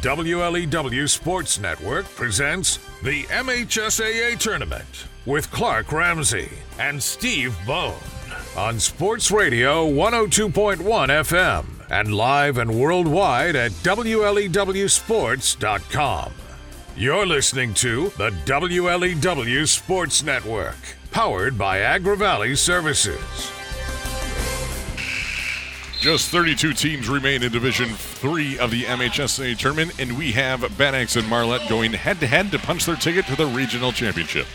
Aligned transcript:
WLEW 0.00 1.08
Sports 1.10 1.60
Network 1.60 2.06
presents 2.14 2.78
the 3.02 3.24
MHSAA 3.24 4.38
Tournament 4.38 5.04
with 5.26 5.50
Clark 5.50 5.92
Ramsey 5.92 6.48
and 6.78 7.02
Steve 7.02 7.54
Bone 7.66 8.00
on 8.56 8.80
Sports 8.80 9.30
Radio 9.30 9.86
102.1 9.86 10.78
FM 10.78 11.66
and 11.90 12.14
live 12.14 12.56
and 12.56 12.80
worldwide 12.80 13.56
at 13.56 13.72
WLEWSports.com. 13.72 16.32
You're 16.96 17.26
listening 17.26 17.74
to 17.74 18.08
the 18.16 18.30
WLEW 18.46 19.68
Sports 19.68 20.22
Network, 20.22 20.78
powered 21.10 21.58
by 21.58 21.80
Agra 21.80 22.16
Valley 22.16 22.54
Services. 22.54 23.20
Just 26.00 26.30
32 26.30 26.72
teams 26.72 27.10
remain 27.10 27.42
in 27.42 27.52
Division 27.52 27.90
3 27.90 28.58
of 28.58 28.70
the 28.70 28.84
MHSAA 28.84 29.58
tournament, 29.58 30.00
and 30.00 30.16
we 30.16 30.32
have 30.32 30.62
Bad 30.78 30.94
Axe 30.94 31.16
and 31.16 31.28
Marlette 31.28 31.68
going 31.68 31.92
head 31.92 32.20
to 32.20 32.26
head 32.26 32.50
to 32.52 32.58
punch 32.58 32.86
their 32.86 32.96
ticket 32.96 33.26
to 33.26 33.36
the 33.36 33.44
regional 33.44 33.92
championship. 33.92 34.46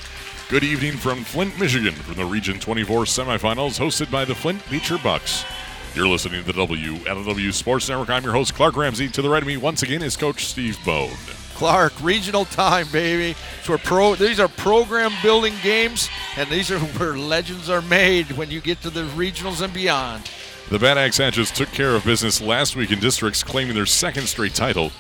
Good 0.49 0.63
evening 0.63 0.93
from 0.93 1.23
Flint, 1.23 1.59
Michigan, 1.59 1.93
from 1.93 2.15
the 2.15 2.25
Region 2.25 2.59
24 2.59 3.03
semifinals, 3.03 3.79
hosted 3.79 4.09
by 4.09 4.25
the 4.25 4.33
Flint 4.33 4.67
Beecher 4.71 4.97
Bucks. 4.97 5.45
You're 5.93 6.07
listening 6.07 6.43
to 6.43 6.51
the 6.51 6.65
WLEW 6.65 7.53
Sports 7.53 7.89
Network. 7.89 8.09
I'm 8.09 8.23
your 8.23 8.33
host, 8.33 8.55
Clark 8.55 8.75
Ramsey. 8.75 9.07
To 9.09 9.21
the 9.21 9.29
right 9.29 9.43
of 9.43 9.47
me, 9.47 9.57
once 9.57 9.83
again, 9.83 10.01
is 10.01 10.17
Coach 10.17 10.45
Steve 10.45 10.79
Bone. 10.83 11.13
Clark, 11.53 11.93
regional 12.01 12.45
time, 12.45 12.87
baby. 12.91 13.37
Pro, 13.63 14.15
these 14.15 14.39
are 14.39 14.47
program 14.47 15.11
building 15.21 15.53
games, 15.61 16.09
and 16.37 16.49
these 16.49 16.71
are 16.71 16.79
where 16.97 17.15
legends 17.15 17.69
are 17.69 17.83
made 17.83 18.31
when 18.31 18.49
you 18.49 18.61
get 18.61 18.81
to 18.81 18.89
the 18.89 19.03
regionals 19.09 19.61
and 19.61 19.71
beyond. 19.71 20.27
The 20.67 20.79
Bad 20.79 20.97
Axe 20.97 21.17
Hatchets 21.17 21.51
took 21.51 21.69
care 21.71 21.95
of 21.95 22.05
business 22.05 22.41
last 22.41 22.75
week 22.75 22.89
in 22.89 22.99
districts, 22.99 23.43
claiming 23.43 23.75
their 23.75 23.85
second 23.85 24.25
straight 24.25 24.55
title. 24.55 24.91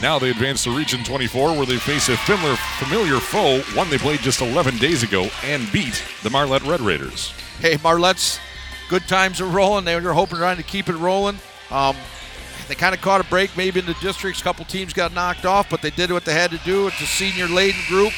Now 0.00 0.18
they 0.18 0.30
advance 0.30 0.64
to 0.64 0.74
Region 0.74 1.04
24, 1.04 1.56
where 1.56 1.66
they 1.66 1.76
face 1.76 2.08
a 2.08 2.16
familiar, 2.16 2.56
familiar 2.78 3.20
foe, 3.20 3.60
one 3.76 3.90
they 3.90 3.98
played 3.98 4.20
just 4.20 4.40
11 4.40 4.78
days 4.78 5.02
ago, 5.02 5.28
and 5.44 5.70
beat 5.72 6.02
the 6.22 6.30
Marlette 6.30 6.62
Red 6.62 6.80
Raiders. 6.80 7.32
Hey, 7.60 7.76
Marlette's 7.82 8.40
good 8.88 9.06
times 9.08 9.42
are 9.42 9.46
rolling. 9.46 9.84
They 9.84 10.00
were 10.00 10.14
hoping 10.14 10.38
trying 10.38 10.56
to 10.56 10.62
keep 10.62 10.88
it 10.88 10.96
rolling. 10.96 11.38
Um, 11.70 11.96
they 12.66 12.74
kind 12.74 12.94
of 12.94 13.02
caught 13.02 13.20
a 13.20 13.24
break 13.24 13.54
maybe 13.58 13.78
in 13.78 13.84
the 13.84 13.96
districts. 14.00 14.40
A 14.40 14.44
couple 14.44 14.64
teams 14.64 14.94
got 14.94 15.12
knocked 15.12 15.44
off, 15.44 15.68
but 15.68 15.82
they 15.82 15.90
did 15.90 16.10
what 16.10 16.24
they 16.24 16.32
had 16.32 16.50
to 16.52 16.58
do. 16.58 16.86
It's 16.86 17.00
a 17.02 17.06
senior 17.06 17.46
laden 17.46 17.80
group. 17.88 18.14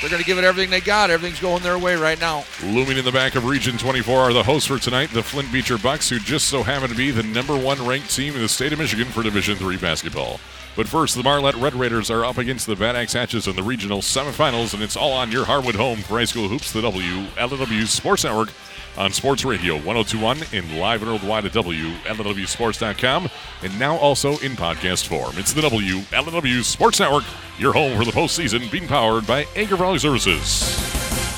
They're 0.00 0.08
going 0.08 0.22
to 0.22 0.26
give 0.26 0.38
it 0.38 0.44
everything 0.44 0.70
they 0.70 0.80
got. 0.80 1.10
Everything's 1.10 1.40
going 1.40 1.62
their 1.62 1.78
way 1.78 1.94
right 1.94 2.18
now. 2.18 2.44
Looming 2.64 2.96
in 2.96 3.04
the 3.04 3.12
back 3.12 3.34
of 3.34 3.44
Region 3.44 3.76
24 3.76 4.18
are 4.18 4.32
the 4.32 4.42
hosts 4.42 4.66
for 4.66 4.78
tonight, 4.78 5.10
the 5.10 5.22
Flint 5.22 5.52
Beecher 5.52 5.76
Bucks, 5.76 6.08
who 6.08 6.18
just 6.18 6.48
so 6.48 6.62
happen 6.62 6.88
to 6.88 6.94
be 6.94 7.10
the 7.10 7.22
number 7.22 7.56
one 7.56 7.84
ranked 7.86 8.14
team 8.14 8.34
in 8.34 8.40
the 8.40 8.48
state 8.48 8.72
of 8.72 8.78
Michigan 8.78 9.08
for 9.08 9.22
Division 9.22 9.56
Three 9.56 9.76
basketball. 9.76 10.40
But 10.76 10.88
first, 10.88 11.16
the 11.16 11.22
Marlette 11.22 11.56
Red 11.56 11.74
Raiders 11.74 12.10
are 12.10 12.24
up 12.24 12.38
against 12.38 12.66
the 12.66 12.76
Bad 12.76 12.96
Axe 12.96 13.12
Hatchets 13.12 13.46
in 13.46 13.56
the 13.56 13.62
regional 13.62 13.98
semifinals, 13.98 14.72
and 14.72 14.82
it's 14.82 14.96
all 14.96 15.12
on 15.12 15.32
your 15.32 15.44
Harwood 15.44 15.74
home 15.74 15.98
for 15.98 16.18
high 16.18 16.24
school 16.24 16.48
hoops, 16.48 16.72
the 16.72 16.80
WLEW 16.80 17.86
Sports 17.86 18.24
Network 18.24 18.50
on 18.96 19.12
Sports 19.12 19.44
Radio 19.44 19.74
1021 19.74 20.38
and 20.52 20.78
live 20.78 21.02
and 21.02 21.10
worldwide 21.10 21.44
at 21.44 21.52
WLEWSports.com 21.52 23.30
and 23.62 23.78
now 23.78 23.96
also 23.96 24.32
in 24.38 24.52
podcast 24.52 25.06
form. 25.06 25.32
It's 25.36 25.52
the 25.52 25.62
WLEW 25.62 26.64
Sports 26.64 27.00
Network, 27.00 27.24
your 27.58 27.72
home 27.72 27.96
for 27.96 28.04
the 28.04 28.12
postseason, 28.12 28.70
being 28.70 28.88
powered 28.88 29.26
by 29.26 29.46
Agri 29.56 29.76
Valley 29.76 29.98
Services. 29.98 31.29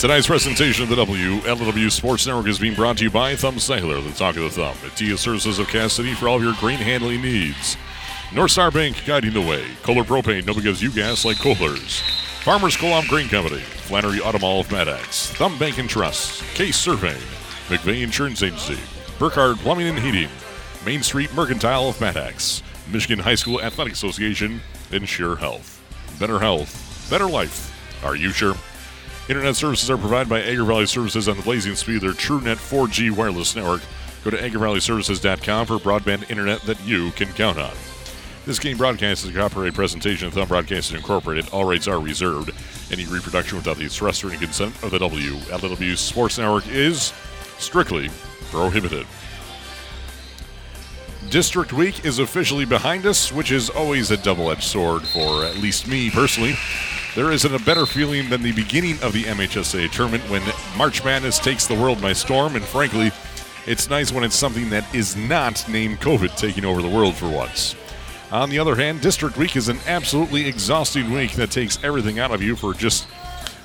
Tonight's 0.00 0.28
presentation 0.28 0.82
of 0.82 0.88
the 0.88 0.96
WLEW 0.96 1.92
Sports 1.92 2.26
Network 2.26 2.46
is 2.46 2.58
being 2.58 2.72
brought 2.72 2.96
to 2.96 3.04
you 3.04 3.10
by 3.10 3.36
Thumb 3.36 3.58
Sailor, 3.58 4.00
the 4.00 4.10
talk 4.12 4.34
of 4.36 4.44
the 4.44 4.48
thumb. 4.48 4.74
At 4.82 4.96
TIA 4.96 5.18
Services 5.18 5.58
of 5.58 5.68
Cass 5.68 5.92
City 5.92 6.14
for 6.14 6.26
all 6.26 6.36
of 6.36 6.42
your 6.42 6.54
grain 6.54 6.78
handling 6.78 7.20
needs. 7.20 7.76
North 8.32 8.52
Star 8.52 8.70
Bank 8.70 9.04
guiding 9.04 9.34
the 9.34 9.42
way. 9.42 9.62
Kohler 9.82 10.04
Propane, 10.04 10.46
nobody 10.46 10.64
gives 10.64 10.82
you 10.82 10.90
gas 10.90 11.26
like 11.26 11.38
Kohler's. 11.38 12.00
Farmers 12.40 12.78
Co-op 12.78 13.04
Grain 13.08 13.28
Company. 13.28 13.60
Flannery 13.60 14.20
Automall 14.20 14.60
of 14.60 14.72
Maddox. 14.72 15.32
Thumb 15.32 15.58
Bank 15.58 15.76
and 15.76 15.90
Trust. 15.90 16.44
Case 16.54 16.78
Survey. 16.78 17.18
McVeigh 17.68 18.02
Insurance 18.02 18.42
Agency. 18.42 18.78
Burkhardt 19.18 19.58
Plumbing 19.58 19.88
and 19.88 19.98
Heating. 19.98 20.30
Main 20.86 21.02
Street 21.02 21.30
Mercantile 21.34 21.90
of 21.90 22.00
Maddox. 22.00 22.62
Michigan 22.90 23.18
High 23.18 23.34
School 23.34 23.60
Athletic 23.60 23.92
Association. 23.92 24.62
Ensure 24.92 25.36
Health. 25.36 25.78
Better 26.18 26.38
health. 26.38 27.06
Better 27.10 27.28
life. 27.28 27.70
Are 28.02 28.16
you 28.16 28.30
sure? 28.30 28.56
Internet 29.30 29.54
services 29.54 29.88
are 29.88 29.96
provided 29.96 30.28
by 30.28 30.42
Agra 30.42 30.64
Valley 30.64 30.86
Services 30.86 31.28
on 31.28 31.36
the 31.36 31.42
blazing 31.44 31.76
speed 31.76 31.98
of 31.98 32.00
their 32.00 32.10
TrueNet 32.10 32.56
4G 32.56 33.12
wireless 33.12 33.54
network. 33.54 33.80
Go 34.24 34.30
to 34.30 34.36
agravalleyservices.com 34.36 35.66
for 35.66 35.78
broadband 35.78 36.28
internet 36.28 36.62
that 36.62 36.84
you 36.84 37.12
can 37.12 37.28
count 37.34 37.56
on. 37.56 37.72
This 38.44 38.58
game 38.58 38.76
broadcast 38.76 39.22
is 39.22 39.30
a 39.30 39.38
copyright 39.38 39.74
presentation 39.74 40.26
of 40.26 40.34
Thumb 40.34 40.48
Broadcasting 40.48 40.96
Incorporated. 40.96 41.48
All 41.50 41.64
rights 41.64 41.86
are 41.86 42.00
reserved. 42.00 42.50
Any 42.90 43.06
reproduction 43.06 43.56
without 43.56 43.76
the 43.76 43.84
express 43.84 44.24
written 44.24 44.40
consent 44.40 44.74
of 44.82 44.90
the 44.90 44.98
WLEW 44.98 45.96
Sports 45.96 46.38
Network 46.38 46.66
is 46.66 47.12
strictly 47.56 48.10
prohibited. 48.50 49.06
District 51.28 51.72
Week 51.72 52.04
is 52.04 52.18
officially 52.18 52.64
behind 52.64 53.06
us, 53.06 53.30
which 53.30 53.52
is 53.52 53.70
always 53.70 54.10
a 54.10 54.16
double 54.16 54.50
edged 54.50 54.64
sword 54.64 55.02
for 55.02 55.44
at 55.44 55.54
least 55.58 55.86
me 55.86 56.10
personally. 56.10 56.56
There 57.16 57.32
isn't 57.32 57.52
a 57.52 57.58
better 57.64 57.86
feeling 57.86 58.30
than 58.30 58.40
the 58.40 58.52
beginning 58.52 58.96
of 59.02 59.12
the 59.12 59.24
MHSAA 59.24 59.90
tournament 59.90 60.22
when 60.30 60.42
March 60.76 61.04
Madness 61.04 61.40
takes 61.40 61.66
the 61.66 61.74
world 61.74 62.00
by 62.00 62.12
storm, 62.12 62.54
and 62.54 62.64
frankly, 62.64 63.10
it's 63.66 63.90
nice 63.90 64.12
when 64.12 64.22
it's 64.22 64.36
something 64.36 64.70
that 64.70 64.94
is 64.94 65.16
not 65.16 65.68
named 65.68 66.00
COVID 66.00 66.36
taking 66.36 66.64
over 66.64 66.80
the 66.80 66.88
world 66.88 67.16
for 67.16 67.28
once. 67.28 67.74
On 68.30 68.48
the 68.48 68.60
other 68.60 68.76
hand, 68.76 69.00
District 69.00 69.36
Week 69.36 69.56
is 69.56 69.68
an 69.68 69.80
absolutely 69.88 70.46
exhausting 70.46 71.10
week 71.10 71.32
that 71.32 71.50
takes 71.50 71.82
everything 71.82 72.20
out 72.20 72.30
of 72.30 72.42
you 72.42 72.54
for 72.54 72.74
just 72.74 73.08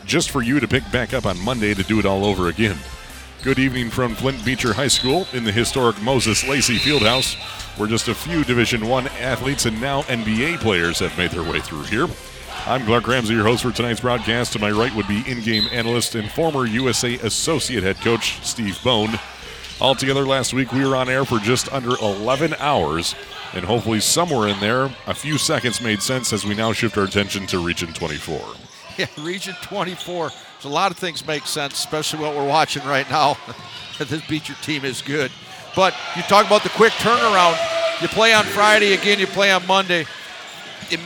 just 0.06 0.32
for 0.32 0.42
you 0.42 0.60
to 0.60 0.68
pick 0.68 0.84
back 0.92 1.14
up 1.14 1.26
on 1.26 1.40
Monday 1.40 1.74
to 1.76 1.84
do 1.84 2.00
it 2.00 2.06
all 2.06 2.26
over 2.26 2.50
again. 2.50 2.78
Good 3.44 3.60
evening 3.60 3.92
from 3.92 4.16
Flint 4.16 4.44
Beecher 4.44 4.74
High 4.74 4.88
School 4.88 5.28
in 5.34 5.44
the 5.44 5.52
historic 5.52 6.02
Moses 6.02 6.48
Lacey 6.48 6.78
Fieldhouse, 6.78 7.36
where 7.78 7.88
just 7.88 8.08
a 8.08 8.16
few 8.16 8.44
Division 8.44 8.88
One 8.88 9.08
athletes 9.20 9.68
and 9.68 9.80
now 9.80 10.02
NBA 10.04 10.62
players 10.62 10.98
have 10.98 11.16
made 11.16 11.30
their 11.30 11.44
way 11.44 11.60
through 11.60 11.84
here. 11.84 12.08
I'm 12.68 12.84
Clark 12.84 13.08
Ramsey, 13.08 13.36
your 13.36 13.44
host 13.44 13.62
for 13.62 13.72
tonight's 13.72 14.00
broadcast. 14.00 14.54
To 14.54 14.60
my 14.60 14.72
right 14.72 14.94
would 14.96 15.08
be 15.08 15.24
in-game 15.30 15.68
analyst 15.72 16.16
and 16.16 16.32
former 16.32 16.66
USA 16.66 17.14
associate 17.20 17.84
head 17.84 17.98
coach 17.98 18.44
Steve 18.44 18.80
Bone. 18.84 19.20
Altogether, 19.80 20.26
last 20.26 20.52
week 20.52 20.72
we 20.72 20.84
were 20.84 20.96
on 20.96 21.08
air 21.08 21.26
for 21.26 21.38
just 21.38 21.72
under 21.72 21.92
11 22.02 22.56
hours, 22.56 23.14
and 23.54 23.64
hopefully 23.64 24.00
somewhere 24.00 24.48
in 24.48 24.60
there, 24.62 24.86
a 25.06 25.14
few 25.14 25.38
seconds 25.38 25.80
made 25.80 26.02
sense 26.02 26.34
as 26.34 26.44
we 26.44 26.56
now 26.56 26.74
shift 26.74 26.98
our 26.98 27.04
attention 27.04 27.46
to 27.48 27.60
Region 27.60 27.94
24. 27.94 28.42
Yeah, 28.98 29.08
Region 29.20 29.54
24. 29.62 30.32
So 30.62 30.70
a 30.70 30.70
lot 30.70 30.90
of 30.90 30.98
things 30.98 31.28
make 31.28 31.46
sense, 31.46 31.74
especially 31.74 32.22
what 32.22 32.34
we're 32.34 32.48
watching 32.48 32.82
right 32.86 33.08
now. 33.10 33.38
this 34.00 34.26
Beecher 34.26 34.56
team 34.62 34.86
is 34.86 35.02
good. 35.02 35.34
But 35.76 35.94
you 36.16 36.22
talk 36.24 36.46
about 36.48 36.64
the 36.64 36.70
quick 36.70 36.94
turnaround. 36.94 37.58
You 38.02 38.08
play 38.08 38.34
on 38.34 38.46
Friday 38.46 38.94
again. 38.94 39.20
You 39.20 39.28
play 39.28 39.52
on 39.52 39.68
Monday. 39.68 40.06
It, 40.90 41.02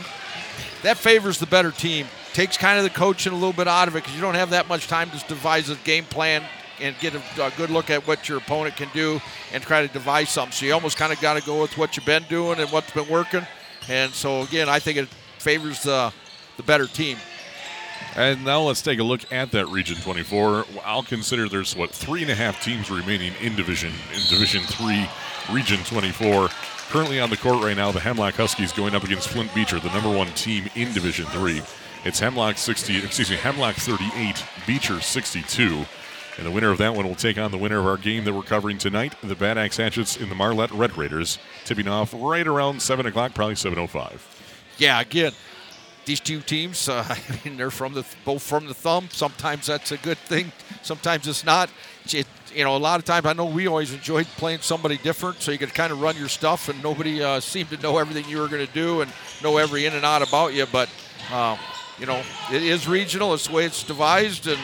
that 0.82 0.96
favors 0.96 1.38
the 1.38 1.46
better 1.46 1.70
team. 1.70 2.06
Takes 2.32 2.56
kind 2.56 2.78
of 2.78 2.84
the 2.84 2.90
coaching 2.90 3.32
a 3.32 3.36
little 3.36 3.52
bit 3.52 3.68
out 3.68 3.88
of 3.88 3.96
it 3.96 4.02
because 4.02 4.14
you 4.14 4.20
don't 4.20 4.34
have 4.34 4.50
that 4.50 4.68
much 4.68 4.86
time 4.86 5.10
to 5.10 5.18
devise 5.26 5.68
a 5.68 5.76
game 5.76 6.04
plan 6.04 6.42
and 6.80 6.96
get 7.00 7.14
a, 7.14 7.44
a, 7.44 7.50
good 7.56 7.70
look 7.70 7.90
at 7.90 8.06
what 8.06 8.28
your 8.28 8.38
opponent 8.38 8.76
can 8.76 8.88
do 8.94 9.20
and 9.52 9.62
try 9.62 9.86
to 9.86 9.92
devise 9.92 10.30
something. 10.30 10.52
So 10.52 10.66
you 10.66 10.72
almost 10.72 10.96
kind 10.96 11.12
of 11.12 11.20
got 11.20 11.38
to 11.38 11.44
go 11.44 11.60
with 11.60 11.76
what 11.76 11.96
you've 11.96 12.06
been 12.06 12.24
doing 12.28 12.58
and 12.58 12.70
what's 12.70 12.90
been 12.92 13.08
working. 13.08 13.46
And 13.88 14.12
so 14.12 14.42
again, 14.42 14.68
I 14.68 14.78
think 14.78 14.98
it 14.98 15.08
favors 15.38 15.82
the 15.82 16.12
the 16.56 16.62
better 16.62 16.86
team. 16.86 17.16
And 18.16 18.44
now 18.44 18.62
let's 18.62 18.82
take 18.82 18.98
a 18.98 19.04
look 19.04 19.30
at 19.32 19.52
that 19.52 19.66
Region 19.68 19.96
24. 19.96 20.66
I'll 20.84 21.02
consider 21.02 21.48
there's 21.48 21.76
what 21.76 21.90
three 21.90 22.22
and 22.22 22.30
a 22.30 22.34
half 22.34 22.62
teams 22.62 22.90
remaining 22.90 23.32
in 23.40 23.56
Division 23.56 23.92
in 24.12 24.20
Division 24.28 24.62
Three, 24.64 25.08
Region 25.52 25.78
24. 25.84 26.48
Currently 26.90 27.20
on 27.20 27.30
the 27.30 27.36
court 27.36 27.62
right 27.62 27.76
now, 27.76 27.92
the 27.92 28.00
Hemlock 28.00 28.34
Huskies 28.34 28.72
going 28.72 28.96
up 28.96 29.04
against 29.04 29.28
Flint 29.28 29.54
Beecher, 29.54 29.78
the 29.78 29.92
number 29.92 30.10
one 30.10 30.26
team 30.34 30.68
in 30.74 30.92
Division 30.92 31.24
Three. 31.26 31.62
It's 32.04 32.18
Hemlock 32.18 32.58
60, 32.58 33.04
excuse 33.04 33.30
me, 33.30 33.36
Hemlock 33.36 33.76
38, 33.76 34.44
Beecher 34.66 35.00
62. 35.00 35.84
And 36.36 36.46
the 36.46 36.50
winner 36.50 36.72
of 36.72 36.78
that 36.78 36.92
one 36.92 37.06
will 37.06 37.14
take 37.14 37.38
on 37.38 37.52
the 37.52 37.58
winner 37.58 37.78
of 37.78 37.86
our 37.86 37.96
game 37.96 38.24
that 38.24 38.34
we're 38.34 38.42
covering 38.42 38.76
tonight, 38.76 39.14
the 39.22 39.36
Bad 39.36 39.56
Axe 39.56 39.76
Hatchets 39.76 40.16
in 40.16 40.30
the 40.30 40.34
Marlette 40.34 40.72
Red 40.72 40.96
Raiders, 40.96 41.38
tipping 41.64 41.86
off 41.86 42.12
right 42.12 42.44
around 42.44 42.82
7 42.82 43.06
o'clock, 43.06 43.34
probably 43.34 43.54
7.05. 43.54 44.18
Yeah, 44.78 45.00
again, 45.00 45.30
these 46.06 46.18
two 46.18 46.40
teams, 46.40 46.88
uh, 46.88 47.04
I 47.08 47.20
mean, 47.44 47.56
they're 47.56 47.70
from 47.70 47.94
the 47.94 48.04
both 48.24 48.42
from 48.42 48.66
the 48.66 48.74
thumb. 48.74 49.08
Sometimes 49.12 49.66
that's 49.66 49.92
a 49.92 49.96
good 49.98 50.18
thing. 50.18 50.50
Sometimes 50.82 51.28
it's 51.28 51.44
not. 51.44 51.70
It, 52.12 52.26
you 52.54 52.64
know, 52.64 52.76
a 52.76 52.78
lot 52.78 52.98
of 52.98 53.04
times 53.04 53.26
I 53.26 53.32
know 53.32 53.44
we 53.44 53.66
always 53.66 53.92
enjoyed 53.92 54.26
playing 54.36 54.60
somebody 54.60 54.98
different, 54.98 55.40
so 55.42 55.52
you 55.52 55.58
could 55.58 55.74
kind 55.74 55.92
of 55.92 56.00
run 56.00 56.16
your 56.16 56.28
stuff, 56.28 56.68
and 56.68 56.82
nobody 56.82 57.22
uh, 57.22 57.40
seemed 57.40 57.70
to 57.70 57.76
know 57.78 57.98
everything 57.98 58.28
you 58.28 58.38
were 58.38 58.48
going 58.48 58.66
to 58.66 58.72
do 58.72 59.00
and 59.02 59.12
know 59.42 59.56
every 59.56 59.86
in 59.86 59.94
and 59.94 60.04
out 60.04 60.26
about 60.26 60.54
you. 60.54 60.66
But 60.70 60.88
uh, 61.32 61.56
you 61.98 62.06
know, 62.06 62.22
it 62.52 62.62
is 62.62 62.88
regional. 62.88 63.34
It's 63.34 63.46
the 63.46 63.54
way 63.54 63.64
it's 63.64 63.82
devised, 63.84 64.46
and 64.46 64.58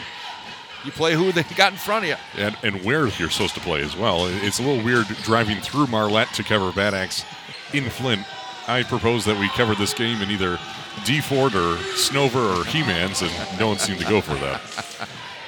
you 0.83 0.91
play 0.91 1.13
who 1.13 1.31
they 1.31 1.43
got 1.55 1.71
in 1.71 1.77
front 1.77 2.05
of 2.05 2.09
you. 2.09 2.15
And, 2.37 2.57
and 2.63 2.83
where 2.83 3.07
you're 3.07 3.29
supposed 3.29 3.55
to 3.55 3.59
play 3.61 3.81
as 3.81 3.95
well. 3.95 4.27
It's 4.27 4.59
a 4.59 4.63
little 4.63 4.83
weird 4.83 5.07
driving 5.23 5.59
through 5.59 5.87
Marlette 5.87 6.33
to 6.35 6.43
cover 6.43 6.71
Bad 6.71 6.93
Axe 6.93 7.25
in 7.73 7.89
Flint. 7.89 8.25
I 8.67 8.83
propose 8.83 9.23
that 9.25 9.39
we 9.39 9.49
cover 9.49 9.75
this 9.75 9.93
game 9.93 10.21
in 10.21 10.29
either 10.29 10.57
Deford 11.05 11.53
or 11.53 11.77
Snover 11.95 12.59
or 12.59 12.65
He-Mans, 12.65 13.21
and 13.21 13.59
no 13.59 13.67
one 13.67 13.79
seemed 13.79 13.99
to 13.99 14.05
go 14.05 14.19
for 14.19 14.33
that. 14.35 14.61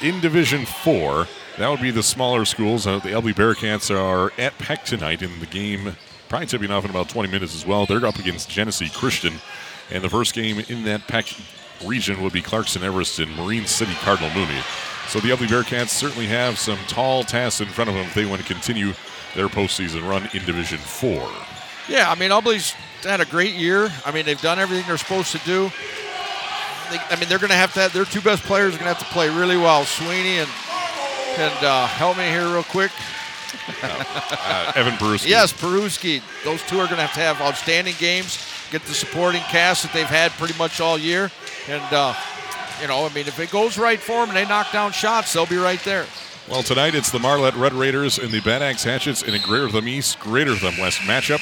In 0.01 0.21
Division 0.21 0.65
4, 0.65 1.27
that 1.59 1.69
would 1.69 1.81
be 1.81 1.91
the 1.91 2.01
smaller 2.01 2.45
schools. 2.45 2.87
Uh, 2.87 2.99
the 2.99 3.09
Ubly 3.09 3.33
Bearcats 3.33 3.93
are 3.93 4.31
at 4.39 4.57
Peck 4.59 4.85
tonight 4.85 5.21
in 5.21 5.39
the 5.41 5.45
game, 5.45 5.93
probably 6.29 6.47
tipping 6.47 6.71
off 6.71 6.85
in 6.85 6.89
about 6.89 7.09
20 7.09 7.29
minutes 7.29 7.53
as 7.53 7.65
well. 7.65 7.85
They're 7.85 8.05
up 8.05 8.17
against 8.17 8.49
Genesee 8.49 8.89
Christian. 8.89 9.33
And 9.91 10.01
the 10.01 10.09
first 10.09 10.33
game 10.33 10.63
in 10.69 10.85
that 10.85 11.05
Peck 11.07 11.25
region 11.83 12.23
would 12.23 12.31
be 12.31 12.41
Clarkston 12.41 12.81
Everest 12.81 13.19
and 13.19 13.35
Marine 13.35 13.65
City 13.65 13.91
Cardinal 13.95 14.29
Mooney. 14.33 14.61
So 15.09 15.19
the 15.19 15.31
Ubly 15.31 15.47
Bearcats 15.47 15.89
certainly 15.89 16.27
have 16.27 16.57
some 16.57 16.77
tall 16.87 17.23
tasks 17.23 17.59
in 17.59 17.67
front 17.67 17.89
of 17.89 17.95
them 17.95 18.05
if 18.05 18.13
they 18.13 18.25
want 18.25 18.41
to 18.41 18.47
continue 18.47 18.93
their 19.35 19.49
postseason 19.49 20.07
run 20.07 20.29
in 20.33 20.45
Division 20.45 20.77
4. 20.77 21.29
Yeah, 21.89 22.09
I 22.09 22.15
mean, 22.15 22.31
Ubly's 22.31 22.71
had 23.03 23.19
a 23.19 23.25
great 23.25 23.55
year. 23.55 23.89
I 24.05 24.13
mean, 24.13 24.25
they've 24.25 24.39
done 24.39 24.59
everything 24.59 24.87
they're 24.87 24.97
supposed 24.97 25.33
to 25.33 25.39
do. 25.39 25.69
They, 26.89 26.99
I 27.09 27.17
mean, 27.19 27.27
they're 27.27 27.37
going 27.37 27.49
to 27.49 27.55
have 27.55 27.73
to 27.73 27.81
have 27.81 27.91
their 27.91 28.05
two 28.05 28.21
best 28.21 28.43
players 28.43 28.75
are 28.75 28.77
going 28.77 28.87
to 28.89 28.93
have 28.93 28.99
to 28.99 29.13
play 29.13 29.29
really 29.29 29.57
well. 29.57 29.83
Sweeney 29.83 30.37
and 30.37 30.49
and 31.39 31.65
uh, 31.65 31.87
help 31.87 32.17
me 32.17 32.25
here 32.25 32.47
real 32.47 32.63
quick. 32.63 32.91
Uh, 33.81 34.73
Evan 34.75 34.93
Peruski. 34.93 35.27
Yes, 35.27 35.53
Peruski. 35.53 36.21
Those 36.43 36.61
two 36.63 36.75
are 36.79 36.85
going 36.85 36.97
to 36.97 37.05
have 37.05 37.13
to 37.13 37.19
have 37.19 37.41
outstanding 37.41 37.95
games. 37.97 38.45
Get 38.71 38.83
the 38.83 38.93
supporting 38.93 39.41
cast 39.43 39.83
that 39.83 39.93
they've 39.93 40.05
had 40.05 40.31
pretty 40.33 40.57
much 40.57 40.79
all 40.79 40.97
year, 40.97 41.31
and 41.67 41.93
uh, 41.93 42.13
you 42.81 42.87
know, 42.87 43.05
I 43.05 43.13
mean, 43.13 43.27
if 43.27 43.39
it 43.39 43.51
goes 43.51 43.77
right 43.77 43.99
for 43.99 44.25
them 44.25 44.29
and 44.29 44.37
they 44.37 44.45
knock 44.45 44.71
down 44.71 44.91
shots, 44.91 45.33
they'll 45.33 45.45
be 45.45 45.57
right 45.57 45.83
there. 45.83 46.05
Well, 46.49 46.63
tonight 46.63 46.95
it's 46.95 47.11
the 47.11 47.19
Marlette 47.19 47.55
Red 47.55 47.73
Raiders 47.73 48.17
and 48.17 48.31
the 48.31 48.41
Bad 48.41 48.61
Axe 48.61 48.83
Hatchets 48.83 49.21
in 49.21 49.33
a 49.33 49.39
Greater 49.39 49.69
Thumb 49.69 49.87
East, 49.87 50.19
Greater 50.19 50.55
Thumb 50.55 50.77
West 50.79 50.99
matchup 51.01 51.41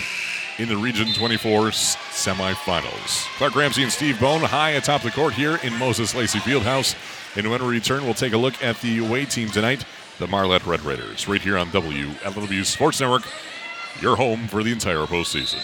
in 0.59 0.67
the 0.67 0.77
Region 0.77 1.13
24 1.13 1.69
semifinals. 1.69 3.25
Clark 3.37 3.55
Ramsey 3.55 3.83
and 3.83 3.91
Steve 3.91 4.19
Bone 4.19 4.41
high 4.41 4.71
atop 4.71 5.01
the 5.01 5.11
court 5.11 5.33
here 5.33 5.59
in 5.63 5.77
Moses 5.77 6.15
Lacey 6.15 6.39
Fieldhouse. 6.39 6.95
And 7.35 7.49
when 7.49 7.61
we 7.61 7.69
return, 7.69 8.03
we'll 8.03 8.13
take 8.13 8.33
a 8.33 8.37
look 8.37 8.61
at 8.63 8.79
the 8.81 8.99
away 8.99 9.25
team 9.25 9.49
tonight, 9.49 9.85
the 10.19 10.27
Marlette 10.27 10.65
Red 10.65 10.81
Raiders, 10.81 11.27
right 11.27 11.41
here 11.41 11.57
on 11.57 11.67
WLEW 11.67 12.65
Sports 12.65 12.99
Network, 12.99 13.23
your 14.01 14.15
home 14.15 14.47
for 14.47 14.63
the 14.63 14.71
entire 14.71 15.05
postseason. 15.05 15.61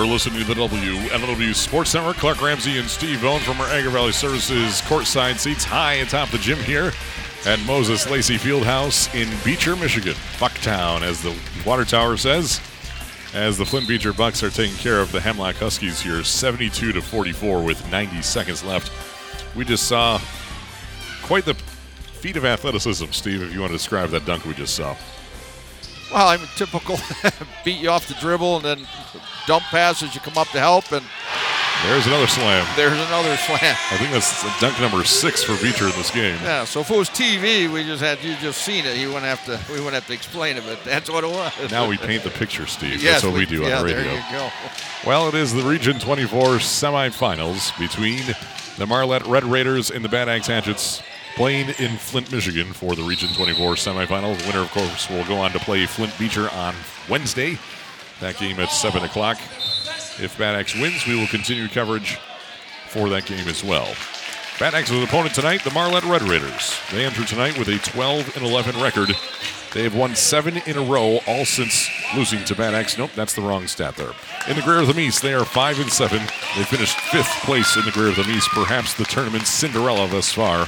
You're 0.00 0.08
listening 0.08 0.38
to 0.40 0.46
the 0.46 0.54
WLEW 0.54 1.54
Sports 1.54 1.92
Network. 1.92 2.16
Clark 2.16 2.40
Ramsey 2.40 2.78
and 2.78 2.88
Steve 2.88 3.20
Bone 3.20 3.40
from 3.40 3.60
our 3.60 3.66
Agri 3.66 3.92
Valley 3.92 4.12
Services 4.12 4.80
courtside 4.80 5.38
seats 5.38 5.62
high 5.62 5.96
atop 5.96 6.30
the 6.30 6.38
gym 6.38 6.58
here 6.60 6.92
at 7.44 7.60
Moses 7.66 8.08
Lacey 8.08 8.38
Fieldhouse 8.38 9.14
in 9.14 9.28
Beecher, 9.44 9.76
Michigan. 9.76 10.14
Bucktown, 10.38 11.02
as 11.02 11.22
the 11.22 11.36
water 11.66 11.84
tower 11.84 12.16
says. 12.16 12.62
As 13.34 13.58
the 13.58 13.66
Flint 13.66 13.86
Beecher 13.86 14.14
Bucks 14.14 14.42
are 14.42 14.48
taking 14.48 14.74
care 14.76 15.00
of 15.00 15.12
the 15.12 15.20
Hemlock 15.20 15.56
Huskies 15.56 16.00
here, 16.00 16.24
72 16.24 16.92
to 16.92 17.02
44 17.02 17.62
with 17.62 17.90
90 17.90 18.22
seconds 18.22 18.64
left. 18.64 18.90
We 19.54 19.66
just 19.66 19.86
saw 19.86 20.18
quite 21.22 21.44
the 21.44 21.52
feat 21.52 22.38
of 22.38 22.46
athleticism, 22.46 23.04
Steve, 23.10 23.42
if 23.42 23.52
you 23.52 23.60
want 23.60 23.72
to 23.72 23.76
describe 23.76 24.08
that 24.10 24.24
dunk 24.24 24.46
we 24.46 24.54
just 24.54 24.74
saw. 24.74 24.96
Well, 26.12 26.28
I'm 26.28 26.42
a 26.42 26.46
typical 26.56 26.98
beat 27.64 27.80
you 27.80 27.90
off 27.90 28.08
the 28.08 28.14
dribble 28.14 28.56
and 28.56 28.64
then 28.64 28.88
dump 29.46 29.64
pass 29.64 30.02
as 30.02 30.14
you 30.14 30.20
come 30.20 30.36
up 30.36 30.48
to 30.48 30.58
help, 30.58 30.90
and 30.92 31.04
there's 31.84 32.06
another 32.06 32.26
slam. 32.26 32.66
There's 32.76 32.92
another 32.92 33.36
slam. 33.38 33.76
I 33.90 33.96
think 33.96 34.12
that's 34.12 34.60
dunk 34.60 34.78
number 34.80 35.02
six 35.02 35.42
for 35.42 35.56
Beecher 35.62 35.86
in 35.86 35.92
this 35.92 36.10
game. 36.10 36.38
Yeah. 36.42 36.64
So 36.64 36.80
if 36.80 36.90
it 36.90 36.96
was 36.96 37.08
TV, 37.08 37.72
we 37.72 37.84
just 37.84 38.02
had 38.02 38.22
you 38.22 38.36
just 38.36 38.62
seen 38.62 38.84
it. 38.84 38.98
You 38.98 39.08
wouldn't 39.08 39.24
have 39.24 39.44
to. 39.46 39.58
We 39.72 39.78
wouldn't 39.78 39.94
have 39.94 40.06
to 40.08 40.12
explain 40.12 40.58
it, 40.58 40.64
but 40.66 40.84
that's 40.84 41.08
what 41.08 41.24
it 41.24 41.30
was. 41.30 41.70
Now 41.70 41.88
we 41.88 41.96
paint 41.96 42.22
the 42.22 42.30
picture, 42.30 42.66
Steve. 42.66 43.02
yes, 43.02 43.22
that's 43.22 43.24
what 43.24 43.32
we, 43.32 43.40
we 43.40 43.46
do 43.46 43.62
yeah, 43.62 43.78
on 43.78 43.86
the 43.86 43.94
radio. 43.94 44.10
There 44.10 44.14
you 44.14 44.38
go. 44.38 44.50
Well, 45.06 45.28
it 45.28 45.34
is 45.34 45.54
the 45.54 45.62
Region 45.62 45.98
24 45.98 46.56
semifinals 46.58 47.76
between 47.78 48.24
the 48.76 48.86
Marlette 48.86 49.26
Red 49.26 49.44
Raiders 49.44 49.90
and 49.90 50.04
the 50.04 50.08
Bad 50.10 50.28
Axe 50.28 50.48
Hatchets 50.48 51.02
playing 51.36 51.68
in 51.78 51.96
Flint, 51.96 52.30
Michigan 52.32 52.72
for 52.72 52.94
the 52.94 53.02
Region 53.02 53.28
24 53.34 53.74
semifinals. 53.74 54.38
The 54.40 54.46
winner, 54.46 54.60
of 54.60 54.70
course, 54.70 55.08
will 55.08 55.24
go 55.24 55.36
on 55.36 55.50
to 55.52 55.58
play 55.58 55.86
Flint 55.86 56.16
Beecher 56.18 56.50
on 56.50 56.74
Wednesday. 57.08 57.58
That 58.20 58.36
game 58.38 58.60
at 58.60 58.70
7 58.70 59.02
o'clock. 59.02 59.38
If 60.18 60.36
Bad 60.38 60.54
Axe 60.54 60.74
wins, 60.74 61.06
we 61.06 61.16
will 61.16 61.26
continue 61.28 61.68
coverage 61.68 62.18
for 62.88 63.08
that 63.08 63.26
game 63.26 63.48
as 63.48 63.64
well. 63.64 63.88
Bad 64.58 64.74
Axe's 64.74 65.02
opponent 65.02 65.34
tonight, 65.34 65.64
the 65.64 65.70
Marlette 65.70 66.04
Red 66.04 66.22
Raiders. 66.22 66.78
They 66.92 67.06
enter 67.06 67.24
tonight 67.24 67.58
with 67.58 67.68
a 67.68 67.78
12 67.78 68.36
and 68.36 68.44
11 68.44 68.78
record. 68.82 69.16
They 69.72 69.84
have 69.84 69.94
won 69.94 70.16
seven 70.16 70.58
in 70.66 70.76
a 70.76 70.82
row, 70.82 71.20
all 71.26 71.44
since 71.44 71.88
losing 72.14 72.44
to 72.44 72.56
Bad 72.56 72.74
Axe. 72.74 72.98
Nope, 72.98 73.12
that's 73.14 73.34
the 73.34 73.40
wrong 73.40 73.68
stat 73.68 73.96
there. 73.96 74.10
In 74.48 74.56
the 74.56 74.62
Greater 74.62 74.82
of 74.82 74.94
the 74.94 75.00
East, 75.00 75.22
they 75.22 75.32
are 75.32 75.44
five 75.44 75.78
and 75.78 75.90
seven. 75.90 76.18
They 76.56 76.64
finished 76.64 76.98
fifth 76.98 77.30
place 77.44 77.76
in 77.76 77.84
the 77.84 77.92
Greater 77.92 78.20
of 78.20 78.26
the 78.26 78.32
East, 78.32 78.48
perhaps 78.50 78.94
the 78.94 79.04
tournament's 79.04 79.48
Cinderella 79.48 80.08
thus 80.08 80.32
far. 80.32 80.66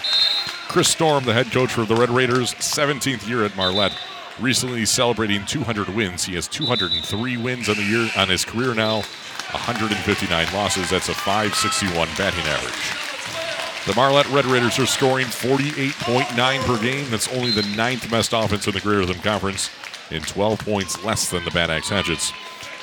Chris 0.73 0.89
Storm, 0.89 1.23
the 1.25 1.35
head 1.35 1.53
coach 1.53 1.71
for 1.71 1.85
the 1.85 1.95
Red 1.95 2.09
Raiders, 2.09 2.55
17th 2.55 3.29
year 3.29 3.45
at 3.45 3.55
Marlette, 3.55 3.95
recently 4.41 4.87
celebrating 4.87 5.45
200 5.45 5.91
wins. 5.91 6.25
He 6.25 6.35
has 6.35 6.49
203 6.49 7.37
wins 7.37 7.69
on 7.69 7.77
the 7.77 7.83
year 7.83 8.09
on 8.17 8.31
his 8.31 8.43
career 8.47 8.73
now, 8.73 9.03
159 9.51 10.55
losses. 10.55 10.89
That's 10.89 11.11
a 11.11 11.15
561 11.15 12.09
batting 12.17 12.47
average. 12.47 13.85
The 13.87 13.95
Marlette 13.95 14.31
Red 14.31 14.47
Raiders 14.47 14.79
are 14.79 14.87
scoring 14.87 15.27
48.9 15.27 16.61
per 16.65 16.83
game. 16.83 17.11
That's 17.11 17.31
only 17.35 17.51
the 17.51 17.69
ninth 17.77 18.11
best 18.11 18.33
offense 18.33 18.67
in 18.67 18.73
the 18.73 18.81
Greater 18.81 19.05
Thumb 19.05 19.23
Conference, 19.23 19.69
and 20.11 20.27
12 20.27 20.59
points 20.61 21.05
less 21.05 21.31
than 21.31 21.45
the 21.45 21.51
Bad 21.51 21.69
Axe 21.69 21.91
Hatchets. 21.91 22.33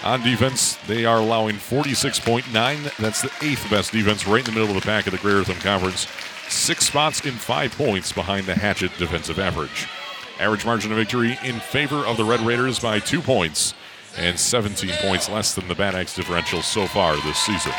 On 0.03 0.22
defense, 0.22 0.77
they 0.86 1.05
are 1.05 1.17
allowing 1.17 1.55
46.9. 1.55 2.98
That's 2.98 3.24
the 3.24 3.31
eighth 3.41 3.67
best 3.72 3.91
defense, 3.93 4.27
right 4.27 4.48
in 4.48 4.53
the 4.53 4.60
middle 4.60 4.75
of 4.75 4.79
the 4.79 4.88
pack 4.88 5.08
of 5.08 5.12
the 5.12 5.17
Greater 5.17 5.43
Thumb 5.43 5.58
Conference. 5.58 6.05
Six 6.49 6.85
spots 6.87 7.25
in 7.25 7.33
five 7.33 7.71
points 7.73 8.11
behind 8.11 8.47
the 8.47 8.55
Hatchet 8.55 8.91
defensive 8.97 9.37
average. 9.37 9.87
Average 10.39 10.65
margin 10.65 10.91
of 10.91 10.97
victory 10.97 11.37
in 11.43 11.59
favor 11.59 11.97
of 11.97 12.17
the 12.17 12.25
Red 12.25 12.41
Raiders 12.41 12.79
by 12.79 12.99
two 12.99 13.21
points 13.21 13.75
and 14.17 14.39
17 14.39 14.89
points 15.01 15.29
less 15.29 15.53
than 15.53 15.67
the 15.67 15.75
Bad 15.75 15.93
Axe 15.93 16.15
differential 16.15 16.63
so 16.63 16.87
far 16.87 17.15
this 17.17 17.37
season. 17.37 17.71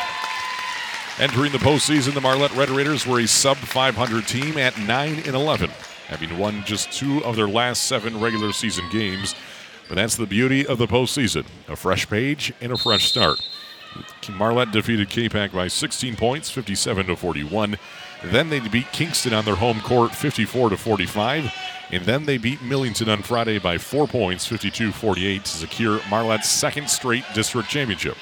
Entering 1.19 1.51
the 1.51 1.57
postseason, 1.57 2.13
the 2.13 2.21
Marlette 2.21 2.55
Red 2.55 2.69
Raiders 2.69 3.05
were 3.05 3.19
a 3.19 3.27
sub 3.27 3.57
500 3.57 4.25
team 4.25 4.57
at 4.57 4.77
9 4.79 5.13
and 5.25 5.35
11, 5.35 5.69
having 6.07 6.37
won 6.37 6.63
just 6.63 6.93
two 6.93 7.23
of 7.25 7.35
their 7.35 7.49
last 7.49 7.83
seven 7.83 8.21
regular 8.21 8.53
season 8.53 8.85
games. 8.89 9.35
But 9.89 9.95
that's 9.95 10.15
the 10.15 10.25
beauty 10.25 10.65
of 10.65 10.77
the 10.77 10.87
postseason 10.87 11.45
a 11.67 11.75
fresh 11.75 12.09
page 12.09 12.53
and 12.61 12.71
a 12.71 12.77
fresh 12.77 13.09
start. 13.09 13.41
Marlette 14.29 14.71
defeated 14.71 15.09
Capac 15.09 15.51
by 15.51 15.67
16 15.67 16.15
points, 16.15 16.49
57 16.49 17.07
to 17.07 17.15
41. 17.15 17.77
Then 18.23 18.49
they 18.49 18.59
beat 18.59 18.91
Kingston 18.91 19.33
on 19.33 19.45
their 19.45 19.55
home 19.55 19.81
court, 19.81 20.13
54 20.13 20.69
to 20.69 20.77
45. 20.77 21.51
And 21.91 22.05
then 22.05 22.25
they 22.25 22.37
beat 22.37 22.61
Millington 22.61 23.09
on 23.09 23.21
Friday 23.21 23.59
by 23.59 23.77
four 23.77 24.07
points, 24.07 24.45
52 24.45 24.91
48, 24.91 25.43
to 25.43 25.49
secure 25.49 25.99
Marlette's 26.09 26.49
second 26.49 26.89
straight 26.89 27.25
district 27.33 27.69
championship. 27.69 28.15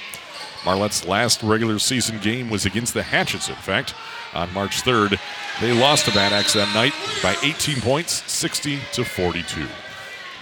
Marlette's 0.65 1.05
last 1.05 1.43
regular 1.43 1.79
season 1.79 2.19
game 2.19 2.49
was 2.49 2.65
against 2.65 2.93
the 2.93 3.03
Hatchets, 3.03 3.47
in 3.47 3.55
fact, 3.55 3.93
on 4.33 4.51
March 4.53 4.81
3rd. 4.81 5.19
They 5.61 5.71
lost 5.71 6.05
to 6.05 6.11
Bad 6.11 6.33
Axe 6.33 6.53
that 6.53 6.73
night 6.73 6.93
by 7.21 7.35
18 7.43 7.81
points, 7.81 8.23
60 8.31 8.79
to 8.93 9.05
42. 9.05 9.67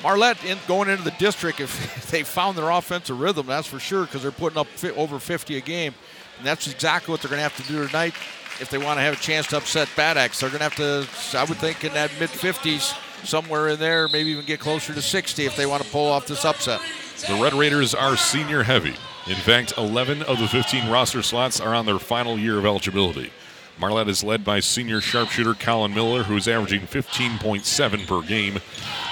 Marlette 0.03 0.43
in, 0.45 0.57
going 0.67 0.89
into 0.89 1.03
the 1.03 1.11
district, 1.11 1.59
if 1.59 2.07
they 2.11 2.23
found 2.23 2.57
their 2.57 2.69
offensive 2.69 3.19
rhythm, 3.19 3.47
that's 3.47 3.67
for 3.67 3.79
sure, 3.79 4.05
because 4.05 4.21
they're 4.21 4.31
putting 4.31 4.59
up 4.59 4.67
over 4.95 5.19
50 5.19 5.57
a 5.57 5.61
game. 5.61 5.93
And 6.37 6.45
that's 6.45 6.67
exactly 6.67 7.11
what 7.11 7.21
they're 7.21 7.29
going 7.29 7.39
to 7.39 7.43
have 7.43 7.57
to 7.57 7.71
do 7.71 7.85
tonight 7.87 8.13
if 8.59 8.69
they 8.69 8.77
want 8.77 8.97
to 8.97 9.01
have 9.01 9.13
a 9.13 9.17
chance 9.17 9.47
to 9.47 9.57
upset 9.57 9.89
Bad 9.95 10.17
Axe. 10.17 10.39
They're 10.39 10.49
going 10.49 10.59
to 10.59 10.63
have 10.65 10.75
to, 10.75 11.37
I 11.37 11.43
would 11.43 11.57
think, 11.57 11.83
in 11.83 11.93
that 11.93 12.11
mid 12.19 12.29
50s 12.29 12.95
somewhere 13.25 13.69
in 13.69 13.79
there, 13.79 14.07
maybe 14.07 14.31
even 14.31 14.45
get 14.45 14.59
closer 14.59 14.93
to 14.93 15.01
60 15.01 15.45
if 15.45 15.55
they 15.55 15.65
want 15.65 15.83
to 15.83 15.89
pull 15.89 16.07
off 16.07 16.27
this 16.27 16.45
upset. 16.45 16.81
The 17.27 17.39
Red 17.41 17.53
Raiders 17.53 17.95
are 17.95 18.15
senior 18.15 18.63
heavy. 18.63 18.95
In 19.25 19.35
fact, 19.35 19.73
11 19.77 20.21
of 20.23 20.39
the 20.39 20.47
15 20.47 20.89
roster 20.89 21.21
slots 21.21 21.59
are 21.59 21.73
on 21.73 21.85
their 21.85 21.99
final 21.99 22.37
year 22.37 22.57
of 22.59 22.65
eligibility. 22.65 23.31
Marlette 23.79 24.07
is 24.07 24.23
led 24.23 24.43
by 24.43 24.59
senior 24.59 25.01
sharpshooter 25.01 25.53
Colin 25.53 25.93
Miller, 25.93 26.23
who 26.23 26.35
is 26.35 26.47
averaging 26.47 26.81
15.7 26.81 28.07
per 28.07 28.21
game. 28.27 28.59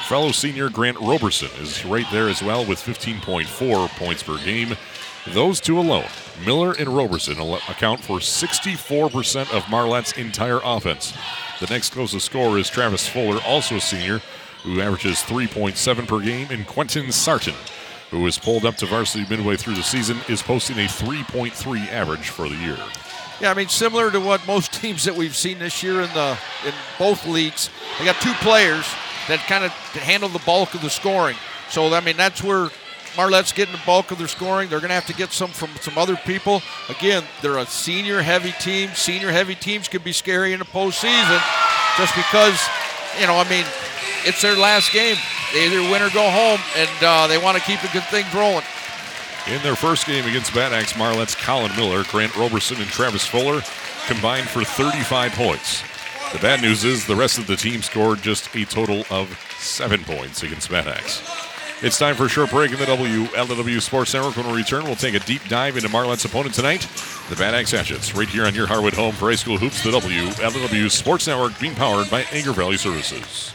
Fellow 0.07 0.31
senior 0.31 0.69
Grant 0.69 1.00
Roberson 1.00 1.50
is 1.59 1.83
right 1.83 2.05
there 2.12 2.29
as 2.29 2.43
well 2.43 2.63
with 2.63 2.77
15.4 2.77 3.89
points 3.97 4.21
per 4.21 4.38
game. 4.38 4.77
Those 5.29 5.59
two 5.59 5.79
alone, 5.79 6.05
Miller 6.45 6.74
and 6.74 6.89
Roberson, 6.89 7.39
account 7.39 8.01
for 8.01 8.19
64% 8.19 9.51
of 9.51 9.63
Marlette's 9.63 10.15
entire 10.15 10.59
offense. 10.63 11.12
The 11.59 11.65
next 11.65 11.89
closest 11.89 12.27
scorer 12.27 12.59
is 12.59 12.69
Travis 12.69 13.07
Fuller, 13.07 13.41
also 13.47 13.77
a 13.77 13.81
senior, 13.81 14.21
who 14.62 14.79
averages 14.79 15.24
3.7 15.24 16.07
per 16.07 16.19
game, 16.19 16.50
and 16.51 16.67
Quentin 16.67 17.12
Sarton, 17.12 17.55
who 18.12 18.21
was 18.21 18.38
pulled 18.38 18.63
up 18.63 18.75
to 18.75 18.85
varsity 18.85 19.25
midway 19.27 19.57
through 19.57 19.74
the 19.74 19.81
season, 19.81 20.19
is 20.29 20.43
posting 20.43 20.77
a 20.77 20.88
3.3 20.88 21.88
average 21.88 22.29
for 22.29 22.47
the 22.47 22.57
year. 22.57 22.77
Yeah, 23.41 23.50
I 23.50 23.55
mean, 23.55 23.69
similar 23.69 24.12
to 24.12 24.19
what 24.19 24.45
most 24.45 24.71
teams 24.81 25.03
that 25.05 25.15
we've 25.15 25.35
seen 25.35 25.57
this 25.57 25.81
year 25.81 26.01
in 26.01 26.13
the 26.13 26.38
in 26.63 26.74
both 27.00 27.25
leagues, 27.25 27.71
they 27.97 28.05
got 28.05 28.21
two 28.21 28.33
players 28.35 28.85
that 29.27 29.39
kind 29.48 29.63
of 29.63 29.72
handle 29.72 30.29
the 30.29 30.39
bulk 30.39 30.74
of 30.74 30.82
the 30.82 30.89
scoring. 30.89 31.38
So 31.70 31.94
I 31.94 32.01
mean, 32.01 32.17
that's 32.17 32.44
where 32.44 32.70
Marlette's 33.15 33.53
getting 33.53 33.74
the 33.74 33.82
bulk 33.86 34.12
of 34.12 34.17
their 34.17 34.27
scoring. 34.27 34.70
They're 34.70 34.79
going 34.79 34.89
to 34.89 34.96
have 34.96 35.08
to 35.08 35.13
get 35.13 35.32
some 35.32 35.50
from 35.50 35.70
some 35.82 35.98
other 35.98 36.15
people. 36.15 36.62
Again, 36.89 37.24
they're 37.41 37.58
a 37.58 37.65
senior 37.65 38.22
heavy 38.22 38.51
team. 38.60 38.89
Senior 38.94 39.32
heavy 39.32 39.55
teams 39.55 39.88
can 39.88 40.01
be 40.01 40.12
scary 40.12 40.53
in 40.53 40.60
the 40.60 40.65
postseason 40.65 41.41
just 41.98 42.13
because, 42.15 42.60
you 43.20 43.27
know, 43.27 43.36
I 43.36 43.50
mean, 43.50 43.65
it's 44.25 44.41
their 44.41 44.55
last 44.55 44.91
game. 44.91 45.15
They 45.53 45.67
either 45.67 45.82
win 45.89 46.01
or 46.01 46.10
go 46.10 46.29
home, 46.29 46.60
and 46.75 47.03
uh, 47.03 47.27
they 47.27 47.38
want 47.38 47.58
to 47.58 47.63
keep 47.63 47.79
the 47.82 47.89
good 47.94 48.03
things 48.05 48.34
rolling. 48.34 48.65
In 49.48 49.62
their 49.62 49.75
first 49.75 50.08
game 50.08 50.25
against 50.25 50.53
Bad 50.53 50.74
Axe, 50.74 50.94
Marlette's 50.94 51.36
Colin 51.36 51.74
Miller, 51.75 52.03
Grant 52.05 52.36
Roberson, 52.36 52.77
and 52.77 52.88
Travis 52.88 53.25
Fuller 53.25 53.62
combined 54.08 54.50
for 54.50 54.63
35 54.63 55.32
points. 55.34 55.84
The 56.34 56.39
bad 56.41 56.62
news 56.62 56.84
is 56.84 57.05
the 57.05 57.15
rest 57.15 57.38
of 57.38 57.48
the 57.48 57.55
team 57.55 57.82
scored 57.82 58.22
just 58.22 58.53
a 58.55 58.65
total 58.65 59.05
of 59.10 59.39
seven 59.58 60.03
points 60.03 60.44
against 60.44 60.72
Axe. 60.72 61.22
It's 61.82 61.98
time 61.98 62.15
for 62.15 62.25
a 62.25 62.29
short 62.29 62.50
break 62.50 62.72
in 62.72 62.79
the 62.79 62.86
WLEW 62.86 63.82
Sports 63.82 64.13
Network. 64.13 64.36
When 64.36 64.48
we 64.48 64.53
return, 64.53 64.84
we'll 64.86 64.96
take 64.96 65.13
a 65.13 65.20
deep 65.20 65.41
dive 65.48 65.77
into 65.77 65.89
Marlette's 65.89 66.25
opponent 66.25 66.55
tonight, 66.55 66.88
the 67.29 67.36
Bad 67.36 67.53
Axe 67.53 67.72
Hatchets, 67.72 68.15
right 68.15 68.27
here 68.27 68.46
on 68.46 68.55
your 68.55 68.67
Harwood 68.67 68.94
home 68.94 69.13
for 69.13 69.29
high 69.29 69.36
school 69.36 69.58
hoops, 69.58 69.84
the 69.84 69.91
WLEW 69.91 70.89
Sports 70.91 71.27
Network, 71.27 71.58
being 71.60 71.75
powered 71.75 72.10
by 72.10 72.24
Agri 72.32 72.53
Valley 72.53 72.77
Services. 72.77 73.53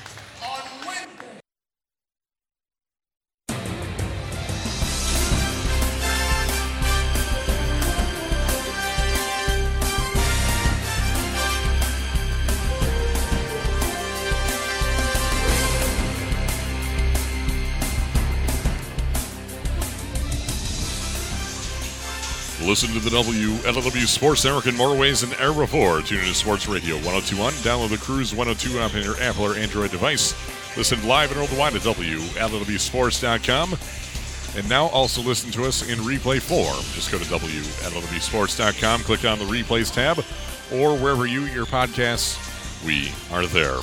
Listen 22.71 22.91
to 22.91 23.01
the 23.01 23.11
WLEW 23.11 24.07
Sports 24.07 24.45
Network 24.45 24.69
in 24.69 24.77
more 24.77 24.97
ways 24.97 25.23
than 25.23 25.37
ever 25.41 25.63
before. 25.63 26.03
Tune 26.03 26.21
into 26.21 26.35
Sports 26.35 26.69
Radio 26.69 26.95
1021. 26.99 27.53
Download 27.55 27.91
the 27.91 27.99
Cruise 27.99 28.33
102 28.33 28.79
app 28.79 28.95
on 28.95 29.03
your 29.03 29.21
Apple 29.21 29.45
or 29.47 29.57
Android 29.57 29.91
device. 29.91 30.37
Listen 30.77 31.05
live 31.05 31.33
and 31.33 31.41
worldwide 31.41 31.75
at 31.75 31.81
WLEWSports.com. 31.81 33.77
And 34.57 34.69
now 34.69 34.87
also 34.87 35.21
listen 35.21 35.51
to 35.51 35.65
us 35.65 35.89
in 35.89 35.99
replay 35.99 36.41
form. 36.41 36.85
Just 36.95 37.11
go 37.11 37.19
to 37.19 37.25
WLEWSports.com, 37.25 39.01
click 39.01 39.25
on 39.25 39.41
the 39.41 39.47
replays 39.47 39.93
tab, 39.93 40.19
or 40.73 40.97
wherever 40.97 41.27
you 41.27 41.47
your 41.47 41.67
podcasts, 41.67 42.39
we 42.87 43.11
are 43.35 43.47
there. 43.47 43.79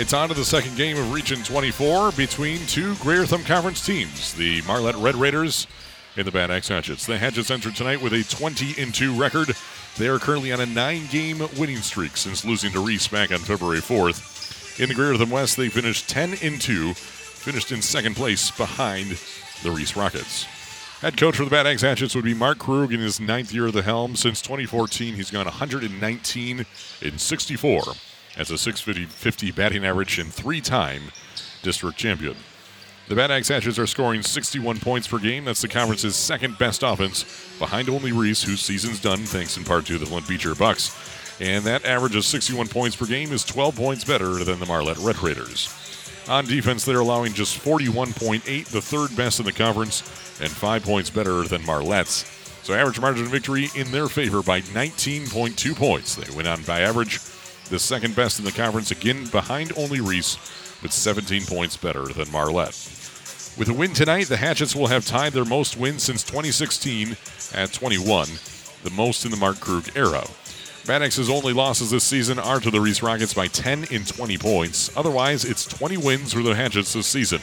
It's 0.00 0.12
on 0.12 0.28
to 0.28 0.34
the 0.34 0.44
second 0.44 0.76
game 0.76 0.96
of 0.96 1.12
Region 1.12 1.42
24 1.42 2.12
between 2.12 2.64
two 2.66 2.94
Greater 2.98 3.26
Thumb 3.26 3.42
Conference 3.42 3.84
teams, 3.84 4.32
the 4.32 4.62
Marlette 4.62 4.94
Red 4.94 5.16
Raiders 5.16 5.66
in 6.16 6.24
the 6.24 6.32
Bad 6.32 6.50
Axe 6.50 6.68
Hatchets. 6.68 7.06
The 7.06 7.18
Hatchets 7.18 7.50
entered 7.50 7.74
tonight 7.74 8.02
with 8.02 8.12
a 8.12 8.22
20 8.24 8.90
2 8.92 9.14
record. 9.14 9.54
They 9.98 10.08
are 10.08 10.18
currently 10.18 10.52
on 10.52 10.60
a 10.60 10.66
nine 10.66 11.06
game 11.10 11.38
winning 11.58 11.78
streak 11.78 12.16
since 12.16 12.44
losing 12.44 12.72
to 12.72 12.80
Reese 12.80 13.08
back 13.08 13.30
on 13.30 13.38
February 13.38 13.80
4th. 13.80 14.80
In 14.80 14.88
the 14.88 14.94
Greater 14.94 15.24
West, 15.26 15.56
they 15.56 15.68
finished 15.68 16.08
10 16.08 16.36
2, 16.58 16.94
finished 16.94 17.72
in 17.72 17.82
second 17.82 18.16
place 18.16 18.50
behind 18.50 19.18
the 19.62 19.70
Reese 19.70 19.96
Rockets. 19.96 20.44
Head 21.02 21.16
coach 21.16 21.36
for 21.36 21.44
the 21.44 21.50
Bad 21.50 21.66
Axe 21.66 21.82
Hatchets 21.82 22.14
would 22.14 22.24
be 22.24 22.34
Mark 22.34 22.58
Krug 22.58 22.92
in 22.92 23.00
his 23.00 23.18
ninth 23.18 23.52
year 23.52 23.66
of 23.66 23.72
the 23.72 23.82
helm. 23.82 24.14
Since 24.14 24.40
2014, 24.42 25.14
he's 25.14 25.30
gone 25.30 25.46
119 25.46 26.66
in 27.02 27.18
64 27.18 27.82
as 28.36 28.50
a 28.50 28.56
650 28.56 29.50
batting 29.50 29.84
average 29.84 30.18
and 30.18 30.32
three 30.32 30.60
time 30.60 31.02
district 31.62 31.98
champion. 31.98 32.36
The 33.08 33.16
Bad 33.16 33.30
Axe 33.30 33.48
Hatchets 33.48 33.78
are 33.78 33.86
scoring 33.86 34.22
61 34.22 34.78
points 34.78 35.08
per 35.08 35.18
game. 35.18 35.44
That's 35.44 35.60
the 35.60 35.68
conference's 35.68 36.16
second 36.16 36.56
best 36.56 36.82
offense, 36.82 37.24
behind 37.58 37.88
only 37.90 38.12
Reese, 38.12 38.42
whose 38.42 38.60
season's 38.60 39.00
done 39.00 39.18
thanks 39.18 39.56
in 39.56 39.64
part 39.64 39.86
to 39.86 39.98
the 39.98 40.06
Flint 40.06 40.28
Beecher 40.28 40.54
Bucks. 40.54 40.96
And 41.40 41.64
that 41.64 41.84
average 41.84 42.14
of 42.14 42.24
61 42.24 42.68
points 42.68 42.94
per 42.94 43.06
game 43.06 43.32
is 43.32 43.44
12 43.44 43.74
points 43.74 44.04
better 44.04 44.44
than 44.44 44.60
the 44.60 44.66
Marlette 44.66 44.98
Red 44.98 45.18
Raiders. 45.18 45.68
On 46.28 46.46
defense, 46.46 46.84
they're 46.84 47.00
allowing 47.00 47.32
just 47.32 47.58
41.8, 47.58 48.66
the 48.66 48.80
third 48.80 49.16
best 49.16 49.40
in 49.40 49.46
the 49.46 49.52
conference, 49.52 50.02
and 50.40 50.50
five 50.50 50.84
points 50.84 51.10
better 51.10 51.42
than 51.42 51.66
Marlette's. 51.66 52.24
So 52.62 52.74
average 52.74 53.00
margin 53.00 53.26
of 53.26 53.32
victory 53.32 53.68
in 53.74 53.90
their 53.90 54.06
favor 54.06 54.40
by 54.42 54.60
19.2 54.60 55.74
points. 55.74 56.14
They 56.14 56.32
went 56.34 56.46
on 56.46 56.62
by 56.62 56.80
average, 56.82 57.18
the 57.68 57.78
second 57.80 58.14
best 58.14 58.38
in 58.38 58.44
the 58.44 58.52
conference, 58.52 58.92
again 58.92 59.26
behind 59.26 59.72
only 59.76 60.00
Reese, 60.00 60.36
but 60.80 60.92
17 60.92 61.44
points 61.46 61.76
better 61.76 62.04
than 62.04 62.30
Marlette. 62.30 62.91
With 63.58 63.68
a 63.68 63.74
win 63.74 63.92
tonight, 63.92 64.28
the 64.28 64.38
Hatchets 64.38 64.74
will 64.74 64.86
have 64.86 65.06
tied 65.06 65.34
their 65.34 65.44
most 65.44 65.76
wins 65.76 66.02
since 66.02 66.22
2016 66.22 67.18
at 67.54 67.70
21, 67.70 68.28
the 68.82 68.90
most 68.90 69.26
in 69.26 69.30
the 69.30 69.36
Mark 69.36 69.60
Krug 69.60 69.90
era. 69.94 70.24
Axe's 70.88 71.28
only 71.28 71.52
losses 71.52 71.90
this 71.90 72.02
season 72.02 72.38
are 72.38 72.60
to 72.60 72.70
the 72.70 72.80
Reese 72.80 73.02
Rockets 73.02 73.34
by 73.34 73.48
10 73.48 73.86
and 73.92 74.08
20 74.08 74.38
points. 74.38 74.96
Otherwise, 74.96 75.44
it's 75.44 75.66
20 75.66 75.98
wins 75.98 76.32
for 76.32 76.42
the 76.42 76.54
Hatchets 76.54 76.94
this 76.94 77.06
season. 77.06 77.40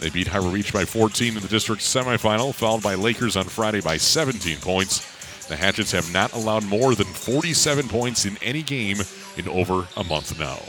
They 0.00 0.10
beat 0.10 0.28
Harbor 0.28 0.52
Beach 0.52 0.72
by 0.72 0.84
14 0.84 1.36
in 1.36 1.42
the 1.42 1.48
district 1.48 1.80
semifinal, 1.80 2.54
followed 2.54 2.82
by 2.82 2.94
Lakers 2.94 3.34
on 3.34 3.46
Friday 3.46 3.80
by 3.80 3.96
17 3.96 4.58
points. 4.58 5.46
The 5.48 5.56
Hatchets 5.56 5.92
have 5.92 6.12
not 6.12 6.34
allowed 6.34 6.66
more 6.66 6.94
than 6.94 7.06
47 7.06 7.88
points 7.88 8.26
in 8.26 8.36
any 8.42 8.62
game 8.62 8.98
in 9.38 9.48
over 9.48 9.88
a 9.96 10.04
month 10.04 10.38
now. 10.38 10.60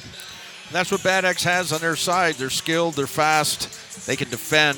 That's 0.71 0.91
what 0.91 1.03
Bad 1.03 1.25
Axe 1.25 1.43
has 1.43 1.73
on 1.73 1.81
their 1.81 1.95
side. 1.95 2.35
They're 2.35 2.49
skilled, 2.49 2.93
they're 2.95 3.07
fast, 3.07 4.05
they 4.05 4.15
can 4.15 4.29
defend. 4.29 4.77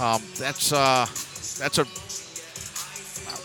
Um, 0.00 0.22
that's 0.36 0.72
uh, 0.72 1.06
that's 1.58 1.78
a 1.78 1.86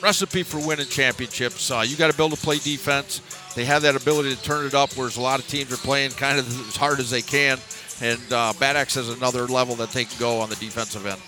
recipe 0.01 0.43
for 0.43 0.65
winning 0.65 0.87
championships. 0.87 1.71
Uh, 1.71 1.83
you 1.85 1.95
got 1.95 2.11
to 2.11 2.17
be 2.17 2.23
able 2.23 2.35
to 2.35 2.41
play 2.41 2.57
defense. 2.59 3.21
They 3.55 3.65
have 3.65 3.81
that 3.81 3.95
ability 3.95 4.35
to 4.35 4.41
turn 4.43 4.65
it 4.65 4.73
up, 4.73 4.93
whereas 4.93 5.17
a 5.17 5.21
lot 5.21 5.39
of 5.39 5.47
teams 5.47 5.71
are 5.73 5.77
playing 5.77 6.11
kind 6.11 6.39
of 6.39 6.47
as 6.69 6.75
hard 6.75 6.99
as 6.99 7.09
they 7.09 7.21
can. 7.21 7.57
And 8.01 8.21
uh, 8.31 8.53
Bad 8.59 8.75
Axe 8.75 8.95
has 8.95 9.09
another 9.09 9.47
level 9.47 9.75
that 9.75 9.89
they 9.89 10.05
can 10.05 10.19
go 10.19 10.39
on 10.39 10.49
the 10.49 10.55
defensive 10.57 11.05
end. 11.05 11.19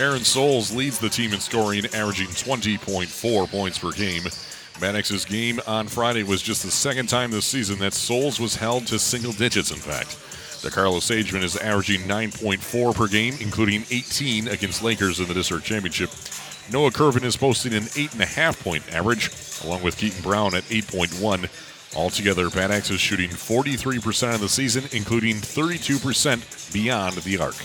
Aaron 0.00 0.24
Souls 0.24 0.74
leads 0.74 0.98
the 0.98 1.08
team 1.08 1.32
in 1.32 1.40
scoring, 1.40 1.84
averaging 1.86 2.28
20.4 2.28 3.48
points 3.50 3.78
per 3.78 3.92
game. 3.92 4.24
Axe's 4.82 5.24
game 5.24 5.60
on 5.66 5.88
Friday 5.88 6.22
was 6.22 6.42
just 6.42 6.62
the 6.62 6.70
second 6.70 7.08
time 7.08 7.30
this 7.30 7.44
season 7.46 7.78
that 7.80 7.94
Souls 7.94 8.38
was 8.38 8.56
held 8.56 8.86
to 8.88 8.98
single 8.98 9.32
digits, 9.32 9.70
in 9.70 9.78
fact. 9.78 10.16
DeCarlos 10.62 11.02
Sageman 11.02 11.42
is 11.42 11.56
averaging 11.56 12.02
9.4 12.02 12.94
per 12.94 13.06
game, 13.06 13.34
including 13.40 13.84
18 13.90 14.48
against 14.48 14.82
Lakers 14.82 15.20
in 15.20 15.28
the 15.28 15.34
district 15.34 15.64
championship. 15.64 16.10
Noah 16.72 16.90
Curvin 16.90 17.24
is 17.24 17.36
posting 17.36 17.74
an 17.74 17.84
8.5 17.84 18.62
point 18.62 18.94
average, 18.94 19.30
along 19.64 19.82
with 19.82 19.96
Keaton 19.96 20.22
Brown 20.22 20.54
at 20.54 20.64
8.1. 20.64 21.48
Altogether, 21.96 22.50
Bad 22.50 22.70
Axe 22.70 22.90
is 22.90 23.00
shooting 23.00 23.30
43% 23.30 24.34
of 24.34 24.40
the 24.40 24.48
season, 24.48 24.84
including 24.92 25.36
32% 25.36 26.72
beyond 26.72 27.16
the 27.16 27.38
arc. 27.38 27.56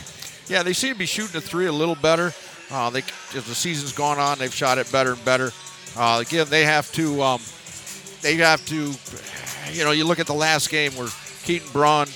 Yeah, 0.48 0.64
they 0.64 0.74
seem 0.74 0.94
to 0.94 1.00
be 1.00 1.06
shooting 1.06 1.34
the 1.34 1.42
three 1.42 1.66
a 1.66 1.72
little 1.72 1.96
better. 1.96 2.34
Uh, 2.72 2.90
they, 2.90 3.04
as 3.36 3.46
the 3.46 3.56
season's 3.56 3.92
gone 3.92 4.20
on, 4.20 4.40
they've 4.40 4.54
shot 4.54 4.78
it 4.78 4.92
better 4.92 5.14
and 5.14 5.26
better. 5.26 5.52
Uh, 5.96 6.24
again, 6.26 6.48
they 6.50 6.66
have 6.66 6.92
to, 6.94 7.22
um, 7.22 7.42
they 8.22 8.36
have 8.36 8.66
to, 8.66 8.94
you 9.72 9.84
know, 9.84 9.92
you 9.92 10.06
look 10.06 10.20
at 10.20 10.28
the 10.28 10.34
last 10.34 10.70
game 10.70 10.92
where 10.94 11.10
Keaton 11.44 11.70
Brown 11.72 12.08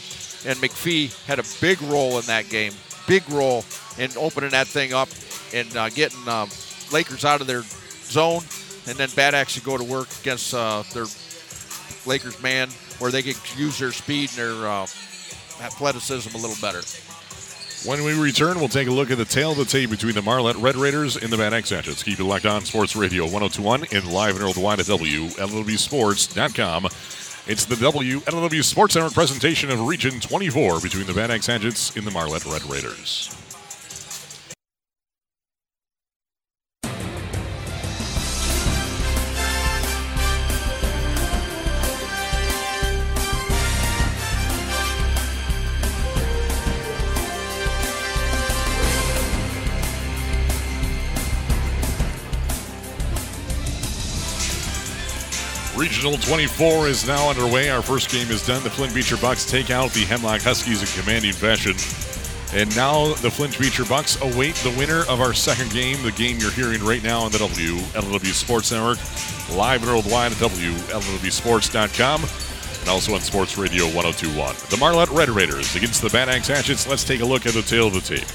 and 0.45 0.57
McPhee 0.59 1.13
had 1.25 1.39
a 1.39 1.43
big 1.61 1.81
role 1.83 2.17
in 2.17 2.25
that 2.25 2.49
game, 2.49 2.73
big 3.07 3.27
role 3.29 3.63
in 3.97 4.09
opening 4.17 4.51
that 4.51 4.67
thing 4.67 4.93
up 4.93 5.09
and 5.53 5.75
uh, 5.75 5.89
getting 5.89 6.27
um, 6.27 6.49
Lakers 6.91 7.25
out 7.25 7.41
of 7.41 7.47
their 7.47 7.63
zone, 8.03 8.41
and 8.87 8.97
then 8.97 9.09
Bad 9.15 9.35
Axe 9.35 9.59
go 9.59 9.77
to 9.77 9.83
work 9.83 10.07
against 10.21 10.53
uh, 10.53 10.83
their 10.93 11.05
Lakers 12.05 12.41
man 12.41 12.69
where 12.99 13.11
they 13.11 13.21
could 13.21 13.37
use 13.57 13.77
their 13.77 13.91
speed 13.91 14.29
and 14.29 14.37
their 14.37 14.67
uh, 14.67 14.83
athleticism 15.61 16.35
a 16.35 16.39
little 16.39 16.57
better. 16.61 16.81
When 17.85 18.03
we 18.03 18.19
return, 18.19 18.59
we'll 18.59 18.69
take 18.69 18.87
a 18.87 18.91
look 18.91 19.11
at 19.11 19.19
the 19.19 19.25
tail 19.25 19.51
of 19.51 19.57
the 19.57 19.65
tape 19.65 19.91
between 19.91 20.15
the 20.15 20.21
Marlette 20.21 20.55
Red 20.55 20.75
Raiders 20.75 21.15
and 21.15 21.31
the 21.31 21.37
Bad 21.37 21.53
Axe 21.53 21.71
Engines. 21.71 22.01
Keep 22.01 22.19
it 22.19 22.23
locked 22.23 22.47
on 22.47 22.65
Sports 22.65 22.95
Radio 22.95 23.23
1021 23.23 23.85
and 23.91 24.11
live 24.11 24.35
and 24.35 24.43
worldwide 24.43 24.79
at 24.79 24.87
WLEWSports.com. 24.87 26.85
It's 27.45 27.65
the 27.65 27.75
WLEW 27.75 28.63
Sports 28.63 28.95
Network 28.95 29.13
presentation 29.13 29.69
of 29.69 29.79
Region 29.85 30.19
24 30.19 30.81
between 30.81 31.05
the 31.05 31.13
Bad 31.13 31.29
Axe 31.29 31.49
Engines 31.49 31.93
and 31.95 32.05
the 32.05 32.11
Marlette 32.11 32.45
Red 32.45 32.63
Raiders. 32.63 33.29
Regional 55.97 56.19
24 56.19 56.89
is 56.89 57.07
now 57.07 57.27
underway. 57.27 57.71
Our 57.71 57.81
first 57.81 58.11
game 58.11 58.29
is 58.29 58.45
done. 58.45 58.61
The 58.61 58.69
Flint 58.69 58.93
Beecher 58.93 59.17
Bucks 59.17 59.49
take 59.49 59.71
out 59.71 59.89
the 59.93 60.01
Hemlock 60.01 60.41
Huskies 60.41 60.83
in 60.83 61.01
commanding 61.01 61.33
fashion. 61.33 61.73
And 62.53 62.73
now 62.75 63.15
the 63.15 63.31
Flint 63.31 63.57
Beecher 63.57 63.83
Bucks 63.83 64.15
await 64.21 64.53
the 64.57 64.69
winner 64.77 65.05
of 65.09 65.21
our 65.21 65.33
second 65.33 65.71
game, 65.71 66.03
the 66.03 66.11
game 66.11 66.37
you're 66.37 66.51
hearing 66.51 66.83
right 66.83 67.01
now 67.01 67.21
on 67.21 67.31
the 67.31 67.39
WLEW 67.39 68.31
Sports 68.31 68.71
Network, 68.71 68.99
live 69.57 69.81
and 69.81 69.89
worldwide 69.89 70.33
at 70.33 70.37
WLEWSports.com, 70.37 72.21
and 72.81 72.89
also 72.89 73.15
on 73.15 73.21
Sports 73.21 73.57
Radio 73.57 73.85
1021. 73.85 74.55
The 74.69 74.77
Marlette 74.77 75.09
Red 75.09 75.29
Raiders 75.29 75.75
against 75.75 76.03
the 76.03 76.11
Bad 76.11 76.29
Axe 76.29 76.49
Hatchets. 76.49 76.87
Let's 76.87 77.03
take 77.03 77.21
a 77.21 77.25
look 77.25 77.47
at 77.47 77.53
the 77.53 77.63
tail 77.63 77.87
of 77.87 77.95
the 77.95 78.01
tape. 78.01 78.27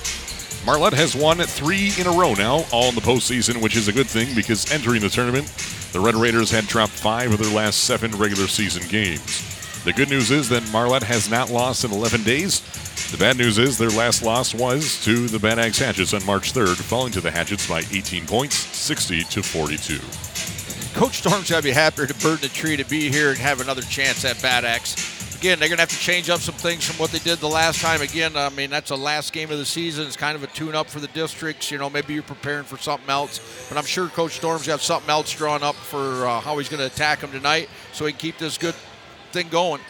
Marlette 0.64 0.92
has 0.92 1.16
won 1.16 1.38
three 1.38 1.92
in 1.98 2.06
a 2.06 2.12
row 2.12 2.34
now, 2.34 2.64
all 2.72 2.88
in 2.88 2.94
the 2.94 3.00
postseason, 3.00 3.60
which 3.60 3.76
is 3.76 3.88
a 3.88 3.92
good 3.92 4.06
thing 4.06 4.32
because 4.34 4.70
entering 4.70 5.00
the 5.00 5.08
tournament, 5.08 5.48
the 5.92 5.98
Red 5.98 6.14
Raiders 6.14 6.52
had 6.52 6.68
dropped 6.68 6.92
five 6.92 7.32
of 7.32 7.40
their 7.40 7.52
last 7.52 7.80
seven 7.80 8.12
regular 8.12 8.46
season 8.46 8.86
games. 8.88 9.82
The 9.82 9.92
good 9.92 10.08
news 10.08 10.30
is 10.30 10.48
that 10.50 10.70
Marlette 10.70 11.02
has 11.02 11.28
not 11.28 11.50
lost 11.50 11.84
in 11.84 11.90
11 11.90 12.22
days. 12.22 12.60
The 13.10 13.18
bad 13.18 13.38
news 13.38 13.58
is 13.58 13.76
their 13.76 13.90
last 13.90 14.22
loss 14.22 14.54
was 14.54 15.02
to 15.04 15.26
the 15.26 15.40
Bad 15.40 15.58
Axe 15.58 15.80
Hatchets 15.80 16.14
on 16.14 16.24
March 16.24 16.52
3rd, 16.52 16.76
falling 16.76 17.12
to 17.12 17.20
the 17.20 17.32
Hatchets 17.32 17.68
by 17.68 17.82
18 17.90 18.24
points, 18.26 18.54
60 18.54 19.24
to 19.24 19.42
42. 19.42 19.98
Coach 20.96 21.18
Storm's 21.18 21.50
be 21.62 21.72
happier 21.72 22.06
to 22.06 22.14
burn 22.14 22.38
the 22.40 22.48
tree 22.48 22.76
to 22.76 22.84
be 22.84 23.10
here 23.10 23.30
and 23.30 23.38
have 23.38 23.60
another 23.60 23.82
chance 23.82 24.24
at 24.24 24.40
Bad 24.40 24.64
Axe 24.64 25.11
again, 25.42 25.58
they're 25.58 25.68
going 25.68 25.78
to 25.78 25.82
have 25.82 25.88
to 25.88 25.98
change 25.98 26.30
up 26.30 26.38
some 26.38 26.54
things 26.54 26.86
from 26.86 26.96
what 26.98 27.10
they 27.10 27.18
did 27.18 27.40
the 27.40 27.48
last 27.48 27.80
time. 27.80 28.00
Again, 28.00 28.36
I 28.36 28.48
mean, 28.50 28.70
that's 28.70 28.90
the 28.90 28.96
last 28.96 29.32
game 29.32 29.50
of 29.50 29.58
the 29.58 29.64
season. 29.64 30.06
It's 30.06 30.14
kind 30.14 30.36
of 30.36 30.44
a 30.44 30.46
tune 30.46 30.76
up 30.76 30.88
for 30.88 31.00
the 31.00 31.08
districts. 31.08 31.68
You 31.68 31.78
know, 31.78 31.90
maybe 31.90 32.14
you're 32.14 32.22
preparing 32.22 32.62
for 32.62 32.78
something 32.78 33.10
else. 33.10 33.66
But 33.68 33.76
I'm 33.76 33.84
sure 33.84 34.06
Coach 34.06 34.36
Storm's 34.36 34.68
got 34.68 34.80
something 34.80 35.10
else 35.10 35.32
drawn 35.32 35.64
up 35.64 35.74
for 35.74 36.28
uh, 36.28 36.38
how 36.38 36.58
he's 36.58 36.68
going 36.68 36.78
to 36.78 36.86
attack 36.86 37.22
them 37.22 37.32
tonight 37.32 37.68
so 37.92 38.06
he 38.06 38.12
can 38.12 38.20
keep 38.20 38.38
this 38.38 38.56
good 38.56 38.76
thing 39.32 39.48
going. 39.48 39.80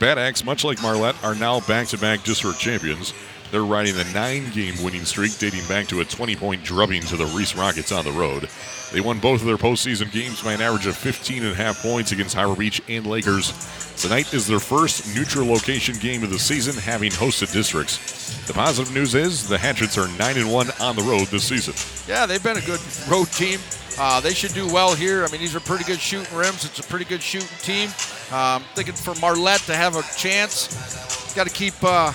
Bad 0.00 0.18
Axe, 0.18 0.44
much 0.44 0.64
like 0.64 0.82
Marlette, 0.82 1.22
are 1.22 1.36
now 1.36 1.60
back 1.60 1.86
to 1.88 1.98
back 1.98 2.24
district 2.24 2.58
champions. 2.58 3.14
They're 3.52 3.62
riding 3.62 3.94
a 3.96 4.12
nine 4.12 4.50
game 4.50 4.74
winning 4.82 5.04
streak 5.04 5.38
dating 5.38 5.66
back 5.68 5.86
to 5.88 6.00
a 6.00 6.04
20 6.04 6.34
point 6.34 6.64
drubbing 6.64 7.02
to 7.02 7.16
the 7.16 7.26
Reese 7.26 7.54
Rockets 7.54 7.92
on 7.92 8.04
the 8.04 8.12
road. 8.12 8.48
They 8.92 9.00
won 9.00 9.20
both 9.20 9.40
of 9.40 9.46
their 9.46 9.56
postseason 9.56 10.10
games 10.10 10.42
by 10.42 10.52
an 10.52 10.60
average 10.60 10.86
of 10.86 10.96
15 10.96 11.44
and 11.44 11.52
a 11.52 11.54
half 11.54 11.80
points 11.80 12.10
against 12.10 12.34
Harbor 12.34 12.56
Beach 12.56 12.82
and 12.88 13.06
Lakers. 13.06 13.52
Tonight 13.96 14.34
is 14.34 14.46
their 14.46 14.58
first 14.58 15.14
neutral 15.14 15.46
location 15.46 15.94
game 15.96 16.24
of 16.24 16.30
the 16.30 16.38
season, 16.38 16.74
having 16.74 17.12
hosted 17.12 17.52
districts. 17.52 18.46
The 18.46 18.52
positive 18.52 18.92
news 18.92 19.14
is 19.14 19.48
the 19.48 19.58
Hatchets 19.58 19.96
are 19.96 20.08
9 20.18 20.38
and 20.38 20.52
1 20.52 20.70
on 20.80 20.96
the 20.96 21.02
road 21.02 21.28
this 21.28 21.44
season. 21.44 21.74
Yeah, 22.08 22.26
they've 22.26 22.42
been 22.42 22.56
a 22.56 22.62
good 22.62 22.80
road 23.08 23.28
team. 23.28 23.60
Uh, 23.98 24.20
they 24.20 24.32
should 24.32 24.54
do 24.54 24.66
well 24.72 24.94
here. 24.94 25.24
I 25.24 25.30
mean, 25.30 25.40
these 25.40 25.54
are 25.54 25.60
pretty 25.60 25.84
good 25.84 26.00
shooting 26.00 26.34
rims. 26.36 26.64
It's 26.64 26.78
a 26.78 26.82
pretty 26.82 27.04
good 27.04 27.22
shooting 27.22 27.48
team. 27.58 27.90
Um, 28.32 28.64
thinking 28.74 28.94
for 28.94 29.14
Marlette 29.16 29.60
to 29.62 29.76
have 29.76 29.96
a 29.96 30.02
chance, 30.16 31.34
got 31.34 31.46
to 31.46 31.52
keep 31.52 31.74
uh, 31.82 32.12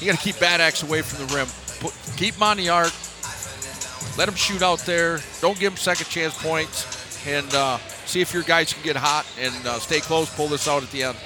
you 0.00 0.06
got 0.06 0.18
to 0.18 0.22
keep 0.22 0.38
Bad 0.38 0.60
Axe 0.60 0.82
away 0.82 1.02
from 1.02 1.26
the 1.26 1.34
rim. 1.34 1.46
Put, 1.80 1.94
keep 2.16 2.34
them 2.34 2.42
on 2.42 2.56
the 2.56 2.68
arc. 2.68 2.92
Let 4.18 4.26
them 4.26 4.34
shoot 4.34 4.62
out 4.62 4.80
there. 4.80 5.20
Don't 5.40 5.56
give 5.60 5.72
them 5.72 5.78
second 5.78 6.08
chance 6.08 6.36
points. 6.42 7.24
And 7.28 7.54
uh, 7.54 7.78
see 8.04 8.20
if 8.20 8.34
your 8.34 8.42
guys 8.42 8.72
can 8.72 8.82
get 8.82 8.96
hot 8.96 9.24
and 9.38 9.54
uh, 9.64 9.78
stay 9.78 10.00
close, 10.00 10.28
pull 10.34 10.48
this 10.48 10.66
out 10.66 10.82
at 10.82 10.90
the 10.90 11.04
end. 11.04 11.16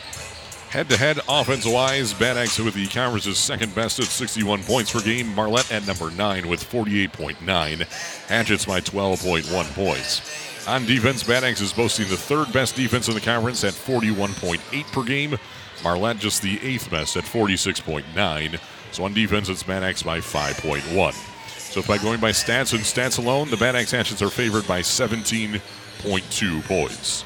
Head 0.68 0.90
to 0.90 0.96
head, 0.98 1.18
offense 1.28 1.66
wise, 1.66 2.12
Bad 2.14 2.36
Axe 2.36 2.58
with 2.58 2.74
the 2.74 2.86
conference's 2.86 3.38
second 3.38 3.74
best 3.74 3.98
at 3.98 4.06
61 4.06 4.62
points 4.64 4.92
per 4.92 5.00
game. 5.00 5.34
Marlette 5.34 5.72
at 5.72 5.86
number 5.86 6.10
9 6.10 6.48
with 6.48 6.62
48.9. 6.62 8.26
Hatchets 8.28 8.66
by 8.66 8.80
12.1 8.80 9.74
points. 9.74 10.68
On 10.68 10.84
defense, 10.84 11.22
Bad 11.22 11.44
Axe 11.44 11.62
is 11.62 11.72
boasting 11.72 12.08
the 12.08 12.16
third 12.16 12.52
best 12.52 12.76
defense 12.76 13.08
in 13.08 13.14
the 13.14 13.20
conference 13.20 13.64
at 13.64 13.72
41.8 13.72 14.92
per 14.92 15.02
game. 15.02 15.38
Marlette 15.82 16.18
just 16.18 16.42
the 16.42 16.60
eighth 16.62 16.90
best 16.90 17.16
at 17.16 17.24
46.9. 17.24 18.60
So 18.92 19.04
on 19.04 19.14
defense, 19.14 19.48
it's 19.48 19.62
Bad 19.62 19.82
Axe 19.82 20.02
by 20.02 20.20
5.1. 20.20 21.31
So 21.72 21.80
by 21.80 21.96
going 21.96 22.20
by 22.20 22.32
stats 22.32 22.74
and 22.74 22.82
stats 22.82 23.18
alone, 23.18 23.48
the 23.48 23.56
Bad 23.56 23.74
Axe 23.74 23.92
Hatchets 23.92 24.20
are 24.20 24.28
favored 24.28 24.68
by 24.68 24.80
17.2 24.80 26.64
points. 26.64 27.24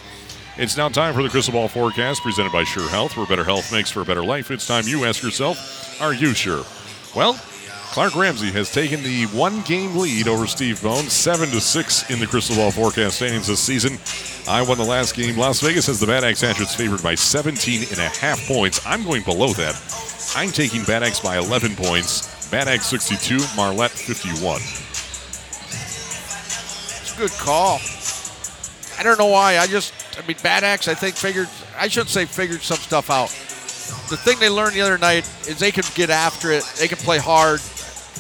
It's 0.57 0.77
now 0.77 0.89
time 0.89 1.15
for 1.15 1.25
the 1.25 1.29
Crystal 1.29 1.53
Ball 1.53 1.67
Forecast 1.67 2.23
presented 2.23 2.53
by 2.53 2.63
Sure 2.63 2.89
Health, 2.89 3.17
where 3.17 3.27
better 3.27 3.43
health 3.43 3.73
makes 3.73 3.91
for 3.91 4.03
a 4.03 4.05
better 4.05 4.25
life. 4.25 4.53
It's 4.53 4.65
time 4.65 4.85
you 4.87 5.05
ask 5.05 5.21
yourself, 5.21 6.01
are 6.01 6.15
you 6.15 6.33
sure? 6.33 6.65
Well, 7.17 7.35
Clark 7.91 8.15
Ramsey 8.15 8.53
has 8.53 8.71
taken 8.71 9.03
the 9.03 9.25
one 9.37 9.63
game 9.63 9.97
lead 9.97 10.29
over 10.29 10.47
Steve 10.47 10.81
Bone, 10.81 11.03
7 11.03 11.49
to 11.49 11.61
6 11.61 12.11
in 12.11 12.21
the 12.21 12.27
Crystal 12.29 12.55
Ball 12.55 12.71
Forecast 12.71 13.17
standings 13.17 13.49
this 13.49 13.59
season. 13.59 13.99
I 14.49 14.63
won 14.63 14.79
the 14.79 14.85
last 14.85 15.17
game. 15.17 15.37
Las 15.37 15.61
Vegas 15.61 15.89
has 15.89 15.99
the 15.99 16.07
Bad 16.07 16.23
Axe 16.23 16.43
Hatchets 16.43 16.77
favored 16.77 17.03
by 17.03 17.17
17 17.17 17.89
and 17.91 17.99
a 17.99 18.09
half 18.11 18.39
points. 18.47 18.81
I'm 18.87 19.03
going 19.03 19.25
below 19.25 19.53
that. 19.55 19.75
I'm 20.37 20.51
taking 20.51 20.85
Bad 20.85 21.03
Axe 21.03 21.19
by 21.19 21.37
11 21.37 21.75
points. 21.75 22.36
Bad 22.51 22.69
Axe 22.69 22.87
62, 22.87 23.39
Marlette 23.57 23.91
51. 23.91 24.57
It's 27.03 27.15
a 27.15 27.19
good 27.19 27.31
call. 27.33 27.81
I 28.99 29.03
don't 29.03 29.19
know 29.19 29.27
why. 29.27 29.59
I 29.59 29.67
just, 29.67 29.93
I 30.19 30.27
mean, 30.27 30.37
Bad 30.43 30.63
Axe, 30.63 30.89
I 30.89 30.95
think, 30.95 31.17
figured, 31.17 31.49
I 31.77 31.89
shouldn't 31.89 32.11
say, 32.11 32.25
figured 32.25 32.63
some 32.63 32.79
stuff 32.79 33.11
out. 33.11 33.31
The 34.09 34.17
thing 34.17 34.39
they 34.39 34.49
learned 34.49 34.75
the 34.75 34.81
other 34.81 34.99
night 34.99 35.29
is 35.49 35.59
they 35.59 35.73
can 35.73 35.85
get 35.95 36.11
after 36.11 36.53
it, 36.53 36.65
they 36.79 36.89
can 36.89 36.99
play 36.99 37.19
hard, 37.19 37.61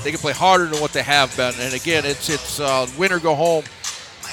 they 0.02 0.10
can 0.10 0.18
play 0.18 0.32
harder 0.32 0.66
than 0.66 0.80
what 0.80 0.92
they 0.92 1.02
have 1.02 1.34
been. 1.36 1.54
And 1.60 1.74
again, 1.74 2.04
it's 2.04 2.28
it's 2.28 2.60
uh, 2.60 2.86
win 2.98 3.12
or 3.12 3.20
go 3.20 3.34
home. 3.34 3.64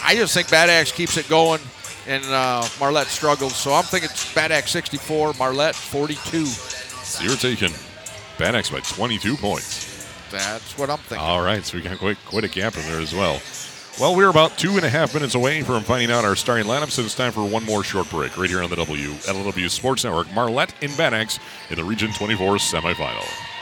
I 0.04 0.16
just 0.16 0.34
think 0.34 0.50
Bad 0.50 0.70
Axe 0.70 0.92
keeps 0.92 1.18
it 1.18 1.30
going, 1.30 1.62
and 2.08 2.24
uh, 2.26 2.68
Marlette 2.80 3.08
struggles. 3.08 3.56
So 3.56 3.74
I'm 3.74 3.84
thinking 3.84 4.10
Bad 4.36 4.52
Axe 4.52 4.72
64, 4.72 5.34
Marlette 5.34 5.76
42. 5.76 7.24
You're 7.24 7.38
taking 7.38 7.74
Bad 8.38 8.56
Axe 8.56 8.70
by 8.70 8.80
22 8.80 9.38
points. 9.38 10.08
That's 10.32 10.78
what 10.78 10.90
I'm 10.90 10.98
thinking. 10.98 11.26
All 11.26 11.44
right, 11.44 11.64
so 11.64 11.78
we 11.78 11.84
got 11.84 11.98
quite, 12.00 12.18
quite 12.26 12.44
a 12.44 12.48
gap 12.48 12.76
in 12.76 12.82
there 12.84 13.00
as 13.00 13.14
well. 13.14 13.40
Well, 14.00 14.16
we're 14.16 14.30
about 14.30 14.58
two 14.58 14.72
and 14.72 14.84
a 14.84 14.90
half 14.90 15.14
minutes 15.14 15.36
away 15.36 15.62
from 15.62 15.84
finding 15.84 16.10
out 16.10 16.26
our 16.26 16.36
starting 16.36 16.66
lineup, 16.66 16.90
so 16.90 17.04
it's 17.04 17.14
time 17.14 17.32
for 17.32 17.48
one 17.48 17.64
more 17.64 17.84
short 17.84 18.10
break 18.10 18.36
right 18.36 18.50
here 18.50 18.64
on 18.64 18.72
the 18.72 18.76
WLEW 18.76 19.70
Sports 19.70 20.04
Network. 20.04 20.34
Marlette 20.34 20.74
in 20.82 20.96
Bad 20.96 21.14
Axe 21.14 21.38
in 21.70 21.76
the 21.76 21.84
Region 21.84 22.12
24 22.12 22.56
semifinal. 22.56 23.53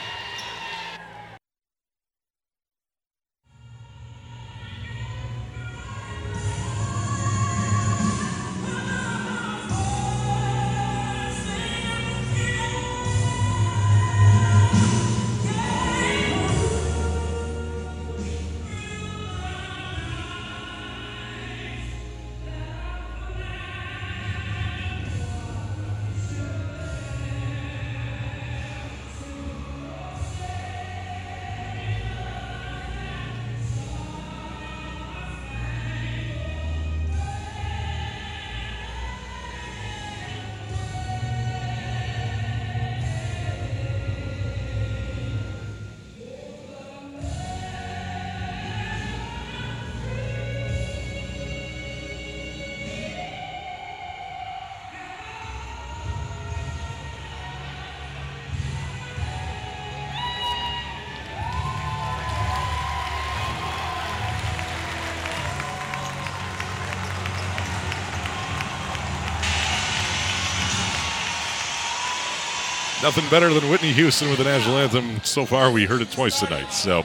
Nothing 73.03 73.27
better 73.31 73.51
than 73.51 73.67
Whitney 73.67 73.91
Houston 73.93 74.29
with 74.29 74.37
the 74.37 74.43
national 74.43 74.77
anthem. 74.77 75.19
So 75.23 75.43
far, 75.43 75.71
we 75.71 75.85
heard 75.85 76.01
it 76.01 76.11
twice 76.11 76.39
tonight. 76.39 76.71
So 76.71 77.03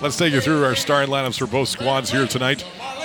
let's 0.00 0.16
take 0.16 0.32
you 0.32 0.40
through 0.40 0.64
our 0.64 0.74
starting 0.74 1.14
lineups 1.14 1.38
for 1.38 1.46
both 1.46 1.68
squads 1.68 2.10
here 2.10 2.26
tonight. 2.26 2.64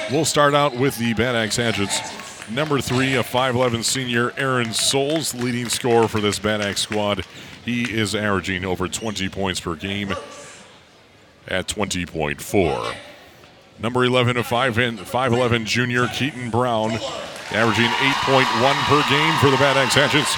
We'll 0.10 0.26
start 0.26 0.56
out 0.56 0.76
with 0.76 0.98
the 0.98 1.14
Bad 1.14 1.36
Axe 1.36 1.58
Hatchets. 1.58 2.50
Number 2.50 2.82
three, 2.82 3.14
a 3.16 3.24
5'11 3.24 3.84
senior, 3.84 4.34
Aaron 4.36 4.74
Souls, 4.74 5.36
leading 5.36 5.70
scorer 5.70 6.08
for 6.08 6.20
this 6.20 6.40
Bad 6.40 6.60
Axe 6.62 6.82
squad. 6.82 7.24
He 7.64 7.84
is 7.84 8.16
averaging 8.16 8.66
over 8.66 8.88
20 8.88 9.30
points 9.30 9.60
per 9.60 9.76
game 9.76 10.12
at 11.48 11.68
20.4. 11.68 12.96
Number 13.80 14.06
11, 14.06 14.38
a 14.38 14.44
5'11 14.44 15.66
junior, 15.66 16.08
Keaton 16.08 16.50
Brown, 16.50 16.94
averaging 17.52 17.92
8.1 17.92 18.74
per 18.86 19.04
game 19.08 19.38
for 19.40 19.52
the 19.52 19.58
Bad 19.58 19.78
Axe 19.78 19.94
Hatchets. 19.94 20.36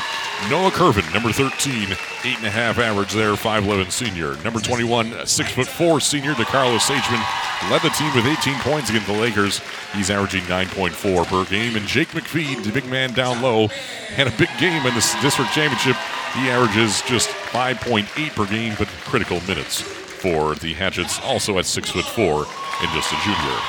Noah 0.49 0.69
Curvin, 0.69 1.11
number 1.11 1.31
13, 1.31 1.87
8.5 1.87 2.77
average 2.77 3.13
there, 3.13 3.33
5'11 3.33 3.91
senior. 3.91 4.35
Number 4.43 4.59
21, 4.59 5.11
6'4 5.11 6.01
senior, 6.01 6.33
DeCarlo 6.33 6.77
Sageman, 6.77 7.71
led 7.71 7.81
the 7.81 7.89
team 7.89 8.13
with 8.13 8.27
18 8.27 8.53
points 8.59 8.89
against 8.89 9.07
the 9.07 9.13
Lakers. 9.13 9.59
He's 9.93 10.11
averaging 10.11 10.43
9.4 10.43 11.25
per 11.25 11.45
game. 11.45 11.75
And 11.75 11.87
Jake 11.87 12.09
McPhee, 12.09 12.63
the 12.63 12.71
big 12.71 12.85
man 12.85 13.13
down 13.13 13.41
low, 13.41 13.67
had 14.13 14.27
a 14.27 14.37
big 14.37 14.49
game 14.59 14.85
in 14.85 14.93
the 14.93 15.17
district 15.21 15.51
championship. 15.51 15.95
He 16.35 16.49
averages 16.49 17.01
just 17.03 17.29
5.8 17.29 18.35
per 18.35 18.45
game, 18.45 18.75
but 18.77 18.87
critical 19.05 19.41
minutes 19.47 19.81
for 19.81 20.53
the 20.55 20.73
Hatchets, 20.73 21.19
also 21.21 21.57
at 21.57 21.65
6'4 21.65 22.45
and 22.81 22.91
just 22.91 23.11
a 23.11 23.17
junior. 23.23 23.59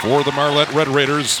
For 0.00 0.24
the 0.24 0.32
Marlette 0.32 0.72
Red 0.72 0.88
Raiders, 0.88 1.40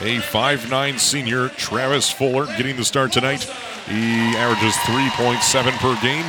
a 0.00 0.18
5'9 0.18 0.98
senior, 0.98 1.48
Travis 1.50 2.10
Fuller, 2.10 2.46
getting 2.56 2.76
the 2.76 2.84
start 2.84 3.12
tonight. 3.12 3.42
He 3.86 4.36
averages 4.36 4.74
3.7 4.76 5.72
per 5.78 6.00
game. 6.02 6.26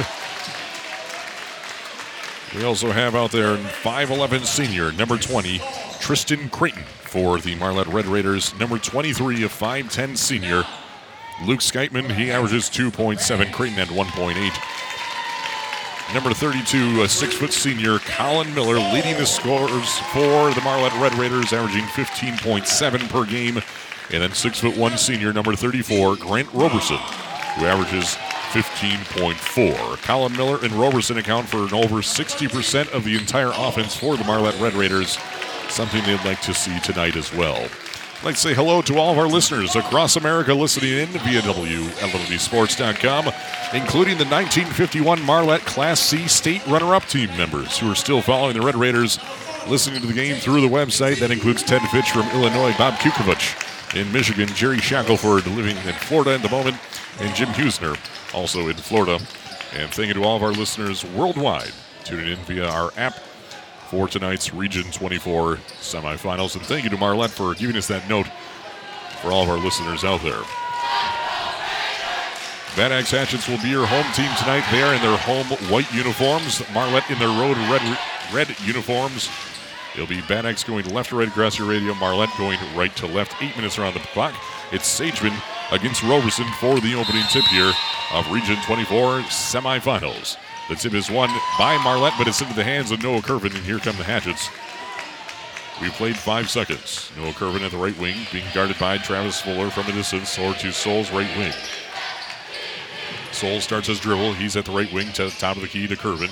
We 2.56 2.66
also 2.66 2.92
have 2.92 3.16
out 3.16 3.32
there 3.32 3.58
5'11 3.58 4.46
senior, 4.46 4.92
number 4.92 5.18
20, 5.18 5.60
Tristan 6.00 6.50
Creighton 6.50 6.84
for 6.84 7.40
the 7.40 7.56
Marlette 7.56 7.88
Red 7.88 8.06
Raiders. 8.06 8.54
Number 8.60 8.78
23, 8.78 9.44
a 9.44 9.48
5'10 9.48 10.18
senior, 10.18 10.64
Luke 11.46 11.62
Skytman. 11.62 12.16
He 12.16 12.30
averages 12.32 12.70
2.7. 12.70 13.52
Creighton 13.52 13.80
at 13.80 13.88
1.8. 13.88 14.93
Number 16.12 16.34
32, 16.34 17.02
a 17.02 17.10
six 17.10 17.34
foot 17.34 17.54
senior, 17.54 18.00
Colin 18.00 18.54
Miller, 18.54 18.78
leading 18.94 19.16
the 19.18 19.26
scores 19.26 19.98
for 20.12 20.52
the 20.54 20.62
Marlette 20.64 20.94
Red 21.02 21.14
Raiders, 21.16 21.54
averaging 21.54 21.86
15.7 21.86 23.10
per 23.10 23.26
game. 23.26 23.58
And 24.12 24.22
then 24.22 24.34
six 24.34 24.60
foot 24.60 24.78
one 24.78 24.98
senior, 24.98 25.34
number 25.34 25.56
34, 25.56 26.18
Grant 26.18 26.54
Roberson, 26.54 26.98
who 26.98 27.66
averages 27.66 28.16
15.4. 28.52 30.04
Colin 30.04 30.34
Miller 30.34 30.60
and 30.62 30.72
Roberson 30.74 31.18
account 31.18 31.50
for 31.50 31.64
an 31.64 31.74
over 31.74 31.96
60% 31.96 32.92
of 32.92 33.04
the 33.04 33.16
entire 33.16 33.52
offense 33.56 33.96
for 33.96 34.16
the 34.16 34.24
Marlette 34.24 34.60
Red 34.60 34.74
Raiders, 34.74 35.18
something 35.70 36.04
they'd 36.04 36.24
like 36.24 36.42
to 36.42 36.54
see 36.54 36.80
tonight 36.82 37.16
as 37.16 37.34
well. 37.34 37.68
I'd 38.24 38.28
like 38.28 38.36
to 38.36 38.42
say 38.42 38.54
hello 38.54 38.82
to 38.84 38.98
all 38.98 39.12
of 39.12 39.20
our 39.20 39.28
listeners 39.28 39.76
across 39.76 40.16
America 40.16 40.54
listening 40.54 40.94
in 40.94 41.08
via 41.08 41.42
WLEWsports.com, 41.42 43.26
including 43.74 44.18
the 44.18 44.24
1951 44.24 45.22
Marlette 45.24 45.66
Class 45.66 46.00
C 46.00 46.26
state 46.30 46.66
runner 46.68 46.96
up 46.96 47.04
team 47.04 47.28
members 47.32 47.78
who 47.78 47.92
are 47.92 47.96
still 47.96 48.22
following 48.22 48.54
the 48.54 48.62
Red 48.62 48.76
Raiders, 48.76 49.20
listening 49.68 50.00
to 50.00 50.08
the 50.08 50.14
game 50.14 50.38
through 50.38 50.62
the 50.62 50.70
website. 50.70 51.20
That 51.20 51.32
includes 51.32 51.64
Ted 51.64 51.82
Fitch 51.90 52.12
from 52.12 52.30
Illinois, 52.30 52.74
Bob 52.78 52.94
Kukovich 52.94 53.60
in 53.94 54.10
Michigan, 54.14 54.48
Jerry 54.56 54.78
Shackelford 54.78 55.46
living 55.48 55.76
in 55.76 55.94
Florida 55.96 56.36
at 56.36 56.42
the 56.42 56.50
moment, 56.50 56.78
and 57.20 57.36
Jim 57.36 57.50
Husner 57.50 57.98
also 58.34 58.70
in 58.70 58.76
Florida. 58.76 59.20
And 59.76 59.92
thank 59.92 60.08
you 60.08 60.14
to 60.14 60.24
all 60.24 60.38
of 60.38 60.44
our 60.44 60.54
listeners 60.54 61.04
worldwide 61.04 61.74
tuning 62.06 62.30
in 62.30 62.40
via 62.46 62.70
our 62.70 62.94
app 62.96 63.20
for 63.94 64.08
tonight's 64.08 64.52
Region 64.52 64.90
24 64.92 65.58
semifinals. 65.80 66.56
And 66.56 66.66
thank 66.66 66.84
you 66.84 66.90
to 66.90 66.98
Marlette 66.98 67.30
for 67.30 67.54
giving 67.54 67.78
us 67.78 67.88
that 67.90 68.10
note 68.10 68.26
for 69.22 69.32
all 69.32 69.44
of 69.44 69.50
our 69.50 69.60
listeners 69.60 70.04
out 70.04 70.24
there. 70.24 70.42
Bad 72.76 72.92
Axe 72.92 73.12
Hatchets 73.12 73.48
will 73.48 73.62
be 73.62 73.70
your 73.70 73.86
home 73.86 74.12
team 74.14 74.32
tonight. 74.40 74.66
They 74.72 74.82
are 74.82 74.96
in 74.96 75.02
their 75.04 75.16
home 75.16 75.46
white 75.70 75.94
uniforms. 75.94 76.64
Marlette 76.74 77.08
in 77.12 77.20
their 77.20 77.28
road 77.28 77.56
red 77.70 78.00
red 78.34 78.60
uniforms. 78.62 79.30
It'll 79.94 80.08
be 80.08 80.22
Bad 80.22 80.48
Axe 80.48 80.64
going 80.64 80.92
left 80.92 81.10
to 81.10 81.18
right 81.18 81.28
across 81.28 81.60
your 81.60 81.70
radio. 81.70 81.94
Marlette 81.94 82.36
going 82.36 82.58
right 82.76 82.96
to 82.96 83.06
left. 83.06 83.40
Eight 83.44 83.56
minutes 83.56 83.78
around 83.78 83.94
the 83.94 84.00
clock. 84.00 84.34
It's 84.72 84.90
Sageman 84.90 85.40
against 85.72 86.02
Roberson 86.02 86.48
for 86.60 86.80
the 86.80 86.96
opening 86.96 87.26
tip 87.30 87.46
here 87.46 87.72
of 88.12 88.32
Region 88.32 88.58
24 88.66 89.20
semifinals. 89.30 90.38
The 90.70 90.76
tip 90.76 90.94
is 90.94 91.12
won 91.12 91.30
by 91.60 91.78
Marlette, 91.84 92.14
but 92.18 92.28
it's 92.28 92.42
into 92.42 92.54
the 92.54 92.64
hands 92.64 92.92
of 92.92 93.04
Noah 93.04 93.22
Curvin, 93.22 93.54
and 93.54 93.66
here 93.66 93.80
come 93.80 93.98
the 93.98 94.04
Hatchets. 94.04 94.50
We 95.82 95.90
played 95.90 96.16
five 96.16 96.50
seconds. 96.50 97.12
Noah 97.18 97.34
Curvin 97.34 97.62
at 97.62 97.72
the 97.72 97.78
right 97.78 97.98
wing, 98.00 98.16
being 98.32 98.46
guarded 98.54 98.80
by 98.80 98.98
Travis 98.98 99.42
Fuller 99.42 99.70
from 99.70 99.88
a 99.88 99.92
distance, 99.92 100.40
or 100.40 100.54
to 100.54 100.72
Souls' 100.72 101.12
right 101.12 101.38
wing. 101.38 101.54
Souls 103.34 103.66
starts 103.66 103.88
his 103.88 104.00
dribble. 104.00 104.34
He's 104.34 104.56
at 104.56 104.66
the 104.66 104.72
right 104.72 104.92
wing, 104.94 105.12
to 105.14 105.26
the 105.26 105.32
top 105.32 105.58
of 105.58 105.64
the 105.64 105.68
key 105.68 105.88
to 105.88 105.96
Curvin. 105.96 106.32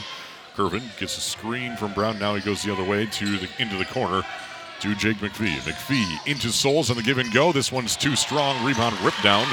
Curvin 0.55 0.97
gets 0.97 1.17
a 1.17 1.21
screen 1.21 1.75
from 1.75 1.93
Brown. 1.93 2.17
Now 2.17 2.35
he 2.35 2.41
goes 2.41 2.63
the 2.63 2.71
other 2.71 2.83
way 2.83 3.07
to 3.07 3.37
the 3.37 3.49
into 3.59 3.77
the 3.77 3.85
corner 3.85 4.23
to 4.81 4.95
Jake 4.95 5.17
McPhee. 5.17 5.57
McPhee 5.59 6.27
into 6.27 6.51
Souls 6.51 6.89
on 6.89 6.97
the 6.97 7.03
give 7.03 7.19
and 7.19 7.31
go. 7.31 7.51
This 7.51 7.71
one's 7.71 7.95
too 7.95 8.15
strong. 8.15 8.63
Rebound 8.65 8.99
ripped 9.01 9.21
down 9.23 9.45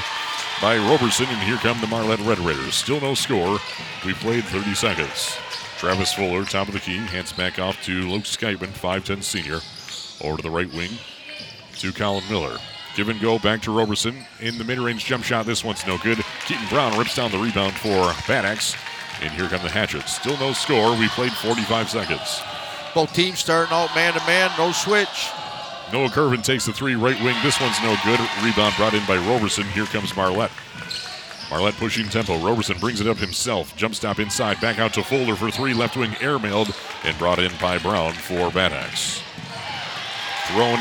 by 0.63 0.79
Roberson, 0.79 1.27
and 1.27 1.43
here 1.43 1.59
come 1.59 1.81
the 1.81 1.87
Marlette 1.87 2.21
Red 2.21 2.39
Raiders. 2.39 2.75
Still 2.75 3.01
no 3.01 3.15
score. 3.15 3.59
We 4.07 4.15
played 4.15 4.45
30 4.45 4.75
seconds. 4.75 5.37
Travis 5.77 6.15
Fuller, 6.15 6.45
top 6.45 6.69
of 6.69 6.75
the 6.75 6.81
key, 6.81 6.97
hands 6.97 7.33
back 7.33 7.59
off 7.59 7.83
to 7.85 8.09
Luke 8.09 8.25
Skyman, 8.25 8.69
5'10 8.69 9.23
senior. 9.23 9.61
Over 10.27 10.39
to 10.39 10.43
the 10.43 10.51
right 10.51 10.73
wing 10.73 10.93
to 11.75 11.93
Colin 11.93 12.25
Miller. 12.31 12.57
Give 12.97 13.11
and 13.11 13.21
go 13.21 13.39
back 13.39 13.63
to 13.63 13.71
Roberson 13.71 14.25
in 14.41 14.59
the 14.59 14.65
mid 14.65 14.79
range 14.79 15.05
jump 15.05 15.25
shot. 15.25 15.47
This 15.47 15.63
one's 15.63 15.87
no 15.87 15.99
good. 15.99 16.19
Keaton 16.47 16.67
Brown 16.69 16.99
rips 16.99 17.15
down 17.15 17.31
the 17.31 17.39
rebound 17.39 17.75
for 17.75 18.13
Bad 18.27 18.45
Axe. 18.45 18.75
And 19.21 19.31
here 19.33 19.49
come 19.49 19.63
the 19.63 19.69
Hatchets. 19.69 20.15
Still 20.15 20.39
no 20.39 20.53
score. 20.53 20.97
We 20.97 21.09
played 21.09 21.33
45 21.33 21.91
seconds. 21.91 22.43
Both 22.95 23.15
teams 23.15 23.39
starting 23.39 23.73
out 23.73 23.95
man 23.95 24.15
to 24.15 24.21
man, 24.27 24.51
no 24.59 24.73
switch. 24.73 25.31
Noah 25.93 26.09
Curvin 26.09 26.43
takes 26.43 26.67
the 26.67 26.73
three 26.73 26.97
right 26.97 27.21
wing. 27.23 27.37
This 27.43 27.61
one's 27.61 27.81
no 27.83 27.97
good. 28.05 28.21
Rebound 28.45 28.75
brought 28.77 28.95
in 28.95 29.05
by 29.07 29.17
Roberson. 29.17 29.65
Here 29.69 29.87
comes 29.87 30.15
Marlette. 30.15 30.51
Marlette 31.51 31.77
pushing 31.77 32.09
tempo. 32.09 32.39
Roberson 32.39 32.79
brings 32.79 33.01
it 33.01 33.07
up 33.07 33.17
himself. 33.17 33.75
Jump 33.75 33.95
stop 33.95 34.19
inside. 34.19 34.61
Back 34.61 34.79
out 34.79 34.93
to 34.95 35.03
Fuller 35.03 35.35
for 35.35 35.51
three. 35.51 35.73
Left 35.73 35.97
wing 35.97 36.11
airmailed 36.13 36.77
and 37.05 37.17
brought 37.19 37.39
in 37.39 37.51
by 37.61 37.79
Brown 37.79 38.13
for 38.13 38.51
Bad 38.51 38.73
Axe. 38.73 39.23
Thrown. 40.49 40.79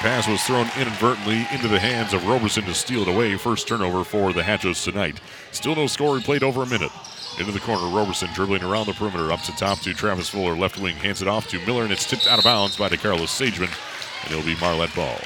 Pass 0.00 0.28
was 0.28 0.42
thrown 0.42 0.68
inadvertently 0.78 1.46
into 1.50 1.66
the 1.66 1.80
hands 1.80 2.12
of 2.12 2.26
Roberson 2.26 2.64
to 2.64 2.74
steal 2.74 3.02
it 3.02 3.08
away. 3.08 3.36
First 3.36 3.66
turnover 3.66 4.04
for 4.04 4.32
the 4.32 4.42
Hatchets 4.42 4.84
tonight. 4.84 5.20
Still 5.52 5.74
no 5.74 5.86
score. 5.86 6.14
We 6.14 6.22
played 6.22 6.42
over 6.42 6.62
a 6.62 6.66
minute. 6.66 6.92
Into 7.38 7.52
the 7.52 7.60
corner, 7.60 7.86
Roberson 7.94 8.28
dribbling 8.34 8.62
around 8.62 8.86
the 8.86 8.94
perimeter 8.94 9.30
up 9.32 9.42
to 9.42 9.52
top 9.56 9.80
to 9.80 9.94
Travis 9.94 10.28
Fuller. 10.28 10.56
Left 10.56 10.78
wing 10.78 10.96
hands 10.96 11.22
it 11.22 11.28
off 11.28 11.48
to 11.48 11.64
Miller, 11.66 11.84
and 11.84 11.92
it's 11.92 12.08
tipped 12.08 12.26
out 12.26 12.38
of 12.38 12.44
bounds 12.44 12.76
by 12.76 12.88
DeCarlos 12.88 13.28
Sageman 13.28 13.72
and 14.24 14.32
it'll 14.32 14.44
be 14.44 14.58
Marlette 14.60 14.94
ball. 14.94 15.18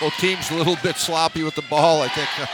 Both 0.00 0.16
teams 0.18 0.50
a 0.50 0.54
little 0.56 0.76
bit 0.82 0.96
sloppy 0.96 1.42
with 1.42 1.54
the 1.54 1.64
ball. 1.70 2.02
I 2.02 2.08
think 2.08 2.28
uh, 2.40 2.46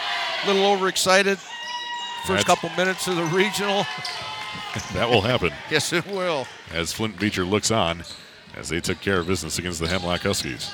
a 0.45 0.47
little 0.47 0.71
overexcited. 0.71 1.38
First 1.38 2.29
That's, 2.29 2.45
couple 2.45 2.71
minutes 2.77 3.09
of 3.09 3.16
the 3.16 3.25
regional. 3.25 3.85
that 4.95 5.09
will 5.09 5.23
happen. 5.23 5.51
yes, 5.71 5.92
it 5.92 6.07
will. 6.07 6.47
As 6.73 6.92
Flint 6.92 7.18
Beecher 7.18 7.45
looks 7.45 7.71
on 7.71 8.05
as 8.57 8.68
they 8.68 8.81
took 8.81 9.01
care 9.01 9.21
of 9.21 9.27
business 9.27 9.59
against 9.59 9.81
the 9.81 9.88
Hemlock 9.88 10.21
Huskies. 10.21 10.71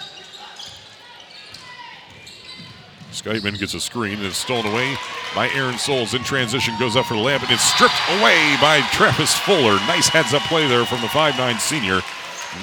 Skytman 3.12 3.58
gets 3.58 3.74
a 3.74 3.80
screen 3.80 4.18
and 4.18 4.26
it's 4.26 4.38
stolen 4.38 4.66
away 4.66 4.96
by 5.34 5.48
Aaron 5.50 5.78
Souls 5.78 6.14
in 6.14 6.22
transition. 6.22 6.74
Goes 6.78 6.96
up 6.96 7.06
for 7.06 7.14
the 7.14 7.20
layup 7.20 7.42
and 7.42 7.50
it's 7.50 7.62
stripped 7.62 8.00
away 8.18 8.56
by 8.60 8.80
Travis 8.92 9.34
Fuller. 9.38 9.76
Nice 9.86 10.08
heads 10.08 10.34
up 10.34 10.42
play 10.42 10.68
there 10.68 10.84
from 10.84 11.00
the 11.00 11.08
5'9 11.08 11.58
senior 11.58 12.00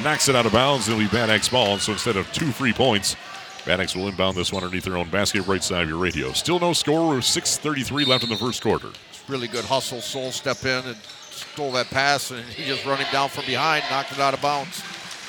knocks 0.03 0.29
it 0.29 0.35
out 0.35 0.45
of 0.45 0.53
bounds. 0.53 0.87
It'll 0.87 0.99
be 0.99 1.07
Bad 1.07 1.29
Axe 1.29 1.49
ball. 1.49 1.77
So 1.77 1.93
instead 1.93 2.15
of 2.15 2.31
two 2.33 2.51
free 2.51 2.73
points, 2.73 3.15
Bad 3.65 3.79
Axe 3.79 3.95
will 3.95 4.07
inbound 4.07 4.37
this 4.37 4.51
one 4.51 4.63
underneath 4.63 4.83
their 4.83 4.97
own 4.97 5.09
basket, 5.09 5.45
right 5.47 5.63
side 5.63 5.83
of 5.83 5.89
your 5.89 5.97
radio. 5.97 6.31
Still 6.33 6.59
no 6.59 6.73
score. 6.73 7.21
6:33 7.21 8.05
left 8.05 8.23
in 8.23 8.29
the 8.29 8.35
first 8.35 8.61
quarter. 8.61 8.89
Really 9.27 9.47
good 9.47 9.65
hustle. 9.65 10.01
Soul 10.01 10.31
step 10.31 10.63
in 10.65 10.85
and 10.85 10.97
stole 11.31 11.71
that 11.71 11.89
pass, 11.89 12.31
and 12.31 12.43
he 12.45 12.65
just 12.65 12.85
running 12.85 13.07
down 13.11 13.29
from 13.29 13.45
behind, 13.45 13.83
knocked 13.89 14.11
it 14.11 14.19
out 14.19 14.33
of 14.33 14.41
bounds. 14.41 14.83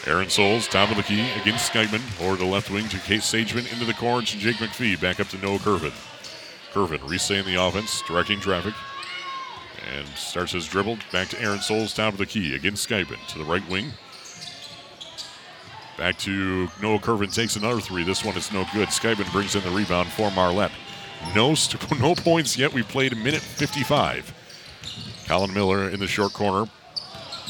Aaron 0.07 0.31
Souls, 0.31 0.69
top 0.69 0.91
of 0.91 0.97
the 0.97 1.03
key 1.03 1.29
against 1.33 1.73
Skyman, 1.73 2.01
or 2.25 2.37
the 2.37 2.45
left 2.45 2.71
wing 2.71 2.89
to 2.89 2.99
Case 2.99 3.31
Sageman 3.31 3.71
into 3.73 3.85
the 3.85 3.95
corner 3.95 4.25
to 4.25 4.39
Jake 4.39 4.57
McPhee, 4.57 5.01
back 5.01 5.19
up 5.19 5.29
to 5.29 5.39
Noah 5.39 5.59
Curvin. 5.59 5.93
Curvin 6.73 6.99
resaying 7.01 7.45
the 7.45 7.57
offense, 7.57 8.03
directing 8.07 8.39
traffic, 8.39 8.75
and 9.93 10.07
starts 10.09 10.53
his 10.53 10.67
dribble 10.67 10.99
back 11.11 11.29
to 11.29 11.43
Aaron 11.43 11.61
Souls, 11.61 11.93
top 11.93 12.13
of 12.13 12.19
the 12.19 12.27
key 12.27 12.55
against 12.55 12.89
Skyman 12.89 13.25
to 13.29 13.39
the 13.39 13.45
right 13.45 13.69
wing. 13.69 13.93
Back 15.99 16.19
to 16.19 16.69
Noah 16.81 16.99
Curvin 16.99 17.35
takes 17.35 17.57
another 17.57 17.81
three. 17.81 18.05
This 18.05 18.25
one 18.25 18.37
is 18.37 18.53
no 18.53 18.65
good. 18.73 18.89
Skyman 18.89 19.31
brings 19.33 19.57
in 19.57 19.65
the 19.65 19.71
rebound 19.71 20.09
for 20.11 20.31
Marlette. 20.31 20.73
No, 21.35 21.55
st- 21.55 21.99
no 22.01 22.15
points 22.15 22.57
yet. 22.57 22.73
We've 22.73 22.87
played 22.87 23.13
a 23.13 23.17
minute 23.17 23.41
55. 23.41 24.35
Colin 25.27 25.53
Miller 25.53 25.89
in 25.89 25.99
the 25.99 26.07
short 26.07 26.33
corner. 26.33 26.71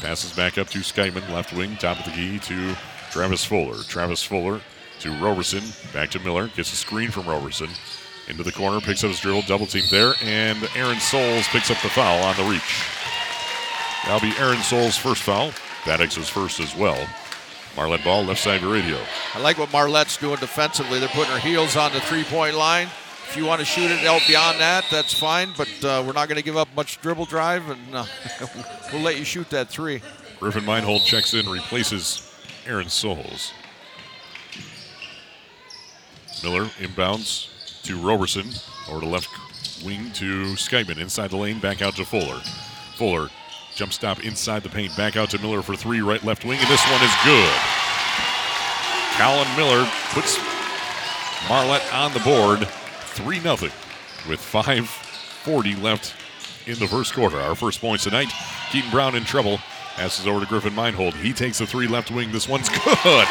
Passes 0.01 0.31
back 0.31 0.57
up 0.57 0.69
to 0.69 0.79
Skyman, 0.79 1.29
left 1.31 1.53
wing, 1.53 1.75
top 1.77 1.99
of 1.99 2.05
the 2.05 2.11
key 2.11 2.39
to 2.39 2.75
Travis 3.11 3.43
Fuller. 3.43 3.81
Travis 3.83 4.23
Fuller 4.23 4.61
to 4.99 5.11
Roberson. 5.19 5.63
Back 5.93 6.09
to 6.11 6.19
Miller. 6.19 6.47
Gets 6.49 6.71
a 6.73 6.75
screen 6.75 7.09
from 7.09 7.27
Roberson. 7.27 7.69
Into 8.27 8.43
the 8.43 8.51
corner, 8.51 8.81
picks 8.81 9.03
up 9.03 9.09
his 9.09 9.19
dribble, 9.19 9.43
double 9.43 9.65
team 9.65 9.85
there, 9.89 10.13
and 10.21 10.57
Aaron 10.75 10.99
Souls 10.99 11.47
picks 11.47 11.71
up 11.71 11.81
the 11.81 11.89
foul 11.89 12.21
on 12.23 12.35
the 12.35 12.43
reach. 12.43 12.83
That'll 14.05 14.19
be 14.19 14.37
Aaron 14.37 14.61
Souls' 14.61 14.97
first 14.97 15.23
foul. 15.23 15.51
Bad 15.85 16.01
Axe's 16.01 16.27
first 16.27 16.59
as 16.59 16.75
well. 16.75 17.07
Marlette 17.75 18.03
Ball, 18.03 18.25
left 18.25 18.41
side 18.41 18.63
radio. 18.63 18.99
I 19.33 19.39
like 19.39 19.57
what 19.57 19.71
Marlette's 19.71 20.17
doing 20.17 20.37
defensively. 20.37 20.99
They're 20.99 21.09
putting 21.09 21.31
their 21.31 21.39
heels 21.39 21.77
on 21.77 21.93
the 21.93 22.01
three 22.01 22.23
point 22.23 22.55
line. 22.55 22.89
If 23.29 23.35
you 23.35 23.45
want 23.45 23.59
to 23.59 23.65
shoot 23.65 23.91
it 23.91 24.05
out 24.05 24.21
beyond 24.27 24.59
that, 24.59 24.85
that's 24.89 25.13
fine, 25.13 25.49
but 25.57 25.69
uh, 25.83 26.01
we're 26.05 26.13
not 26.13 26.29
going 26.29 26.37
to 26.37 26.43
give 26.43 26.55
up 26.55 26.69
much 26.75 26.99
dribble 27.01 27.25
drive, 27.25 27.69
and 27.69 27.95
uh, 27.95 28.05
we'll 28.93 29.01
let 29.01 29.17
you 29.17 29.25
shoot 29.25 29.49
that 29.49 29.67
three. 29.67 30.01
Griffin 30.39 30.65
Meinhold 30.65 31.03
checks 31.03 31.33
in, 31.33 31.47
replaces 31.47 32.33
Aaron 32.65 32.89
Souls. 32.89 33.53
Miller 36.43 36.65
inbounds 36.79 37.81
to 37.83 37.97
Roberson, 37.97 38.45
over 38.89 39.01
to 39.01 39.07
left 39.07 39.29
wing 39.83 40.11
to 40.13 40.53
Skyman, 40.53 40.97
inside 40.97 41.29
the 41.31 41.37
lane, 41.37 41.59
back 41.59 41.81
out 41.81 41.95
to 41.95 42.05
Fuller. 42.05 42.39
Fuller, 42.95 43.29
jump 43.75 43.93
stop 43.93 44.23
inside 44.23 44.63
the 44.63 44.69
paint, 44.69 44.95
back 44.95 45.17
out 45.17 45.29
to 45.31 45.39
Miller 45.39 45.61
for 45.61 45.75
three, 45.75 46.01
right 46.01 46.23
left 46.23 46.45
wing, 46.45 46.59
and 46.59 46.69
this 46.69 46.83
one 46.89 47.03
is 47.03 47.13
good. 47.23 47.53
Colin 49.17 49.47
Miller 49.57 49.89
puts 50.13 50.37
Marlette 51.49 51.93
on 51.93 52.13
the 52.13 52.19
board, 52.19 52.67
3 53.17 53.39
0, 53.39 53.53
with 54.29 54.39
5.40 54.39 55.81
left 55.81 56.13
in 56.67 56.77
the 56.77 56.87
first 56.87 57.13
quarter. 57.13 57.37
Our 57.39 57.55
first 57.55 57.81
points 57.81 58.03
tonight. 58.03 58.31
Keaton 58.71 58.91
Brown 58.91 59.15
in 59.15 59.23
trouble. 59.23 59.57
Passes 59.95 60.27
over 60.27 60.41
to 60.41 60.45
Griffin 60.45 60.75
Meinhold. 60.75 61.15
He 61.15 61.33
takes 61.33 61.59
a 61.59 61.65
three 61.65 61.87
left 61.87 62.11
wing. 62.11 62.31
This 62.31 62.47
one's 62.47 62.69
good. 63.03 63.27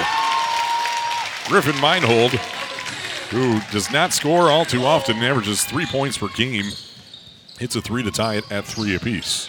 Griffin 1.46 1.80
Meinhold, 1.80 2.32
who 3.30 3.60
does 3.70 3.92
not 3.92 4.12
score 4.12 4.50
all 4.50 4.64
too 4.64 4.82
often, 4.84 5.18
averages 5.18 5.62
three 5.62 5.86
points 5.86 6.18
per 6.18 6.26
game, 6.28 6.64
hits 7.60 7.76
a 7.76 7.80
three 7.80 8.02
to 8.02 8.10
tie 8.10 8.34
it 8.34 8.50
at 8.50 8.64
three 8.64 8.96
apiece. 8.96 9.48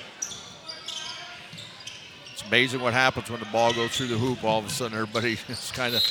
It's 2.32 2.44
amazing 2.48 2.82
what 2.82 2.94
happens 2.94 3.32
when 3.32 3.40
the 3.40 3.48
ball 3.48 3.74
goes 3.74 3.98
through 3.98 4.08
the 4.08 4.18
hoop. 4.18 4.44
All 4.44 4.60
of 4.60 4.66
a 4.66 4.70
sudden, 4.70 4.96
everybody 4.96 5.40
is 5.50 5.72
kind 5.74 5.96
of, 5.96 6.04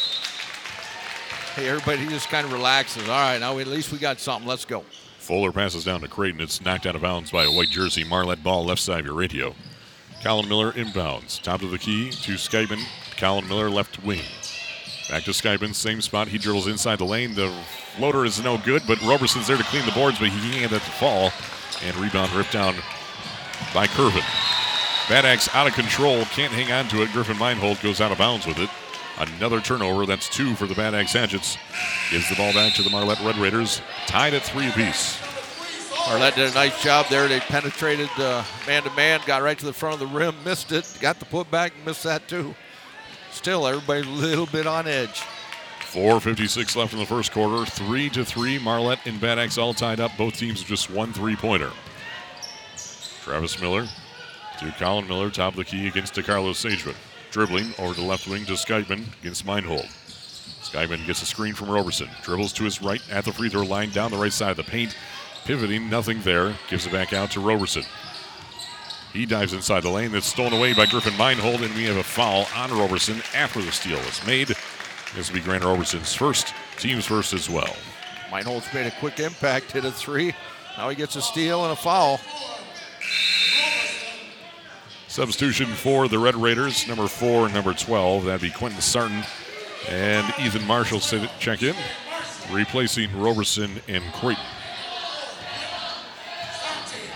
everybody 1.64 2.06
just 2.06 2.28
kind 2.28 2.44
of 2.46 2.52
relaxes. 2.52 3.08
All 3.08 3.14
right, 3.14 3.40
now 3.40 3.58
at 3.58 3.66
least 3.66 3.92
we 3.92 3.98
got 3.98 4.20
something. 4.20 4.46
Let's 4.46 4.64
go. 4.64 4.84
Fuller 5.18 5.52
passes 5.52 5.84
down 5.84 6.00
to 6.02 6.08
Creighton. 6.08 6.40
It's 6.40 6.60
knocked 6.60 6.86
out 6.86 6.94
of 6.94 7.02
bounds 7.02 7.30
by 7.30 7.44
a 7.44 7.50
white 7.50 7.70
jersey. 7.70 8.04
Marlette 8.04 8.42
ball 8.42 8.64
left 8.64 8.80
side 8.80 9.00
of 9.00 9.06
your 9.06 9.14
radio. 9.14 9.54
Colin 10.22 10.48
Miller 10.48 10.72
inbounds. 10.72 11.40
Top 11.40 11.62
of 11.62 11.70
the 11.70 11.78
key 11.78 12.10
to 12.10 12.32
Skyman. 12.34 12.82
Colin 13.16 13.48
Miller 13.48 13.70
left 13.70 14.02
wing. 14.04 14.22
Back 15.08 15.24
to 15.24 15.30
Skyman, 15.30 15.74
same 15.74 16.00
spot. 16.00 16.28
He 16.28 16.38
dribbles 16.38 16.66
inside 16.66 16.98
the 16.98 17.04
lane. 17.04 17.34
The 17.34 17.52
floater 17.96 18.24
is 18.24 18.42
no 18.42 18.58
good, 18.58 18.82
but 18.86 19.00
Roberson's 19.02 19.46
there 19.46 19.56
to 19.56 19.64
clean 19.64 19.86
the 19.86 19.92
boards, 19.92 20.18
but 20.18 20.28
he 20.28 20.50
can't 20.50 20.70
get 20.70 20.82
to 20.82 20.90
fall. 20.92 21.32
And 21.82 21.96
rebound 21.96 22.32
ripped 22.32 22.52
down 22.52 22.74
by 23.72 23.86
Curvin. 23.86 24.24
Bad 25.08 25.24
Axe 25.24 25.48
out 25.54 25.68
of 25.68 25.74
control, 25.74 26.24
can't 26.26 26.52
hang 26.52 26.72
on 26.72 26.88
to 26.88 27.02
it. 27.02 27.12
Griffin 27.12 27.38
Meinhold 27.38 27.80
goes 27.80 28.00
out 28.00 28.10
of 28.10 28.18
bounds 28.18 28.46
with 28.46 28.58
it. 28.58 28.70
Another 29.18 29.60
turnover. 29.60 30.06
That's 30.06 30.28
two 30.28 30.54
for 30.54 30.66
the 30.66 30.74
Bad 30.74 30.94
Axe 30.94 31.12
Hatchets. 31.12 31.56
Gives 32.10 32.28
the 32.28 32.36
ball 32.36 32.52
back 32.52 32.74
to 32.74 32.82
the 32.82 32.90
Marlette 32.90 33.20
Red 33.20 33.36
Raiders, 33.36 33.80
tied 34.06 34.34
at 34.34 34.42
three 34.42 34.68
apiece. 34.68 35.18
Marlette 36.06 36.36
did 36.36 36.50
a 36.50 36.54
nice 36.54 36.82
job 36.82 37.06
there. 37.08 37.26
They 37.26 37.40
penetrated 37.40 38.10
uh, 38.18 38.44
man 38.66 38.82
to 38.82 38.90
man, 38.90 39.20
got 39.26 39.42
right 39.42 39.58
to 39.58 39.64
the 39.64 39.72
front 39.72 39.94
of 39.94 40.00
the 40.00 40.06
rim, 40.06 40.34
missed 40.44 40.70
it, 40.70 40.98
got 41.00 41.18
the 41.18 41.24
putback, 41.24 41.72
missed 41.84 42.04
that 42.04 42.28
too. 42.28 42.54
Still, 43.32 43.66
everybody's 43.66 44.06
a 44.06 44.10
little 44.10 44.46
bit 44.46 44.66
on 44.66 44.86
edge. 44.86 45.22
4.56 45.80 46.76
left 46.76 46.92
in 46.92 46.98
the 46.98 47.06
first 47.06 47.32
quarter. 47.32 47.64
3 47.64 48.10
to 48.10 48.24
3. 48.24 48.58
Marlette 48.58 49.06
and 49.06 49.20
Bad 49.20 49.38
Axe 49.38 49.56
all 49.56 49.72
tied 49.72 49.98
up. 49.98 50.10
Both 50.18 50.36
teams 50.36 50.62
just 50.62 50.90
one 50.90 51.12
three 51.12 51.36
pointer. 51.36 51.70
Travis 53.22 53.60
Miller 53.60 53.86
to 54.58 54.74
Colin 54.78 55.08
Miller, 55.08 55.30
top 55.30 55.54
of 55.54 55.56
the 55.56 55.64
key 55.64 55.86
against 55.86 56.14
DeCarlo 56.14 56.52
Sageman. 56.52 56.94
Dribbling 57.36 57.74
over 57.78 57.92
the 57.92 58.00
left 58.00 58.26
wing 58.26 58.46
to 58.46 58.54
Skyman 58.54 59.04
against 59.20 59.44
Meinhold. 59.44 59.84
Skyman 60.62 61.06
gets 61.06 61.20
a 61.20 61.26
screen 61.26 61.52
from 61.52 61.68
Roberson. 61.68 62.08
Dribbles 62.22 62.54
to 62.54 62.64
his 62.64 62.80
right 62.80 63.02
at 63.12 63.26
the 63.26 63.32
free 63.32 63.50
throw 63.50 63.62
line, 63.62 63.90
down 63.90 64.10
the 64.10 64.16
right 64.16 64.32
side 64.32 64.52
of 64.52 64.56
the 64.56 64.62
paint. 64.62 64.96
Pivoting, 65.44 65.90
nothing 65.90 66.22
there. 66.22 66.54
Gives 66.70 66.86
it 66.86 66.92
back 66.92 67.12
out 67.12 67.30
to 67.32 67.40
Roberson. 67.40 67.82
He 69.12 69.26
dives 69.26 69.52
inside 69.52 69.82
the 69.82 69.90
lane. 69.90 70.12
That's 70.12 70.24
stolen 70.24 70.54
away 70.54 70.72
by 70.72 70.86
Griffin 70.86 71.14
Meinhold, 71.18 71.60
and 71.60 71.74
we 71.74 71.84
have 71.84 71.98
a 71.98 72.02
foul 72.02 72.46
on 72.56 72.70
Roberson 72.70 73.20
after 73.34 73.60
the 73.60 73.70
steal 73.70 73.98
is 73.98 74.26
made. 74.26 74.56
This 75.14 75.28
will 75.28 75.38
be 75.38 75.44
Grant 75.44 75.64
Roberson's 75.64 76.14
first, 76.14 76.54
team's 76.78 77.04
first 77.04 77.34
as 77.34 77.50
well. 77.50 77.76
Meinhold's 78.30 78.72
made 78.72 78.86
a 78.86 78.92
quick 78.92 79.20
impact, 79.20 79.72
hit 79.72 79.84
a 79.84 79.92
three. 79.92 80.34
Now 80.78 80.88
he 80.88 80.96
gets 80.96 81.16
a 81.16 81.20
steal 81.20 81.64
and 81.64 81.72
a 81.74 81.76
foul. 81.76 82.18
Substitution 85.16 85.68
for 85.68 86.08
the 86.08 86.18
Red 86.18 86.36
Raiders, 86.36 86.86
number 86.86 87.08
four 87.08 87.48
number 87.48 87.72
12. 87.72 88.26
That'd 88.26 88.42
be 88.42 88.50
Quentin 88.50 88.82
Sarton 88.82 89.24
and 89.88 90.26
Ethan 90.38 90.66
Marshall 90.66 91.00
check 91.00 91.62
in, 91.62 91.74
replacing 92.52 93.18
Roberson 93.18 93.80
and 93.88 94.04
Creighton. 94.12 94.44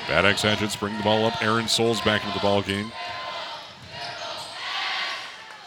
Bad 0.09 0.25
Axe 0.25 0.41
Hatchets 0.41 0.77
bring 0.77 0.97
the 0.97 1.03
ball 1.03 1.27
up. 1.27 1.43
Aaron 1.43 1.69
Souls 1.69 2.01
back 2.01 2.25
into 2.25 2.33
the 2.33 2.41
ball 2.41 2.63
game. 2.63 2.91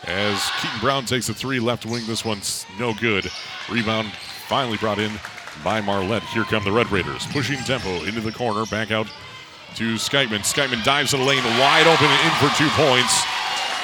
As 0.05 0.49
Keaton 0.59 0.79
Brown 0.79 1.05
takes 1.05 1.29
a 1.29 1.35
three 1.35 1.59
left 1.59 1.85
wing, 1.85 2.01
this 2.07 2.25
one's 2.25 2.65
no 2.79 2.95
good. 2.95 3.29
Rebound 3.69 4.11
finally 4.47 4.77
brought 4.77 4.97
in 4.97 5.11
by 5.63 5.81
Marlette. 5.81 6.23
Here 6.23 6.45
come 6.45 6.63
the 6.63 6.71
Red 6.71 6.91
Raiders, 6.91 7.27
pushing 7.27 7.59
tempo 7.59 8.05
into 8.05 8.21
the 8.21 8.31
corner, 8.31 8.65
back 8.65 8.89
out 8.89 9.05
to 9.75 9.95
Skyman. 9.95 10.39
Skyman 10.39 10.83
dives 10.83 11.11
to 11.11 11.17
the 11.17 11.23
lane, 11.23 11.43
wide 11.43 11.87
open 11.87 12.05
and 12.05 12.25
in 12.25 12.49
for 12.49 12.55
two 12.57 12.69
points. 12.69 13.23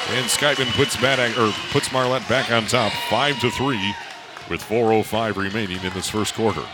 And 0.10 0.25
Skyman 0.25 0.71
puts 0.73 0.95
or 1.38 1.54
puts 1.71 1.91
Marlette 1.91 2.28
back 2.28 2.52
on 2.52 2.65
top, 2.65 2.91
five 3.10 3.39
to 3.41 3.52
three, 3.52 3.93
with 4.49 4.62
4:05 4.62 5.38
remaining 5.38 5.84
in 5.84 5.93
this 5.93 6.10
first 6.10 6.34
quarter. 6.34 6.65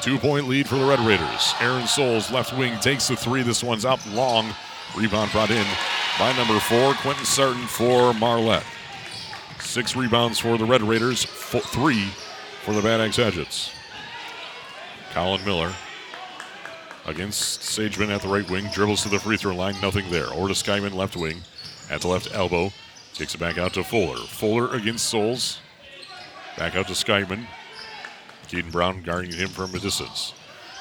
Two 0.00 0.18
point 0.18 0.48
lead 0.48 0.68
for 0.68 0.76
the 0.76 0.84
Red 0.84 1.00
Raiders. 1.00 1.54
Aaron 1.60 1.86
Souls, 1.86 2.30
left 2.30 2.56
wing, 2.56 2.78
takes 2.80 3.08
the 3.08 3.16
three. 3.16 3.42
This 3.42 3.62
one's 3.62 3.84
up 3.84 4.00
long. 4.12 4.54
Rebound 4.96 5.30
brought 5.32 5.50
in 5.50 5.66
by 6.18 6.32
number 6.36 6.58
four, 6.60 6.94
Quentin 6.94 7.24
Sarton 7.24 7.66
for 7.66 8.14
Marlette. 8.14 8.64
Six 9.60 9.94
rebounds 9.94 10.38
for 10.38 10.58
the 10.58 10.64
Red 10.64 10.82
Raiders, 10.82 11.24
three 11.24 12.06
for 12.64 12.72
the 12.74 12.82
Bad 12.82 13.00
Axe 13.00 13.16
Hatchets. 13.16 13.72
Colin 15.10 15.44
Miller 15.44 15.72
against 17.06 17.60
Sageman 17.60 18.14
at 18.14 18.22
the 18.22 18.28
right 18.28 18.48
wing, 18.48 18.68
dribbles 18.72 19.02
to 19.02 19.08
the 19.08 19.18
free 19.18 19.36
throw 19.36 19.54
line, 19.54 19.74
nothing 19.80 20.08
there. 20.10 20.28
Or 20.32 20.48
to 20.48 20.54
Skyman, 20.54 20.94
left 20.94 21.16
wing, 21.16 21.42
at 21.90 22.02
the 22.02 22.08
left 22.08 22.28
elbow, 22.32 22.72
takes 23.14 23.34
it 23.34 23.38
back 23.38 23.58
out 23.58 23.74
to 23.74 23.82
Fuller. 23.82 24.18
Fuller 24.18 24.74
against 24.74 25.06
Souls, 25.06 25.58
back 26.56 26.76
out 26.76 26.86
to 26.88 26.92
Skyman. 26.92 27.46
Keaton 28.48 28.70
Brown 28.70 29.02
guarding 29.02 29.32
him 29.32 29.48
from 29.48 29.74
a 29.74 29.78
distance. 29.78 30.34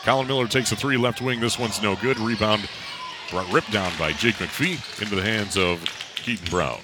Colin 0.04 0.28
Miller 0.28 0.48
takes 0.48 0.72
a 0.72 0.76
three 0.76 0.98
left 0.98 1.22
wing. 1.22 1.40
This 1.40 1.60
one's 1.60 1.82
no 1.82 1.96
good. 1.96 2.20
Rebound 2.20 2.68
ripped 3.52 3.72
down 3.72 3.92
by 4.00 4.12
Jake 4.14 4.36
McPhee 4.36 5.02
into 5.02 5.16
the 5.16 5.22
hands 5.22 5.58
of 5.58 5.84
Keaton 6.16 6.50
Brown. 6.50 6.80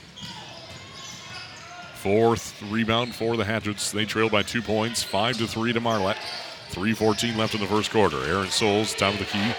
Fourth 1.95 2.61
rebound 2.69 3.15
for 3.15 3.35
the 3.35 3.45
Hatchets. 3.45 3.91
They 3.91 4.05
trail 4.05 4.29
by 4.29 4.43
two 4.43 4.61
points, 4.61 5.01
five 5.01 5.37
to 5.37 5.47
three 5.47 5.73
to 5.73 5.79
Marlette. 5.79 6.17
3.14 6.71 7.37
left 7.37 7.55
in 7.55 7.61
the 7.61 7.67
first 7.67 7.91
quarter. 7.91 8.17
Aaron 8.25 8.49
Souls, 8.49 8.93
top 8.93 9.13
of 9.13 9.19
the 9.19 9.25
key, 9.25 9.53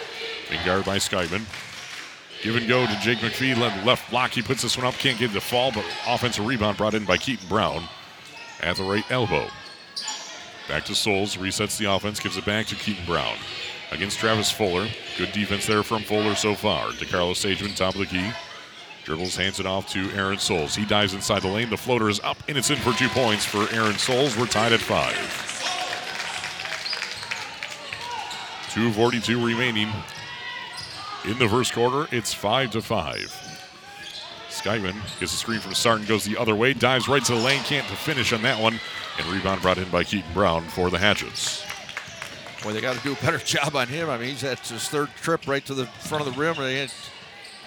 being 0.51 0.65
guarded 0.65 0.87
by 0.87 0.97
Skyman. 0.97 1.43
Give 2.43 2.57
and 2.57 2.69
go 2.69 2.87
to 2.87 3.01
Jake 3.01 3.19
McPhee, 3.19 3.57
left 3.85 4.11
block. 4.11 4.33
He 4.33 4.43
puts 4.43 4.63
this 4.63 4.77
one 4.77 4.87
up, 4.87 4.95
can't 4.95 5.19
get 5.19 5.33
to 5.33 5.41
fall, 5.41 5.73
but 5.73 5.85
offensive 6.07 6.47
rebound 6.47 6.77
brought 6.77 6.95
in 6.95 7.05
by 7.05 7.17
Keaton 7.17 7.49
Brown 7.49 7.85
at 8.61 8.77
the 8.77 8.85
right 8.85 9.05
elbow. 9.11 9.49
Back 10.69 10.85
to 10.87 10.95
Souls, 10.95 11.37
resets 11.37 11.79
the 11.79 11.91
offense, 11.91 12.21
gives 12.21 12.37
it 12.37 12.45
back 12.45 12.67
to 12.67 12.75
Keaton 12.75 13.05
Brown. 13.07 13.37
Against 13.93 14.19
Travis 14.19 14.51
Fuller. 14.51 14.89
Good 15.17 15.33
defense 15.33 15.67
there 15.67 15.85
from 15.85 16.03
Fuller 16.03 16.35
so 16.35 16.55
far. 16.55 16.89
DeCarlo 16.91 17.33
Sageman, 17.33 17.77
top 17.77 17.95
of 17.95 18.01
the 18.01 18.07
key. 18.07 18.31
Dribbles, 19.05 19.37
hands 19.37 19.61
it 19.61 19.67
off 19.67 19.89
to 19.93 20.11
Aaron 20.11 20.39
Souls. 20.39 20.75
He 20.75 20.85
dives 20.85 21.15
inside 21.15 21.43
the 21.43 21.49
lane. 21.49 21.71
The 21.71 21.77
floater 21.77 22.09
is 22.09 22.19
up, 22.21 22.39
and 22.49 22.59
it's 22.59 22.71
in 22.71 22.79
for 22.79 22.93
two 22.93 23.09
points 23.09 23.45
for 23.45 23.73
Aaron 23.73 23.97
Souls. 23.97 24.37
We're 24.37 24.47
tied 24.47 24.73
at 24.73 24.81
five. 24.81 25.17
2.42 28.77 29.43
remaining 29.43 29.89
in 31.25 31.39
the 31.39 31.49
first 31.49 31.73
quarter. 31.73 32.07
It's 32.15 32.35
5 32.35 32.73
to 32.73 32.83
5. 32.83 33.17
Skyman 34.51 34.93
gets 35.19 35.33
a 35.33 35.37
screen 35.37 35.61
from 35.61 35.73
Sarton, 35.73 36.05
goes 36.05 36.27
the 36.27 36.37
other 36.37 36.55
way, 36.55 36.75
dives 36.75 37.09
right 37.09 37.25
to 37.25 37.35
the 37.35 37.41
lane, 37.41 37.63
can't 37.63 37.89
to 37.89 37.97
finish 37.97 38.35
on 38.35 38.43
that 38.43 38.61
one. 38.61 38.79
And 39.17 39.27
rebound 39.29 39.63
brought 39.63 39.79
in 39.79 39.89
by 39.89 40.05
Keaton 40.05 40.31
Brown 40.35 40.63
for 40.65 40.91
the 40.91 40.99
Hatchets. 40.99 41.65
Boy, 42.63 42.75
they 42.75 42.83
got 42.83 42.97
to 42.97 43.03
do 43.03 43.13
a 43.13 43.25
better 43.25 43.39
job 43.45 43.75
on 43.77 43.89
him. 43.89 44.11
I 44.11 44.19
mean, 44.19 44.29
he's 44.29 44.45
at 44.45 44.59
his 44.59 44.91
third 44.91 45.09
trip 45.23 45.49
right 45.49 45.65
to 45.65 45.73
the 45.73 45.87
front 45.87 46.27
of 46.27 46.35
the 46.35 46.39
rim, 46.39 46.59
and 46.59 46.67
they 46.67 46.87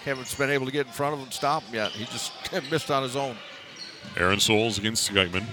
haven't 0.05 0.37
been 0.37 0.51
able 0.51 0.67
to 0.67 0.71
get 0.71 0.85
in 0.85 0.93
front 0.93 1.13
of 1.13 1.19
him 1.21 1.25
and 1.25 1.33
stop 1.33 1.63
him 1.63 1.73
yet. 1.73 1.89
He 1.89 2.05
just 2.05 2.33
missed 2.69 2.91
on 2.91 3.01
his 3.01 3.15
own. 3.15 3.35
Aaron 4.15 4.39
Souls 4.39 4.77
against 4.77 5.11
Skyman. 5.11 5.45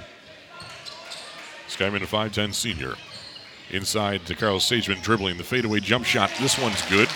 Skyman, 1.67 2.03
a 2.03 2.07
5'10 2.07 2.53
senior. 2.53 2.95
Inside 3.71 4.25
to 4.27 4.35
Carlos 4.35 4.69
Sageman, 4.69 5.03
dribbling 5.03 5.39
the 5.39 5.45
fadeaway 5.45 5.81
jump 5.81 6.05
shot. 6.05 6.31
This 6.41 6.59
one's 6.59 6.83
good. 6.89 7.09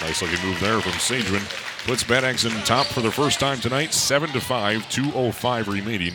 Nice 0.00 0.20
looking 0.22 0.44
move 0.46 0.60
there 0.60 0.80
from 0.80 0.92
Sageman. 0.92 1.42
Puts 1.86 2.04
Bad 2.04 2.24
Axe 2.24 2.44
in 2.44 2.52
top 2.64 2.86
for 2.86 3.00
the 3.00 3.10
first 3.10 3.40
time 3.40 3.58
tonight. 3.58 3.94
7 3.94 4.28
to 4.30 4.40
5, 4.40 4.82
2.05 4.82 5.66
remaining 5.72 6.14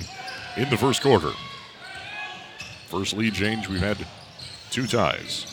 in 0.58 0.69
the 0.69 0.78
first 0.78 1.01
quarter. 1.01 1.32
First 2.88 3.15
lead 3.17 3.34
change, 3.34 3.67
we've 3.67 3.80
had 3.80 3.97
two 4.69 4.86
ties. 4.86 5.51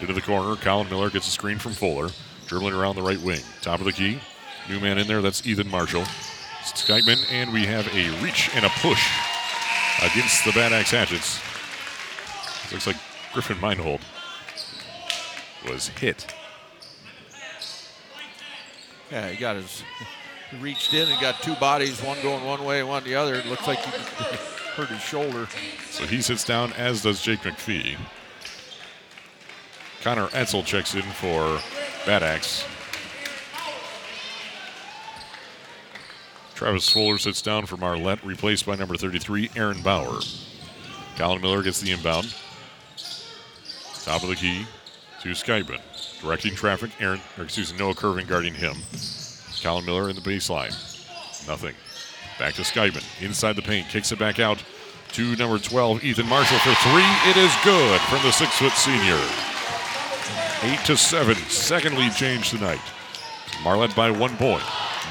Into 0.00 0.12
the 0.12 0.20
corner, 0.20 0.56
Colin 0.56 0.90
Miller 0.90 1.10
gets 1.10 1.28
a 1.28 1.30
screen 1.30 1.58
from 1.58 1.72
Fuller, 1.72 2.10
dribbling 2.46 2.74
around 2.74 2.96
the 2.96 3.02
right 3.02 3.20
wing. 3.20 3.40
Top 3.62 3.78
of 3.78 3.86
the 3.86 3.92
key, 3.92 4.18
new 4.68 4.80
man 4.80 4.98
in 4.98 5.06
there, 5.06 5.22
that's 5.22 5.46
Ethan 5.46 5.70
Marshall. 5.70 6.04
Skyman, 6.64 7.24
and 7.30 7.52
we 7.52 7.64
have 7.64 7.86
a 7.94 8.10
reach 8.22 8.50
and 8.54 8.66
a 8.66 8.68
push 8.80 9.08
against 10.02 10.44
the 10.44 10.52
Bad 10.52 10.72
Axe 10.72 10.90
Hatchets. 10.90 11.45
Looks 12.72 12.86
like 12.86 12.96
Griffin 13.32 13.60
Meinhold 13.60 14.00
was 15.68 15.88
hit. 15.88 16.34
Yeah, 19.10 19.30
he 19.30 19.36
got 19.36 19.56
his. 19.56 19.82
He 20.50 20.56
reached 20.58 20.94
in 20.94 21.08
and 21.08 21.20
got 21.20 21.42
two 21.42 21.54
bodies, 21.56 22.02
one 22.02 22.20
going 22.22 22.44
one 22.44 22.64
way, 22.64 22.82
one 22.82 23.04
the 23.04 23.14
other. 23.14 23.34
It 23.34 23.46
looks 23.46 23.66
like 23.66 23.78
he 23.78 23.90
hurt 24.74 24.88
his 24.88 25.00
shoulder. 25.00 25.48
So 25.90 26.06
he 26.06 26.20
sits 26.20 26.44
down, 26.44 26.72
as 26.74 27.02
does 27.02 27.22
Jake 27.22 27.40
McPhee. 27.40 27.96
Connor 30.02 30.28
Etzel 30.32 30.62
checks 30.62 30.94
in 30.94 31.02
for 31.02 31.60
Bad 32.04 32.22
Axe. 32.22 32.64
Travis 36.54 36.88
Fuller 36.88 37.18
sits 37.18 37.42
down 37.42 37.66
for 37.66 37.76
Marlette, 37.76 38.24
replaced 38.24 38.66
by 38.66 38.76
number 38.76 38.96
33, 38.96 39.50
Aaron 39.56 39.82
Bauer. 39.82 40.20
Colin 41.16 41.42
Miller 41.42 41.62
gets 41.62 41.80
the 41.80 41.90
inbound. 41.90 42.34
Top 44.06 44.22
of 44.22 44.28
the 44.28 44.36
key 44.36 44.64
to 45.20 45.30
Skyman. 45.30 45.80
Directing 46.22 46.54
traffic, 46.54 46.92
Aaron, 47.00 47.20
or 47.36 47.42
excuse 47.42 47.72
me, 47.72 47.80
Noah 47.80 47.92
Curvin 47.92 48.28
guarding 48.28 48.54
him. 48.54 48.76
Colin 49.64 49.84
Miller 49.84 50.08
in 50.08 50.14
the 50.14 50.22
baseline. 50.22 50.70
Nothing. 51.48 51.74
Back 52.38 52.54
to 52.54 52.62
Skyman. 52.62 53.02
Inside 53.20 53.56
the 53.56 53.62
paint. 53.62 53.88
Kicks 53.88 54.12
it 54.12 54.20
back 54.20 54.38
out 54.38 54.62
to 55.14 55.34
number 55.34 55.58
12, 55.58 56.04
Ethan 56.04 56.28
Marshall 56.28 56.58
for 56.60 56.74
three. 56.88 57.02
It 57.28 57.36
is 57.36 57.52
good 57.64 58.00
from 58.02 58.22
the 58.22 58.30
six 58.30 58.56
foot 58.58 58.74
senior. 58.74 59.20
Eight 60.62 60.86
to 60.86 60.96
seven. 60.96 61.34
Second 61.48 61.98
lead 61.98 62.12
change 62.12 62.50
tonight. 62.50 62.78
Marlette 63.64 63.96
by 63.96 64.12
one 64.12 64.36
point. 64.36 64.62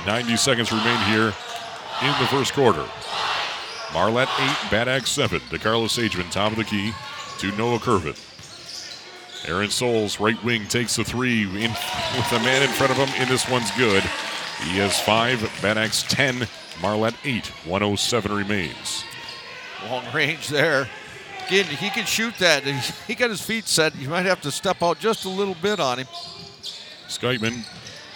90 0.06 0.38
seconds 0.38 0.72
remain 0.72 1.00
here 1.10 1.34
in 2.02 2.20
the 2.22 2.28
first 2.30 2.54
quarter. 2.54 2.86
Marlette 3.94 4.30
8, 4.40 4.72
Bad 4.72 4.88
Axe 4.88 5.12
7 5.12 5.42
to 5.50 5.60
Carlos 5.60 5.98
Sageman, 5.98 6.32
top 6.32 6.54
of 6.54 6.58
the 6.58 6.64
key 6.64 6.94
to 7.40 7.52
Noah 7.58 7.80
Curvin. 7.80 8.18
Aaron 9.48 9.70
Souls, 9.70 10.20
right 10.20 10.42
wing, 10.44 10.68
takes 10.68 10.96
the 10.96 11.04
three 11.04 11.44
in, 11.44 11.72
with 11.72 12.32
a 12.32 12.40
man 12.40 12.64
in 12.64 12.70
front 12.70 12.92
of 12.92 12.98
him, 12.98 13.10
and 13.18 13.30
this 13.30 13.50
one's 13.50 13.72
good. 13.72 14.04
He 14.64 14.78
has 14.78 15.00
five, 15.00 15.42
Bad 15.62 15.92
10, 15.92 16.48
Marlette 16.82 17.16
8. 17.24 17.48
107 17.66 18.32
remains. 18.32 19.04
Long 19.90 20.06
range 20.14 20.48
there. 20.48 20.88
Again, 21.48 21.66
he 21.66 21.90
can 21.90 22.06
shoot 22.06 22.34
that. 22.40 22.64
He 23.08 23.14
got 23.14 23.30
his 23.30 23.42
feet 23.42 23.68
set. 23.68 23.96
You 23.96 24.10
might 24.10 24.26
have 24.26 24.42
to 24.42 24.52
step 24.52 24.82
out 24.82 25.00
just 25.00 25.26
a 25.26 25.30
little 25.30 25.56
bit 25.62 25.80
on 25.80 26.00
him. 26.00 26.08
Skyman 27.08 27.64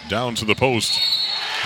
down 0.08 0.34
to 0.36 0.44
the 0.44 0.54
post. 0.54 0.98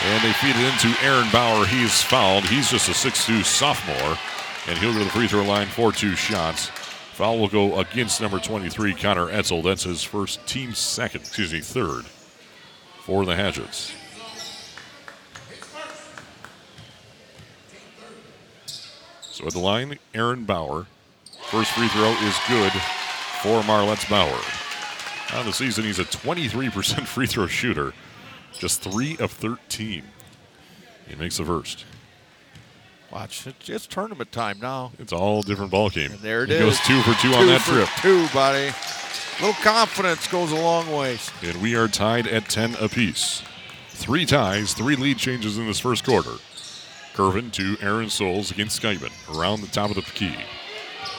And 0.02 0.22
they 0.22 0.32
feed 0.34 0.54
it 0.56 0.72
into 0.72 1.04
Aaron 1.04 1.30
Bauer. 1.32 1.64
He's 1.64 2.02
fouled. 2.02 2.44
He's 2.44 2.70
just 2.70 2.88
a 2.88 2.92
6'2 2.92 3.44
sophomore. 3.44 4.18
And 4.66 4.78
he'll 4.78 4.92
go 4.92 4.98
to 4.98 5.04
the 5.04 5.10
free 5.10 5.28
throw 5.28 5.44
line 5.44 5.68
for 5.68 5.92
two 5.92 6.14
shots. 6.16 6.70
Foul 7.14 7.38
will 7.38 7.48
go 7.48 7.78
against 7.78 8.20
number 8.20 8.40
23, 8.40 8.92
Connor 8.94 9.30
Etzel. 9.30 9.62
That's 9.62 9.84
his 9.84 10.02
first 10.02 10.44
team 10.48 10.74
second, 10.74 11.20
excuse 11.20 11.52
me, 11.52 11.60
third 11.60 12.06
for 13.04 13.24
the 13.24 13.36
Hatchets. 13.36 13.92
So 19.22 19.46
at 19.46 19.52
the 19.52 19.60
line, 19.60 19.96
Aaron 20.12 20.44
Bauer. 20.44 20.86
First 21.50 21.70
free 21.70 21.86
throw 21.86 22.10
is 22.10 22.36
good 22.48 22.72
for 23.42 23.62
Marlette's 23.62 24.06
Bauer. 24.06 24.40
On 25.38 25.46
the 25.46 25.52
season, 25.52 25.84
he's 25.84 26.00
a 26.00 26.04
23% 26.04 27.06
free 27.06 27.28
throw 27.28 27.46
shooter, 27.46 27.92
just 28.58 28.82
three 28.82 29.16
of 29.18 29.30
13. 29.30 30.02
He 31.06 31.14
makes 31.14 31.36
the 31.36 31.44
first. 31.44 31.84
Watch, 33.14 33.46
it's, 33.46 33.68
it's 33.68 33.86
tournament 33.86 34.32
time 34.32 34.58
now. 34.60 34.90
It's 34.98 35.12
all 35.12 35.40
different 35.40 35.70
ball 35.70 35.88
game. 35.88 36.10
And 36.10 36.20
there 36.20 36.42
it 36.42 36.48
he 36.50 36.56
is. 36.56 36.62
goes 36.62 36.80
two 36.80 37.00
for 37.02 37.14
two, 37.22 37.30
two 37.30 37.34
on 37.34 37.46
that 37.46 37.60
trip. 37.60 37.88
Two, 38.02 38.26
buddy. 38.34 38.74
little 39.40 39.54
confidence 39.62 40.26
goes 40.26 40.50
a 40.50 40.56
long 40.56 40.90
way. 40.90 41.16
And 41.42 41.62
we 41.62 41.76
are 41.76 41.86
tied 41.86 42.26
at 42.26 42.48
10 42.48 42.74
apiece. 42.80 43.44
Three 43.90 44.26
ties, 44.26 44.74
three 44.74 44.96
lead 44.96 45.18
changes 45.18 45.58
in 45.58 45.66
this 45.66 45.78
first 45.78 46.04
quarter. 46.04 46.32
Curvin 47.14 47.52
to 47.52 47.76
Aaron 47.80 48.10
Souls 48.10 48.50
against 48.50 48.82
Skyman 48.82 49.12
around 49.38 49.60
the 49.60 49.68
top 49.68 49.90
of 49.90 49.96
the 49.96 50.02
key. 50.02 50.34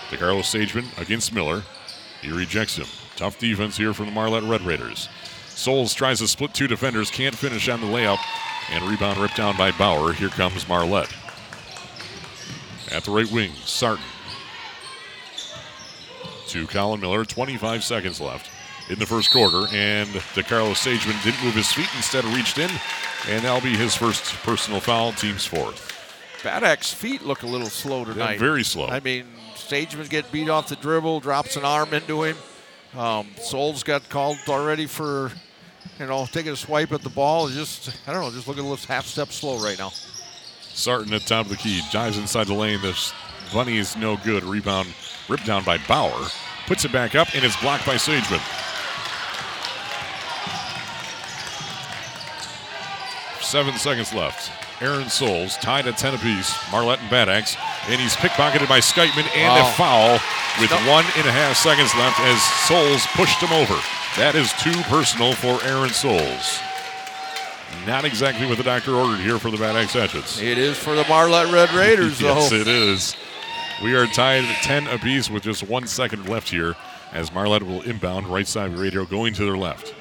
To 0.09 0.17
Carlos 0.17 0.53
Sageman 0.53 0.85
against 1.01 1.33
Miller. 1.33 1.63
He 2.21 2.29
rejects 2.29 2.75
him. 2.75 2.87
Tough 3.15 3.39
defense 3.39 3.77
here 3.77 3.93
from 3.93 4.07
the 4.07 4.11
Marlette 4.11 4.43
Red 4.43 4.63
Raiders. 4.63 5.07
Souls 5.47 5.93
tries 5.93 6.19
to 6.19 6.27
split 6.27 6.53
two 6.53 6.67
defenders, 6.67 7.09
can't 7.09 7.33
finish 7.33 7.69
on 7.69 7.79
the 7.79 7.87
layup, 7.87 8.19
and 8.71 8.83
rebound 8.83 9.17
ripped 9.17 9.37
down 9.37 9.55
by 9.55 9.71
Bauer. 9.71 10.11
Here 10.11 10.27
comes 10.27 10.67
Marlette. 10.67 11.13
At 12.91 13.03
the 13.03 13.11
right 13.11 13.29
wing, 13.31 13.51
Sarton. 13.63 14.03
To 16.47 16.67
Colin 16.67 17.01
Miller, 17.01 17.25
25 17.25 17.83
seconds 17.83 18.21
left 18.21 18.49
in 18.89 18.99
the 18.99 19.05
first 19.05 19.31
quarter, 19.31 19.65
and 19.73 20.07
DeCarlos 20.09 20.75
Sageman 20.75 21.21
didn't 21.23 21.43
move 21.43 21.55
his 21.55 21.71
feet, 21.71 21.89
instead 21.95 22.23
reached 22.25 22.59
in, 22.59 22.69
and 23.27 23.43
that'll 23.43 23.61
be 23.61 23.75
his 23.75 23.95
first 23.95 24.23
personal 24.43 24.79
foul, 24.79 25.11
team's 25.13 25.45
fourth. 25.45 25.91
Bad 26.43 26.63
Axe's 26.63 26.93
feet 26.93 27.23
look 27.23 27.41
a 27.41 27.47
little 27.47 27.67
slow 27.67 28.05
tonight. 28.05 28.37
very 28.37 28.63
slow. 28.63 28.87
I 28.87 28.99
mean, 28.99 29.25
Sageman 29.55 30.07
get 30.09 30.31
beat 30.31 30.47
off 30.49 30.69
the 30.69 30.75
dribble, 30.75 31.21
drops 31.21 31.55
an 31.55 31.65
arm 31.65 31.93
into 31.93 32.23
him. 32.23 32.37
Um, 32.95 33.27
Souls 33.41 33.81
got 33.83 34.07
called 34.09 34.37
already 34.47 34.85
for, 34.85 35.31
you 35.99 36.05
know, 36.05 36.27
taking 36.31 36.51
a 36.51 36.55
swipe 36.55 36.91
at 36.91 37.01
the 37.01 37.09
ball. 37.09 37.49
Just, 37.49 37.89
I 38.07 38.13
don't 38.13 38.21
know, 38.21 38.31
just 38.31 38.47
looking 38.47 38.63
a 38.63 38.69
little 38.69 38.85
half 38.85 39.05
step 39.05 39.29
slow 39.29 39.57
right 39.57 39.77
now. 39.79 39.91
Sarton 40.75 41.13
at 41.13 41.25
top 41.25 41.45
of 41.45 41.51
the 41.51 41.57
key, 41.57 41.81
dives 41.91 42.17
inside 42.17 42.47
the 42.47 42.53
lane. 42.53 42.81
This 42.81 43.13
bunny 43.53 43.77
is 43.77 43.95
no 43.95 44.17
good. 44.17 44.43
Rebound 44.43 44.89
ripped 45.29 45.45
down 45.45 45.63
by 45.63 45.77
Bauer. 45.87 46.27
Puts 46.67 46.83
it 46.85 46.91
back 46.91 47.15
up, 47.15 47.33
and 47.33 47.43
it's 47.45 47.55
blocked 47.61 47.85
by 47.85 47.95
Sageman. 47.95 48.41
Seven 53.41 53.75
seconds 53.75 54.13
left. 54.13 54.51
Aaron 54.81 55.07
Souls 55.07 55.55
tied 55.57 55.87
at 55.87 55.97
10 55.97 56.15
apiece. 56.15 56.53
Marlette 56.71 56.99
and 56.99 57.09
Bad 57.09 57.29
Axe. 57.29 57.55
And 57.87 58.01
he's 58.01 58.15
pickpocketed 58.15 58.67
by 58.67 58.79
Skytman 58.79 59.29
and 59.35 59.53
Wow. 59.53 59.69
a 59.69 59.71
foul 59.73 60.11
with 60.59 60.71
Nope. 60.71 60.87
one 60.87 61.05
and 61.15 61.25
a 61.27 61.31
half 61.31 61.55
seconds 61.55 61.93
left 61.95 62.19
as 62.21 62.41
Souls 62.67 63.05
pushed 63.15 63.39
him 63.39 63.53
over. 63.53 63.79
That 64.17 64.35
is 64.35 64.51
two 64.53 64.73
personal 64.83 65.33
for 65.33 65.63
Aaron 65.63 65.91
Souls. 65.91 66.59
Not 67.85 68.05
exactly 68.05 68.47
what 68.47 68.57
the 68.57 68.63
doctor 68.63 68.93
ordered 68.95 69.19
here 69.19 69.37
for 69.37 69.51
the 69.51 69.57
Bad 69.57 69.75
Axe 69.75 69.93
Hatchets. 69.93 70.41
It 70.41 70.57
is 70.57 70.77
for 70.77 70.95
the 70.95 71.05
Marlette 71.07 71.51
Red 71.53 71.71
Raiders, 71.71 72.19
though. 72.19 72.35
yes, 72.35 72.51
it 72.51 72.67
is. 72.67 73.15
We 73.83 73.93
are 73.95 74.07
tied 74.07 74.43
at 74.43 74.63
10 74.63 74.87
apiece 74.87 75.29
with 75.29 75.43
just 75.43 75.63
one 75.63 75.85
second 75.85 76.27
left 76.29 76.49
here 76.49 76.75
as 77.11 77.31
Marlette 77.33 77.63
will 77.63 77.81
inbound 77.81 78.27
right 78.27 78.47
side 78.47 78.71
of 78.73 78.79
radio 78.79 79.05
going 79.05 79.33
to 79.35 79.45
their 79.45 79.57
left. 79.57 79.93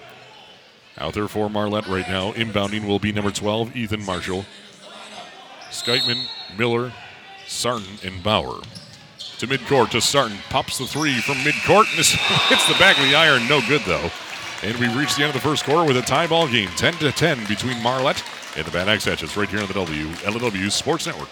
Out 0.98 1.14
there 1.14 1.28
for 1.28 1.50
Marlette 1.50 1.86
right 1.88 2.08
now. 2.08 2.32
Inbounding 2.32 2.86
will 2.86 2.98
be 3.00 3.12
number 3.12 3.30
12, 3.30 3.76
Ethan 3.76 4.04
Marshall. 4.04 4.44
Skytman, 5.70 6.24
Miller, 6.56 6.92
Sarton, 7.46 7.98
and 8.04 8.22
Bauer. 8.22 8.60
To 9.38 9.46
midcourt 9.48 9.90
to 9.90 10.00
Sarton. 10.00 10.38
Pops 10.48 10.78
the 10.78 10.86
three 10.86 11.20
from 11.20 11.34
midcourt. 11.38 11.86
And 11.96 12.06
hits 12.48 12.68
the 12.68 12.78
back 12.78 12.96
of 12.96 13.04
the 13.08 13.16
iron. 13.16 13.48
No 13.48 13.60
good, 13.66 13.82
though. 13.82 14.08
And 14.64 14.78
we 14.78 14.88
reach 14.98 15.14
the 15.14 15.24
end 15.24 15.28
of 15.28 15.34
the 15.34 15.46
first 15.46 15.64
quarter 15.64 15.86
with 15.86 15.98
a 15.98 16.02
tie 16.02 16.26
ball 16.26 16.48
game. 16.48 16.70
10 16.70 16.94
to 16.94 17.12
10 17.12 17.44
between 17.46 17.82
Marlette 17.82 18.24
and 18.56 18.64
the 18.64 18.70
Bad 18.70 18.88
Axe 18.88 19.04
Hatchets 19.04 19.36
right 19.36 19.48
here 19.48 19.60
on 19.60 19.66
the 19.66 19.74
WLEW 19.74 20.70
Sports 20.70 21.04
Network. 21.04 21.28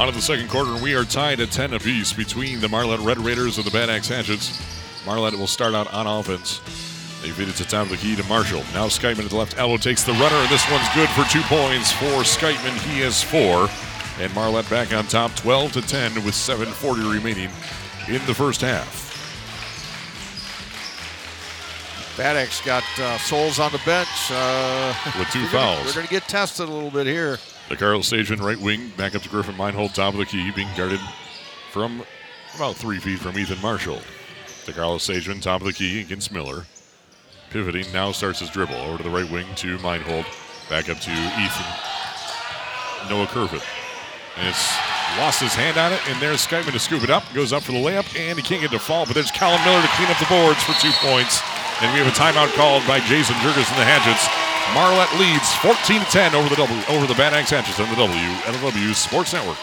On 0.00 0.06
to 0.08 0.14
the 0.14 0.22
second 0.22 0.48
quarter, 0.48 0.72
and 0.72 0.82
we 0.82 0.94
are 0.94 1.04
tied 1.04 1.40
at 1.40 1.50
10 1.50 1.74
apiece 1.74 2.10
between 2.14 2.58
the 2.60 2.68
Marlette 2.70 3.00
Red 3.00 3.18
Raiders 3.18 3.58
and 3.58 3.66
the 3.66 3.70
Bad 3.70 3.90
Axe 3.90 4.08
Hatchets. 4.08 4.58
Marlette 5.04 5.34
will 5.34 5.46
start 5.46 5.74
out 5.74 5.92
on 5.92 6.06
offense. 6.06 6.58
They 7.20 7.28
feed 7.28 7.48
it 7.48 7.56
to 7.56 7.64
top 7.64 7.84
of 7.84 7.90
the 7.90 7.96
key 7.98 8.16
to 8.16 8.24
Marshall. 8.24 8.60
Now 8.72 8.86
Skyman 8.86 9.24
at 9.24 9.30
the 9.30 9.36
left 9.36 9.58
elbow 9.58 9.76
takes 9.76 10.02
the 10.02 10.12
runner, 10.12 10.36
and 10.36 10.48
this 10.48 10.68
one's 10.70 10.88
good 10.94 11.08
for 11.10 11.24
two 11.30 11.42
points 11.42 11.92
for 11.92 12.24
Skyman. 12.24 12.78
He 12.90 13.00
has 13.00 13.22
four. 13.22 13.68
And 14.18 14.34
Marlette 14.34 14.68
back 14.70 14.94
on 14.94 15.04
top 15.04 15.34
12 15.36 15.72
to 15.72 15.82
10 15.82 16.14
with 16.24 16.34
7.40 16.34 17.12
remaining 17.12 17.50
in 18.08 18.24
the 18.26 18.34
first 18.34 18.62
half. 18.62 19.06
Bad 22.16 22.36
Axe 22.36 22.62
got 22.64 22.84
uh, 22.98 23.18
Souls 23.18 23.58
on 23.58 23.70
the 23.72 23.80
bench. 23.84 24.08
Uh, 24.30 24.94
With 25.18 25.28
two 25.28 25.40
gonna- 25.52 25.76
fouls. 25.76 25.86
we're 25.86 25.92
going 25.92 26.06
to 26.06 26.10
get 26.10 26.26
tested 26.26 26.68
a 26.68 26.72
little 26.72 26.90
bit 26.90 27.06
here. 27.06 27.38
The 27.70 27.76
Carl 27.76 28.00
Sageman 28.00 28.40
right 28.40 28.60
wing, 28.60 28.90
back 28.96 29.14
up 29.14 29.22
to 29.22 29.28
Griffin 29.28 29.56
Meinhold, 29.56 29.94
top 29.94 30.12
of 30.12 30.18
the 30.18 30.26
key, 30.26 30.50
being 30.50 30.68
guarded 30.76 30.98
from 31.70 32.02
about 32.56 32.74
three 32.74 32.98
feet 32.98 33.20
from 33.20 33.38
Ethan 33.38 33.62
Marshall. 33.62 34.00
DeCarlos 34.66 35.06
Sageman, 35.06 35.40
top 35.40 35.60
of 35.60 35.68
the 35.68 35.72
key 35.72 36.00
against 36.00 36.32
Miller. 36.32 36.66
Pivoting, 37.50 37.86
now 37.92 38.10
starts 38.10 38.40
his 38.40 38.50
dribble 38.50 38.74
over 38.74 38.98
to 38.98 39.04
the 39.04 39.08
right 39.08 39.30
wing 39.30 39.46
to 39.54 39.78
Meinhold. 39.78 40.26
Back 40.68 40.90
up 40.90 40.98
to 40.98 41.12
Ethan. 41.12 41.66
Noah 43.08 43.26
Curvin. 43.26 43.62
And 44.36 44.48
it's 44.48 44.76
lost 45.16 45.40
his 45.40 45.54
hand 45.54 45.78
on 45.78 45.92
it, 45.92 46.00
and 46.10 46.20
there's 46.20 46.44
Skyman 46.44 46.72
to 46.72 46.78
scoop 46.80 47.04
it 47.04 47.10
up. 47.10 47.22
Goes 47.34 47.52
up 47.52 47.62
for 47.62 47.70
the 47.70 47.78
layup, 47.78 48.18
and 48.18 48.36
he 48.36 48.42
can't 48.42 48.62
get 48.62 48.72
to 48.72 48.80
fall, 48.80 49.06
but 49.06 49.14
there's 49.14 49.30
Colin 49.30 49.62
Miller 49.64 49.80
to 49.80 49.88
clean 49.94 50.10
up 50.10 50.18
the 50.18 50.26
boards 50.26 50.60
for 50.64 50.74
two 50.82 50.90
points. 51.06 51.40
And 51.80 51.94
we 51.94 52.02
have 52.02 52.10
a 52.10 52.18
timeout 52.18 52.52
called 52.56 52.84
by 52.88 52.98
Jason 53.06 53.36
Jurgis 53.36 53.70
and 53.70 53.78
the 53.78 53.86
Hatchets. 53.86 54.49
Marlette 54.74 55.12
leads 55.18 55.50
14-10 55.64 56.34
over 56.34 56.48
the 56.48 56.56
W 56.56 56.82
over 56.88 57.06
the 57.06 57.14
Bad 57.14 57.34
Axe 57.34 57.52
on 57.52 57.64
the 57.64 57.96
WLEW 57.96 58.94
Sports 58.94 59.32
Network. 59.32 59.58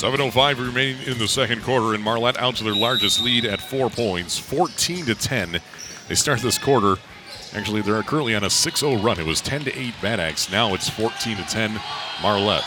Seven 0.00 0.22
oh 0.22 0.30
five 0.30 0.58
remaining 0.58 1.02
in 1.06 1.18
the 1.18 1.28
second 1.28 1.62
quarter, 1.62 1.92
and 1.92 2.02
Marlette 2.02 2.38
out 2.38 2.56
to 2.56 2.64
their 2.64 2.74
largest 2.74 3.20
lead 3.20 3.44
at 3.44 3.60
four 3.60 3.90
points, 3.90 4.38
14 4.38 5.04
to 5.04 5.14
10. 5.14 5.60
They 6.08 6.14
start 6.14 6.40
this 6.40 6.56
quarter. 6.56 6.96
Actually, 7.54 7.82
they're 7.82 8.02
currently 8.02 8.34
on 8.34 8.42
a 8.42 8.46
6-0 8.46 9.04
run. 9.04 9.20
It 9.20 9.26
was 9.26 9.42
10 9.42 9.64
to 9.64 9.78
8 9.78 9.94
Bad 10.00 10.18
Axe. 10.18 10.50
Now 10.50 10.72
it's 10.72 10.88
14 10.88 11.36
to 11.36 11.44
10 11.44 11.78
Marlette. 12.22 12.64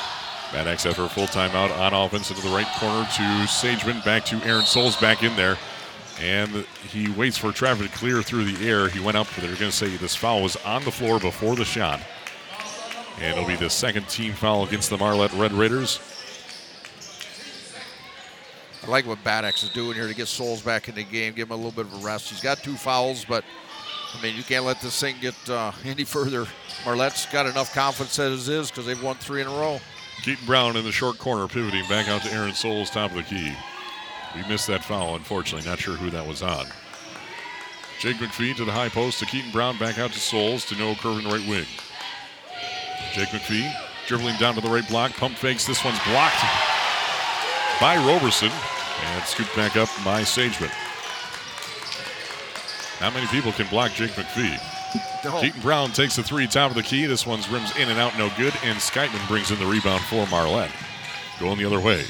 Bad 0.51 0.67
Axe 0.67 0.85
after 0.85 1.05
a 1.05 1.09
full 1.09 1.25
timeout 1.25 1.75
on 1.75 1.91
offense 1.95 2.29
into 2.29 2.43
the 2.43 2.53
right 2.53 2.67
corner 2.75 3.03
to 3.03 3.47
Sageman, 3.47 4.05
back 4.05 4.25
to 4.25 4.35
Aaron 4.45 4.65
Souls 4.65 4.95
back 4.97 5.23
in 5.23 5.35
there. 5.35 5.57
And 6.21 6.67
he 6.87 7.09
waits 7.09 7.39
for 7.39 7.51
traffic 7.51 7.91
to 7.91 7.97
clear 7.97 8.21
through 8.21 8.45
the 8.45 8.69
air. 8.69 8.89
He 8.89 8.99
went 8.99 9.17
up, 9.17 9.27
they're 9.37 9.47
going 9.47 9.71
to 9.71 9.71
say 9.71 9.87
this 9.97 10.15
foul 10.15 10.43
was 10.43 10.55
on 10.57 10.83
the 10.83 10.91
floor 10.91 11.19
before 11.19 11.55
the 11.55 11.65
shot. 11.65 11.99
And 13.19 13.35
it'll 13.35 13.47
be 13.47 13.55
the 13.55 13.71
second 13.71 14.07
team 14.07 14.33
foul 14.33 14.65
against 14.65 14.91
the 14.91 14.99
Marlette 14.99 15.33
Red 15.33 15.51
Raiders. 15.51 15.99
I 18.83 18.89
like 18.89 19.07
what 19.07 19.23
Bad 19.23 19.45
Axe 19.45 19.63
is 19.63 19.69
doing 19.69 19.95
here 19.95 20.07
to 20.07 20.13
get 20.13 20.27
Souls 20.27 20.61
back 20.61 20.89
in 20.89 20.95
the 20.95 21.03
game, 21.03 21.33
give 21.33 21.47
him 21.47 21.53
a 21.53 21.55
little 21.55 21.71
bit 21.71 21.85
of 21.85 22.01
a 22.01 22.05
rest. 22.05 22.29
He's 22.29 22.41
got 22.41 22.57
two 22.57 22.75
fouls, 22.75 23.23
but 23.23 23.45
I 24.13 24.21
mean, 24.21 24.35
you 24.35 24.43
can't 24.43 24.65
let 24.65 24.81
this 24.81 24.99
thing 24.99 25.15
get 25.21 25.35
uh, 25.49 25.71
any 25.85 26.03
further. 26.03 26.45
Marlette's 26.83 27.25
got 27.27 27.45
enough 27.45 27.73
confidence 27.73 28.19
as 28.19 28.49
is 28.49 28.69
because 28.69 28.85
they've 28.85 29.01
won 29.01 29.15
three 29.15 29.41
in 29.41 29.47
a 29.47 29.51
row. 29.51 29.79
Keaton 30.23 30.45
Brown 30.45 30.75
in 30.75 30.83
the 30.83 30.91
short 30.91 31.17
corner, 31.17 31.47
pivoting 31.47 31.87
back 31.87 32.07
out 32.07 32.21
to 32.23 32.31
Aaron 32.31 32.53
Souls, 32.53 32.89
top 32.89 33.11
of 33.11 33.17
the 33.17 33.23
key. 33.23 33.51
We 34.35 34.47
missed 34.47 34.67
that 34.67 34.83
foul, 34.83 35.15
unfortunately. 35.15 35.69
Not 35.69 35.79
sure 35.79 35.95
who 35.95 36.09
that 36.09 36.25
was 36.25 36.41
on. 36.41 36.65
Jake 37.99 38.17
McPhee 38.17 38.55
to 38.57 38.65
the 38.65 38.71
high 38.71 38.89
post 38.89 39.19
to 39.19 39.25
Keaton 39.25 39.51
Brown, 39.51 39.77
back 39.77 39.97
out 39.97 40.11
to 40.11 40.19
Souls 40.19 40.65
to 40.65 40.75
Noah 40.75 40.95
Curvin 40.95 41.23
the 41.23 41.29
right 41.29 41.47
wing. 41.47 41.65
Jake 43.13 43.29
McPhee 43.29 43.73
dribbling 44.07 44.37
down 44.37 44.55
to 44.55 44.61
the 44.61 44.69
right 44.69 44.87
block, 44.89 45.11
pump 45.13 45.37
fakes. 45.37 45.65
This 45.65 45.83
one's 45.85 45.99
blocked 46.05 46.43
by 47.79 47.97
Roberson 48.05 48.51
and 49.01 49.23
scooped 49.25 49.55
back 49.55 49.75
up 49.75 49.89
by 50.05 50.21
Sageman. 50.21 50.71
How 52.99 53.09
many 53.11 53.27
people 53.27 53.51
can 53.51 53.67
block 53.67 53.91
Jake 53.93 54.11
McPhee. 54.11 54.59
No. 55.23 55.41
Keaton 55.41 55.61
Brown 55.61 55.91
takes 55.91 56.15
the 56.15 56.23
three, 56.23 56.47
top 56.47 56.69
of 56.69 56.75
the 56.75 56.83
key. 56.83 57.05
This 57.05 57.25
one's 57.25 57.49
rims 57.49 57.75
in 57.77 57.89
and 57.89 57.99
out, 57.99 58.17
no 58.17 58.29
good. 58.37 58.53
And 58.63 58.77
Skytman 58.77 59.27
brings 59.27 59.51
in 59.51 59.59
the 59.59 59.65
rebound 59.65 60.03
for 60.03 60.27
Marlette. 60.27 60.71
Going 61.39 61.57
the 61.57 61.65
other 61.65 61.79
way. 61.79 62.05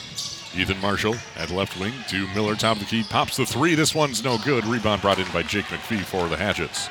Ethan 0.56 0.80
Marshall 0.82 1.16
at 1.36 1.50
left 1.50 1.80
wing 1.80 1.94
to 2.10 2.28
Miller, 2.36 2.56
top 2.56 2.78
of 2.78 2.84
the 2.84 2.86
key. 2.86 3.04
Pops 3.04 3.38
the 3.38 3.46
three. 3.46 3.74
This 3.74 3.96
one's 3.96 4.24
no 4.24 4.38
good. 4.38 4.66
Rebound 4.66 5.02
brought 5.02 5.20
in 5.20 5.32
by 5.32 5.44
Jake 5.44 5.66
McPhee 5.66 6.02
for 6.02 6.28
the 6.28 6.38
Hatchets. 6.38 6.90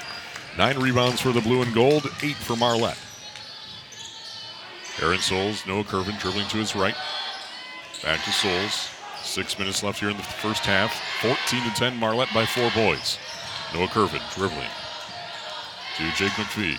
Nine 0.58 0.78
rebounds 0.78 1.20
for 1.20 1.32
the 1.32 1.40
blue 1.40 1.62
and 1.62 1.72
gold, 1.72 2.06
eight 2.22 2.36
for 2.36 2.56
Marlette. 2.56 2.98
Aaron 5.00 5.20
Souls, 5.20 5.64
Noah 5.66 5.84
Curvin 5.84 6.18
dribbling 6.18 6.48
to 6.48 6.56
his 6.58 6.74
right. 6.74 6.96
Back 8.02 8.24
to 8.24 8.32
Souls. 8.32 8.90
Six 9.22 9.58
minutes 9.58 9.84
left 9.84 10.00
here 10.00 10.10
in 10.10 10.16
the 10.16 10.22
first 10.22 10.64
half. 10.64 10.92
14 11.20 11.62
to 11.62 11.70
10, 11.76 11.96
Marlette 11.96 12.34
by 12.34 12.44
four 12.44 12.70
boys. 12.74 13.18
Noah 13.72 13.86
Curvin 13.86 14.20
dribbling 14.34 14.68
to 15.96 16.10
Jake 16.16 16.32
McPhee. 16.32 16.78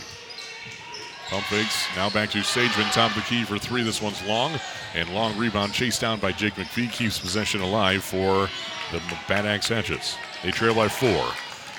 Pump 1.29 1.45
fakes. 1.45 1.85
Now 1.95 2.09
back 2.09 2.29
to 2.31 2.39
Sageman, 2.39 2.91
top 2.91 3.11
of 3.11 3.15
the 3.15 3.21
key 3.21 3.45
for 3.45 3.57
three. 3.57 3.83
This 3.83 4.01
one's 4.01 4.21
long. 4.25 4.51
And 4.93 5.13
long 5.13 5.37
rebound 5.37 5.73
chased 5.73 6.01
down 6.01 6.19
by 6.19 6.33
Jake 6.33 6.55
McPhee 6.55 6.91
keeps 6.91 7.19
possession 7.19 7.61
alive 7.61 8.03
for 8.03 8.49
the 8.91 9.01
Bad 9.29 9.45
Axe 9.45 9.69
Hatchets. 9.69 10.17
They 10.43 10.51
trail 10.51 10.75
by 10.75 10.89
four. 10.89 11.31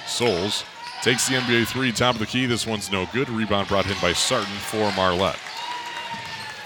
Souls 0.07 0.64
takes 1.03 1.28
the 1.28 1.34
NBA 1.34 1.66
three, 1.68 1.92
top 1.92 2.14
of 2.14 2.20
the 2.20 2.26
key. 2.26 2.47
This 2.47 2.66
one's 2.66 2.90
no 2.90 3.07
good. 3.12 3.28
Rebound 3.28 3.68
brought 3.68 3.86
in 3.86 3.97
by 4.01 4.14
Sarton 4.14 4.55
for 4.55 4.90
Marlette. 4.92 5.38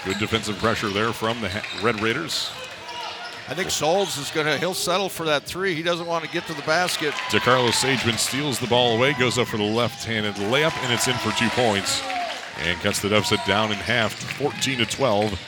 Good 0.05 0.17
defensive 0.17 0.57
pressure 0.59 0.89
there 0.89 1.11
from 1.11 1.41
the 1.41 1.63
Red 1.83 2.01
Raiders. 2.01 2.49
I 3.49 3.55
think 3.55 3.71
Souls 3.71 4.15
is 4.19 4.29
going 4.29 4.45
to, 4.45 4.59
he'll 4.59 4.75
settle 4.75 5.09
for 5.09 5.25
that 5.25 5.43
three. 5.43 5.73
He 5.73 5.81
doesn't 5.81 6.05
want 6.05 6.23
to 6.23 6.29
get 6.29 6.45
to 6.45 6.53
the 6.53 6.61
basket. 6.61 7.13
DeCarlo 7.31 7.69
Sageman 7.69 8.19
steals 8.19 8.59
the 8.59 8.67
ball 8.67 8.95
away, 8.95 9.13
goes 9.13 9.39
up 9.39 9.47
for 9.47 9.57
the 9.57 9.63
left-handed 9.63 10.35
layup, 10.35 10.77
and 10.83 10.93
it's 10.93 11.07
in 11.07 11.15
for 11.15 11.31
two 11.31 11.49
points. 11.49 12.03
And 12.59 12.79
cuts 12.81 12.99
the 12.99 13.09
deficit 13.09 13.39
down 13.47 13.71
in 13.71 13.77
half, 13.77 14.13
14 14.13 14.77
to 14.77 14.85
12, 14.85 15.41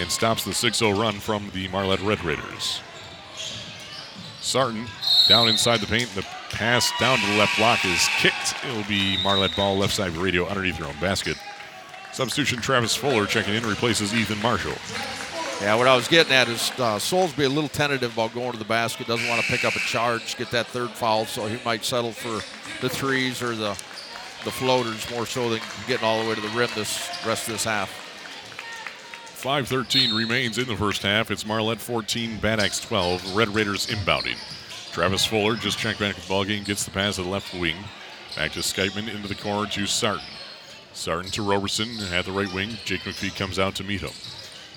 and 0.00 0.10
stops 0.10 0.44
the 0.44 0.50
6-0 0.50 1.00
run 1.00 1.20
from 1.20 1.48
the 1.54 1.68
Marlette 1.68 2.00
Red 2.00 2.24
Raiders. 2.24 2.80
Sarton 4.40 4.86
down 5.28 5.48
inside 5.48 5.78
the 5.78 5.86
paint. 5.86 6.12
The 6.16 6.26
pass 6.50 6.90
down 6.98 7.18
to 7.18 7.26
the 7.26 7.36
left 7.36 7.56
block 7.58 7.84
is 7.84 8.08
kicked. 8.18 8.56
It'll 8.64 8.88
be 8.88 9.22
Marlette 9.22 9.54
ball 9.54 9.78
left 9.78 9.94
side 9.94 10.12
radio 10.12 10.46
underneath 10.48 10.78
their 10.78 10.88
own 10.88 10.98
basket. 11.00 11.36
Substitution 12.12 12.60
Travis 12.60 12.96
Fuller 12.96 13.26
checking 13.26 13.54
in 13.54 13.64
replaces 13.64 14.12
Ethan 14.12 14.40
Marshall. 14.42 14.74
Yeah, 15.60 15.74
what 15.76 15.88
I 15.88 15.96
was 15.96 16.06
getting 16.06 16.32
at 16.34 16.48
is 16.48 16.70
uh, 16.78 16.98
Souls 16.98 17.32
be 17.32 17.44
a 17.44 17.48
little 17.48 17.68
tentative 17.68 18.12
about 18.12 18.34
going 18.34 18.52
to 18.52 18.58
the 18.58 18.64
basket. 18.64 19.06
Doesn't 19.06 19.26
want 19.26 19.42
to 19.42 19.48
pick 19.48 19.64
up 19.64 19.74
a 19.74 19.78
charge, 19.78 20.36
get 20.36 20.50
that 20.50 20.66
third 20.66 20.90
foul, 20.90 21.24
so 21.24 21.46
he 21.46 21.58
might 21.64 21.82
settle 21.82 22.12
for 22.12 22.42
the 22.82 22.88
threes 22.88 23.42
or 23.42 23.56
the 23.56 23.70
the 24.44 24.52
floaters 24.52 25.10
more 25.10 25.26
so 25.26 25.50
than 25.50 25.60
getting 25.88 26.06
all 26.06 26.22
the 26.22 26.28
way 26.28 26.34
to 26.34 26.40
the 26.40 26.48
rim 26.50 26.70
this 26.76 27.08
rest 27.26 27.48
of 27.48 27.54
this 27.54 27.64
half. 27.64 27.90
5.13 29.42 30.16
remains 30.16 30.58
in 30.58 30.68
the 30.68 30.76
first 30.76 31.02
half. 31.02 31.30
It's 31.32 31.44
Marlette 31.44 31.80
14, 31.80 32.38
Bad 32.38 32.60
Axe 32.60 32.80
12. 32.80 33.34
Red 33.36 33.48
Raiders 33.48 33.86
inbounding. 33.88 34.36
Travis 34.92 35.26
Fuller 35.26 35.56
just 35.56 35.78
checked 35.78 35.98
back 35.98 36.16
at 36.16 36.22
the 36.22 36.32
ballgame, 36.32 36.64
gets 36.64 36.84
the 36.84 36.90
pass 36.90 37.16
to 37.16 37.22
the 37.22 37.28
left 37.28 37.52
wing. 37.54 37.76
Back 38.36 38.52
to 38.52 38.60
Skypeman 38.60 39.12
into 39.12 39.26
the 39.28 39.34
corner 39.34 39.68
to 39.70 39.86
Sarton. 39.86 40.24
Sarton 40.92 41.30
to 41.32 41.42
Roberson 41.42 41.88
at 42.12 42.24
the 42.24 42.32
right 42.32 42.52
wing. 42.52 42.70
Jake 42.84 43.00
McPhee 43.00 43.36
comes 43.36 43.58
out 43.58 43.74
to 43.76 43.84
meet 43.84 44.00
him. 44.00 44.12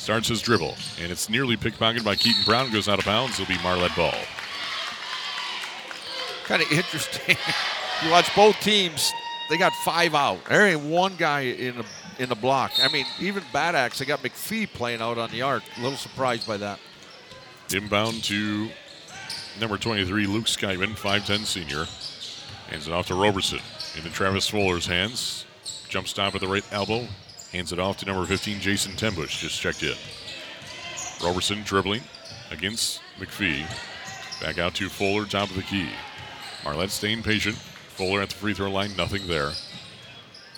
Starts 0.09 0.27
his 0.27 0.41
dribble, 0.41 0.75
and 0.99 1.11
it's 1.11 1.29
nearly 1.29 1.55
pickpocketed 1.55 2.03
by 2.03 2.15
Keaton 2.15 2.41
Brown. 2.43 2.71
Goes 2.71 2.89
out 2.89 2.97
of 2.97 3.05
bounds. 3.05 3.39
It'll 3.39 3.45
be 3.45 3.61
Marlette 3.61 3.95
ball. 3.95 4.15
Kind 6.45 6.63
of 6.63 6.71
interesting. 6.71 7.37
you 8.03 8.09
watch 8.09 8.35
both 8.35 8.59
teams; 8.59 9.13
they 9.51 9.57
got 9.59 9.71
five 9.85 10.15
out. 10.15 10.43
There 10.45 10.65
ain't 10.65 10.81
one 10.81 11.15
guy 11.15 11.41
in 11.41 11.77
the 11.77 11.85
in 12.17 12.27
the 12.27 12.33
block. 12.33 12.71
I 12.81 12.87
mean, 12.87 13.05
even 13.19 13.43
Bad 13.53 13.75
Axe, 13.75 13.99
they 13.99 14.05
got 14.05 14.23
McPhee 14.23 14.67
playing 14.73 14.99
out 14.99 15.19
on 15.19 15.29
the 15.29 15.43
arc. 15.43 15.61
A 15.77 15.81
little 15.81 15.95
surprised 15.95 16.47
by 16.47 16.57
that. 16.57 16.79
Inbound 17.71 18.23
to 18.23 18.67
number 19.59 19.77
23, 19.77 20.25
Luke 20.25 20.45
Skyman, 20.45 20.97
5'10 20.97 21.45
senior. 21.45 21.85
Hands 22.71 22.87
it 22.87 22.91
off 22.91 23.05
to 23.09 23.13
Roberson. 23.13 23.59
Into 23.95 24.09
Travis 24.09 24.49
Fuller's 24.49 24.87
hands. 24.87 25.45
Jump 25.87 26.07
stop 26.07 26.33
at 26.33 26.41
the 26.41 26.47
right 26.47 26.65
elbow. 26.71 27.07
Hands 27.51 27.71
it 27.71 27.79
off 27.79 27.97
to 27.97 28.05
number 28.05 28.25
15, 28.25 28.59
Jason 28.59 28.91
Tenbush. 28.93 29.39
Just 29.39 29.59
checked 29.59 29.81
in. 29.83 29.95
Roberson 31.23 31.63
dribbling 31.63 32.03
against 32.51 33.01
McPhee. 33.19 33.65
Back 34.41 34.59
out 34.59 34.75
to 34.75 34.87
Fuller, 34.87 35.25
top 35.25 35.49
of 35.49 35.55
the 35.55 35.63
key. 35.63 35.89
Marlette 36.63 36.91
staying 36.91 37.23
patient. 37.23 37.55
Fuller 37.55 38.21
at 38.21 38.29
the 38.29 38.35
free 38.35 38.53
throw 38.53 38.69
line, 38.69 38.95
nothing 38.95 39.27
there. 39.27 39.51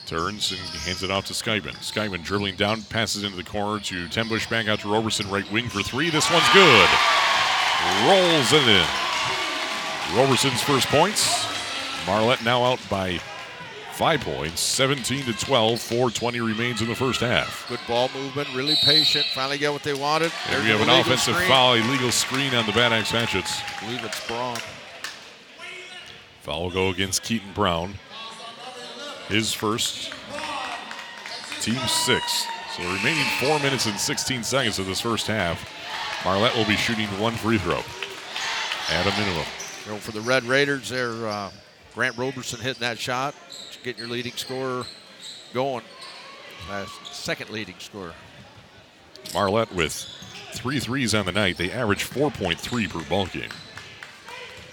Turns 0.05 0.51
and 0.51 0.59
hands 0.59 1.03
it 1.03 1.09
off 1.09 1.25
to 1.27 1.33
Skyman. 1.33 1.75
Skyman 1.77 2.23
dribbling 2.23 2.57
down, 2.57 2.81
passes 2.83 3.23
into 3.23 3.37
the 3.37 3.43
corner 3.43 3.79
to 3.83 4.07
Tenbush, 4.07 4.49
back 4.49 4.67
out 4.67 4.81
to 4.81 4.91
Roberson, 4.91 5.29
right 5.29 5.49
wing 5.51 5.69
for 5.69 5.81
three. 5.81 6.09
This 6.09 6.29
one's 6.29 6.49
good. 6.53 6.89
Rolls 8.05 8.51
it 8.51 8.67
in. 8.67 8.87
Roberson's 10.15 10.61
first 10.61 10.87
points. 10.87 11.47
Marlette 12.05 12.43
now 12.43 12.63
out 12.63 12.79
by 12.89 13.19
five 14.01 14.21
points, 14.21 14.59
17 14.61 15.25
to 15.25 15.33
12. 15.33 15.77
4:20 15.79 16.39
remains 16.43 16.81
in 16.81 16.87
the 16.87 16.95
first 16.95 17.21
half. 17.21 17.67
Good 17.69 17.79
ball 17.87 18.09
movement, 18.15 18.49
really 18.55 18.75
patient. 18.77 19.27
Finally 19.35 19.59
get 19.59 19.71
what 19.71 19.83
they 19.83 19.93
wanted. 19.93 20.31
And 20.47 20.53
There's 20.55 20.63
we 20.63 20.69
have 20.71 20.81
an 20.81 20.89
offensive 20.89 21.35
screen. 21.35 21.47
foul, 21.47 21.75
illegal 21.75 22.11
screen 22.11 22.55
on 22.55 22.65
the 22.65 22.71
Bad 22.71 22.93
Axe 22.93 23.11
Hatchets. 23.11 23.61
I 23.61 23.85
believe 23.85 24.03
it's 24.03 24.27
Brown. 24.27 24.57
Foul 26.41 26.63
will 26.63 26.71
go 26.71 26.89
against 26.89 27.21
Keaton 27.21 27.53
Brown. 27.53 27.93
His 29.27 29.53
first, 29.53 30.11
team 31.61 31.77
six. 31.87 32.47
So 32.75 32.81
remaining 32.81 33.27
four 33.39 33.59
minutes 33.59 33.85
and 33.85 33.99
16 33.99 34.41
seconds 34.41 34.79
of 34.79 34.87
this 34.87 34.99
first 34.99 35.27
half, 35.27 35.63
Marlette 36.25 36.55
will 36.55 36.65
be 36.65 36.75
shooting 36.75 37.05
one 37.19 37.33
free 37.33 37.59
throw 37.59 37.83
at 38.89 39.05
a 39.05 39.11
minimum. 39.11 39.45
You 39.85 39.91
know, 39.91 39.97
for 39.99 40.11
the 40.11 40.21
Red 40.21 40.43
Raiders, 40.45 40.89
there, 40.89 41.27
uh, 41.27 41.51
Grant 41.93 42.17
Roberson 42.17 42.59
hitting 42.59 42.79
that 42.79 42.97
shot, 42.97 43.35
getting 43.83 43.99
your 43.99 44.09
leading 44.09 44.33
scorer 44.33 44.85
going. 45.53 45.83
Uh, 46.69 46.85
second 47.03 47.49
leading 47.49 47.75
scorer. 47.79 48.13
Marlette 49.33 49.73
with 49.73 50.07
three 50.53 50.79
threes 50.79 51.15
on 51.15 51.25
the 51.25 51.31
night. 51.31 51.57
They 51.57 51.71
average 51.71 52.09
4.3 52.09 52.89
per 52.89 53.09
ball 53.09 53.27
game. 53.27 53.49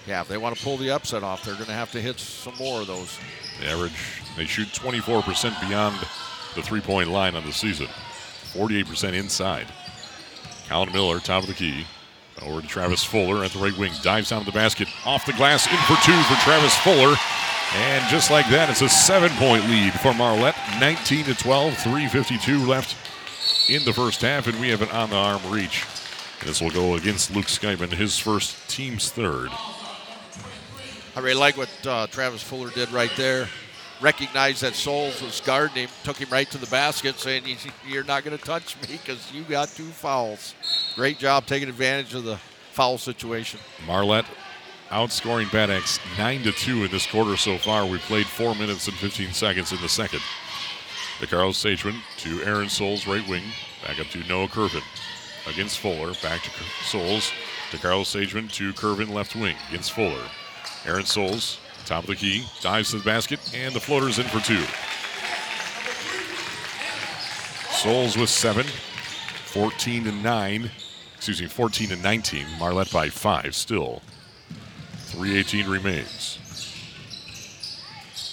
Yeah, 0.07 0.23
if 0.23 0.29
they 0.29 0.39
want 0.39 0.57
to 0.57 0.63
pull 0.63 0.77
the 0.77 0.91
upset 0.91 1.23
off, 1.23 1.45
they're 1.45 1.55
going 1.55 1.67
to 1.67 1.73
have 1.73 1.93
to 1.93 2.01
hit 2.01 2.19
some 2.19 2.55
more 2.57 2.81
of 2.81 2.87
those. 2.87 3.19
They 3.61 3.67
average, 3.67 3.93
they 4.37 4.47
shoot 4.47 4.69
24% 4.69 5.69
beyond 5.69 5.97
the 6.55 6.63
three 6.63 6.81
point 6.81 7.11
line 7.11 7.37
on 7.37 7.45
the 7.45 7.53
season, 7.53 7.87
48% 8.55 9.13
inside. 9.13 9.67
Colin 10.69 10.93
Miller, 10.93 11.19
top 11.19 11.43
of 11.43 11.49
the 11.49 11.55
key. 11.55 11.87
Over 12.43 12.63
to 12.63 12.69
Travis 12.69 13.03
Fuller 13.03 13.45
at 13.45 13.51
the 13.51 13.59
right 13.59 13.77
wing. 13.77 13.93
Dives 14.03 14.31
down 14.31 14.41
to 14.41 14.47
the 14.47 14.53
basket. 14.53 14.89
Off 15.05 15.27
the 15.27 15.33
glass, 15.33 15.67
in 15.67 15.77
for 15.89 15.97
two 16.05 16.23
for 16.23 16.35
Travis 16.43 16.77
Fuller. 16.79 17.17
And 17.75 18.05
just 18.09 18.31
like 18.31 18.49
that, 18.51 18.71
it's 18.71 18.81
a 18.81 18.89
seven 18.89 19.31
point 19.33 19.65
lead 19.69 19.93
for 20.01 20.15
Marlette. 20.15 20.57
19 20.81 21.27
to 21.27 21.35
12, 21.35 21.75
3.52 21.75 22.67
left 22.67 22.97
in 23.71 23.85
the 23.85 23.93
first 23.93 24.23
half, 24.23 24.47
and 24.47 24.59
we 24.59 24.71
have 24.71 24.81
an 24.83 24.89
on 24.91 25.11
the 25.11 25.17
arm 25.17 25.41
reach. 25.51 25.85
This 26.45 26.61
will 26.63 26.71
go 26.71 26.95
against 26.95 27.35
Luke 27.35 27.47
Skyman, 27.47 27.91
his 27.93 28.19
first, 28.19 28.57
team's 28.71 29.11
third. 29.11 29.51
I 31.15 31.21
really 31.21 31.35
like 31.35 31.57
what 31.57 31.69
uh, 31.87 32.07
Travis 32.07 32.43
Fuller 32.43 32.71
did 32.71 32.91
right 32.91 33.11
there. 33.17 33.49
Recognized 34.01 34.63
that 34.63 34.75
Souls 34.75 35.21
was 35.21 35.41
guarding 35.41 35.75
him, 35.85 35.91
took 36.05 36.17
him 36.17 36.29
right 36.31 36.49
to 36.53 36.59
the 36.59 36.69
basket, 36.69 37.19
saying, 37.19 37.45
"You- 37.47 37.57
"You're 37.87 38.05
not 38.05 38.23
going 38.25 38.39
to 38.39 38.43
touch 38.43 38.77
me 38.77 38.97
because 39.03 39.31
you 39.33 39.43
got 39.43 39.69
two 39.71 39.89
fouls." 39.91 40.55
Great 40.95 41.19
job 41.19 41.47
taking 41.47 41.69
advantage 41.69 42.15
of 42.15 42.23
the 42.23 42.39
foul 42.71 42.97
situation. 42.99 43.59
Marlette 43.85 44.27
outscoring 44.91 45.51
Bad 45.53 45.71
Axe 45.71 45.99
9 46.17 46.43
to 46.45 46.53
2 46.53 46.85
in 46.85 46.91
this 46.91 47.07
quarter 47.07 47.37
so 47.37 47.59
far. 47.59 47.87
We 47.87 47.99
played 47.99 48.27
4 48.27 48.55
minutes 48.55 48.89
and 48.89 48.97
15 48.97 49.33
seconds 49.33 49.73
in 49.73 49.81
the 49.81 49.89
second. 49.89 50.21
The 51.21 51.27
Carlos 51.27 51.63
Sageman 51.63 52.01
to 52.19 52.43
Aaron 52.45 52.69
Souls, 52.69 53.07
right 53.07 53.27
wing. 53.29 53.43
Back 53.87 54.01
up 54.01 54.07
to 54.09 54.27
Noah 54.29 54.49
Curvin 54.49 54.83
against 55.47 55.79
Fuller. 55.79 56.13
Back 56.23 56.43
to 56.43 56.51
Souls 56.85 57.33
to 57.71 57.79
Carlos 57.79 58.15
Sageman 58.15 58.51
to 58.53 58.73
Curvin, 58.73 59.13
left 59.13 59.35
wing 59.35 59.57
against 59.69 59.93
Fuller. 59.93 60.29
Aaron 60.87 61.05
Souls, 61.05 61.59
top 61.87 62.05
of 62.05 62.11
the 62.11 62.17
key, 62.17 62.47
dives 62.61 62.91
to 62.91 62.99
the 62.99 63.05
basket, 63.05 63.41
and 63.55 63.75
the 63.75 63.81
floater's 63.81 64.19
in 64.19 64.27
for 64.27 64.41
two. 64.41 64.63
Souls 67.73 68.17
with 68.17 68.31
seven, 68.31 68.67
14 69.47 70.05
to 70.05 70.13
9 70.13 70.71
excuse 71.19 71.43
me, 71.43 71.49
14 71.49 71.93
and 71.93 72.03
19. 72.03 72.47
Marlette 72.59 72.93
by 72.93 73.09
five 73.09 73.55
still. 73.55 74.01
318 75.19 75.69
remains. 75.69 76.39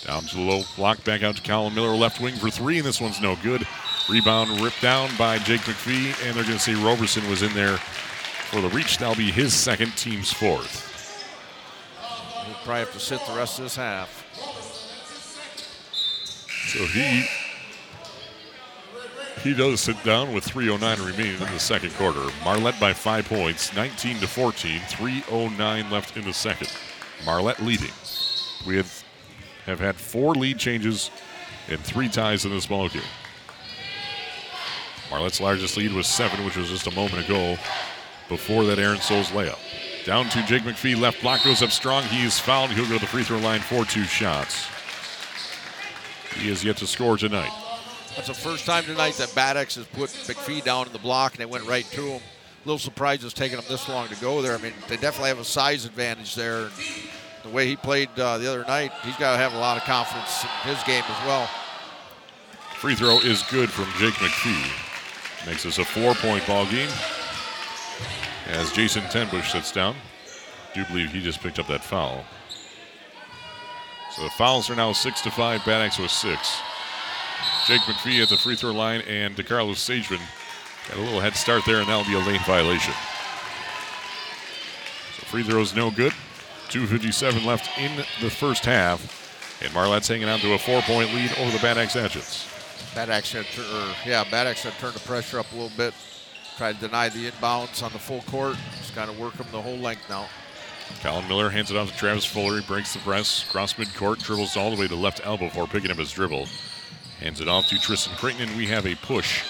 Down 0.06 0.22
to 0.22 0.36
the 0.36 0.42
low 0.44 0.62
block, 0.76 1.04
back 1.04 1.24
out 1.24 1.36
to 1.36 1.42
Colin 1.42 1.74
Miller, 1.74 1.96
left 1.96 2.22
wing 2.22 2.36
for 2.36 2.52
three, 2.52 2.78
and 2.78 2.86
this 2.86 3.02
one's 3.02 3.20
no 3.20 3.36
good. 3.42 3.66
Rebound 4.08 4.62
ripped 4.62 4.84
down 4.84 5.10
by 5.18 5.40
Jake 5.40 5.62
McPhee, 5.62 6.10
and 6.24 6.36
they're 6.36 6.44
going 6.44 6.58
to 6.58 6.60
say 6.60 6.76
Roberson 6.76 7.28
was 7.28 7.42
in 7.42 7.52
there 7.56 7.78
for 7.78 8.62
the 8.62 8.70
reach. 8.70 9.00
That'll 9.00 9.16
be 9.16 9.32
his 9.32 9.52
second, 9.52 9.98
team's 9.98 10.32
fourth. 10.32 11.26
He'll 12.46 12.54
probably 12.64 12.82
have 12.82 12.94
to 12.94 13.00
sit 13.00 13.20
the 13.26 13.34
rest 13.34 13.58
of 13.58 13.66
this 13.66 13.76
half. 13.78 14.24
So 16.68 16.86
he 16.86 17.26
he 19.42 19.54
does 19.54 19.82
sit 19.82 20.02
down 20.04 20.34
with 20.34 20.44
309 20.44 21.06
remaining 21.06 21.42
in 21.42 21.54
the 21.54 21.60
second 21.60 21.94
quarter. 21.94 22.28
Marlette 22.44 22.80
by 22.80 22.94
five 22.94 23.26
points, 23.28 23.76
19 23.76 24.20
to 24.20 24.28
14, 24.28 24.82
309 24.88 25.92
left 25.92 26.18
in 26.18 26.24
the 26.24 26.34
second. 26.34 26.72
Marlette 27.26 27.62
leading. 27.62 27.92
We 28.66 28.78
have 28.78 29.04
have 29.66 29.80
had 29.80 29.96
four 29.96 30.36
lead 30.36 30.60
changes 30.60 31.10
and 31.70 31.80
three 31.80 32.08
ties 32.08 32.46
in 32.46 32.52
this 32.52 32.68
ball 32.68 32.88
game. 32.90 33.02
Marlette's 35.10 35.42
largest 35.42 35.78
lead 35.78 35.94
was 35.94 36.08
seven, 36.08 36.46
which 36.46 36.56
was 36.56 36.70
just 36.70 36.88
a 36.88 36.92
moment 36.92 37.26
ago 37.26 37.58
before 38.30 38.64
that 38.66 38.80
Aaron 38.80 39.02
Souls 39.02 39.30
layup. 39.30 39.58
Down 40.06 40.30
to 40.30 40.44
Jake 40.46 40.64
McPhee, 40.64 41.00
left 41.00 41.22
block 41.22 41.44
goes 41.44 41.64
up 41.64 41.72
strong. 41.72 42.04
He 42.04 42.24
is 42.24 42.40
fouled. 42.40 42.72
He'll 42.72 42.88
go 42.88 42.96
to 42.96 43.00
the 43.00 43.08
free 43.08 43.24
throw 43.24 43.40
line 43.40 43.62
for 43.62 43.86
two 43.86 44.04
shots. 44.04 44.68
He 46.36 46.50
is 46.50 46.64
yet 46.64 46.78
to 46.78 46.88
score 46.88 47.18
tonight. 47.18 47.52
That's 48.16 48.28
the 48.28 48.34
first 48.34 48.66
time 48.66 48.86
tonight 48.86 49.16
that 49.16 49.36
Bad 49.36 49.58
Axe 49.58 49.76
has 49.76 49.86
put 49.88 50.10
McPhee 50.10 50.64
down 50.64 50.88
in 50.88 50.94
the 50.94 51.00
block 51.00 51.34
and 51.34 51.42
they 51.42 51.46
went 51.46 51.68
right 51.68 51.86
to 51.92 52.02
him. 52.02 52.22
A 52.22 52.68
little 52.68 52.80
surprised 52.80 53.24
it's 53.26 53.34
taking 53.34 53.58
them 53.58 53.66
this 53.68 53.90
long 53.90 54.08
to 54.08 54.16
go 54.16 54.42
there. 54.42 54.56
I 54.56 54.62
mean, 54.62 54.74
they 54.88 54.96
definitely 54.96 55.30
have 55.30 55.40
a 55.40 55.44
size 55.44 55.86
advantage 55.86 56.34
there. 56.34 56.64
And 56.64 56.72
the 57.44 57.50
way 57.50 57.68
he 57.68 57.76
played 57.76 58.10
uh, 58.18 58.38
the 58.38 58.50
other 58.50 58.64
night, 58.66 58.92
he's 59.04 59.18
got 59.18 59.34
to 59.34 59.38
have 59.38 59.54
a 59.54 59.58
lot 59.58 59.78
of 59.78 59.84
confidence 59.84 60.44
in 60.44 60.74
his 60.74 60.84
game 60.86 61.04
as 61.08 61.28
well. 61.28 61.48
Free 62.76 62.96
throw 62.96 63.20
is 63.20 63.44
good 63.44 63.70
from 63.70 63.86
Jake 64.00 64.16
McPhee. 64.16 65.46
Makes 65.46 65.64
this 65.64 65.78
a 65.78 65.86
four-point 65.86 66.48
ball 66.48 66.66
game. 66.66 66.90
As 68.48 68.72
Jason 68.72 69.04
Tenbush 69.04 69.52
sits 69.52 69.72
down, 69.72 69.96
I 70.72 70.76
do 70.76 70.86
believe 70.86 71.12
he 71.12 71.22
just 71.22 71.42
picked 71.42 71.60
up 71.60 71.68
that 71.68 71.84
foul. 71.84 72.24
So 74.16 74.24
the 74.24 74.30
fouls 74.32 74.70
are 74.70 74.76
now 74.76 74.94
six 74.94 75.22
to 75.22 75.32
five. 75.32 75.68
Axe 75.68 76.00
with 76.00 76.12
six. 76.12 76.58
Jake 77.66 77.82
McPhee 77.82 78.22
at 78.22 78.30
the 78.30 78.38
free 78.38 78.56
throw 78.56 78.72
line, 78.72 79.02
and 79.02 79.36
DeCarlos 79.36 79.78
Sageman 79.78 80.22
got 80.88 80.98
a 80.98 81.02
little 81.02 81.20
head 81.20 81.36
start 81.36 81.64
there, 81.66 81.80
and 81.80 81.88
that'll 81.88 82.06
be 82.06 82.14
a 82.14 82.20
lane 82.20 82.40
violation. 82.46 82.94
So 85.18 85.26
free 85.26 85.42
throws 85.42 85.76
no 85.76 85.90
good. 85.90 86.14
2.57 86.70 87.44
left 87.44 87.76
in 87.80 88.06
the 88.22 88.30
first 88.30 88.66
half, 88.66 89.62
and 89.64 89.74
Marlette's 89.74 90.08
hanging 90.08 90.30
on 90.30 90.40
to 90.40 90.54
a 90.54 90.60
four-point 90.60 91.12
lead 91.14 91.32
over 91.40 91.50
the 91.50 91.60
Bad 91.60 91.80
Axe 91.80 91.94
Hatchets. 91.94 92.48
Bad 92.94 93.10
Axe 93.10 93.32
had, 93.32 93.46
tur- 93.46 93.62
or, 93.64 93.96
yeah, 94.06 94.24
Bad 94.30 94.46
Axe 94.46 94.64
had 94.64 94.74
turned 94.74 94.94
the 94.94 95.00
pressure 95.00 95.40
up 95.40 95.52
a 95.52 95.56
little 95.56 95.76
bit, 95.76 95.94
tried 96.58 96.76
to 96.80 96.88
deny 96.88 97.10
the 97.10 97.32
inbounds 97.32 97.82
on 97.82 97.92
the 97.94 98.00
full 98.00 98.22
court. 98.24 98.58
Just 98.78 98.94
kind 98.94 99.10
of 99.10 99.20
work 99.20 99.34
them 99.38 99.48
the 99.52 99.62
whole 99.62 99.78
length 99.78 100.08
now. 100.08 100.28
Colin 101.02 101.28
Miller 101.28 101.50
hands 101.50 101.72
it 101.72 101.78
off 101.78 101.92
to 101.92 101.98
Travis 101.98 102.26
Fuller. 102.26 102.60
He 102.60 102.68
breaks 102.68 102.94
the 102.94 103.00
press, 103.00 103.44
cross 103.50 103.74
midcourt, 103.74 104.24
dribbles 104.24 104.56
all 104.56 104.70
the 104.70 104.80
way 104.80 104.88
to 104.88 104.96
left 104.96 105.20
elbow 105.26 105.46
before 105.46 105.68
picking 105.68 105.90
up 105.90 105.98
his 105.98 106.12
dribble. 106.12 106.48
Hands 107.20 107.40
it 107.40 107.48
off 107.48 107.70
to 107.70 107.80
Tristan 107.80 108.16
Creighton, 108.18 108.50
and 108.50 108.58
we 108.58 108.68
have 108.68 108.86
a 108.86 108.96
push 108.96 109.44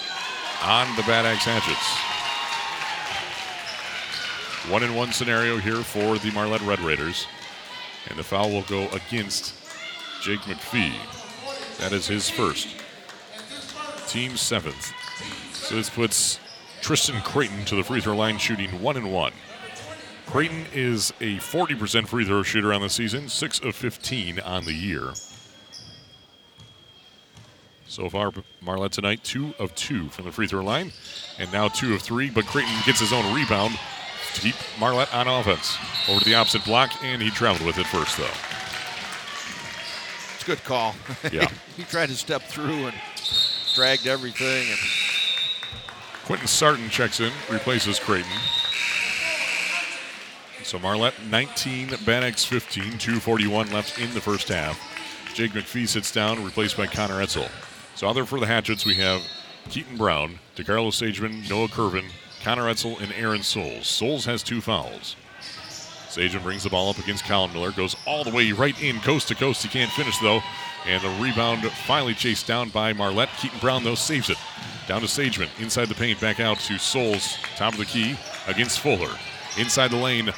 on 0.62 0.94
the 0.96 1.02
Bad 1.02 1.26
Axe 1.26 1.44
Hatchets. 1.44 2.16
One 4.70 4.82
in 4.82 4.94
one 4.94 5.12
scenario 5.12 5.58
here 5.58 5.82
for 5.82 6.18
the 6.18 6.30
Marlette 6.32 6.62
Red 6.62 6.80
Raiders. 6.80 7.26
And 8.08 8.18
the 8.18 8.22
foul 8.22 8.50
will 8.50 8.62
go 8.62 8.88
against 8.88 9.54
Jake 10.22 10.40
McPhee. 10.40 10.94
That 11.78 11.92
is 11.92 12.06
his 12.06 12.30
first. 12.30 12.68
Team 14.08 14.36
seventh. 14.36 14.92
So 15.52 15.74
this 15.74 15.90
puts 15.90 16.38
Tristan 16.80 17.20
Creighton 17.22 17.64
to 17.66 17.74
the 17.74 17.82
free 17.82 18.00
throw 18.00 18.16
line 18.16 18.38
shooting 18.38 18.80
one 18.80 18.96
and 18.96 19.12
one. 19.12 19.32
Creighton 20.26 20.66
is 20.72 21.12
a 21.20 21.36
40% 21.36 22.06
free 22.06 22.24
throw 22.24 22.42
shooter 22.42 22.72
on 22.72 22.80
the 22.80 22.90
season, 22.90 23.28
6 23.28 23.60
of 23.60 23.74
15 23.76 24.40
on 24.40 24.64
the 24.64 24.72
year. 24.72 25.12
So 27.88 28.08
far, 28.10 28.32
Marlette 28.60 28.92
tonight, 28.92 29.22
2 29.24 29.54
of 29.58 29.74
2 29.74 30.08
from 30.08 30.24
the 30.24 30.32
free 30.32 30.46
throw 30.46 30.62
line, 30.62 30.92
and 31.38 31.50
now 31.52 31.68
2 31.68 31.94
of 31.94 32.02
3. 32.02 32.30
But 32.30 32.46
Creighton 32.46 32.74
gets 32.84 33.00
his 33.00 33.12
own 33.12 33.32
rebound 33.34 33.78
to 34.34 34.40
keep 34.40 34.56
Marlette 34.78 35.12
on 35.14 35.28
offense. 35.28 35.76
Over 36.08 36.18
to 36.20 36.24
the 36.24 36.34
opposite 36.34 36.64
block, 36.64 36.92
and 37.02 37.22
he 37.22 37.30
traveled 37.30 37.64
with 37.66 37.78
it 37.78 37.86
first, 37.86 38.16
though. 38.18 38.24
It's 40.34 40.42
a 40.42 40.46
good 40.46 40.64
call. 40.64 40.94
Yeah. 41.32 41.48
he 41.76 41.84
tried 41.84 42.08
to 42.08 42.14
step 42.16 42.42
through 42.42 42.86
and 42.86 42.94
dragged 43.74 44.06
everything. 44.06 44.68
And 44.68 44.78
Quentin 46.24 46.48
Sarton 46.48 46.90
checks 46.90 47.20
in, 47.20 47.32
replaces 47.50 47.98
Creighton. 47.98 48.30
So 50.64 50.80
Marlette 50.80 51.14
19, 51.30 51.90
Bad 52.04 52.24
Axe 52.24 52.44
15, 52.44 52.98
241 52.98 53.70
left 53.70 54.00
in 54.00 54.12
the 54.12 54.20
first 54.20 54.48
half. 54.48 54.76
Jake 55.34 55.52
McPhee 55.52 55.86
sits 55.86 56.10
down, 56.10 56.42
replaced 56.44 56.76
by 56.76 56.86
Connor 56.86 57.22
Etzel. 57.22 57.46
So 57.96 58.06
out 58.06 58.12
there 58.12 58.26
for 58.26 58.38
the 58.38 58.46
Hatchets, 58.46 58.84
we 58.84 58.94
have 58.96 59.22
Keaton 59.70 59.96
Brown, 59.96 60.38
DeCarlo 60.54 60.88
Sageman, 60.88 61.48
Noah 61.48 61.68
Curvin, 61.68 62.04
Connor 62.44 62.68
Etzel, 62.68 62.98
and 62.98 63.10
Aaron 63.14 63.42
Souls. 63.42 63.86
Souls 63.86 64.26
has 64.26 64.42
two 64.42 64.60
fouls. 64.60 65.16
Sageman 66.10 66.42
brings 66.42 66.62
the 66.62 66.68
ball 66.68 66.90
up 66.90 66.98
against 66.98 67.24
Colin 67.24 67.54
Miller, 67.54 67.72
goes 67.72 67.96
all 68.06 68.22
the 68.22 68.30
way 68.30 68.52
right 68.52 68.78
in, 68.82 69.00
coast 69.00 69.28
to 69.28 69.34
coast. 69.34 69.62
He 69.62 69.70
can't 69.70 69.90
finish, 69.92 70.18
though. 70.18 70.42
And 70.86 71.02
the 71.02 71.22
rebound 71.22 71.62
finally 71.86 72.12
chased 72.12 72.46
down 72.46 72.68
by 72.68 72.92
Marlette. 72.92 73.30
Keaton 73.38 73.58
Brown, 73.60 73.82
though, 73.82 73.94
saves 73.94 74.28
it. 74.28 74.36
Down 74.86 75.00
to 75.00 75.06
Sageman. 75.06 75.48
Inside 75.58 75.86
the 75.86 75.94
paint, 75.94 76.20
back 76.20 76.38
out 76.38 76.58
to 76.58 76.78
Souls. 76.78 77.38
Top 77.56 77.72
of 77.72 77.78
the 77.78 77.86
key 77.86 78.18
against 78.46 78.80
Fuller. 78.80 79.16
Inside 79.58 79.88
the 79.88 79.96
lane. 79.96 80.30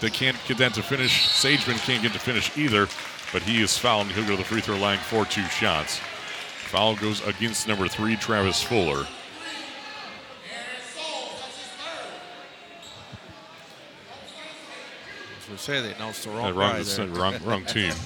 They 0.00 0.10
can't 0.10 0.36
get 0.46 0.58
that 0.58 0.74
to 0.74 0.84
finish. 0.84 1.28
Sageman 1.28 1.84
can't 1.84 2.04
get 2.04 2.12
to 2.12 2.20
finish 2.20 2.56
either, 2.56 2.86
but 3.32 3.42
he 3.42 3.62
is 3.62 3.76
fouled. 3.76 4.06
He'll 4.12 4.24
go 4.24 4.30
to 4.30 4.36
the 4.36 4.44
free 4.44 4.60
throw 4.60 4.78
line 4.78 4.98
for 4.98 5.24
two 5.24 5.42
shots. 5.46 6.00
Foul 6.68 6.96
goes 6.96 7.26
against 7.26 7.66
number 7.66 7.88
three, 7.88 8.14
Travis 8.16 8.62
Fuller. 8.62 9.06
Say, 15.56 15.80
they 15.80 15.94
announced 15.94 16.24
the 16.24 16.30
wrong 16.30 16.54
wrong, 16.54 16.84
wrong, 17.14 17.34
wrong 17.44 17.64
team. 17.64 17.92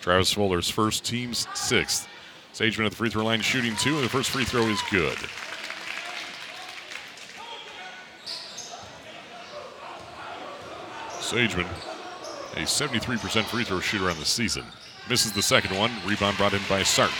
Travis 0.00 0.32
Fuller's 0.32 0.70
first, 0.70 1.04
team's 1.04 1.46
sixth. 1.54 2.08
Sageman 2.54 2.86
at 2.86 2.92
the 2.92 2.96
free 2.96 3.10
throw 3.10 3.24
line 3.24 3.42
shooting 3.42 3.76
two, 3.76 3.96
and 3.96 4.04
the 4.04 4.08
first 4.08 4.30
free 4.30 4.44
throw 4.44 4.62
is 4.62 4.80
good. 4.90 5.18
Sageman, 11.20 11.68
a 12.54 12.62
73% 12.62 13.44
free 13.44 13.64
throw 13.64 13.80
shooter 13.80 14.10
on 14.10 14.18
the 14.18 14.24
season. 14.24 14.64
Misses 15.10 15.32
the 15.32 15.42
second 15.42 15.76
one. 15.76 15.90
Rebound 16.06 16.36
brought 16.36 16.54
in 16.54 16.60
by 16.68 16.84
Sarton. 16.84 17.12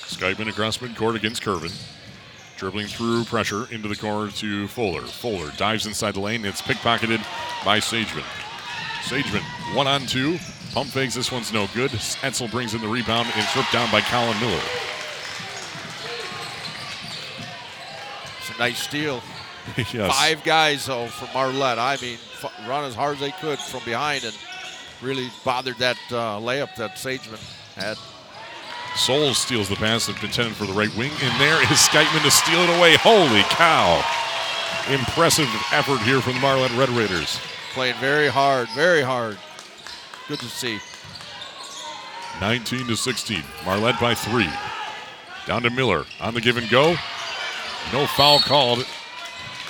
Skyman 0.00 0.50
across 0.50 0.76
midcourt 0.76 1.16
against 1.16 1.42
Curvin. 1.42 1.72
Dribbling 2.58 2.88
through 2.88 3.24
pressure 3.24 3.72
into 3.72 3.88
the 3.88 3.96
corner 3.96 4.30
to 4.32 4.68
Fuller. 4.68 5.00
Fuller 5.00 5.50
dives 5.56 5.86
inside 5.86 6.12
the 6.12 6.20
lane. 6.20 6.44
It's 6.44 6.60
pickpocketed 6.60 7.24
by 7.64 7.80
Sageman. 7.80 8.22
Sageman, 9.04 9.40
one 9.74 9.86
on 9.86 10.04
two. 10.04 10.38
Pump 10.74 10.90
fakes. 10.90 11.14
This 11.14 11.32
one's 11.32 11.50
no 11.50 11.66
good. 11.74 11.90
Etzel 12.22 12.48
brings 12.48 12.74
in 12.74 12.82
the 12.82 12.88
rebound 12.88 13.28
and 13.34 13.46
stripped 13.46 13.72
down 13.72 13.90
by 13.90 14.02
Colin 14.02 14.38
Miller. 14.40 14.60
It's 18.40 18.54
a 18.54 18.58
nice 18.58 18.78
steal. 18.78 19.22
yes. 19.76 20.16
Five 20.16 20.42
guys, 20.44 20.86
though, 20.86 21.06
from 21.06 21.28
Marlette. 21.34 21.78
I 21.78 21.96
mean, 22.00 22.18
f- 22.42 22.52
run 22.68 22.84
as 22.84 22.94
hard 22.94 23.14
as 23.14 23.20
they 23.20 23.32
could 23.32 23.58
from 23.58 23.82
behind 23.84 24.24
and 24.24 24.36
really 25.02 25.28
bothered 25.44 25.76
that 25.78 25.96
uh, 26.10 26.38
layup 26.38 26.74
that 26.76 26.96
Sageman 26.96 27.40
had. 27.76 27.96
Souls 28.96 29.38
steals 29.38 29.68
the 29.68 29.76
pass 29.76 30.08
and 30.08 30.16
intended 30.22 30.56
for 30.56 30.66
the 30.66 30.72
right 30.72 30.94
wing, 30.96 31.12
and 31.22 31.40
there 31.40 31.62
is 31.62 31.78
Skytman 31.78 32.22
to 32.22 32.30
steal 32.30 32.58
it 32.60 32.78
away. 32.78 32.96
Holy 32.96 33.42
cow! 33.42 34.02
Impressive 34.92 35.48
effort 35.72 36.00
here 36.00 36.20
from 36.20 36.34
the 36.34 36.40
Marlette 36.40 36.76
Red 36.76 36.88
Raiders. 36.90 37.38
Playing 37.72 37.94
very 37.96 38.28
hard, 38.28 38.68
very 38.70 39.02
hard. 39.02 39.38
Good 40.26 40.40
to 40.40 40.46
see. 40.46 40.80
19 42.40 42.86
to 42.88 42.96
16. 42.96 43.42
Marlette 43.64 44.00
by 44.00 44.14
three. 44.14 44.48
Down 45.46 45.62
to 45.62 45.70
Miller 45.70 46.04
on 46.20 46.34
the 46.34 46.40
give 46.40 46.56
and 46.56 46.68
go. 46.68 46.96
No 47.92 48.06
foul 48.06 48.40
called, 48.40 48.84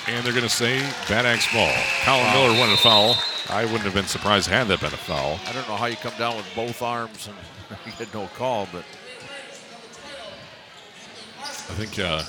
and 0.07 0.25
they're 0.25 0.33
going 0.33 0.43
to 0.43 0.49
say 0.49 0.79
bad 1.07 1.25
axe 1.25 1.51
ball. 1.53 1.71
Colin 2.03 2.23
Wow. 2.25 2.33
Miller 2.47 2.59
wanted 2.59 2.73
a 2.73 2.77
foul. 2.77 3.15
I 3.49 3.63
wouldn't 3.65 3.81
have 3.83 3.93
been 3.93 4.05
surprised 4.05 4.47
had 4.47 4.67
that 4.67 4.79
been 4.81 4.93
a 4.93 4.97
foul. 4.97 5.39
I 5.47 5.51
don't 5.53 5.67
know 5.67 5.75
how 5.75 5.85
you 5.87 5.95
come 5.95 6.13
down 6.17 6.37
with 6.37 6.45
both 6.55 6.81
arms 6.81 7.27
and 7.27 7.35
you 7.85 7.91
get 7.97 8.13
no 8.13 8.27
call, 8.37 8.67
but 8.71 8.83
I 11.39 11.73
think 11.75 11.99
uh, 11.99 12.23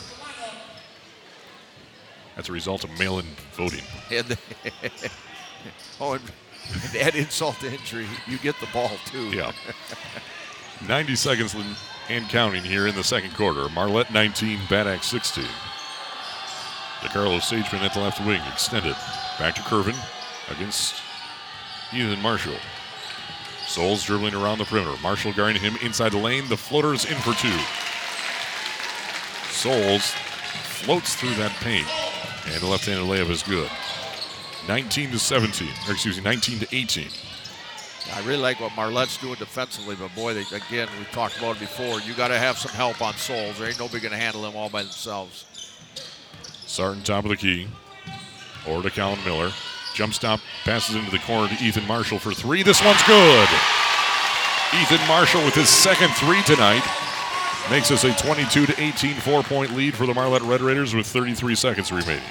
that's 2.37 2.49
a 2.49 2.53
result 2.53 2.85
of 2.85 2.91
mail-in 2.99 3.27
voting. 3.55 3.83
and 4.11 4.37
oh, 6.01 6.12
and, 6.14 6.23
and 6.95 6.97
add 6.97 7.14
insult 7.14 7.59
to 7.61 7.73
injury, 7.73 8.07
you 8.27 8.39
get 8.39 8.59
the 8.61 8.68
ball 8.73 8.91
too. 9.07 9.31
Yeah. 9.31 9.53
90 10.87 11.14
seconds 11.16 11.55
and- 11.55 11.77
and 12.09 12.29
counting 12.29 12.64
here 12.64 12.89
in 12.89 12.97
the 12.97 13.05
second 13.05 13.33
quarter. 13.37 13.68
Marlette 13.68 14.12
19, 14.12 14.59
Bad 14.68 14.89
Axe 14.89 15.07
16. 15.07 15.45
DeCarlo 17.03 17.41
Sageman 17.41 17.81
at 17.81 17.95
the 17.95 18.01
left 18.01 18.25
wing, 18.25 18.41
extended. 18.53 18.97
Back 19.39 19.55
to 19.57 19.61
Curvin 19.63 19.97
against 20.51 20.95
Ethan 21.93 22.21
Marshall. 22.23 22.57
Souls 23.67 24.05
dribbling 24.05 24.35
around 24.35 24.59
the 24.59 24.65
perimeter. 24.65 24.97
Marshall 25.03 25.33
guarding 25.33 25.61
him 25.61 25.77
inside 25.83 26.13
the 26.13 26.19
lane. 26.19 26.49
The 26.49 26.57
floater's 26.57 27.05
in 27.05 27.17
for 27.19 27.33
two. 27.35 27.59
Souls 29.51 30.11
floats 30.83 31.15
through 31.17 31.35
that 31.35 31.53
paint, 31.61 31.87
and 32.47 32.61
the 32.61 32.67
left-handed 32.67 33.05
layup 33.05 33.31
is 33.31 33.43
good. 33.43 33.71
19 34.69 35.11
to 35.11 35.19
17, 35.19 35.69
or 35.89 35.93
excuse 35.93 36.17
me, 36.17 36.23
19 36.23 36.61
to 36.61 36.77
18. 36.77 37.09
I 38.15 38.21
really 38.27 38.43
like 38.43 38.61
what 38.61 38.73
Marlette's 38.73 39.17
doing 39.17 39.37
defensively, 39.37 39.97
but 39.97 40.15
boy, 40.15 40.35
they, 40.35 40.45
again, 40.55 40.89
we 40.99 41.05
talked 41.07 41.39
about 41.39 41.57
it 41.57 41.61
before. 41.61 42.01
You 42.01 42.15
got 42.15 42.29
to 42.29 42.39
have 42.39 42.59
some 42.59 42.73
help 42.73 43.01
on 43.01 43.15
Souls. 43.15 43.59
There 43.59 43.69
ain't 43.69 43.79
nobody 43.79 44.01
going 44.01 44.13
to 44.13 44.19
handle 44.19 44.43
them 44.43 44.57
all 44.57 44.69
by 44.69 44.83
themselves. 44.83 45.47
Sarton 46.73 47.03
top 47.03 47.25
of 47.25 47.29
the 47.29 47.37
key. 47.37 47.68
Over 48.66 48.89
to 48.89 48.95
Colin 48.95 49.23
Miller. 49.27 49.51
Jump 49.95 50.14
stop 50.14 50.41
passes 50.64 50.97
into 50.97 51.11
the 51.11 51.18
corner 51.18 51.55
to 51.55 51.62
Ethan 51.62 51.87
Marshall 51.87 52.18
for 52.18 52.33
three. 52.33 52.62
This 52.62 52.83
one's 52.83 53.03
good. 53.03 53.49
Ethan 54.81 55.07
Marshall 55.07 55.45
with 55.45 55.55
his 55.55 55.68
second 55.68 56.09
three 56.14 56.43
tonight 56.45 56.83
makes 57.68 57.91
us 57.91 58.05
a 58.05 58.14
22 58.14 58.64
to 58.64 58.83
18 58.83 59.16
four 59.16 59.43
point 59.43 59.77
lead 59.77 59.95
for 59.95 60.07
the 60.07 60.14
Marlette 60.14 60.41
Red 60.41 60.62
Raiders 60.62 60.95
with 60.95 61.07
33 61.07 61.55
seconds 61.57 61.93
remaining. 61.93 62.25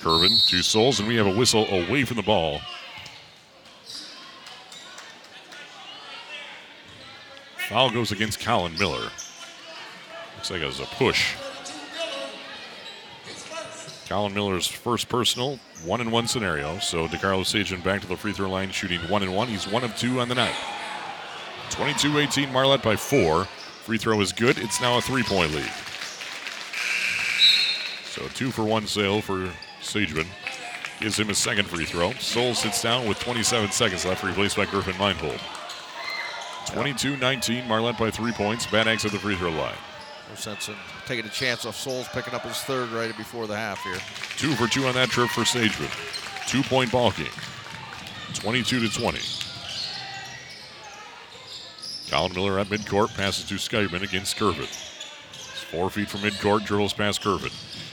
Curvin, 0.00 0.46
two 0.46 0.62
souls, 0.62 1.00
and 1.00 1.08
we 1.08 1.16
have 1.16 1.26
a 1.26 1.34
whistle 1.34 1.66
away 1.68 2.04
from 2.04 2.18
the 2.18 2.22
ball. 2.22 2.60
Foul 7.70 7.90
goes 7.90 8.12
against 8.12 8.40
Colin 8.40 8.76
Miller. 8.78 9.10
Looks 10.36 10.50
like 10.50 10.60
it 10.60 10.66
was 10.66 10.80
a 10.80 10.84
push. 10.84 11.34
Colin 14.08 14.32
Miller's 14.32 14.66
first 14.66 15.10
personal, 15.10 15.58
one 15.84 16.00
and 16.00 16.10
one 16.10 16.26
scenario. 16.26 16.78
So 16.78 17.06
DeCarlo 17.08 17.42
Sajan 17.42 17.84
back 17.84 18.00
to 18.00 18.06
the 18.06 18.16
free 18.16 18.32
throw 18.32 18.48
line, 18.48 18.70
shooting 18.70 19.00
one 19.00 19.22
and 19.22 19.34
one. 19.34 19.48
He's 19.48 19.68
one 19.68 19.84
of 19.84 19.94
two 19.96 20.20
on 20.20 20.28
the 20.28 20.34
night. 20.34 20.54
22 21.70 22.18
18, 22.18 22.50
Marlette 22.50 22.82
by 22.82 22.96
four. 22.96 23.44
Free 23.44 23.98
throw 23.98 24.18
is 24.22 24.32
good. 24.32 24.56
It's 24.58 24.80
now 24.80 24.96
a 24.96 25.02
three 25.02 25.22
point 25.22 25.52
lead. 25.52 25.70
So 28.06 28.26
two 28.34 28.50
for 28.50 28.64
one 28.64 28.86
sale 28.86 29.20
for 29.20 29.52
Sageman. 29.82 30.26
Gives 31.00 31.20
him 31.20 31.28
his 31.28 31.38
second 31.38 31.68
free 31.68 31.84
throw. 31.84 32.12
Soul 32.14 32.54
sits 32.54 32.82
down 32.82 33.06
with 33.06 33.20
27 33.20 33.70
seconds 33.70 34.06
left, 34.06 34.24
replaced 34.24 34.56
by 34.56 34.64
Griffin 34.64 34.96
Meinhold. 34.98 35.38
22 36.66 37.18
19, 37.18 37.68
Marlette 37.68 37.98
by 37.98 38.10
three 38.10 38.32
points. 38.32 38.66
Bad 38.66 38.88
at 38.88 39.00
the 39.00 39.10
free 39.10 39.36
throw 39.36 39.50
line. 39.50 39.76
No 40.30 40.34
sense 40.34 40.68
in 40.68 40.74
taking 41.08 41.24
a 41.24 41.30
chance 41.30 41.64
off 41.64 41.74
Souls 41.74 42.06
picking 42.08 42.34
up 42.34 42.42
his 42.42 42.60
third 42.60 42.90
right 42.90 43.16
before 43.16 43.46
the 43.46 43.56
half 43.56 43.82
here. 43.82 43.96
Two 44.36 44.54
for 44.54 44.70
two 44.70 44.86
on 44.86 44.94
that 44.94 45.08
trip 45.08 45.30
for 45.30 45.40
Sageman. 45.40 45.88
Two 46.46 46.62
point 46.62 46.92
ball 46.92 47.12
game. 47.12 47.26
22 48.34 48.86
to 48.86 49.00
20. 49.00 49.18
Colin 52.10 52.34
Miller 52.34 52.58
at 52.58 52.66
midcourt 52.66 53.14
passes 53.16 53.46
to 53.46 53.54
Skyman 53.54 54.02
against 54.02 54.36
Curvin. 54.36 54.66
Four 55.70 55.88
feet 55.88 56.10
from 56.10 56.20
midcourt, 56.20 56.64
dribbles 56.64 56.92
past 56.92 57.22
Curvin. 57.22 57.52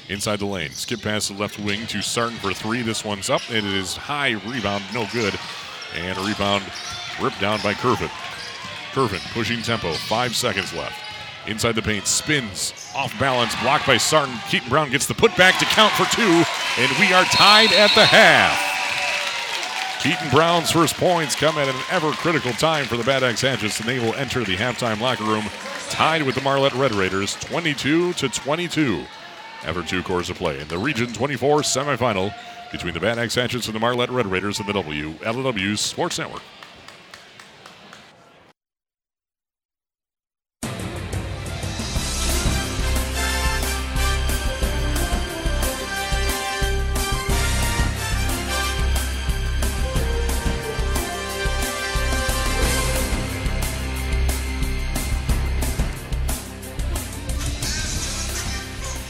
Inside 0.09 0.39
the 0.39 0.45
lane. 0.45 0.71
Skip 0.71 1.01
pass 1.01 1.27
to 1.27 1.33
the 1.33 1.39
left 1.39 1.57
wing 1.59 1.87
to 1.87 2.01
Sarton 2.01 2.37
for 2.37 2.53
three. 2.53 2.81
This 2.81 3.05
one's 3.05 3.29
up, 3.29 3.41
and 3.49 3.65
it 3.65 3.73
is 3.73 3.95
high 3.95 4.31
rebound, 4.31 4.83
no 4.93 5.07
good. 5.13 5.33
And 5.95 6.17
a 6.17 6.21
rebound 6.21 6.63
ripped 7.21 7.39
down 7.39 7.61
by 7.61 7.73
Curvin. 7.73 8.11
Curvin 8.91 9.33
pushing 9.33 9.61
tempo, 9.61 9.93
five 9.93 10.35
seconds 10.35 10.73
left. 10.73 11.14
Inside 11.47 11.73
the 11.73 11.81
paint, 11.81 12.07
spins 12.07 12.73
off 12.95 13.17
balance, 13.19 13.55
blocked 13.61 13.85
by 13.85 13.97
Sarton. 13.97 14.35
Keaton 14.49 14.69
Brown 14.69 14.89
gets 14.89 15.05
the 15.05 15.13
putback 15.13 15.59
to 15.59 15.65
count 15.65 15.93
for 15.93 16.05
two, 16.15 16.43
and 16.81 16.91
we 16.99 17.13
are 17.13 17.23
tied 17.25 17.71
at 17.73 17.93
the 17.93 18.05
half. 18.05 18.75
Keaton 20.01 20.29
Brown's 20.29 20.71
first 20.71 20.95
points 20.95 21.35
come 21.35 21.57
at 21.57 21.67
an 21.67 21.75
ever 21.91 22.11
critical 22.11 22.51
time 22.53 22.85
for 22.85 22.97
the 22.97 23.03
Bad 23.03 23.23
Axe 23.23 23.41
Hatchets, 23.41 23.79
and 23.79 23.89
they 23.89 23.99
will 23.99 24.13
enter 24.15 24.43
the 24.43 24.55
halftime 24.55 24.99
locker 24.99 25.23
room 25.23 25.45
tied 25.89 26.23
with 26.23 26.35
the 26.35 26.41
Marlette 26.41 26.73
Red 26.73 26.93
Raiders, 26.93 27.35
22 27.35 28.13
to 28.13 28.29
22. 28.29 29.05
After 29.63 29.83
two 29.83 30.03
quarters 30.03 30.29
of 30.29 30.37
play 30.37 30.59
in 30.59 30.67
the 30.67 30.77
Region 30.77 31.11
24 31.11 31.61
semifinal 31.61 32.33
between 32.71 32.93
the 32.93 32.99
Bad 32.99 33.17
Axe 33.17 33.35
Hatchets 33.35 33.67
and 33.67 33.75
the 33.75 33.79
Marlette 33.79 34.11
Red 34.11 34.27
Raiders 34.27 34.59
in 34.59 34.67
the 34.67 34.73
WLEW 34.73 35.77
Sports 35.77 36.19
Network. 36.19 36.43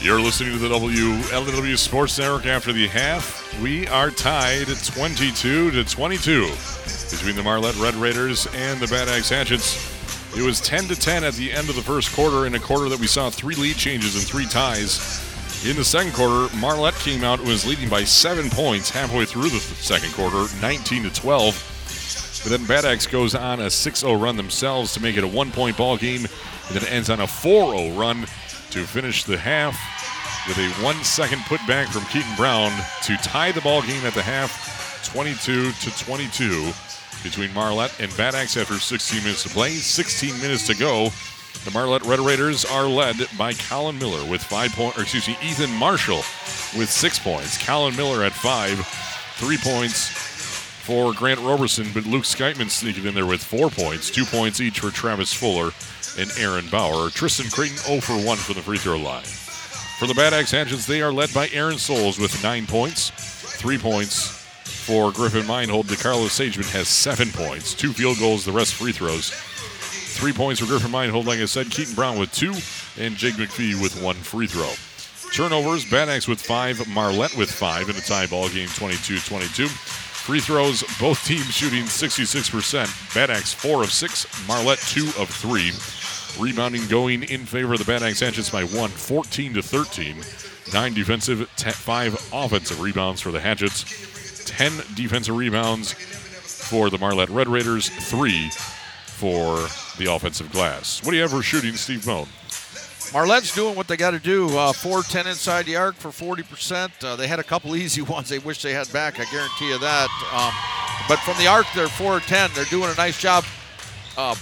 You're 0.06 0.20
listening 0.20 0.52
to 0.52 0.58
the 0.58 0.68
WLEW 0.68 1.76
Sports 1.76 2.16
Network 2.16 2.46
after 2.46 2.72
the 2.72 2.86
half. 2.86 3.60
We 3.60 3.88
are 3.88 4.12
tied 4.12 4.68
22 4.68 5.72
to 5.72 5.82
22 5.82 6.42
between 7.10 7.34
the 7.34 7.42
Marlette 7.42 7.74
Red 7.74 7.96
Raiders 7.96 8.46
and 8.54 8.78
the 8.78 8.86
Bad 8.86 9.08
Axe 9.08 9.30
Hatchets. 9.30 10.38
It 10.38 10.42
was 10.42 10.60
10 10.60 10.84
to 10.84 10.94
10 10.94 11.24
at 11.24 11.34
the 11.34 11.50
end 11.50 11.68
of 11.68 11.74
the 11.74 11.82
first 11.82 12.14
quarter, 12.14 12.46
in 12.46 12.54
a 12.54 12.60
quarter 12.60 12.88
that 12.88 13.00
we 13.00 13.08
saw 13.08 13.30
three 13.30 13.56
lead 13.56 13.74
changes 13.74 14.14
and 14.14 14.24
three 14.24 14.46
ties. 14.46 15.00
In 15.68 15.74
the 15.74 15.84
second 15.84 16.12
quarter, 16.12 16.54
Marlette 16.56 16.94
came 16.94 17.24
out 17.24 17.40
and 17.40 17.48
was 17.48 17.66
leading 17.66 17.88
by 17.88 18.04
seven 18.04 18.48
points 18.48 18.88
halfway 18.88 19.24
through 19.24 19.48
the 19.48 19.58
second 19.58 20.14
quarter, 20.14 20.46
19 20.62 21.02
to 21.02 21.10
12. 21.12 22.42
But 22.44 22.50
then 22.56 22.64
Bad 22.66 22.84
Axe 22.84 23.08
goes 23.08 23.34
on 23.34 23.58
a 23.58 23.66
6-0 23.66 24.22
run 24.22 24.36
themselves 24.36 24.94
to 24.94 25.02
make 25.02 25.16
it 25.16 25.24
a 25.24 25.28
one-point 25.28 25.76
ball 25.76 25.96
game, 25.96 26.26
and 26.68 26.76
then 26.76 26.84
ends 26.90 27.10
on 27.10 27.18
a 27.18 27.26
4-0 27.26 27.98
run 27.98 28.20
to 28.70 28.84
finish 28.84 29.24
the 29.24 29.36
half 29.36 29.95
with 30.48 30.58
a 30.58 30.68
one-second 30.84 31.38
putback 31.40 31.88
from 31.88 32.04
Keaton 32.06 32.34
Brown 32.36 32.70
to 33.02 33.16
tie 33.18 33.52
the 33.52 33.60
ball 33.60 33.82
game 33.82 34.04
at 34.04 34.14
the 34.14 34.22
half, 34.22 35.04
22 35.12 35.72
to 35.72 36.04
22 36.04 36.72
between 37.22 37.52
Marlette 37.52 37.98
and 38.00 38.14
Bad 38.16 38.34
Axe 38.34 38.56
after 38.56 38.74
16 38.74 39.22
minutes 39.22 39.42
to 39.42 39.48
play. 39.48 39.70
16 39.70 40.40
minutes 40.40 40.66
to 40.68 40.74
go. 40.74 41.10
The 41.64 41.70
Marlette 41.72 42.04
Red 42.04 42.20
Raiders 42.20 42.64
are 42.64 42.86
led 42.86 43.16
by 43.36 43.54
Colin 43.54 43.98
Miller 43.98 44.24
with 44.30 44.42
five 44.42 44.70
points, 44.72 44.98
or 44.98 45.02
excuse 45.02 45.26
me, 45.26 45.36
Ethan 45.42 45.72
Marshall 45.72 46.18
with 46.78 46.88
six 46.88 47.18
points. 47.18 47.64
Colin 47.64 47.96
Miller 47.96 48.22
at 48.22 48.32
five, 48.32 48.78
three 49.36 49.56
points 49.58 50.08
for 50.08 51.12
Grant 51.12 51.40
Roberson, 51.40 51.88
but 51.92 52.06
Luke 52.06 52.22
Skytman 52.22 52.70
sneaking 52.70 53.06
in 53.06 53.14
there 53.14 53.26
with 53.26 53.42
four 53.42 53.70
points, 53.70 54.10
two 54.10 54.24
points 54.24 54.60
each 54.60 54.78
for 54.78 54.90
Travis 54.90 55.32
Fuller 55.32 55.72
and 56.18 56.30
Aaron 56.38 56.68
Bauer. 56.68 57.10
Tristan 57.10 57.50
Creighton 57.50 57.78
0 57.78 58.00
for 58.00 58.12
1 58.12 58.36
from 58.36 58.54
the 58.54 58.62
free 58.62 58.78
throw 58.78 58.96
line. 58.96 59.24
For 59.98 60.06
the 60.06 60.12
Bad 60.12 60.34
Axe 60.34 60.50
Hatchets, 60.50 60.86
they 60.86 61.00
are 61.00 61.10
led 61.10 61.32
by 61.32 61.48
Aaron 61.54 61.78
Souls 61.78 62.18
with 62.18 62.42
nine 62.42 62.66
points, 62.66 63.10
three 63.58 63.78
points 63.78 64.28
for 64.28 65.10
Griffin 65.10 65.46
Meinhold. 65.46 65.86
DeCarlo 65.86 66.26
Sageman 66.28 66.70
has 66.72 66.86
seven 66.86 67.30
points, 67.32 67.72
two 67.72 67.94
field 67.94 68.18
goals, 68.18 68.44
the 68.44 68.52
rest 68.52 68.74
free 68.74 68.92
throws. 68.92 69.30
Three 69.30 70.34
points 70.34 70.60
for 70.60 70.66
Griffin 70.66 70.90
Meinhold, 70.90 71.24
like 71.24 71.38
I 71.38 71.46
said. 71.46 71.70
Keaton 71.70 71.94
Brown 71.94 72.18
with 72.18 72.30
two, 72.30 72.52
and 73.02 73.16
Jake 73.16 73.36
McPhee 73.36 73.80
with 73.80 74.02
one 74.02 74.16
free 74.16 74.46
throw. 74.46 74.70
Turnovers, 75.32 75.90
Bad 75.90 76.10
Axe 76.10 76.28
with 76.28 76.42
five, 76.42 76.86
Marlette 76.88 77.34
with 77.34 77.50
five 77.50 77.88
in 77.88 77.96
a 77.96 78.00
tie 78.00 78.26
ball 78.26 78.50
game 78.50 78.68
22 78.68 79.18
22. 79.20 79.66
Free 79.66 80.40
throws, 80.40 80.82
both 81.00 81.24
teams 81.24 81.54
shooting 81.54 81.84
66%. 81.84 83.14
Bad 83.14 83.30
Axe 83.30 83.54
4 83.54 83.82
of 83.82 83.90
6, 83.90 84.48
Marlette 84.48 84.80
2 84.80 85.06
of 85.18 85.30
3. 85.30 85.70
Rebounding 86.38 86.86
going 86.88 87.22
in 87.22 87.46
favor 87.46 87.72
of 87.72 87.78
the 87.78 87.84
Bad 87.84 88.02
Axe 88.02 88.20
Hatchets 88.20 88.50
by 88.50 88.64
1, 88.64 88.90
14 88.90 89.54
to 89.54 89.62
13. 89.62 90.16
9 90.72 90.94
defensive, 90.94 91.48
5 91.48 92.30
offensive 92.32 92.80
rebounds 92.80 93.20
for 93.20 93.30
the 93.30 93.40
Hatchets. 93.40 94.44
10 94.46 94.72
defensive 94.94 95.36
rebounds 95.36 95.92
for 95.92 96.90
the 96.90 96.98
Marlette 96.98 97.30
Red 97.30 97.48
Raiders, 97.48 97.88
3 97.88 98.50
for 99.06 99.66
the 99.98 100.12
offensive 100.12 100.50
glass. 100.52 101.02
What 101.02 101.12
do 101.12 101.16
you 101.16 101.22
have 101.22 101.30
for 101.30 101.42
shooting, 101.42 101.74
Steve 101.74 102.04
Bone? 102.04 102.28
Marlette's 103.12 103.54
doing 103.54 103.76
what 103.76 103.88
they 103.88 103.96
got 103.96 104.10
to 104.10 104.18
do. 104.18 104.46
Uh, 104.48 104.72
4-10 104.72 105.26
inside 105.26 105.64
the 105.66 105.76
arc 105.76 105.94
for 105.94 106.08
40%. 106.08 107.04
Uh, 107.04 107.16
they 107.16 107.28
had 107.28 107.38
a 107.38 107.44
couple 107.44 107.74
easy 107.76 108.02
ones 108.02 108.28
they 108.28 108.38
wish 108.38 108.62
they 108.62 108.72
had 108.72 108.92
back. 108.92 109.20
I 109.20 109.24
guarantee 109.30 109.68
you 109.68 109.78
that. 109.78 110.08
Um, 110.32 110.52
but 111.08 111.18
from 111.20 111.38
the 111.38 111.46
arc, 111.46 111.66
they're 111.74 111.86
4-10. 111.86 112.54
They're 112.54 112.64
doing 112.64 112.90
a 112.90 112.94
nice 112.94 113.20
job 113.20 113.44
uh, 114.18 114.34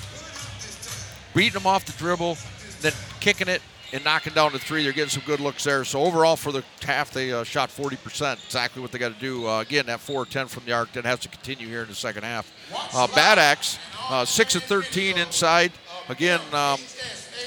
beating 1.34 1.54
them 1.54 1.66
off 1.66 1.84
the 1.84 1.92
dribble, 1.92 2.38
then 2.80 2.92
kicking 3.20 3.48
it 3.48 3.60
and 3.92 4.04
knocking 4.04 4.32
down 4.32 4.52
the 4.52 4.58
three. 4.58 4.82
They're 4.82 4.92
getting 4.92 5.10
some 5.10 5.22
good 5.24 5.40
looks 5.40 5.64
there. 5.64 5.84
So 5.84 6.02
overall, 6.02 6.36
for 6.36 6.52
the 6.52 6.64
half, 6.82 7.12
they 7.12 7.32
uh, 7.32 7.44
shot 7.44 7.70
40%. 7.70 8.44
Exactly 8.44 8.82
what 8.82 8.92
they 8.92 8.98
got 8.98 9.14
to 9.14 9.20
do. 9.20 9.46
Uh, 9.46 9.60
again, 9.60 9.86
that 9.86 10.00
4-10 10.00 10.48
from 10.48 10.64
the 10.64 10.72
arc 10.72 10.92
that 10.92 11.04
has 11.04 11.20
to 11.20 11.28
continue 11.28 11.68
here 11.68 11.82
in 11.82 11.88
the 11.88 11.94
second 11.94 12.24
half. 12.24 12.52
Uh, 12.94 13.06
Bad 13.14 13.38
Axe, 13.38 13.78
uh, 14.08 14.24
6 14.24 14.56
of 14.56 14.64
13 14.64 15.18
inside. 15.18 15.72
Again, 16.08 16.40
um, 16.52 16.78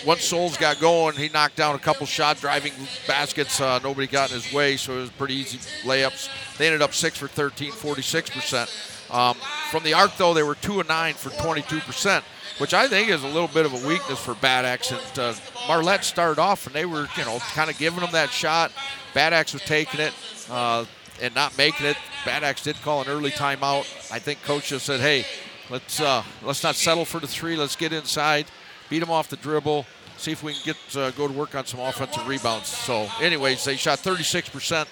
once 0.06 0.24
Souls 0.24 0.58
got 0.58 0.80
going, 0.80 1.16
he 1.16 1.30
knocked 1.30 1.56
down 1.56 1.76
a 1.76 1.80
couple 1.80 2.06
shot 2.06 2.40
driving 2.40 2.74
baskets. 3.08 3.60
Uh, 3.60 3.80
nobody 3.84 4.08
got 4.08 4.30
in 4.30 4.36
his 4.40 4.52
way, 4.54 4.78
so 4.78 4.94
it 4.94 5.02
was 5.02 5.10
pretty 5.12 5.36
easy 5.36 5.58
layups. 5.84 6.30
They 6.58 6.68
ended 6.68 6.82
up 6.82 6.94
6 6.94 7.18
for 7.18 7.28
13, 7.28 7.72
46%. 7.72 9.14
Um, 9.14 9.36
from 9.72 9.84
the 9.84 9.94
arc, 9.94 10.16
though, 10.18 10.34
they 10.34 10.44
were 10.44 10.56
2 10.56 10.80
and 10.80 10.90
9 10.90 11.14
for 11.14 11.30
22%, 11.30 12.24
which 12.58 12.74
I 12.74 12.88
think 12.88 13.10
is 13.10 13.24
a 13.24 13.28
little 13.28 13.47
bit 13.47 13.66
of 13.66 13.74
a 13.74 13.88
weakness 13.88 14.20
for 14.20 14.36
Bad 14.36 14.66
Axe. 14.66 14.91
And 14.91 15.20
uh, 15.20 15.34
Marlette 15.68 16.03
started 16.03 16.39
off, 16.39 16.68
and 16.68 16.76
they 16.76 16.86
were, 16.86 17.08
you 17.18 17.26
know, 17.26 17.39
kind 17.53 17.70
of 17.70 17.78
giving 17.78 17.99
them 17.99 18.12
that 18.12 18.30
shot. 18.30 18.72
Bad 19.14 19.34
Axe 19.34 19.53
was 19.53 19.64
taking 19.64 19.99
it 19.99 20.14
uh, 20.49 20.86
and 21.22 21.34
not 21.36 21.58
making 21.58 21.86
it. 21.86 21.97
Bad 22.26 22.43
Axe 22.43 22.64
did 22.64 22.76
call 22.82 23.01
an 23.01 23.08
early 23.08 23.32
timeout. 23.32 24.12
I 24.12 24.20
think 24.20 24.43
coach 24.43 24.70
just 24.70 24.86
said, 24.86 24.99
hey, 24.99 25.26
let's 25.70 25.99
uh, 25.99 26.24
let's 26.43 26.64
not 26.64 26.76
settle 26.76 27.05
for 27.05 27.20
the 27.20 27.28
three. 27.28 27.55
Let's 27.55 27.76
get 27.76 27.93
inside 27.93 28.47
beat 28.89 28.99
them 28.99 29.12
off 29.12 29.30
the 29.30 29.38
dribble, 29.38 29.86
see 30.18 30.32
if 30.32 30.43
we 30.43 30.53
can 30.53 30.62
get 30.66 30.97
uh, 30.97 31.12
go 31.12 31.28
to 31.28 31.34
work 31.34 31.55
on 31.55 31.66
some 31.66 31.80
offensive 31.80 32.28
rebounds. 32.28 32.68
So, 32.68 33.08
anyways, 33.22 33.64
they 33.64 33.76
shot 33.76 33.99
36% 33.99 34.88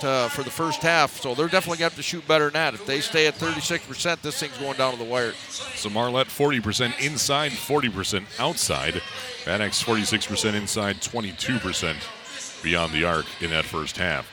to, 0.00 0.28
for 0.32 0.42
the 0.42 0.50
first 0.50 0.82
half, 0.82 1.20
so 1.20 1.34
they're 1.34 1.46
definitely 1.46 1.78
going 1.78 1.90
to 1.90 1.94
have 1.94 1.96
to 1.96 2.02
shoot 2.02 2.26
better 2.26 2.44
than 2.44 2.54
that. 2.54 2.74
If 2.74 2.86
they 2.86 3.00
stay 3.00 3.26
at 3.26 3.34
36%, 3.34 4.20
this 4.20 4.40
thing's 4.40 4.58
going 4.58 4.76
down 4.76 4.92
to 4.92 4.98
the 4.98 5.04
wire. 5.04 5.32
So 5.48 5.90
Marlette 5.90 6.28
40% 6.28 7.00
inside, 7.00 7.52
40% 7.52 8.24
outside. 8.38 9.02
Bad 9.44 9.60
46% 9.60 10.54
inside, 10.54 10.96
22% 10.96 12.62
beyond 12.62 12.92
the 12.92 13.04
arc 13.04 13.26
in 13.40 13.50
that 13.50 13.64
first 13.64 13.96
half. 13.96 14.28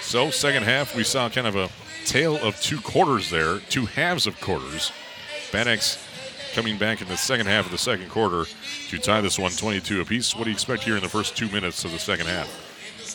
So, 0.00 0.30
second 0.30 0.62
half, 0.62 0.94
we 0.94 1.04
saw 1.04 1.28
kind 1.28 1.46
of 1.46 1.56
a 1.56 1.68
tale 2.06 2.36
of 2.36 2.58
two 2.60 2.80
quarters 2.80 3.30
there, 3.30 3.58
two 3.58 3.86
halves 3.86 4.26
of 4.26 4.40
quarters. 4.40 4.90
Bad 5.52 5.66
coming 6.54 6.78
back 6.78 7.02
in 7.02 7.08
the 7.08 7.16
second 7.16 7.46
half 7.46 7.66
of 7.66 7.72
the 7.72 7.78
second 7.78 8.08
quarter 8.08 8.44
to 8.88 8.98
tie 8.98 9.20
this 9.20 9.38
one 9.38 9.52
22 9.52 10.00
apiece. 10.00 10.34
What 10.34 10.44
do 10.44 10.50
you 10.50 10.54
expect 10.54 10.84
here 10.84 10.96
in 10.96 11.02
the 11.02 11.08
first 11.08 11.36
two 11.36 11.48
minutes 11.50 11.84
of 11.84 11.92
the 11.92 11.98
second 11.98 12.26
half? 12.26 12.67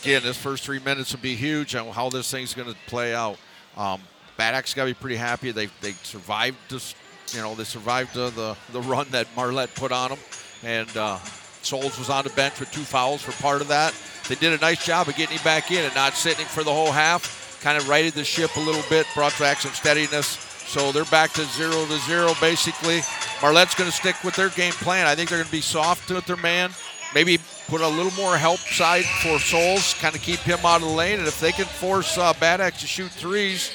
Again, 0.03 0.21
this 0.21 0.37
first 0.37 0.65
three 0.65 0.79
minutes 0.79 1.13
will 1.13 1.21
be 1.21 1.33
huge 1.33 1.75
on 1.75 1.87
how 1.87 2.09
this 2.09 2.29
thing's 2.29 2.53
going 2.53 2.67
to 2.67 2.77
play 2.87 3.15
out. 3.15 3.37
Um, 3.77 4.01
Bad 4.35 4.53
Axe 4.53 4.73
got 4.73 4.83
to 4.83 4.89
be 4.89 4.93
pretty 4.93 5.15
happy. 5.15 5.51
They 5.51 5.67
they 5.79 5.93
survived 6.03 6.57
this, 6.69 6.93
you 7.31 7.39
know, 7.39 7.55
they 7.55 7.63
survived 7.63 8.17
uh, 8.17 8.29
the 8.31 8.57
the 8.73 8.81
run 8.81 9.07
that 9.11 9.27
Marlette 9.33 9.73
put 9.75 9.93
on 9.93 10.09
them, 10.09 10.19
and 10.61 10.97
uh, 10.97 11.19
Souls 11.61 11.97
was 11.97 12.09
on 12.09 12.25
the 12.25 12.31
bench 12.31 12.59
with 12.59 12.69
two 12.73 12.81
fouls 12.81 13.21
for 13.21 13.31
part 13.41 13.61
of 13.61 13.69
that. 13.69 13.93
They 14.27 14.35
did 14.35 14.51
a 14.51 14.57
nice 14.57 14.85
job 14.85 15.07
of 15.07 15.15
getting 15.15 15.37
him 15.37 15.43
back 15.45 15.71
in 15.71 15.85
and 15.85 15.95
not 15.95 16.15
sitting 16.15 16.45
for 16.47 16.63
the 16.63 16.73
whole 16.73 16.91
half. 16.91 17.61
Kind 17.61 17.77
of 17.77 17.87
righted 17.87 18.13
the 18.13 18.25
ship 18.25 18.53
a 18.57 18.59
little 18.59 18.83
bit, 18.89 19.07
brought 19.15 19.37
back 19.39 19.61
some 19.61 19.71
steadiness. 19.71 20.27
So 20.67 20.91
they're 20.91 21.05
back 21.05 21.31
to 21.33 21.45
zero 21.45 21.85
to 21.85 21.97
zero 21.99 22.33
basically. 22.41 22.99
Marlette's 23.41 23.75
going 23.75 23.89
to 23.89 23.95
stick 23.95 24.21
with 24.23 24.35
their 24.35 24.49
game 24.49 24.73
plan. 24.73 25.07
I 25.07 25.15
think 25.15 25.29
they're 25.29 25.39
going 25.39 25.45
to 25.45 25.51
be 25.51 25.61
soft 25.61 26.09
with 26.09 26.25
their 26.25 26.35
man. 26.37 26.71
Maybe 27.13 27.39
put 27.73 27.81
a 27.81 27.87
little 27.87 28.11
more 28.11 28.37
help 28.37 28.59
side 28.59 29.03
for 29.03 29.39
Souls, 29.39 29.95
kind 29.95 30.13
of 30.15 30.21
keep 30.21 30.37
him 30.41 30.59
out 30.63 30.75
of 30.75 30.87
the 30.87 30.93
lane. 30.93 31.17
And 31.17 31.27
if 31.27 31.39
they 31.39 31.51
can 31.51 31.65
force 31.65 32.19
uh, 32.19 32.31
Bad 32.39 32.61
Axe 32.61 32.81
to 32.81 32.85
shoot 32.85 33.09
threes, 33.09 33.71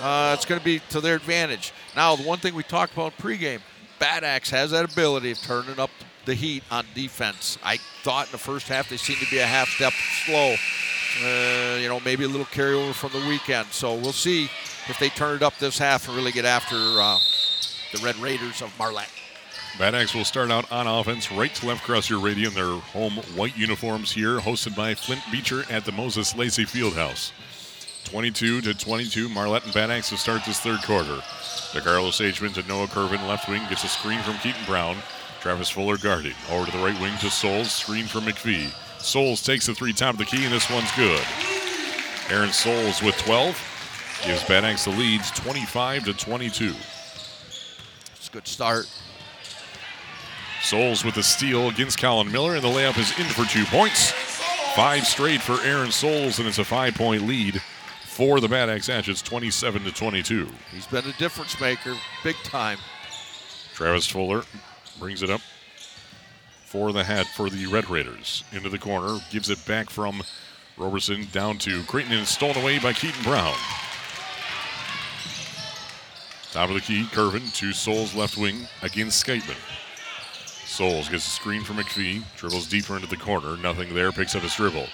uh, 0.00 0.36
it's 0.38 0.44
going 0.44 0.60
to 0.60 0.64
be 0.64 0.78
to 0.90 1.00
their 1.00 1.16
advantage. 1.16 1.72
Now, 1.96 2.14
the 2.14 2.22
one 2.22 2.38
thing 2.38 2.54
we 2.54 2.62
talked 2.62 2.92
about 2.92 3.18
pregame, 3.18 3.58
Bad 3.98 4.22
Axe 4.22 4.50
has 4.50 4.70
that 4.70 4.92
ability 4.92 5.32
of 5.32 5.38
turning 5.38 5.80
up 5.80 5.90
the 6.26 6.34
heat 6.34 6.62
on 6.70 6.86
defense. 6.94 7.58
I 7.64 7.78
thought 8.04 8.26
in 8.26 8.32
the 8.32 8.38
first 8.38 8.68
half 8.68 8.88
they 8.88 8.96
seemed 8.96 9.18
to 9.18 9.30
be 9.32 9.38
a 9.38 9.46
half 9.46 9.68
step 9.68 9.94
slow. 10.26 10.54
Uh, 11.24 11.78
you 11.78 11.88
know, 11.88 11.98
maybe 12.04 12.22
a 12.22 12.28
little 12.28 12.46
carryover 12.46 12.94
from 12.94 13.10
the 13.20 13.28
weekend. 13.28 13.66
So 13.72 13.96
we'll 13.96 14.12
see 14.12 14.44
if 14.88 14.96
they 15.00 15.08
turn 15.08 15.34
it 15.34 15.42
up 15.42 15.58
this 15.58 15.76
half 15.76 16.06
and 16.06 16.16
really 16.16 16.30
get 16.30 16.44
after 16.44 16.76
uh, 16.76 17.18
the 17.92 18.00
Red 18.04 18.14
Raiders 18.18 18.62
of 18.62 18.72
Marlette. 18.78 19.10
Bad 19.78 19.94
Axe 19.94 20.14
will 20.14 20.24
start 20.24 20.50
out 20.50 20.70
on 20.70 20.86
offense, 20.86 21.32
right 21.32 21.54
to 21.54 21.66
left 21.66 21.82
across 21.82 22.10
your 22.10 22.20
radio 22.20 22.48
in 22.48 22.54
their 22.54 22.76
home 22.80 23.14
white 23.34 23.56
uniforms 23.56 24.12
here, 24.12 24.38
hosted 24.38 24.76
by 24.76 24.94
Flint 24.94 25.22
Beecher 25.32 25.64
at 25.70 25.84
the 25.84 25.92
Moses 25.92 26.36
Lacey 26.36 26.64
Fieldhouse. 26.64 27.32
22 28.04 28.60
to 28.62 28.74
22, 28.74 29.28
Marlette 29.28 29.64
and 29.64 29.72
Bad 29.72 29.90
Axe 29.90 30.10
to 30.10 30.16
start 30.16 30.44
this 30.44 30.60
third 30.60 30.82
quarter. 30.82 31.16
The 31.72 31.80
DeCarlo 31.80 32.10
Sageman 32.10 32.52
to 32.54 32.66
Noah 32.68 32.88
Curvin, 32.88 33.26
left 33.26 33.48
wing, 33.48 33.62
gets 33.68 33.84
a 33.84 33.88
screen 33.88 34.20
from 34.20 34.36
Keaton 34.38 34.64
Brown. 34.66 34.96
Travis 35.40 35.70
Fuller 35.70 35.96
guarding. 35.96 36.34
Over 36.50 36.66
to 36.66 36.76
the 36.76 36.84
right 36.84 37.00
wing 37.00 37.16
to 37.18 37.30
Souls, 37.30 37.72
screen 37.72 38.06
from 38.06 38.24
McPhee. 38.24 38.70
Souls 39.00 39.42
takes 39.42 39.66
the 39.66 39.74
three 39.74 39.92
top 39.92 40.14
of 40.14 40.18
the 40.18 40.24
key, 40.24 40.44
and 40.44 40.52
this 40.52 40.70
one's 40.70 40.90
good. 40.92 41.24
Aaron 42.28 42.52
Souls 42.52 43.02
with 43.02 43.16
12 43.18 44.22
gives 44.26 44.44
Bad 44.44 44.64
Axe 44.64 44.84
the 44.84 44.90
lead 44.90 45.22
25 45.34 46.04
to 46.04 46.12
22. 46.12 46.74
It's 48.16 48.28
a 48.28 48.30
good 48.30 48.46
start. 48.46 48.86
Souls 50.62 51.04
with 51.04 51.16
a 51.16 51.22
steal 51.22 51.68
against 51.68 51.98
Colin 51.98 52.30
Miller, 52.30 52.54
and 52.54 52.62
the 52.62 52.68
layup 52.68 52.98
is 52.98 53.18
in 53.18 53.24
for 53.26 53.44
two 53.44 53.64
points. 53.66 54.12
Five 54.74 55.06
straight 55.06 55.40
for 55.40 55.60
Aaron 55.62 55.90
Souls, 55.90 56.38
and 56.38 56.46
it's 56.46 56.58
a 56.58 56.64
five-point 56.64 57.26
lead 57.26 57.60
for 58.04 58.40
the 58.40 58.48
Bad 58.48 58.68
Axe 58.68 58.88
Hatchets, 58.88 59.22
27 59.22 59.84
to 59.84 59.92
22. 59.92 60.48
He's 60.72 60.86
been 60.86 61.04
a 61.06 61.12
difference 61.14 61.60
maker, 61.60 61.96
big 62.22 62.36
time. 62.44 62.78
Travis 63.74 64.06
Fuller 64.06 64.44
brings 64.98 65.22
it 65.22 65.30
up 65.30 65.40
for 66.66 66.92
the 66.92 67.02
hat 67.02 67.26
for 67.26 67.48
the 67.48 67.66
Red 67.66 67.88
Raiders. 67.88 68.44
Into 68.52 68.68
the 68.68 68.78
corner, 68.78 69.18
gives 69.30 69.50
it 69.50 69.64
back 69.66 69.90
from 69.90 70.22
Roberson 70.76 71.26
down 71.32 71.58
to 71.58 71.82
Creighton 71.84 72.12
and 72.12 72.26
stolen 72.26 72.58
away 72.58 72.78
by 72.78 72.92
Keaton 72.92 73.22
Brown. 73.22 73.54
Top 76.52 76.68
of 76.68 76.74
the 76.74 76.80
key, 76.80 77.04
Curvin 77.04 77.54
to 77.56 77.72
Souls 77.72 78.14
left 78.14 78.36
wing 78.36 78.68
against 78.82 79.24
Skyteman. 79.24 79.56
Souls 80.80 81.10
gets 81.10 81.26
a 81.26 81.30
screen 81.30 81.62
from 81.62 81.76
McPhee, 81.76 82.22
dribbles 82.38 82.66
deeper 82.66 82.96
into 82.96 83.06
the 83.06 83.14
corner, 83.14 83.54
nothing 83.58 83.92
there, 83.92 84.12
picks 84.12 84.34
up 84.34 84.40
his 84.40 84.54
dribble. 84.54 84.86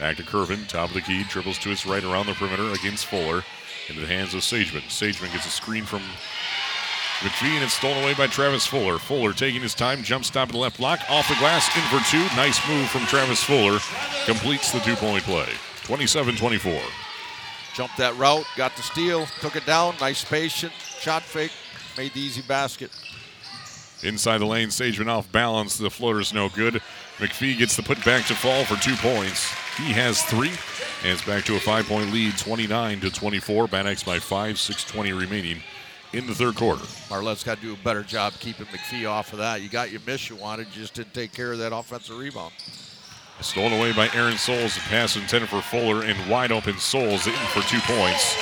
Back 0.00 0.16
to 0.16 0.24
Curvin, 0.24 0.66
top 0.66 0.88
of 0.88 0.94
the 0.94 1.00
key, 1.00 1.22
dribbles 1.28 1.58
to 1.58 1.68
his 1.68 1.86
right 1.86 2.02
around 2.02 2.26
the 2.26 2.32
perimeter 2.32 2.72
against 2.72 3.06
Fuller. 3.06 3.44
Into 3.88 4.00
the 4.00 4.08
hands 4.08 4.34
of 4.34 4.40
Sageman. 4.40 4.82
Sageman 4.88 5.32
gets 5.32 5.46
a 5.46 5.50
screen 5.50 5.84
from 5.84 6.00
McPhee 7.20 7.54
and 7.54 7.62
it's 7.62 7.74
stolen 7.74 8.02
away 8.02 8.14
by 8.14 8.26
Travis 8.26 8.66
Fuller. 8.66 8.98
Fuller 8.98 9.32
taking 9.32 9.62
his 9.62 9.76
time, 9.76 10.02
jump 10.02 10.24
stop 10.24 10.48
at 10.48 10.52
the 10.54 10.58
left 10.58 10.78
block, 10.78 10.98
off 11.08 11.28
the 11.28 11.36
glass, 11.36 11.68
in 11.76 11.82
for 11.84 12.04
two. 12.10 12.24
Nice 12.34 12.58
move 12.68 12.88
from 12.88 13.06
Travis 13.06 13.40
Fuller. 13.40 13.78
Completes 14.26 14.72
the 14.72 14.80
two 14.80 14.96
point 14.96 15.22
play. 15.22 15.50
27 15.84 16.34
24. 16.34 16.80
Jumped 17.74 17.96
that 17.96 18.16
route, 18.16 18.44
got 18.56 18.74
the 18.74 18.82
steal, 18.82 19.26
took 19.40 19.54
it 19.54 19.66
down. 19.66 19.94
Nice 20.00 20.24
patient, 20.24 20.72
shot 20.72 21.22
fake, 21.22 21.52
made 21.96 22.12
the 22.12 22.20
easy 22.20 22.42
basket. 22.42 22.90
Inside 24.02 24.38
the 24.38 24.46
lane, 24.46 24.68
Sageman 24.68 25.08
off 25.08 25.30
balance. 25.32 25.76
The 25.76 25.90
floater's 25.90 26.32
no 26.32 26.48
good. 26.48 26.80
McPhee 27.18 27.58
gets 27.58 27.74
the 27.74 27.82
put 27.82 28.02
back 28.04 28.26
to 28.26 28.34
fall 28.34 28.64
for 28.64 28.76
two 28.76 28.94
points. 28.96 29.52
He 29.76 29.92
has 29.92 30.22
three, 30.22 30.52
and 31.02 31.12
it's 31.12 31.24
back 31.24 31.44
to 31.46 31.56
a 31.56 31.60
five 31.60 31.86
point 31.86 32.12
lead, 32.12 32.38
29 32.38 33.00
to 33.00 33.10
24. 33.10 33.66
Bad 33.66 33.84
by 34.06 34.18
five, 34.20 34.56
6:20 34.56 35.18
remaining 35.18 35.60
in 36.12 36.26
the 36.26 36.34
third 36.34 36.54
quarter. 36.54 36.84
Marlette's 37.10 37.42
got 37.42 37.56
to 37.56 37.62
do 37.62 37.72
a 37.72 37.84
better 37.84 38.02
job 38.02 38.34
keeping 38.38 38.66
McPhee 38.66 39.08
off 39.08 39.32
of 39.32 39.40
that. 39.40 39.62
You 39.62 39.68
got 39.68 39.90
your 39.90 40.00
miss 40.06 40.30
you 40.30 40.36
wanted, 40.36 40.68
you 40.68 40.82
just 40.82 40.94
didn't 40.94 41.12
take 41.12 41.32
care 41.32 41.52
of 41.52 41.58
that 41.58 41.74
offensive 41.74 42.16
rebound. 42.16 42.52
Stolen 43.40 43.72
away 43.72 43.92
by 43.92 44.08
Aaron 44.14 44.36
Souls. 44.36 44.76
A 44.76 44.80
pass 44.80 45.16
intended 45.16 45.48
for 45.48 45.60
Fuller 45.60 46.02
and 46.02 46.28
wide 46.28 46.50
open 46.50 46.76
Souls 46.78 47.26
in 47.26 47.32
for 47.32 47.62
two 47.62 47.78
points. 47.80 48.36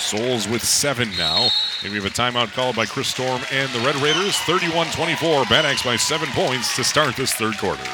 Souls 0.00 0.48
with 0.48 0.64
seven 0.64 1.10
now. 1.16 1.50
And 1.84 1.92
we 1.92 1.98
have 2.00 2.06
a 2.06 2.10
timeout 2.10 2.52
called 2.52 2.74
by 2.74 2.86
Chris 2.86 3.08
Storm 3.08 3.42
and 3.52 3.70
the 3.70 3.80
Red 3.80 3.96
Raiders. 3.96 4.36
31 4.38 4.88
24. 4.88 5.44
Bad 5.44 5.66
Axe 5.66 5.82
by 5.82 5.96
seven 5.96 6.28
points 6.30 6.74
to 6.76 6.82
start 6.82 7.14
this 7.16 7.34
third 7.34 7.58
quarter. 7.58 7.84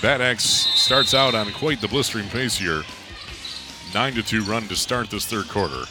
Bad 0.00 0.20
Axe 0.20 0.44
starts 0.44 1.14
out 1.14 1.34
on 1.34 1.52
quite 1.52 1.80
the 1.80 1.86
blistering 1.86 2.28
pace 2.28 2.56
here. 2.56 2.82
9 3.94 4.14
to 4.14 4.22
2 4.22 4.42
run 4.44 4.66
to 4.68 4.76
start 4.76 5.10
this 5.10 5.26
third 5.26 5.48
quarter. 5.48 5.84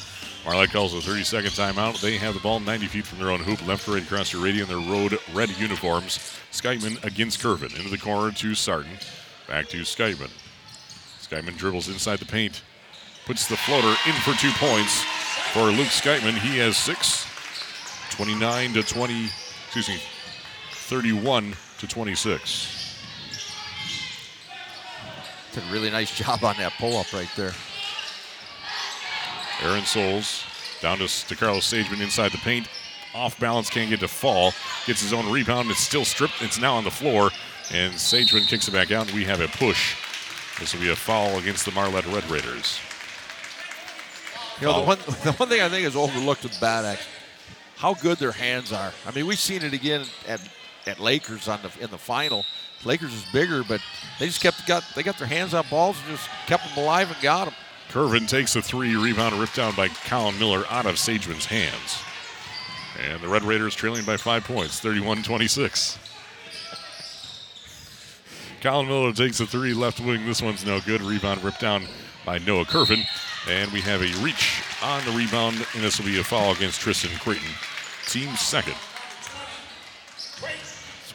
Marlette 0.43 0.71
calls 0.71 0.95
a 0.95 1.01
30 1.01 1.23
second 1.23 1.51
timeout. 1.51 2.01
They 2.01 2.17
have 2.17 2.33
the 2.33 2.39
ball 2.39 2.59
90 2.59 2.87
feet 2.87 3.05
from 3.05 3.19
their 3.19 3.29
own 3.29 3.41
hoop, 3.41 3.65
left 3.67 3.87
right 3.87 4.01
across 4.01 4.31
the 4.31 4.39
radio 4.39 4.63
in 4.63 4.69
their 4.69 4.91
road 4.91 5.19
red 5.33 5.49
uniforms. 5.59 6.17
Skyman 6.51 7.03
against 7.03 7.39
Curvin. 7.39 7.77
Into 7.77 7.89
the 7.89 7.97
corner 7.99 8.31
to 8.31 8.55
Sarton. 8.55 8.97
Back 9.47 9.67
to 9.69 9.77
Skyman. 9.81 10.31
Skyman 11.21 11.57
dribbles 11.57 11.89
inside 11.89 12.17
the 12.17 12.25
paint. 12.25 12.63
Puts 13.25 13.47
the 13.47 13.55
floater 13.55 13.95
in 14.07 14.13
for 14.21 14.33
two 14.33 14.51
points 14.53 15.03
for 15.53 15.65
Luke 15.65 15.87
Skyman. 15.87 16.37
He 16.39 16.57
has 16.57 16.77
six. 16.77 17.27
29 18.09 18.73
to 18.73 18.83
20, 18.83 19.25
excuse 19.65 19.87
me, 19.87 19.99
31 20.71 21.53
to 21.79 21.87
26. 21.87 22.77
Did 25.53 25.63
a 25.63 25.71
really 25.71 25.89
nice 25.89 26.15
job 26.15 26.43
on 26.43 26.57
that 26.57 26.73
pull 26.77 26.97
up 26.97 27.11
right 27.13 27.29
there. 27.35 27.53
Aaron 29.64 29.86
Souls 29.86 30.43
down 30.82 30.97
to, 30.97 31.07
to 31.28 31.36
Carlos 31.36 31.72
Sageman 31.72 32.01
inside 32.01 32.32
the 32.32 32.38
paint. 32.39 32.68
Off 33.14 33.39
balance, 33.39 33.70
can't 33.70 33.89
get 33.89 33.99
to 33.99 34.07
fall. 34.07 34.53
Gets 34.86 35.01
his 35.01 35.14
own 35.14 35.30
rebound. 35.32 35.70
It's 35.70 35.80
still 35.80 36.05
stripped. 36.05 36.41
It's 36.41 36.59
now 36.59 36.76
on 36.76 36.84
the 36.84 36.91
floor. 36.91 37.30
And 37.72 37.93
Sageman 37.93 38.47
kicks 38.47 38.68
it 38.68 38.72
back 38.72 38.91
out, 38.91 39.07
and 39.07 39.16
we 39.16 39.24
have 39.26 39.41
a 39.41 39.47
push. 39.47 39.95
This 40.59 40.74
will 40.74 40.82
be 40.82 40.89
a 40.89 40.95
foul 40.95 41.38
against 41.38 41.66
the 41.66 41.72
Marlette 41.72 42.05
Red 42.07 42.30
Raiders. 42.30 42.80
You 44.59 44.68
know, 44.68 44.82
the 44.82 44.86
one, 44.86 44.97
the 45.24 45.34
one 45.34 45.49
thing 45.49 45.62
I 45.62 45.70
think 45.70 45.88
is 45.88 45.95
overlooked 45.95 46.43
with 46.43 46.59
Bad 46.59 46.86
Axe, 46.86 47.07
how 47.76 47.93
good 47.95 48.18
their 48.18 48.32
hands 48.32 48.72
are. 48.72 48.91
I 49.05 49.12
mean, 49.12 49.26
we've 49.26 49.39
seen 49.39 49.64
it 49.64 49.74
again 49.74 50.05
at, 50.28 50.41
at 50.86 50.99
Lakers 50.99 51.47
on 51.47 51.59
the 51.62 51.84
in 51.84 51.89
the 51.89 51.97
final. 51.97 52.45
Lakers 52.86 53.14
is 53.14 53.26
bigger, 53.32 53.64
but 53.64 53.82
they 54.20 54.28
just 54.28 54.41
kept 54.41 54.66
got 54.68 54.84
they 54.95 55.03
got 55.03 55.18
their 55.18 55.28
hands 55.28 55.53
on 55.53 55.66
balls 55.70 55.97
and 56.05 56.16
just 56.16 56.30
kept 56.45 56.64
them 56.64 56.84
alive 56.84 57.12
and 57.12 57.22
got 57.22 57.45
them. 57.45 57.55
Curvin 57.91 58.25
takes 58.25 58.55
a 58.55 58.61
three, 58.61 58.95
rebound 58.95 59.35
ripped 59.35 59.57
down 59.57 59.75
by 59.75 59.89
Colin 59.89 60.39
Miller 60.39 60.63
out 60.69 60.85
of 60.85 60.95
Sageman's 60.95 61.45
hands. 61.45 61.99
And 63.05 63.21
the 63.21 63.27
Red 63.27 63.43
Raiders 63.43 63.75
trailing 63.75 64.05
by 64.05 64.15
five 64.15 64.45
points, 64.45 64.79
31 64.79 65.23
26. 65.23 65.99
Colin 68.61 68.87
Miller 68.87 69.11
takes 69.11 69.41
a 69.41 69.45
three, 69.45 69.73
left 69.73 69.99
wing. 69.99 70.25
This 70.25 70.41
one's 70.41 70.65
no 70.65 70.79
good. 70.79 71.01
Rebound 71.01 71.43
ripped 71.43 71.59
down 71.59 71.83
by 72.25 72.37
Noah 72.37 72.63
Curvin. 72.63 73.03
And 73.49 73.69
we 73.73 73.81
have 73.81 74.01
a 74.01 74.23
reach 74.23 74.63
on 74.81 75.03
the 75.03 75.11
rebound, 75.11 75.57
and 75.73 75.83
this 75.83 75.99
will 75.99 76.05
be 76.05 76.19
a 76.19 76.23
foul 76.23 76.53
against 76.53 76.79
Tristan 76.79 77.11
Creighton. 77.19 77.49
Team 78.07 78.33
second. 78.37 78.75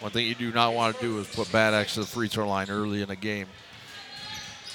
One 0.01 0.13
thing 0.13 0.27
you 0.27 0.35
do 0.35 0.53
not 0.53 0.75
want 0.75 0.97
to 0.97 1.03
do 1.03 1.19
is 1.21 1.27
put 1.29 1.51
Bad 1.51 1.73
Axe 1.73 1.95
to 1.95 2.01
the 2.01 2.07
free 2.07 2.29
throw 2.29 2.47
line 2.47 2.69
early 2.69 3.01
in 3.01 3.11
a 3.11 3.17
game. 3.17 3.47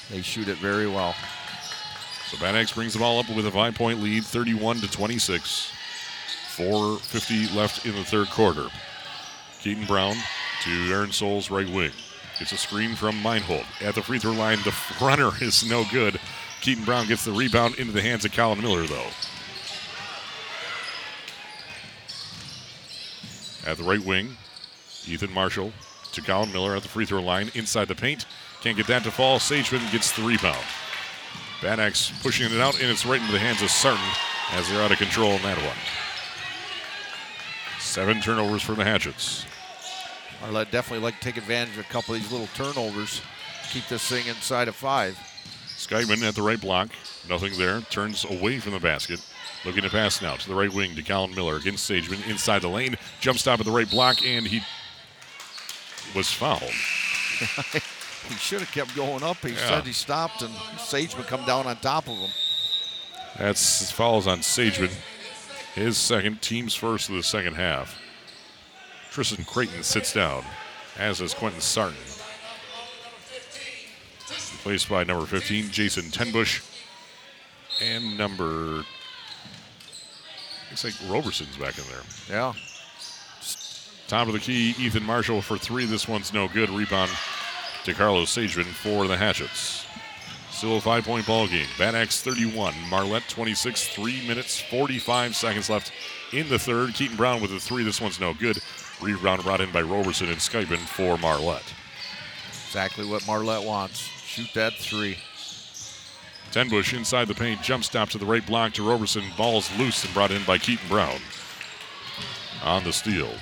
They 0.09 0.23
shoot 0.23 0.47
it 0.47 0.57
very 0.57 0.87
well. 0.87 1.13
So 2.31 2.37
Bad 2.37 2.71
brings 2.73 2.93
the 2.93 2.99
ball 2.99 3.19
up 3.19 3.27
with 3.29 3.45
a 3.45 3.51
five 3.51 3.75
point 3.75 4.01
lead, 4.01 4.23
31 4.23 4.77
to 4.77 4.89
26. 4.89 5.73
4.50 6.55 7.53
left 7.53 7.85
in 7.85 7.93
the 7.93 8.05
third 8.05 8.29
quarter. 8.29 8.69
Keaton 9.59 9.85
Brown 9.85 10.15
to 10.63 10.93
Aaron 10.93 11.11
Souls, 11.11 11.51
right 11.51 11.67
wing. 11.67 11.91
Gets 12.39 12.53
a 12.53 12.57
screen 12.57 12.95
from 12.95 13.21
Meinhold. 13.21 13.65
At 13.81 13.95
the 13.95 14.01
free 14.01 14.17
throw 14.17 14.31
line, 14.31 14.59
the 14.63 14.73
runner 15.05 15.31
is 15.41 15.69
no 15.69 15.83
good. 15.91 16.21
Keaton 16.61 16.85
Brown 16.85 17.05
gets 17.05 17.25
the 17.25 17.33
rebound 17.33 17.75
into 17.75 17.91
the 17.91 18.01
hands 18.01 18.23
of 18.23 18.31
Colin 18.31 18.61
Miller, 18.61 18.87
though. 18.87 19.09
At 23.67 23.77
the 23.77 23.83
right 23.83 24.03
wing, 24.03 24.37
Ethan 25.05 25.33
Marshall 25.33 25.73
to 26.13 26.21
Colin 26.21 26.53
Miller 26.53 26.77
at 26.77 26.83
the 26.83 26.89
free 26.89 27.05
throw 27.05 27.21
line 27.21 27.51
inside 27.55 27.89
the 27.89 27.95
paint. 27.95 28.25
Can't 28.61 28.77
get 28.77 28.87
that 28.87 29.03
to 29.03 29.11
fall. 29.11 29.37
Sageman 29.37 29.91
gets 29.91 30.13
the 30.13 30.23
rebound. 30.23 30.63
Bad 31.61 31.79
Axe 31.79 32.11
pushing 32.23 32.51
it 32.51 32.59
out, 32.59 32.81
and 32.81 32.89
it's 32.89 33.05
right 33.05 33.21
into 33.21 33.31
the 33.31 33.39
hands 33.39 33.61
of 33.61 33.69
Sarton 33.69 34.03
as 34.53 34.67
they're 34.67 34.81
out 34.81 34.91
of 34.91 34.97
control 34.97 35.33
in 35.33 35.41
that 35.43 35.57
one. 35.57 35.77
Seven 37.79 38.19
turnovers 38.19 38.63
for 38.63 38.73
the 38.73 38.83
Hatchets. 38.83 39.45
Marlette 40.41 40.71
definitely 40.71 41.03
like 41.03 41.15
to 41.15 41.19
take 41.19 41.37
advantage 41.37 41.77
of 41.77 41.85
a 41.85 41.89
couple 41.89 42.15
of 42.15 42.21
these 42.21 42.31
little 42.31 42.47
turnovers. 42.55 43.21
Keep 43.69 43.87
this 43.89 44.07
thing 44.09 44.25
inside 44.25 44.67
of 44.67 44.75
five. 44.75 45.17
Skyman 45.67 46.27
at 46.27 46.35
the 46.35 46.41
right 46.41 46.59
block. 46.59 46.89
Nothing 47.29 47.53
there. 47.57 47.81
Turns 47.81 48.25
away 48.25 48.59
from 48.59 48.73
the 48.73 48.79
basket. 48.79 49.23
Looking 49.63 49.83
to 49.83 49.89
pass 49.89 50.21
now 50.21 50.35
to 50.35 50.47
the 50.47 50.55
right 50.55 50.73
wing 50.73 50.95
to 50.95 51.03
Colin 51.03 51.35
Miller 51.35 51.57
against 51.57 51.89
Sageman 51.89 52.27
inside 52.27 52.63
the 52.63 52.69
lane. 52.69 52.97
Jump 53.19 53.37
stop 53.37 53.59
at 53.59 53.65
the 53.65 53.71
right 53.71 53.89
block, 53.89 54.25
and 54.25 54.47
he 54.47 54.61
was 56.15 56.31
fouled. 56.31 56.63
he 58.31 58.37
should 58.37 58.59
have 58.61 58.71
kept 58.71 58.95
going 58.95 59.23
up. 59.23 59.37
He 59.37 59.49
Yeah. 59.53 59.67
said 59.67 59.85
he 59.85 59.93
stopped, 59.93 60.41
and 60.41 60.53
Sageman 60.77 61.27
come 61.27 61.45
down 61.45 61.67
on 61.67 61.77
top 61.77 62.07
of 62.07 62.17
him. 62.17 62.31
That's 63.37 63.91
fouls 63.91 64.27
on 64.27 64.39
Sageman. 64.39 64.91
His 65.75 65.97
second, 65.97 66.41
team's 66.41 66.75
first 66.75 67.09
of 67.09 67.15
the 67.15 67.23
second 67.23 67.55
half. 67.55 67.97
Tristan 69.11 69.45
Creighton 69.45 69.83
sits 69.83 70.13
down, 70.13 70.45
as 70.97 71.19
does 71.19 71.33
Quentin 71.33 71.61
Sarton. 71.61 71.97
Replaced 74.53 74.89
by 74.89 75.03
number 75.03 75.25
15, 75.25 75.71
Jason 75.71 76.03
Tenbush. 76.05 76.61
And 77.81 78.17
number. 78.17 78.85
Looks 80.69 80.83
like 80.83 80.93
Roberson's 81.09 81.57
back 81.57 81.77
in 81.77 81.83
there. 81.85 82.03
Yeah. 82.29 82.53
Top 84.07 84.27
of 84.27 84.33
the 84.33 84.39
key, 84.39 84.75
Ethan 84.77 85.03
Marshall 85.03 85.41
for 85.41 85.57
three. 85.57 85.85
This 85.85 86.07
one's 86.07 86.33
no 86.33 86.47
good. 86.47 86.69
Rebound 86.69 87.09
to 87.83 87.93
Carlos 87.93 88.35
Sageman 88.35 88.65
for 88.65 89.07
the 89.07 89.17
Hatchets. 89.17 89.85
Still 90.49 90.77
a 90.77 90.81
five 90.81 91.05
point 91.05 91.25
ball 91.25 91.47
game. 91.47 91.67
Bad 91.77 91.95
Axe 91.95 92.21
31, 92.21 92.73
Marlette 92.89 93.27
26, 93.27 93.87
three 93.89 94.25
minutes, 94.27 94.61
45 94.61 95.35
seconds 95.35 95.69
left 95.69 95.91
in 96.33 96.47
the 96.49 96.59
third. 96.59 96.93
Keaton 96.93 97.17
Brown 97.17 97.41
with 97.41 97.51
a 97.51 97.59
three. 97.59 97.83
This 97.83 98.01
one's 98.01 98.19
no 98.19 98.33
good. 98.33 98.59
Rebound 99.01 99.43
brought 99.43 99.61
in 99.61 99.71
by 99.71 99.81
Roberson 99.81 100.27
and 100.27 100.37
Skypen 100.37 100.77
for 100.77 101.17
Marlette. 101.17 101.73
Exactly 102.67 103.07
what 103.07 103.25
Marlette 103.25 103.65
wants. 103.65 103.99
Shoot 103.99 104.53
that 104.53 104.73
three. 104.73 105.17
Tenbush 106.51 106.93
inside 106.95 107.29
the 107.29 107.33
paint, 107.33 107.61
jump 107.61 107.83
stop 107.83 108.09
to 108.09 108.17
the 108.17 108.25
right 108.25 108.45
block 108.45 108.73
to 108.73 108.87
Roberson. 108.87 109.23
Ball's 109.37 109.75
loose 109.77 110.03
and 110.03 110.13
brought 110.13 110.31
in 110.31 110.43
by 110.43 110.57
Keaton 110.57 110.87
Brown. 110.89 111.19
On 112.63 112.83
the 112.83 112.93
steal. 112.93 113.33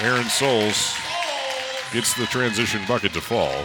Aaron 0.00 0.24
Souls 0.24 0.94
gets 1.92 2.14
the 2.14 2.26
transition 2.26 2.82
bucket 2.86 3.12
to 3.14 3.20
fall. 3.20 3.64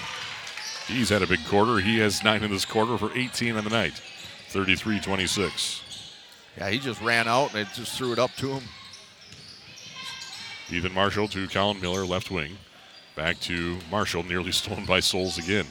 He's 0.88 1.10
had 1.10 1.22
a 1.22 1.28
big 1.28 1.46
quarter. 1.46 1.80
He 1.80 2.00
has 2.00 2.24
nine 2.24 2.44
in 2.44 2.52
this 2.52 2.66
quarter 2.66 2.98
for 2.98 3.16
18 3.18 3.56
on 3.56 3.64
the 3.64 3.70
night. 3.70 4.02
33 4.50 5.00
26. 5.00 5.82
Yeah, 6.58 6.70
he 6.70 6.80
just 6.80 7.02
ran 7.02 7.28
out 7.28 7.54
and 7.54 7.62
it 7.62 7.68
just 7.74 7.98
threw 7.98 8.12
it 8.12 8.20
up 8.20 8.32
to 8.38 8.50
him. 8.50 8.64
Ethan 10.70 10.94
Marshall 10.94 11.28
to 11.30 11.48
Colin 11.48 11.80
Miller, 11.82 12.06
left 12.06 12.32
wing. 12.32 12.58
Back 13.16 13.40
to 13.42 13.78
Marshall, 13.90 14.24
nearly 14.24 14.52
stolen 14.54 14.86
by 14.86 15.00
Souls 15.00 15.38
again. 15.38 15.66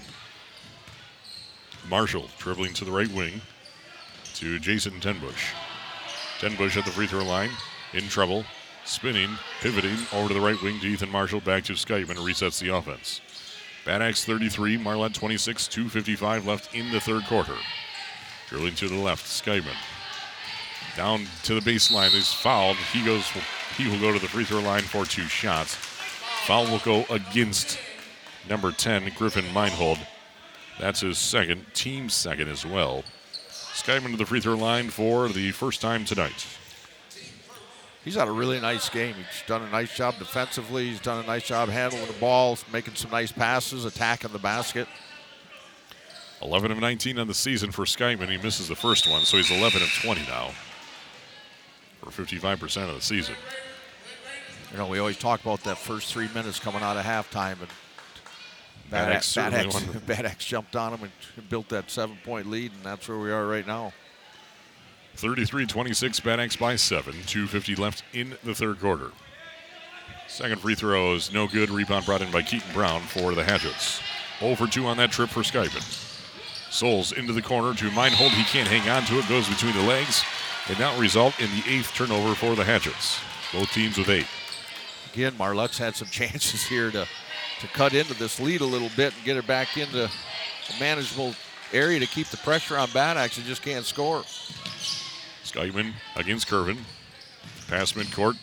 Marshall 1.88 2.28
dribbling 2.38 2.74
to 2.74 2.84
the 2.84 2.92
right 2.92 3.10
wing 3.10 3.40
to 4.34 4.58
Jason 4.58 4.92
Tenbush. 5.00 5.52
Tenbush 6.38 6.76
at 6.76 6.84
the 6.84 6.90
free 6.90 7.06
throw 7.06 7.24
line, 7.24 7.50
in 7.92 8.08
trouble, 8.08 8.44
spinning, 8.84 9.30
pivoting 9.60 9.96
over 10.12 10.28
to 10.28 10.34
the 10.34 10.40
right 10.40 10.60
wing 10.62 10.80
to 10.80 10.86
Ethan 10.86 11.10
Marshall, 11.10 11.40
back 11.40 11.64
to 11.64 11.74
Skyman, 11.74 12.16
resets 12.16 12.60
the 12.60 12.74
offense. 12.74 13.20
Bad 13.84 14.02
Axe 14.02 14.24
33, 14.24 14.76
Marlette 14.76 15.14
26, 15.14 15.68
2.55 15.68 16.46
left 16.46 16.74
in 16.74 16.90
the 16.92 17.00
third 17.00 17.24
quarter. 17.24 17.56
Drilling 18.48 18.74
to 18.74 18.88
the 18.88 18.96
left, 18.96 19.24
Skyman. 19.26 19.76
Down 20.96 21.26
to 21.44 21.58
the 21.58 21.60
baseline, 21.60 22.10
he's 22.10 22.32
fouled. 22.32 22.76
He 22.92 23.04
goes. 23.04 23.24
He 23.76 23.88
will 23.88 24.00
go 24.00 24.12
to 24.12 24.18
the 24.18 24.28
free 24.28 24.44
throw 24.44 24.60
line 24.60 24.82
for 24.82 25.04
two 25.04 25.22
shots. 25.22 25.76
Foul 26.46 26.64
will 26.64 26.80
go 26.80 27.04
against 27.08 27.78
number 28.48 28.72
10, 28.72 29.12
Griffin 29.16 29.52
Meinhold. 29.54 29.98
That's 30.78 31.00
his 31.00 31.18
second, 31.18 31.64
team 31.74 32.08
second 32.08 32.48
as 32.48 32.66
well. 32.66 33.04
Skyman 33.48 34.10
to 34.10 34.16
the 34.16 34.26
free 34.26 34.40
throw 34.40 34.56
line 34.56 34.90
for 34.90 35.28
the 35.28 35.52
first 35.52 35.80
time 35.80 36.04
tonight. 36.04 36.46
He's 38.04 38.14
had 38.14 38.28
a 38.28 38.32
really 38.32 38.60
nice 38.60 38.88
game. 38.88 39.14
He's 39.14 39.46
done 39.46 39.62
a 39.62 39.70
nice 39.70 39.94
job 39.94 40.18
defensively. 40.18 40.88
He's 40.88 41.00
done 41.00 41.22
a 41.22 41.26
nice 41.26 41.46
job 41.46 41.68
handling 41.68 42.06
the 42.06 42.14
ball, 42.14 42.58
making 42.72 42.94
some 42.94 43.10
nice 43.10 43.30
passes, 43.30 43.84
attacking 43.84 44.32
the 44.32 44.38
basket. 44.38 44.88
11 46.42 46.72
of 46.72 46.78
19 46.78 47.18
on 47.18 47.26
the 47.26 47.34
season 47.34 47.70
for 47.70 47.84
Skyman. 47.84 48.30
He 48.30 48.38
misses 48.38 48.68
the 48.68 48.74
first 48.74 49.08
one, 49.08 49.22
so 49.22 49.36
he's 49.36 49.50
11 49.50 49.82
of 49.82 49.88
20 50.02 50.22
now 50.22 50.50
for 52.00 52.10
55% 52.10 52.88
of 52.88 52.94
the 52.94 53.02
season. 53.02 53.34
You 54.72 54.78
know, 54.78 54.86
we 54.86 54.98
always 54.98 55.18
talk 55.18 55.42
about 55.42 55.62
that 55.64 55.76
first 55.76 56.12
three 56.12 56.28
minutes 56.32 56.58
coming 56.58 56.80
out 56.80 56.96
of 56.96 57.04
halftime, 57.04 57.60
and 57.60 57.68
Bad, 58.90 59.12
Axe 59.12 59.34
Bad, 59.34 59.72
won. 59.72 60.02
Bad 60.06 60.24
Axe 60.24 60.44
jumped 60.44 60.74
on 60.76 60.94
him 60.94 61.10
and 61.36 61.48
built 61.50 61.68
that 61.68 61.90
seven-point 61.90 62.48
lead, 62.48 62.72
and 62.72 62.82
that's 62.82 63.08
where 63.08 63.18
we 63.18 63.30
are 63.30 63.46
right 63.46 63.66
now. 63.66 63.92
33 65.20 65.66
26, 65.66 66.20
Bad 66.20 66.58
by 66.58 66.76
7. 66.76 67.12
2.50 67.12 67.78
left 67.78 68.02
in 68.14 68.36
the 68.42 68.54
third 68.54 68.80
quarter. 68.80 69.10
Second 70.26 70.62
free 70.62 70.74
throw 70.74 71.12
is 71.14 71.30
no 71.30 71.46
good. 71.46 71.68
Rebound 71.68 72.06
brought 72.06 72.22
in 72.22 72.30
by 72.30 72.40
Keaton 72.40 72.72
Brown 72.72 73.02
for 73.02 73.34
the 73.34 73.44
Hatchets. 73.44 74.00
0 74.38 74.54
for 74.54 74.66
2 74.66 74.86
on 74.86 74.96
that 74.96 75.12
trip 75.12 75.28
for 75.28 75.40
Skypen. 75.40 75.82
Souls 76.72 77.12
into 77.12 77.34
the 77.34 77.42
corner 77.42 77.74
to 77.74 77.90
Meinhold. 77.90 78.32
He 78.32 78.44
can't 78.44 78.66
hang 78.66 78.88
on 78.88 79.04
to 79.08 79.18
it, 79.18 79.28
goes 79.28 79.46
between 79.46 79.74
the 79.74 79.82
legs, 79.82 80.24
and 80.68 80.78
that 80.78 80.98
result 80.98 81.38
in 81.38 81.50
the 81.50 81.64
eighth 81.68 81.92
turnover 81.92 82.34
for 82.34 82.54
the 82.54 82.64
Hatchets. 82.64 83.20
Both 83.52 83.72
teams 83.72 83.98
with 83.98 84.08
eight. 84.08 84.26
Again, 85.12 85.32
Marlux 85.32 85.76
had 85.76 85.94
some 85.96 86.08
chances 86.10 86.64
here 86.64 86.90
to, 86.92 87.06
to 87.60 87.66
cut 87.74 87.92
into 87.92 88.14
this 88.14 88.40
lead 88.40 88.62
a 88.62 88.66
little 88.66 88.90
bit 88.96 89.14
and 89.14 89.24
get 89.26 89.36
it 89.36 89.46
back 89.46 89.76
into 89.76 90.04
a 90.04 90.80
manageable 90.80 91.34
area 91.74 92.00
to 92.00 92.06
keep 92.06 92.28
the 92.28 92.38
pressure 92.38 92.78
on 92.78 92.88
Bad 92.92 93.18
Axe 93.18 93.36
and 93.36 93.46
just 93.46 93.60
can't 93.60 93.84
score. 93.84 94.24
Skyman 95.50 95.92
against 96.16 96.48
Curvin. 96.48 96.78
Pass 97.68 97.92
midcourt. 97.92 98.36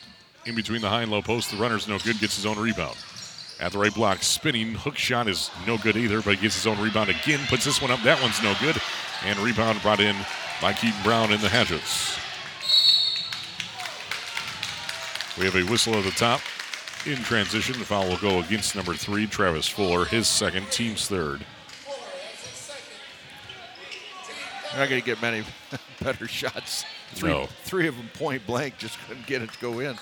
In 0.45 0.55
between 0.55 0.81
the 0.81 0.89
high 0.89 1.01
and 1.01 1.11
low 1.11 1.21
post. 1.21 1.51
The 1.51 1.57
runner's 1.57 1.87
no 1.87 1.99
good. 1.99 2.19
Gets 2.19 2.35
his 2.35 2.45
own 2.45 2.57
rebound. 2.57 2.97
At 3.59 3.71
the 3.71 3.79
right 3.79 3.93
block. 3.93 4.23
Spinning. 4.23 4.73
Hook 4.73 4.97
shot 4.97 5.27
is 5.27 5.51
no 5.65 5.77
good 5.77 5.97
either, 5.97 6.21
but 6.21 6.35
he 6.35 6.41
gets 6.41 6.55
his 6.55 6.67
own 6.67 6.79
rebound 6.79 7.09
again. 7.09 7.39
Puts 7.47 7.65
this 7.65 7.81
one 7.81 7.91
up. 7.91 8.01
That 8.03 8.21
one's 8.21 8.41
no 8.41 8.53
good. 8.61 8.77
And 9.25 9.37
rebound 9.39 9.81
brought 9.81 9.99
in 9.99 10.15
by 10.61 10.73
Keaton 10.73 11.01
Brown 11.03 11.31
in 11.31 11.41
the 11.41 11.49
Hatchets. 11.49 12.17
We 15.37 15.45
have 15.45 15.55
a 15.55 15.69
whistle 15.69 15.95
at 15.95 16.03
the 16.03 16.11
top. 16.11 16.41
In 17.05 17.17
transition, 17.17 17.77
the 17.77 17.85
foul 17.85 18.07
will 18.07 18.17
go 18.17 18.39
against 18.39 18.75
number 18.75 18.93
three, 18.93 19.27
Travis 19.27 19.67
Fuller, 19.67 20.05
his 20.05 20.27
second, 20.27 20.69
team's 20.71 21.07
third. 21.07 21.45
You're 24.71 24.79
not 24.79 24.89
going 24.89 25.01
to 25.01 25.05
get 25.05 25.21
many 25.21 25.43
better 26.01 26.27
shots. 26.27 26.85
Three, 27.13 27.29
No. 27.29 27.47
three 27.63 27.87
of 27.87 27.95
them 27.97 28.09
point 28.13 28.45
blank, 28.45 28.77
just 28.77 28.97
couldn't 29.07 29.25
get 29.27 29.41
it 29.41 29.51
to 29.51 29.59
go 29.59 29.79
in. 29.79 29.97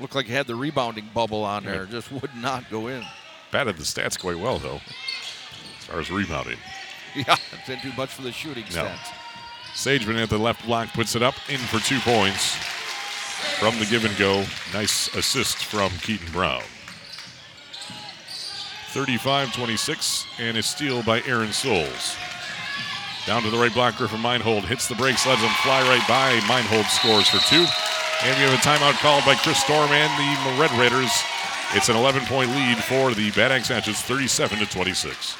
Looked 0.00 0.14
like 0.14 0.26
it 0.28 0.32
had 0.32 0.46
the 0.46 0.54
rebounding 0.56 1.08
bubble 1.14 1.44
on 1.44 1.64
there, 1.64 1.86
just 1.86 2.10
would 2.12 2.34
not 2.36 2.68
go 2.70 2.88
in. 2.88 3.04
Batted 3.50 3.76
the 3.76 3.84
stats 3.84 4.18
quite 4.18 4.38
well, 4.38 4.58
though, 4.58 4.80
as 5.78 5.84
far 5.86 6.00
as 6.00 6.10
rebounding. 6.10 6.58
Yeah, 7.14 7.36
didn't 7.66 7.82
do 7.82 7.92
much 7.94 8.08
for 8.08 8.22
the 8.22 8.32
shooting 8.32 8.64
No. 8.74 8.86
stats. 8.86 9.12
Sageman 9.74 10.22
at 10.22 10.30
the 10.30 10.38
left 10.38 10.64
block 10.64 10.88
puts 10.94 11.14
it 11.14 11.22
up 11.22 11.34
in 11.50 11.58
for 11.58 11.78
two 11.80 11.98
points 12.00 12.54
from 13.58 13.78
the 13.78 13.84
give 13.84 14.06
and 14.06 14.16
go. 14.16 14.46
Nice 14.72 15.14
assist 15.14 15.58
from 15.64 15.90
Keaton 15.98 16.32
Brown. 16.32 16.62
35 18.92 19.54
26 19.54 20.26
and 20.38 20.56
a 20.56 20.62
steal 20.62 21.02
by 21.02 21.20
Aaron 21.26 21.52
Souls. 21.52 22.16
Down 23.26 23.42
to 23.42 23.50
the 23.50 23.58
right 23.58 23.72
block, 23.72 23.96
Griffin 23.96 24.20
Meinhold 24.20 24.64
hits 24.64 24.88
the 24.88 24.96
brakes, 24.96 25.26
lets 25.26 25.40
him 25.40 25.50
fly 25.62 25.80
right 25.82 26.06
by. 26.08 26.34
Meinhold 26.48 26.86
scores 26.86 27.28
for 27.28 27.38
two. 27.48 27.64
And 28.24 28.36
we 28.36 28.44
have 28.44 28.54
a 28.54 28.62
timeout 28.62 28.98
called 29.00 29.24
by 29.24 29.36
Chris 29.36 29.62
Storm 29.62 29.90
and 29.90 30.10
the 30.18 30.60
Red 30.60 30.72
Raiders. 30.72 31.10
It's 31.74 31.88
an 31.88 31.96
11 31.96 32.26
point 32.26 32.50
lead 32.50 32.78
for 32.78 33.14
the 33.14 33.30
Bad 33.30 33.52
Axe 33.52 33.68
Hatchets, 33.68 34.02
37 34.02 34.58
to 34.58 34.66
26. 34.66 35.36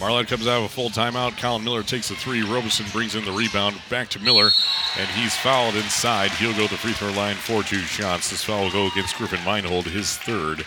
Marlette 0.00 0.28
comes 0.28 0.46
out 0.46 0.58
of 0.58 0.64
a 0.64 0.68
full 0.68 0.90
timeout. 0.90 1.36
Colin 1.38 1.64
Miller 1.64 1.82
takes 1.82 2.08
the 2.08 2.14
three. 2.14 2.42
Roberson 2.42 2.86
brings 2.92 3.16
in 3.16 3.24
the 3.24 3.32
rebound. 3.32 3.80
Back 3.90 4.08
to 4.10 4.20
Miller, 4.20 4.50
and 4.96 5.08
he's 5.10 5.36
fouled 5.36 5.74
inside. 5.74 6.30
He'll 6.32 6.52
go 6.56 6.66
to 6.66 6.72
the 6.72 6.78
free 6.78 6.92
throw 6.92 7.10
line 7.12 7.34
for 7.34 7.62
two 7.64 7.80
shots. 7.80 8.30
This 8.30 8.44
foul 8.44 8.64
will 8.64 8.70
go 8.70 8.86
against 8.86 9.16
Griffin 9.16 9.44
Meinhold, 9.44 9.86
his 9.86 10.16
third. 10.16 10.64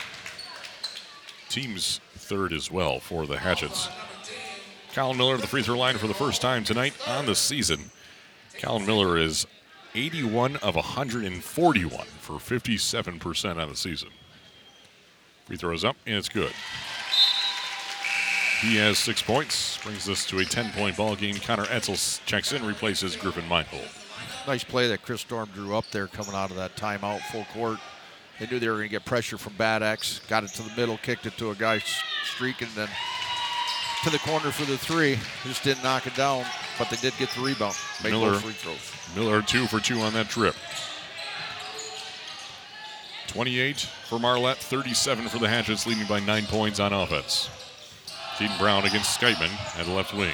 Team's 1.47 2.01
third 2.15 2.51
as 2.51 2.69
well 2.69 2.99
for 2.99 3.25
the 3.25 3.37
Hatchets. 3.37 3.87
Colin 4.93 5.17
Miller 5.17 5.35
at 5.35 5.41
the 5.41 5.47
free 5.47 5.63
throw 5.63 5.77
line 5.77 5.97
for 5.97 6.07
the 6.07 6.13
first 6.13 6.41
time 6.41 6.65
tonight 6.65 6.93
on 7.07 7.25
the 7.25 7.35
season. 7.35 7.91
Colin 8.59 8.85
Miller 8.85 9.17
is 9.17 9.47
81 9.95 10.57
of 10.57 10.75
141 10.75 12.05
for 12.19 12.33
57% 12.33 13.61
on 13.61 13.69
the 13.69 13.75
season. 13.75 14.09
Free 15.45 15.57
throws 15.57 15.85
up, 15.85 15.95
and 16.05 16.15
it's 16.15 16.29
good. 16.29 16.51
He 18.61 18.77
has 18.77 18.99
six 18.99 19.23
points, 19.23 19.79
brings 19.83 20.05
this 20.05 20.23
to 20.27 20.37
a 20.37 20.45
10 20.45 20.71
point 20.73 20.95
ball 20.95 21.15
game. 21.15 21.35
Connor 21.37 21.65
Etzel 21.69 21.95
checks 22.27 22.53
in, 22.53 22.63
replaces 22.63 23.15
Griffin 23.15 23.47
Meinhold. 23.49 23.89
Nice 24.45 24.63
play 24.63 24.87
that 24.87 25.01
Chris 25.01 25.21
Storm 25.21 25.49
drew 25.53 25.75
up 25.75 25.89
there 25.89 26.05
coming 26.05 26.35
out 26.35 26.51
of 26.51 26.57
that 26.57 26.75
timeout, 26.75 27.21
full 27.31 27.45
court. 27.53 27.79
They 28.39 28.45
knew 28.45 28.59
they 28.59 28.69
were 28.69 28.75
going 28.75 28.87
to 28.87 28.91
get 28.91 29.03
pressure 29.03 29.39
from 29.39 29.53
Bad 29.53 29.81
Axe. 29.81 30.21
Got 30.27 30.43
it 30.43 30.51
to 30.51 30.61
the 30.61 30.75
middle, 30.75 30.97
kicked 30.97 31.25
it 31.25 31.37
to 31.37 31.49
a 31.49 31.55
guy 31.55 31.81
streaking, 32.23 32.67
then 32.75 32.87
to 34.03 34.09
the 34.11 34.19
corner 34.19 34.51
for 34.51 34.65
the 34.65 34.77
three. 34.77 35.17
Just 35.43 35.63
didn't 35.63 35.83
knock 35.83 36.05
it 36.05 36.15
down, 36.15 36.45
but 36.77 36.89
they 36.89 36.97
did 36.97 37.13
get 37.17 37.29
the 37.29 37.41
rebound. 37.41 37.75
Make 38.03 38.13
Miller. 38.13 38.35
free 38.35 38.53
throws. 38.53 39.15
Miller 39.15 39.41
two 39.41 39.65
for 39.67 39.79
two 39.79 40.01
on 40.01 40.13
that 40.13 40.29
trip. 40.29 40.55
28 43.27 43.79
for 43.79 44.19
Marlette, 44.19 44.57
37 44.57 45.29
for 45.29 45.39
the 45.39 45.47
Hatchets, 45.47 45.87
leading 45.87 46.05
by 46.05 46.19
nine 46.19 46.45
points 46.45 46.79
on 46.79 46.93
offense. 46.93 47.49
Keaton 48.41 48.57
Brown 48.57 48.85
against 48.85 49.21
Skytman 49.21 49.51
at 49.79 49.85
the 49.85 49.91
left 49.91 50.15
wing. 50.15 50.33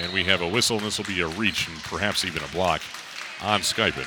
And 0.00 0.10
we 0.14 0.24
have 0.24 0.40
a 0.40 0.48
whistle, 0.48 0.78
and 0.78 0.86
this 0.86 0.96
will 0.96 1.04
be 1.04 1.20
a 1.20 1.26
reach 1.26 1.68
and 1.68 1.76
perhaps 1.82 2.24
even 2.24 2.42
a 2.42 2.48
block 2.48 2.80
on 3.42 3.60
Skytman. 3.60 4.06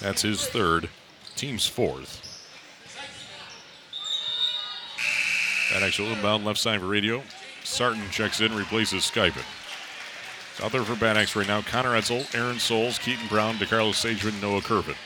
That's 0.00 0.22
his 0.22 0.48
third, 0.48 0.88
team's 1.36 1.64
fourth. 1.64 2.24
That 5.72 5.84
actual 5.84 6.06
inbound 6.06 6.44
left 6.44 6.58
side 6.58 6.80
for 6.80 6.86
radio. 6.86 7.22
Sarton 7.62 8.10
checks 8.10 8.40
in, 8.40 8.52
replaces 8.56 9.04
Skypen. 9.04 9.44
Out 10.60 10.72
there 10.72 10.82
for 10.82 10.96
Bad 10.96 11.16
Axe 11.16 11.36
right 11.36 11.46
now. 11.46 11.62
Connor 11.62 11.94
Etzel, 11.94 12.24
Aaron 12.34 12.58
Souls, 12.58 12.98
Keaton 12.98 13.28
Brown, 13.28 13.54
DeCarlos 13.58 13.94
Sageman, 13.94 14.42
Noah 14.42 14.60
Curvin. 14.60 14.96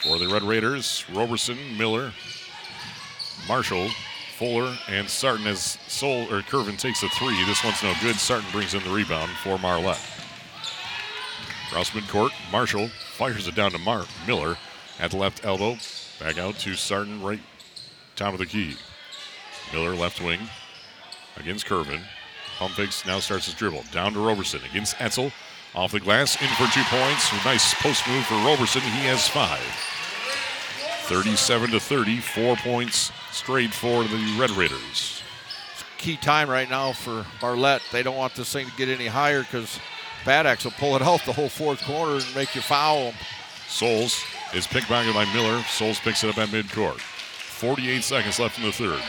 For 0.00 0.18
the 0.18 0.32
Red 0.32 0.42
Raiders, 0.42 1.04
Roberson, 1.12 1.58
Miller, 1.76 2.14
Marshall, 3.46 3.90
Fuller, 4.42 4.76
and 4.88 5.08
Sarton 5.08 5.46
as 5.46 5.78
Soul 5.86 6.22
or 6.22 6.40
Curvin 6.40 6.76
takes 6.76 7.04
a 7.04 7.08
three. 7.10 7.44
This 7.44 7.62
one's 7.62 7.80
no 7.80 7.94
good. 8.02 8.16
Sarton 8.16 8.50
brings 8.50 8.74
in 8.74 8.82
the 8.82 8.90
rebound 8.90 9.30
for 9.44 9.56
Marlette. 9.56 10.04
Cross 11.70 11.90
midcourt. 11.90 12.32
Marshall 12.50 12.88
fires 12.88 13.46
it 13.46 13.54
down 13.54 13.70
to 13.70 13.78
Mark 13.78 14.08
Miller 14.26 14.56
at 14.98 15.12
the 15.12 15.16
left 15.16 15.44
elbow. 15.44 15.76
Back 16.18 16.38
out 16.38 16.56
to 16.58 16.74
Sarton, 16.74 17.22
right 17.22 17.38
top 18.16 18.32
of 18.32 18.40
the 18.40 18.46
key. 18.46 18.74
Miller 19.72 19.94
left 19.94 20.20
wing 20.20 20.40
against 21.36 21.66
Curvin. 21.66 22.02
Pump 22.58 22.74
fakes 22.74 23.06
now 23.06 23.20
starts 23.20 23.46
his 23.46 23.54
dribble. 23.54 23.84
Down 23.92 24.12
to 24.14 24.18
Roberson 24.18 24.60
against 24.68 25.00
Etzel. 25.00 25.30
Off 25.76 25.92
the 25.92 26.00
glass, 26.00 26.34
in 26.42 26.48
for 26.48 26.66
two 26.74 26.82
points. 26.86 27.32
Nice 27.44 27.74
post 27.74 28.08
move 28.08 28.26
for 28.26 28.34
Roberson. 28.44 28.82
He 28.82 29.06
has 29.06 29.28
five. 29.28 29.60
37 31.06 31.70
to 31.70 31.78
30, 31.78 32.18
four 32.18 32.56
points 32.56 33.12
straight 33.32 33.72
for 33.72 34.04
the 34.04 34.36
Red 34.38 34.50
Raiders. 34.52 35.22
Key 35.98 36.16
time 36.16 36.48
right 36.48 36.68
now 36.68 36.92
for 36.92 37.26
Marlette. 37.40 37.82
They 37.92 38.02
don't 38.02 38.16
want 38.16 38.34
this 38.34 38.52
thing 38.52 38.68
to 38.68 38.76
get 38.76 38.88
any 38.88 39.06
higher 39.06 39.42
because 39.42 39.78
Bad 40.24 40.46
Axe 40.46 40.64
will 40.64 40.72
pull 40.72 40.96
it 40.96 41.02
out 41.02 41.24
the 41.24 41.32
whole 41.32 41.48
fourth 41.48 41.82
quarter 41.82 42.14
and 42.14 42.34
make 42.34 42.54
you 42.54 42.60
foul. 42.60 43.12
Souls 43.68 44.22
is 44.54 44.66
picked 44.66 44.88
back 44.88 45.12
by 45.14 45.24
Miller. 45.32 45.62
Souls 45.64 45.98
picks 46.00 46.24
it 46.24 46.30
up 46.30 46.38
at 46.38 46.48
midcourt. 46.48 46.98
48 47.00 48.02
seconds 48.02 48.38
left 48.38 48.58
in 48.58 48.64
the 48.64 48.72
third. 48.72 49.00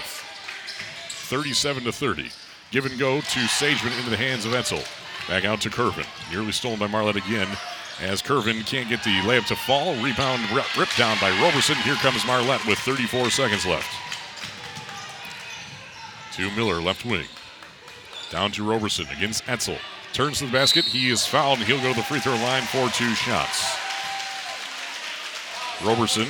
37 1.10 1.84
to 1.84 1.92
30. 1.92 2.30
Give 2.72 2.86
and 2.86 3.00
go 3.00 3.20
to 3.20 3.40
Sageman 3.40 3.98
into 3.98 4.10
the 4.10 4.18
hands 4.18 4.46
of 4.46 4.54
Etzel. 4.54 4.82
Back 5.28 5.46
out 5.46 5.62
to 5.62 5.70
Curvin. 5.70 6.06
Nearly 6.32 6.52
stolen 6.52 6.80
by 6.80 6.88
Marlette 6.88 7.16
again. 7.16 7.48
As 8.02 8.22
Curvin 8.22 8.66
can't 8.66 8.90
get 8.90 9.04
the 9.04 9.12
layup 9.22 9.46
to 9.48 9.56
fall. 9.56 9.96
Rebound 10.02 10.42
ripped 10.78 10.98
down 10.98 11.18
by 11.20 11.30
Roberson. 11.42 11.76
Here 11.78 11.96
comes 11.96 12.26
Marlette 12.26 12.66
with 12.66 12.80
34 12.80 13.30
seconds 13.30 13.66
left. 13.66 13.88
To 16.36 16.50
Miller, 16.52 16.82
left 16.82 17.06
wing. 17.06 17.28
Down 18.32 18.52
to 18.54 18.64
Roberson 18.64 19.06
against 19.16 19.48
Etzel. 19.48 19.78
Turns 20.14 20.40
to 20.40 20.48
the 20.48 20.52
basket. 20.52 20.84
He 20.86 21.12
is 21.12 21.28
fouled, 21.28 21.60
and 21.60 21.68
he'll 21.68 21.82
go 21.82 21.92
to 21.92 21.96
the 21.96 22.04
free 22.04 22.20
throw 22.20 22.34
line 22.34 22.64
for 22.64 22.90
two 22.90 23.14
shots. 23.14 23.78
Roberson, 25.84 26.28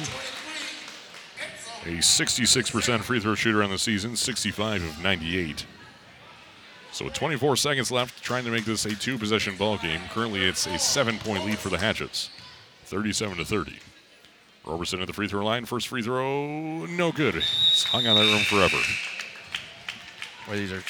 a 1.85 1.99
66% 1.99 3.01
free 3.01 3.19
throw 3.21 3.35
shooter 3.35 3.63
on 3.63 3.69
the 3.69 3.77
season, 3.77 4.17
65 4.17 4.83
of 4.83 5.03
98. 5.03 5.65
So 6.91 7.05
with 7.05 7.13
24 7.13 7.55
seconds 7.55 7.89
left, 7.89 8.21
trying 8.21 8.43
to 8.43 8.51
make 8.51 8.65
this 8.65 8.85
a 8.85 8.95
two-possession 8.95 9.55
ball 9.55 9.77
game. 9.77 10.01
Currently, 10.09 10.43
it's 10.43 10.65
a 10.65 10.77
seven-point 10.77 11.45
lead 11.45 11.57
for 11.57 11.69
the 11.69 11.77
Hatchets, 11.77 12.29
37 12.85 13.37
to 13.37 13.45
30. 13.45 13.79
Roberson 14.65 15.01
at 15.01 15.07
the 15.07 15.13
free 15.13 15.27
throw 15.27 15.45
line. 15.45 15.65
First 15.65 15.87
free 15.87 16.01
throw, 16.01 16.85
no 16.85 17.11
good. 17.11 17.35
It's 17.35 17.83
hung 17.83 18.05
on 18.05 18.15
that 18.15 18.21
room 18.21 18.43
forever. 18.43 18.77
Well, 20.47 20.57
these 20.57 20.71
are 20.71 20.83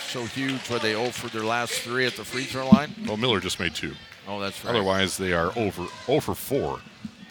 so 0.00 0.24
huge. 0.24 0.68
Where 0.68 0.78
they 0.78 0.92
0 0.92 1.10
for 1.10 1.28
their 1.28 1.44
last 1.44 1.72
three 1.80 2.06
at 2.06 2.14
the 2.14 2.24
free 2.24 2.44
throw 2.44 2.68
line. 2.68 2.94
Well, 3.06 3.16
Miller 3.16 3.40
just 3.40 3.60
made 3.60 3.74
two. 3.74 3.94
Oh, 4.26 4.40
that's 4.40 4.64
right. 4.64 4.74
Otherwise, 4.74 5.16
they 5.16 5.32
are 5.32 5.52
over 5.56 5.86
over 6.06 6.34
4, 6.34 6.80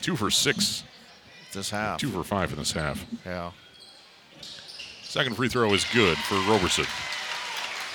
2 0.02 0.16
for 0.16 0.32
6, 0.32 0.84
this 1.54 1.70
half. 1.70 2.00
2 2.00 2.10
for 2.10 2.24
5 2.24 2.54
in 2.54 2.58
this 2.58 2.72
half. 2.72 3.06
Yeah. 3.26 3.52
Second 5.04 5.36
free 5.36 5.48
throw 5.48 5.74
is 5.74 5.86
good 5.94 6.18
for 6.18 6.36
Roberson. 6.52 6.86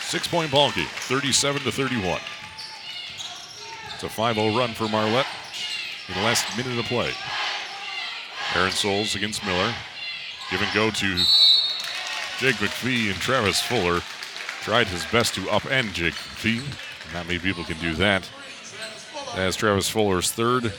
Six 0.01 0.27
point 0.29 0.51
ball 0.51 0.71
game, 0.73 0.87
37 0.87 1.63
to 1.63 1.73
31. 1.73 2.21
It's 3.95 4.03
a 4.03 4.09
5 4.09 4.35
0 4.35 4.57
run 4.57 4.75
for 4.75 4.89
Marlette 4.89 5.27
in 6.09 6.15
the 6.15 6.21
last 6.23 6.57
minute 6.57 6.79
of 6.79 6.85
play. 6.87 7.13
Aaron 8.55 8.73
Souls 8.73 9.15
against 9.15 9.45
Miller. 9.45 9.75
Give 10.51 10.61
and 10.61 10.75
go 10.75 10.91
to 10.91 11.19
Jake 12.43 12.57
McPhee 12.57 13.09
and 13.09 13.15
Travis 13.21 13.63
Fuller. 13.63 14.01
Tried 14.63 14.89
his 14.89 15.07
best 15.07 15.37
to 15.37 15.43
upend 15.43 15.93
Jake 15.93 16.15
McPhee. 16.15 16.61
Not 17.15 17.29
many 17.29 17.39
people 17.39 17.63
can 17.63 17.79
do 17.79 17.95
that. 17.95 18.29
As 19.37 19.55
Travis 19.55 19.89
Fuller's 19.89 20.33
third, 20.33 20.73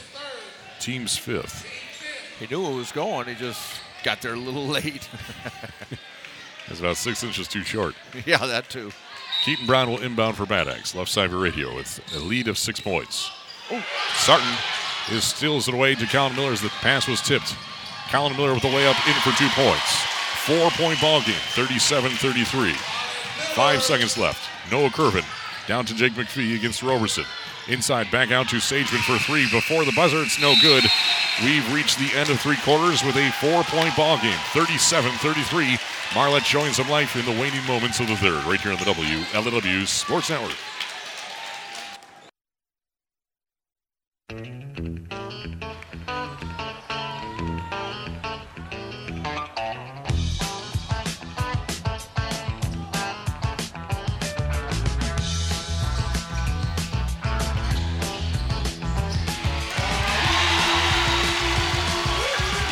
team's 0.78 1.16
fifth. 1.16 1.66
He 2.38 2.46
knew 2.46 2.66
it 2.66 2.74
was 2.74 2.92
going. 2.92 3.28
He 3.28 3.34
just 3.34 3.80
got 4.02 4.20
there 4.20 4.34
a 4.34 4.38
little 4.38 4.66
late. 4.78 5.08
It's 6.68 6.80
about 6.80 6.96
six 6.96 7.22
inches 7.22 7.46
too 7.46 7.62
short. 7.62 7.94
yeah, 8.26 8.38
that 8.38 8.70
too. 8.70 8.90
Keaton 9.44 9.66
Brown 9.66 9.90
will 9.90 10.00
inbound 10.00 10.34
for 10.36 10.50
Axe, 10.50 10.94
left 10.94 11.10
side 11.10 11.26
of 11.26 11.32
the 11.32 11.36
radio 11.36 11.74
with 11.74 12.00
a 12.16 12.18
lead 12.18 12.48
of 12.48 12.56
six 12.56 12.80
points. 12.80 13.30
Oh, 13.70 13.84
Sarton 14.14 14.48
is 15.10 15.24
steals 15.24 15.68
it 15.68 15.74
away 15.74 15.94
to 15.94 16.06
Colin 16.06 16.34
Miller 16.34 16.52
as 16.52 16.62
the 16.62 16.70
pass 16.70 17.06
was 17.06 17.20
tipped. 17.20 17.54
Colin 18.10 18.34
Miller 18.34 18.54
with 18.54 18.64
a 18.64 18.68
layup 18.68 18.96
in 19.06 19.14
for 19.20 19.38
two 19.38 19.48
points. 19.50 20.13
Four 20.46 20.70
point 20.72 21.00
ball 21.00 21.22
game, 21.22 21.40
37 21.56 22.10
33. 22.10 22.72
Five 23.54 23.82
seconds 23.82 24.18
left. 24.18 24.50
Noah 24.70 24.90
Curvin 24.90 25.24
down 25.66 25.86
to 25.86 25.94
Jake 25.94 26.12
McPhee 26.12 26.54
against 26.54 26.82
Roberson. 26.82 27.24
Inside, 27.68 28.10
back 28.10 28.30
out 28.30 28.50
to 28.50 28.56
Sageman 28.56 29.02
for 29.04 29.18
three. 29.24 29.48
Before 29.50 29.86
the 29.86 29.92
buzzer, 29.92 30.20
it's 30.20 30.38
no 30.38 30.54
good. 30.60 30.84
We've 31.42 31.72
reached 31.72 31.98
the 31.98 32.12
end 32.14 32.28
of 32.28 32.38
three 32.40 32.58
quarters 32.58 33.02
with 33.02 33.16
a 33.16 33.30
four 33.40 33.62
point 33.64 33.96
ball 33.96 34.18
game, 34.18 34.38
37 34.52 35.10
33. 35.12 35.78
Marlette 36.14 36.44
showing 36.44 36.74
some 36.74 36.90
life 36.90 37.16
in 37.16 37.24
the 37.24 37.40
waning 37.40 37.64
moments 37.66 38.00
of 38.00 38.08
the 38.08 38.16
third, 38.16 38.44
right 38.44 38.60
here 38.60 38.72
on 38.72 38.78
the 38.78 38.84
WLEW 38.84 39.86
Sports 39.86 40.28
Network. 40.28 40.56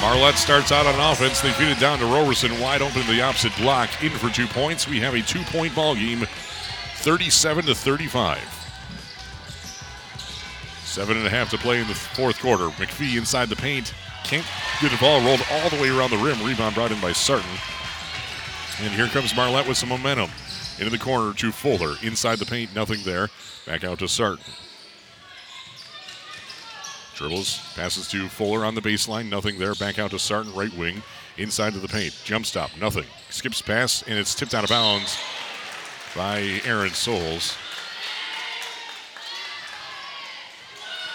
Marlette 0.02 0.34
starts 0.34 0.72
out 0.72 0.84
on 0.84 1.12
offense. 1.12 1.40
They 1.40 1.52
feed 1.52 1.68
it 1.68 1.78
down 1.78 2.00
to 2.00 2.06
Roberson, 2.06 2.58
wide 2.60 2.82
open 2.82 3.02
to 3.02 3.12
the 3.12 3.22
opposite 3.22 3.56
block, 3.56 4.02
in 4.02 4.10
for 4.10 4.30
two 4.30 4.48
points. 4.48 4.88
We 4.88 4.98
have 4.98 5.14
a 5.14 5.22
two-point 5.22 5.76
ball 5.76 5.94
game, 5.94 6.26
37 6.96 7.66
to 7.66 7.74
35. 7.74 8.40
Seven 10.82 11.16
and 11.16 11.24
a 11.24 11.30
half 11.30 11.50
to 11.50 11.56
play 11.56 11.80
in 11.80 11.86
the 11.86 11.94
fourth 11.94 12.40
quarter. 12.40 12.64
McPhee 12.70 13.16
inside 13.16 13.48
the 13.48 13.54
paint. 13.54 13.94
Can't 14.24 14.44
get 14.80 14.90
the 14.90 14.98
ball 14.98 15.20
rolled 15.20 15.40
all 15.52 15.70
the 15.70 15.80
way 15.80 15.88
around 15.88 16.10
the 16.10 16.18
rim. 16.18 16.44
Rebound 16.44 16.74
brought 16.74 16.90
in 16.90 17.00
by 17.00 17.12
Sarton. 17.12 17.48
And 18.80 18.92
here 18.92 19.06
comes 19.06 19.36
Marlette 19.36 19.68
with 19.68 19.76
some 19.76 19.88
momentum. 19.88 20.30
Into 20.78 20.90
the 20.90 20.98
corner 20.98 21.32
to 21.32 21.52
Fuller. 21.52 21.94
Inside 22.02 22.40
the 22.40 22.46
paint, 22.46 22.74
nothing 22.74 22.98
there. 23.04 23.30
Back 23.66 23.84
out 23.84 24.00
to 24.00 24.08
Sarton. 24.08 24.44
Dribbles, 27.22 27.60
passes 27.76 28.08
to 28.08 28.26
Fuller 28.28 28.64
on 28.64 28.74
the 28.74 28.80
baseline, 28.80 29.28
nothing 29.28 29.56
there. 29.56 29.76
Back 29.76 30.00
out 30.00 30.10
to 30.10 30.18
Sarton, 30.18 30.52
right 30.54 30.76
wing, 30.76 31.04
inside 31.38 31.72
to 31.72 31.78
the 31.78 31.86
paint. 31.86 32.20
Jump 32.24 32.46
stop, 32.46 32.70
nothing. 32.80 33.04
Skips 33.30 33.62
pass, 33.62 34.02
and 34.02 34.18
it's 34.18 34.34
tipped 34.34 34.54
out 34.54 34.64
of 34.64 34.70
bounds 34.70 35.16
by 36.16 36.60
Aaron 36.64 36.90
Souls. 36.90 37.56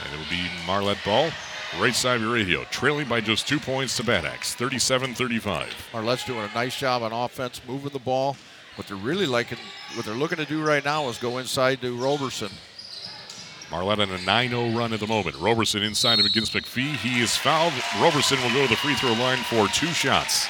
And 0.02 0.14
it 0.14 0.18
will 0.18 0.30
be 0.30 0.50
Marlette 0.66 1.04
ball, 1.04 1.30
right 1.78 1.94
side 1.94 2.16
of 2.16 2.22
your 2.22 2.34
radio, 2.34 2.64
trailing 2.72 3.10
by 3.10 3.20
just 3.20 3.46
two 3.46 3.60
points 3.60 3.98
to 3.98 4.04
Bad 4.06 4.24
Axe, 4.24 4.56
37 4.56 5.14
35. 5.14 5.90
Marlette's 5.92 6.24
doing 6.24 6.40
a 6.40 6.54
nice 6.56 6.80
job 6.80 7.04
on 7.04 7.12
offense, 7.12 7.60
moving 7.68 7.92
the 7.92 8.00
ball. 8.00 8.38
What 8.76 8.88
they're 8.88 8.96
really 8.96 9.26
liking, 9.26 9.58
what 9.96 10.06
they're 10.06 10.16
looking 10.16 10.38
to 10.38 10.46
do 10.46 10.64
right 10.64 10.86
now 10.86 11.10
is 11.10 11.18
go 11.18 11.40
inside 11.40 11.82
to 11.82 11.94
Roberson. 12.02 12.52
Marlette 13.70 14.00
on 14.00 14.12
a 14.12 14.18
9 14.22 14.50
0 14.50 14.70
run 14.70 14.94
at 14.94 15.00
the 15.00 15.08
moment. 15.08 15.36
Roberson 15.36 15.84
inside 15.84 16.20
of 16.20 16.26
against 16.26 16.54
McPhee. 16.54 16.96
He 16.96 17.22
is 17.22 17.36
fouled. 17.36 17.74
Roberson 18.00 18.42
will 18.42 18.54
go 18.54 18.64
to 18.64 18.70
the 18.70 18.78
free 18.78 18.96
throw 18.96 19.14
line 19.14 19.40
for 19.40 19.68
two 19.68 19.88
shots 19.88 20.48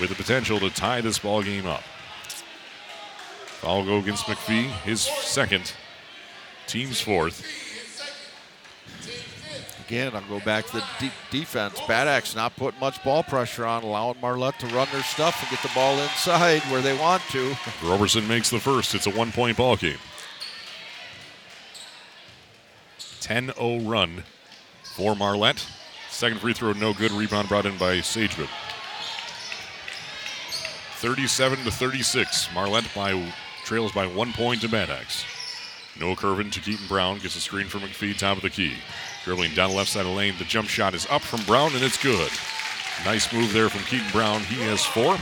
with 0.00 0.08
the 0.08 0.16
potential 0.16 0.58
to 0.60 0.70
tie 0.70 1.00
this 1.00 1.18
ball 1.18 1.42
game 1.42 1.66
up. 1.66 1.82
Foul 3.60 3.84
go 3.84 3.98
against 3.98 4.24
McPhee, 4.24 4.70
his 4.82 5.02
second, 5.02 5.72
team's 6.66 7.00
fourth. 7.00 7.46
Again, 9.86 10.16
I'll 10.16 10.22
go 10.22 10.40
back 10.40 10.66
to 10.66 10.76
the 10.78 10.84
de- 10.98 11.12
defense. 11.30 11.78
Bad 11.86 12.08
Axe 12.08 12.34
not 12.34 12.56
putting 12.56 12.80
much 12.80 13.04
ball 13.04 13.22
pressure 13.22 13.66
on, 13.66 13.84
allowing 13.84 14.18
Marlette 14.20 14.58
to 14.60 14.66
run 14.68 14.88
their 14.90 15.02
stuff 15.02 15.40
and 15.42 15.50
get 15.50 15.62
the 15.62 15.70
ball 15.74 15.96
inside 15.98 16.62
where 16.72 16.80
they 16.80 16.96
want 16.96 17.22
to. 17.30 17.54
Roberson 17.84 18.26
makes 18.26 18.50
the 18.50 18.58
first. 18.58 18.94
It's 18.94 19.06
a 19.06 19.10
one 19.10 19.30
point 19.30 19.58
ball 19.58 19.76
game. 19.76 19.98
10 23.32 23.50
0 23.54 23.80
run 23.88 24.24
for 24.82 25.16
Marlette. 25.16 25.66
Second 26.10 26.38
free 26.40 26.52
throw, 26.52 26.74
no 26.74 26.92
good. 26.92 27.10
Rebound 27.12 27.48
brought 27.48 27.64
in 27.64 27.78
by 27.78 27.96
Sageman. 27.96 28.46
37 30.96 31.64
to 31.64 31.70
36. 31.70 32.52
Marlette 32.52 32.90
by 32.94 33.32
trails 33.64 33.90
by 33.92 34.06
one 34.06 34.34
point 34.34 34.60
to 34.60 34.68
Bad 34.68 34.90
Axe. 34.90 35.24
Noah 35.98 36.14
Curvin 36.14 36.52
to 36.52 36.60
Keaton 36.60 36.86
Brown. 36.88 37.20
Gets 37.20 37.36
a 37.36 37.40
screen 37.40 37.68
from 37.68 37.80
McPhee, 37.80 38.18
top 38.18 38.36
of 38.36 38.42
the 38.42 38.50
key. 38.50 38.74
Dribbling 39.24 39.54
down 39.54 39.70
the 39.70 39.76
left 39.76 39.88
side 39.88 40.00
of 40.00 40.08
the 40.08 40.12
lane. 40.12 40.34
The 40.38 40.44
jump 40.44 40.68
shot 40.68 40.92
is 40.92 41.06
up 41.08 41.22
from 41.22 41.42
Brown, 41.44 41.72
and 41.72 41.82
it's 41.82 42.02
good. 42.02 42.30
Nice 43.06 43.32
move 43.32 43.54
there 43.54 43.70
from 43.70 43.80
Keaton 43.84 44.10
Brown. 44.12 44.42
He 44.42 44.60
has 44.64 44.84
four. 44.84 45.16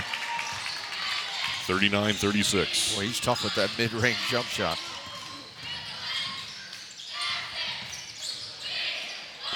39 1.67 2.15
36. 2.15 2.97
Well, 2.97 3.07
he's 3.07 3.21
tough 3.21 3.45
with 3.45 3.55
that 3.55 3.71
mid 3.79 3.93
range 3.93 4.19
jump 4.29 4.47
shot. 4.47 4.81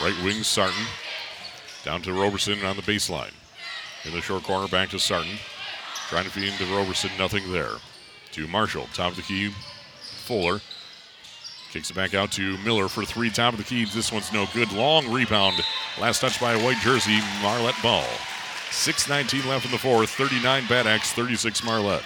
Right 0.01 0.15
wing, 0.25 0.43
Sarton. 0.43 0.87
Down 1.85 2.03
to 2.03 2.13
Roberson 2.13 2.65
on 2.65 2.77
the 2.77 2.83
baseline. 2.83 3.33
In 4.05 4.13
the 4.13 4.21
short 4.21 4.43
corner, 4.43 4.69
back 4.69 4.91
to 4.91 4.99
Sarton. 4.99 5.37
Trying 6.09 6.25
to 6.25 6.31
feed 6.31 6.53
into 6.53 6.67
Roberson, 6.75 7.11
nothing 7.19 7.51
there. 7.53 7.73
To 8.33 8.47
Marshall, 8.49 8.89
top 8.93 9.13
of 9.13 9.17
the 9.17 9.23
key. 9.23 9.53
Fuller. 10.25 10.61
Kicks 11.71 11.91
it 11.91 11.95
back 11.95 12.15
out 12.15 12.31
to 12.33 12.57
Miller 12.59 12.89
for 12.89 13.05
three, 13.05 13.31
top 13.31 13.55
of 13.55 13.59
the 13.59 13.65
key. 13.65 13.85
This 13.85 14.13
one's 14.13 14.33
no 14.33 14.47
good. 14.53 14.73
Long 14.73 15.11
rebound. 15.13 15.57
Last 16.01 16.21
touch 16.21 16.41
by 16.41 16.53
a 16.53 16.65
white 16.65 16.79
jersey, 16.79 17.19
Marlette 17.43 17.81
Ball. 17.83 18.05
6.19 18.71 19.47
left 19.47 19.65
in 19.65 19.71
the 19.71 19.79
fourth. 19.79 20.11
39 20.11 20.67
Bad 20.69 20.87
Axe, 20.87 21.13
36 21.13 21.65
Marlette. 21.65 22.03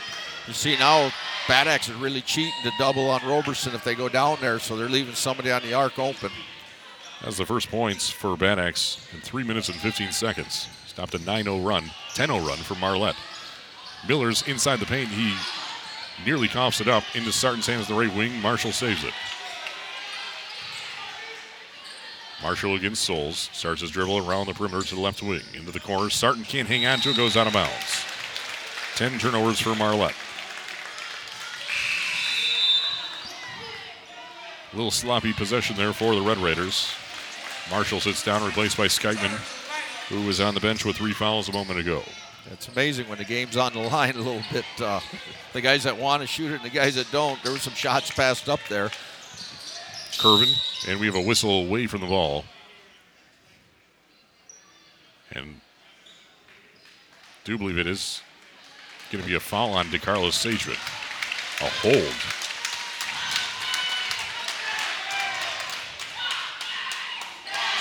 You 0.47 0.53
see 0.53 0.77
now, 0.79 1.11
Bad 1.47 1.69
Axe 1.69 1.89
is 1.89 1.95
really 1.97 2.21
cheating 2.21 2.53
to 2.63 2.73
double 2.79 3.09
on 3.11 3.27
Roberson 3.27 3.75
if 3.75 3.85
they 3.85 3.95
go 3.95 4.09
down 4.09 4.39
there, 4.41 4.59
so 4.59 4.77
they're 4.77 4.89
leaving 4.89 5.15
somebody 5.15 5.51
on 5.51 5.63
the 5.63 5.75
arc 5.75 5.99
open. 5.99 6.31
That's 7.23 7.37
the 7.37 7.47
first 7.47 7.69
points 7.69 8.09
for 8.11 8.37
Axe 8.45 9.07
in 9.13 9.21
3 9.21 9.43
minutes 9.43 9.69
and 9.69 9.79
15 9.79 10.13
seconds. 10.13 10.69
Stopped 10.87 11.15
a 11.15 11.19
9 11.19 11.45
0 11.45 11.61
run, 11.61 11.91
10 12.15 12.29
0 12.29 12.41
run 12.41 12.59
for 12.59 12.75
Marlette. 12.77 13.17
Miller's 14.07 14.43
inside 14.47 14.79
the 14.79 14.87
paint. 14.87 15.09
He 15.09 15.35
nearly 16.25 16.49
coughs 16.49 16.81
it 16.81 16.89
up 16.89 17.05
into 17.15 17.33
Sarton's 17.33 17.67
hands, 17.67 17.89
the 17.89 17.95
right 17.95 18.15
wing. 18.15 18.41
Marshall 18.41 18.73
saves 18.73 19.05
it. 19.05 19.13
Marshall 22.43 22.77
against 22.77 23.03
Souls. 23.03 23.51
Starts 23.53 23.81
his 23.81 23.91
dribble 23.91 24.29
around 24.29 24.47
the 24.47 24.55
perimeter 24.55 24.83
to 24.83 24.95
the 24.95 25.01
left 25.01 25.23
wing. 25.23 25.43
Into 25.55 25.73
the 25.73 25.81
corner. 25.81 26.11
Sarton 26.11 26.45
can't 26.45 26.69
hang 26.69 26.87
on 26.87 27.01
to 27.01 27.11
it, 27.11 27.17
goes 27.17 27.37
out 27.37 27.49
of 27.49 27.53
bounds. 27.53 28.05
10 28.95 29.19
turnovers 29.19 29.59
for 29.59 29.75
Marlette. 29.75 30.15
A 34.73 34.77
little 34.77 34.91
sloppy 34.91 35.33
possession 35.33 35.77
there 35.77 35.93
for 35.93 36.15
the 36.15 36.21
Red 36.21 36.39
Raiders. 36.39 36.93
Marshall 37.71 38.01
sits 38.01 38.25
down, 38.25 38.45
replaced 38.45 38.77
by 38.77 38.87
Skytman, 38.87 39.31
who 40.09 40.27
was 40.27 40.41
on 40.41 40.55
the 40.55 40.61
bench 40.61 40.85
with 40.85 40.97
three 40.97 41.13
fouls 41.13 41.49
a 41.49 41.53
moment 41.53 41.79
ago. 41.79 42.03
It's 42.51 42.69
amazing 42.69 43.09
when 43.09 43.19
the 43.19 43.25
game's 43.25 43.57
on 43.57 43.75
the 43.75 43.79
line 43.91 44.15
a 44.15 44.19
little 44.19 44.43
bit. 44.51 44.65
Uh, 44.81 45.01
the 45.53 45.61
guys 45.61 45.85
that 45.85 45.97
want 45.97 46.23
to 46.23 46.27
shoot 46.27 46.53
it 46.53 46.57
and 46.57 46.65
the 46.65 46.71
guys 46.71 46.95
that 46.95 47.11
don't. 47.13 47.43
There 47.43 47.53
were 47.53 47.59
some 47.59 47.75
shots 47.75 48.11
passed 48.11 48.49
up 48.49 48.61
there. 48.69 48.91
Curvin, 50.13 50.53
and 50.89 50.99
we 50.99 51.07
have 51.07 51.15
a 51.15 51.21
whistle 51.21 51.67
away 51.67 51.87
from 51.87 52.01
the 52.01 52.07
ball. 52.07 52.45
And 55.33 55.61
do 57.45 57.59
believe 57.59 57.79
it 57.79 57.87
is 57.87 58.23
going 59.13 59.23
to 59.23 59.29
be 59.29 59.37
a 59.37 59.41
foul 59.41 59.73
on 59.73 59.87
DeCarlos 59.87 60.33
Sageman. 60.33 60.77
A 61.61 61.71
hold. 61.71 62.48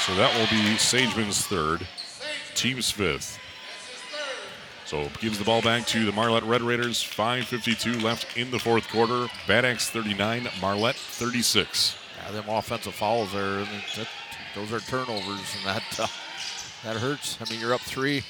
So 0.08 0.16
that 0.16 0.34
will 0.36 0.48
be 0.48 0.78
Sageman's 0.78 1.46
third, 1.46 1.86
team's 2.56 2.90
fifth. 2.90 3.38
So 4.86 5.10
gives 5.20 5.38
the 5.38 5.44
ball 5.44 5.62
back 5.62 5.86
to 5.88 6.06
the 6.06 6.14
Marlette 6.14 6.44
Red 6.44 6.62
Raiders. 6.62 7.04
5.52 7.04 8.02
left 8.02 8.38
in 8.38 8.50
the 8.50 8.58
fourth 8.58 8.88
quarter. 8.88 9.28
Bad 9.50 9.66
Axe 9.66 9.90
39, 9.90 10.48
Marlette 10.62 10.96
36. 10.96 11.98
Yeah, 12.16 12.32
them 12.32 12.48
offensive 12.48 12.96
fouls 12.96 13.34
there, 13.34 13.66
that, 13.66 14.08
those 14.56 14.72
are 14.72 14.80
turnovers, 14.80 15.56
and 15.58 15.66
that 15.66 15.84
uh, 16.00 16.08
that 16.86 16.96
hurts. 16.96 17.38
I 17.42 17.52
mean, 17.52 17.60
you're 17.60 17.74
up 17.74 17.82
three, 17.82 18.24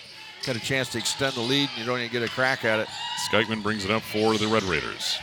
got 0.47 0.55
a 0.55 0.59
chance 0.59 0.89
to 0.93 0.97
extend 0.97 1.35
the 1.35 1.41
lead, 1.41 1.69
and 1.69 1.77
you 1.77 1.85
don't 1.85 1.99
even 1.99 2.11
get 2.11 2.23
a 2.23 2.29
crack 2.29 2.65
at 2.65 2.79
it. 2.79 2.87
Skytman 3.29 3.61
brings 3.61 3.85
it 3.85 3.91
up 3.91 4.01
for 4.01 4.35
the 4.39 4.47
Red 4.47 4.63
Raiders. 4.63 5.19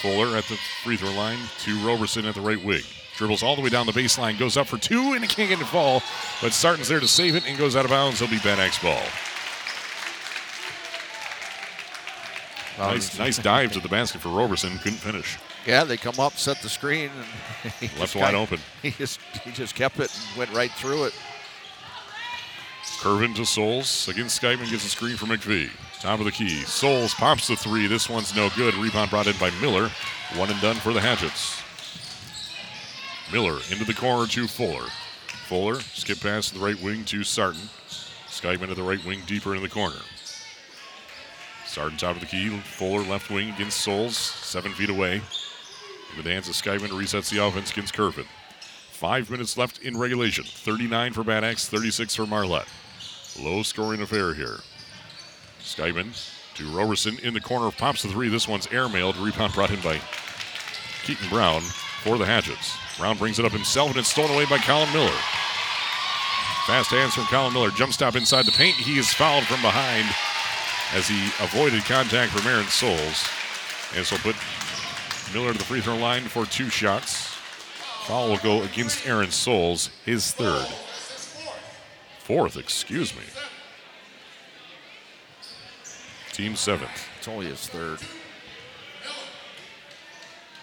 Fuller 0.00 0.38
at 0.38 0.44
the 0.44 0.56
free 0.82 0.96
throw 0.96 1.12
line 1.12 1.38
to 1.58 1.78
Roberson 1.86 2.24
at 2.24 2.34
the 2.34 2.40
right 2.40 2.64
wing. 2.64 2.80
Dribbles 3.18 3.42
all 3.42 3.56
the 3.56 3.62
way 3.62 3.68
down 3.68 3.84
the 3.84 3.92
baseline, 3.92 4.38
goes 4.38 4.56
up 4.56 4.68
for 4.68 4.78
two, 4.78 5.14
and 5.14 5.24
it 5.24 5.28
can't 5.30 5.48
get 5.48 5.58
to 5.58 5.64
fall. 5.64 6.04
But 6.40 6.52
Sarton's 6.52 6.86
there 6.86 7.00
to 7.00 7.08
save 7.08 7.34
it 7.34 7.48
and 7.48 7.58
goes 7.58 7.74
out 7.74 7.84
of 7.84 7.90
bounds. 7.90 8.20
He'll 8.20 8.30
be 8.30 8.38
Bad 8.38 8.60
Axe 8.60 8.78
ball. 8.78 9.02
Nice, 12.78 13.18
nice 13.18 13.38
dive 13.38 13.72
to 13.72 13.80
the 13.80 13.88
basket 13.88 14.20
for 14.20 14.28
Roberson. 14.28 14.78
Couldn't 14.78 14.98
finish. 14.98 15.36
Yeah, 15.66 15.82
they 15.82 15.96
come 15.96 16.20
up, 16.20 16.34
set 16.34 16.62
the 16.62 16.68
screen, 16.68 17.10
and 17.82 17.90
Left 17.98 18.14
wide 18.14 18.36
open. 18.36 18.60
He 18.82 18.92
just 18.92 19.18
he 19.42 19.50
just 19.50 19.74
kept 19.74 19.98
it 19.98 20.16
and 20.16 20.38
went 20.38 20.52
right 20.52 20.70
through 20.70 21.06
it. 21.06 21.20
Curvin 23.00 23.34
to 23.34 23.44
Souls. 23.44 24.06
Against 24.06 24.40
Skyman 24.40 24.70
gets 24.70 24.86
a 24.86 24.88
screen 24.88 25.16
for 25.16 25.26
McPhee. 25.26 25.70
Top 26.00 26.20
of 26.20 26.24
the 26.24 26.30
key. 26.30 26.62
Souls 26.62 27.14
pops 27.14 27.48
the 27.48 27.56
three. 27.56 27.88
This 27.88 28.08
one's 28.08 28.34
no 28.36 28.48
good. 28.56 28.74
Rebound 28.76 29.10
brought 29.10 29.26
in 29.26 29.36
by 29.38 29.50
Miller. 29.60 29.90
One 30.36 30.50
and 30.50 30.60
done 30.60 30.76
for 30.76 30.92
the 30.92 31.00
Hatchets. 31.00 31.57
Miller 33.32 33.60
into 33.70 33.84
the 33.84 33.94
corner 33.94 34.26
to 34.26 34.46
Fuller. 34.46 34.88
Fuller 35.48 35.80
skip 35.80 36.20
pass 36.20 36.48
to 36.48 36.58
the 36.58 36.64
right 36.64 36.80
wing 36.82 37.04
to 37.06 37.22
Sarton. 37.22 37.68
Skyman 38.26 38.68
to 38.68 38.74
the 38.74 38.82
right 38.82 39.04
wing 39.04 39.22
deeper 39.26 39.54
in 39.54 39.62
the 39.62 39.68
corner. 39.68 40.00
Sarton 41.66 41.98
top 41.98 42.16
of 42.16 42.20
the 42.20 42.26
key. 42.26 42.48
Fuller 42.60 43.02
left 43.02 43.30
wing 43.30 43.50
against 43.50 43.80
Souls. 43.80 44.16
Seven 44.16 44.72
feet 44.72 44.90
away. 44.90 45.20
With 46.16 46.24
the 46.24 46.32
hands 46.32 46.48
of 46.48 46.54
Skyman 46.54 46.88
resets 46.88 47.30
the 47.30 47.44
offense 47.44 47.70
against 47.70 47.94
Curvin. 47.94 48.26
Five 48.90 49.30
minutes 49.30 49.58
left 49.58 49.82
in 49.82 49.96
regulation. 49.96 50.44
39 50.44 51.12
for 51.12 51.22
Bad 51.22 51.44
Axe, 51.44 51.68
36 51.68 52.14
for 52.14 52.26
Marlette. 52.26 52.68
Low 53.38 53.62
scoring 53.62 54.00
affair 54.00 54.34
here. 54.34 54.60
Skyman 55.60 56.16
to 56.54 56.76
Roberson 56.76 57.18
in 57.22 57.34
the 57.34 57.40
corner, 57.40 57.70
pops 57.70 58.02
the 58.02 58.08
three. 58.08 58.28
This 58.28 58.48
one's 58.48 58.66
airmailed. 58.68 59.22
Rebound 59.22 59.52
brought 59.52 59.70
in 59.70 59.80
by 59.80 60.00
Keaton 61.04 61.28
Brown 61.28 61.60
for 62.02 62.18
the 62.18 62.26
Hatchets. 62.26 62.76
Brown 62.98 63.16
brings 63.16 63.38
it 63.38 63.44
up 63.44 63.52
himself, 63.52 63.90
and 63.90 63.98
it's 63.98 64.10
stolen 64.10 64.32
away 64.32 64.44
by 64.46 64.58
Colin 64.58 64.92
Miller. 64.92 65.16
Fast 66.66 66.90
hands 66.90 67.14
from 67.14 67.24
Colin 67.26 67.54
Miller. 67.54 67.70
Jump 67.70 67.92
stop 67.92 68.16
inside 68.16 68.44
the 68.44 68.52
paint. 68.52 68.74
He 68.74 68.98
is 68.98 69.12
fouled 69.14 69.44
from 69.44 69.62
behind 69.62 70.06
as 70.92 71.06
he 71.06 71.26
avoided 71.42 71.84
contact 71.84 72.32
from 72.32 72.46
Aaron 72.46 72.66
Souls. 72.66 73.26
And 73.96 74.04
so 74.04 74.16
put 74.18 74.36
Miller 75.32 75.52
to 75.52 75.58
the 75.58 75.64
free 75.64 75.80
throw 75.80 75.96
line 75.96 76.24
for 76.24 76.44
two 76.44 76.68
shots. 76.68 77.34
Foul 78.06 78.30
will 78.30 78.38
go 78.38 78.62
against 78.62 79.06
Aaron 79.06 79.30
Souls, 79.30 79.90
his 80.04 80.32
third. 80.32 80.66
Fourth, 82.18 82.56
excuse 82.56 83.14
me. 83.14 83.22
Team 86.32 86.56
seventh. 86.56 87.08
It's 87.18 87.28
only 87.28 87.46
his 87.46 87.66
third. 87.68 88.00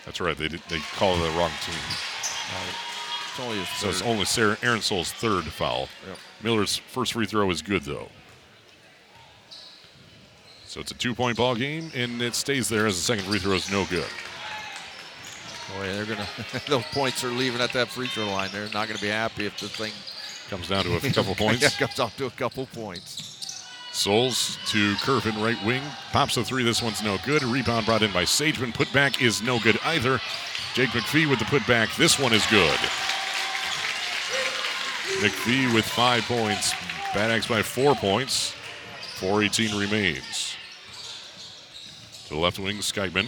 That's 0.06 0.22
right. 0.22 0.38
They 0.38 0.50
did, 0.50 0.62
they 0.70 0.80
called 0.98 1.20
it 1.20 1.24
the 1.24 1.38
wrong 1.38 1.52
team. 1.66 1.76
It's 3.32 3.40
only 3.40 3.58
his 3.60 3.68
So 3.70 3.86
third. 3.88 3.90
it's 3.90 4.02
only 4.04 4.26
Sarah, 4.26 4.58
Aaron 4.64 4.82
Souls' 4.82 5.12
third 5.12 5.44
foul. 5.46 5.90
Yep. 6.08 6.18
Miller's 6.44 6.78
first 6.78 7.14
free 7.14 7.26
throw 7.26 7.50
is 7.52 7.62
good 7.62 7.84
though. 7.84 8.10
So 10.66 10.82
it's 10.82 10.92
a 10.92 10.96
two-point 10.96 11.38
ball 11.38 11.56
game, 11.56 11.92
and 11.96 12.22
it 12.22 12.36
stays 12.36 12.68
there 12.68 12.86
as 12.86 12.96
the 12.96 13.02
second 13.02 13.26
free 13.26 13.40
throw 13.40 13.54
is 13.54 13.72
no 13.72 13.86
good. 13.86 14.08
Boy, 15.78 15.86
they're 15.94 16.06
gonna 16.06 16.28
those 16.68 16.84
points 16.86 17.24
are 17.24 17.30
leaving 17.30 17.62
at 17.62 17.72
that 17.74 17.88
free 17.88 18.08
throw 18.08 18.26
line. 18.30 18.50
They're 18.52 18.70
not 18.74 18.88
gonna 18.88 19.00
be 19.00 19.08
happy 19.08 19.46
if 19.46 19.58
the 19.60 19.70
thing 19.70 19.92
Comes 20.50 20.68
down 20.68 20.84
to 20.84 20.96
a 20.96 21.00
couple 21.12 21.34
points. 21.34 21.62
yeah, 21.64 21.70
comes 21.70 22.00
out 22.00 22.16
to 22.18 22.26
a 22.28 22.30
couple 22.32 22.66
points. 22.68 23.66
Souls 23.92 24.58
to 24.68 24.94
Curvin, 24.96 25.42
right 25.44 25.58
wing. 25.66 25.82
Pops 26.12 26.38
a 26.38 26.44
three. 26.44 26.64
This 26.64 26.84
one's 26.84 27.02
no 27.02 27.18
good. 27.26 27.42
Rebound 27.42 27.86
brought 27.86 28.04
in 28.04 28.12
by 28.12 28.24
Sageman. 28.26 28.74
Put 28.74 28.92
back 28.94 29.22
is 29.22 29.42
no 29.42 29.58
good 29.60 29.80
either. 29.86 30.20
Jake 30.76 30.90
McPhee 30.90 31.30
with 31.30 31.40
the 31.40 31.46
putback. 31.46 31.96
This 31.96 32.20
one 32.20 32.34
is 32.34 32.46
good. 32.48 32.78
McPhee 35.22 35.74
with 35.74 35.86
five 35.86 36.24
points. 36.24 36.74
Bad 37.14 37.32
Axe 37.32 37.48
by 37.48 37.62
four 37.62 37.96
points. 37.96 38.54
418 39.20 39.80
remains. 39.80 40.58
To 42.28 42.34
the 42.34 42.40
left 42.42 42.60
wing, 42.60 42.80
Skytman. 42.80 43.28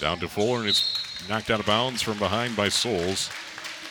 Down 0.00 0.18
to 0.20 0.28
Fuller, 0.28 0.60
and 0.60 0.68
it's 0.70 1.28
knocked 1.28 1.50
out 1.50 1.60
of 1.60 1.66
bounds 1.66 2.00
from 2.00 2.18
behind 2.18 2.56
by 2.56 2.70
Souls. 2.70 3.28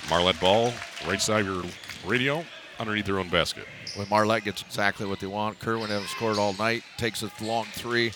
Marlette 0.09 0.39
ball, 0.39 0.73
right 1.07 1.21
side 1.21 1.41
of 1.41 1.45
your 1.45 1.63
radio, 2.03 2.43
underneath 2.79 3.05
their 3.05 3.19
own 3.19 3.29
basket. 3.29 3.67
When 3.93 4.09
Marlette 4.09 4.43
gets 4.43 4.63
exactly 4.63 5.05
what 5.05 5.19
they 5.19 5.27
want, 5.27 5.59
Curvin 5.59 5.89
hasn't 5.89 6.09
scored 6.09 6.39
all 6.39 6.53
night. 6.53 6.81
Takes 6.97 7.21
a 7.21 7.31
long 7.41 7.65
three, 7.73 8.11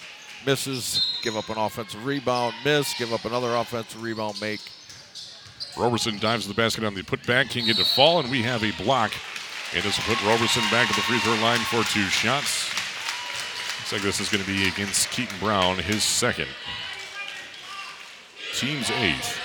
misses, 0.46 1.20
give 1.22 1.36
up 1.36 1.50
an 1.50 1.58
offensive 1.58 2.06
rebound, 2.06 2.54
miss, 2.64 2.98
give 2.98 3.14
up 3.14 3.26
another 3.26 3.56
offensive 3.56 4.02
rebound, 4.02 4.40
make. 4.42 4.62
Roberson 5.78 6.18
dives 6.20 6.44
to 6.44 6.50
the 6.50 6.56
basket 6.56 6.84
on 6.84 6.96
the 6.96 7.04
putback, 7.04 7.50
can't 7.50 7.66
get 7.66 7.78
to 7.78 7.86
fall, 7.86 8.20
and 8.20 8.32
we 8.32 8.42
have 8.44 8.64
a 8.64 8.72
block. 8.84 9.12
And 9.74 9.84
this 9.84 9.98
will 9.98 10.16
put 10.16 10.26
Roberson 10.26 10.64
back 10.72 10.90
at 10.90 10.96
the 10.96 11.02
free 11.02 11.20
throw 11.20 11.36
line 11.36 11.60
for 11.60 11.84
two 11.84 12.06
shots. 12.06 12.70
Looks 13.80 13.94
like 13.94 14.02
this 14.02 14.20
is 14.20 14.30
going 14.30 14.44
to 14.44 14.50
be 14.50 14.68
against 14.68 15.12
Keaton 15.12 15.38
Brown, 15.40 15.78
his 15.78 16.04
second. 16.04 16.48
Team's 18.54 18.90
eighth. 18.92 19.40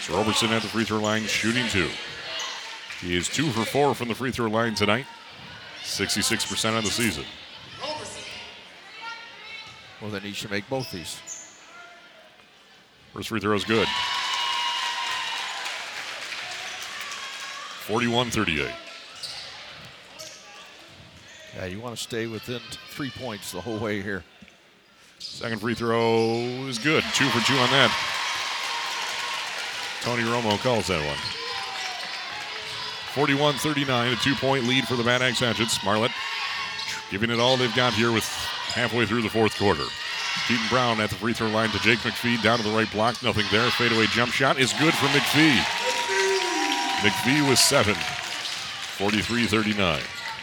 So 0.00 0.16
Roberson 0.16 0.50
at 0.50 0.62
the 0.62 0.68
free 0.68 0.84
throw 0.84 0.98
line, 0.98 1.22
shooting 1.22 1.66
two. 1.68 1.88
He 3.00 3.16
is 3.16 3.28
two 3.28 3.50
for 3.50 3.64
four 3.64 3.94
from 3.94 4.08
the 4.08 4.14
free 4.14 4.30
throw 4.30 4.48
line 4.48 4.74
tonight. 4.74 5.06
66% 5.82 6.76
on 6.76 6.84
the 6.84 6.90
season. 6.90 7.24
Well, 10.00 10.10
then 10.10 10.22
he 10.22 10.32
should 10.32 10.50
make 10.50 10.68
both 10.68 10.90
these. 10.90 11.20
First 13.12 13.28
free 13.30 13.40
throw 13.40 13.54
is 13.54 13.64
good. 13.64 13.88
41 17.86 18.30
38. 18.30 18.68
Yeah, 21.54 21.64
you 21.66 21.80
want 21.80 21.96
to 21.96 22.02
stay 22.02 22.26
within 22.26 22.60
three 22.90 23.10
points 23.10 23.52
the 23.52 23.60
whole 23.60 23.78
way 23.78 24.02
here. 24.02 24.22
Second 25.18 25.60
free 25.60 25.74
throw 25.74 26.34
is 26.68 26.78
good. 26.78 27.02
Two 27.14 27.28
for 27.28 27.40
two 27.46 27.54
on 27.54 27.70
that. 27.70 27.90
Tony 30.02 30.22
Romo 30.24 30.58
calls 30.62 30.88
that 30.88 31.04
one. 31.04 31.16
41 33.14 33.54
39, 33.54 34.12
a 34.12 34.16
two 34.16 34.34
point 34.34 34.64
lead 34.64 34.86
for 34.86 34.96
the 34.96 35.02
Bad 35.02 35.22
Axe 35.22 35.40
Hatchets. 35.40 35.82
Marlette 35.82 36.12
giving 37.10 37.30
it 37.30 37.40
all 37.40 37.56
they've 37.56 37.74
got 37.74 37.94
here 37.94 38.12
with 38.12 38.28
halfway 38.76 39.06
through 39.06 39.22
the 39.22 39.30
fourth 39.30 39.56
quarter. 39.58 39.84
Keaton 40.46 40.66
Brown 40.68 41.00
at 41.00 41.08
the 41.08 41.16
free 41.16 41.32
throw 41.32 41.48
line 41.48 41.70
to 41.70 41.78
Jake 41.80 41.98
McPhee. 42.00 42.40
Down 42.42 42.58
to 42.58 42.64
the 42.64 42.76
right 42.76 42.90
block. 42.92 43.20
Nothing 43.22 43.46
there. 43.50 43.68
Fadeaway 43.70 44.06
jump 44.12 44.32
shot 44.32 44.60
is 44.60 44.72
good 44.74 44.92
for 44.94 45.06
McPhee. 45.06 45.56
McPhee 47.00 47.48
with 47.48 47.58
seven. 47.58 47.94
43 47.94 49.46
39. 49.46 50.00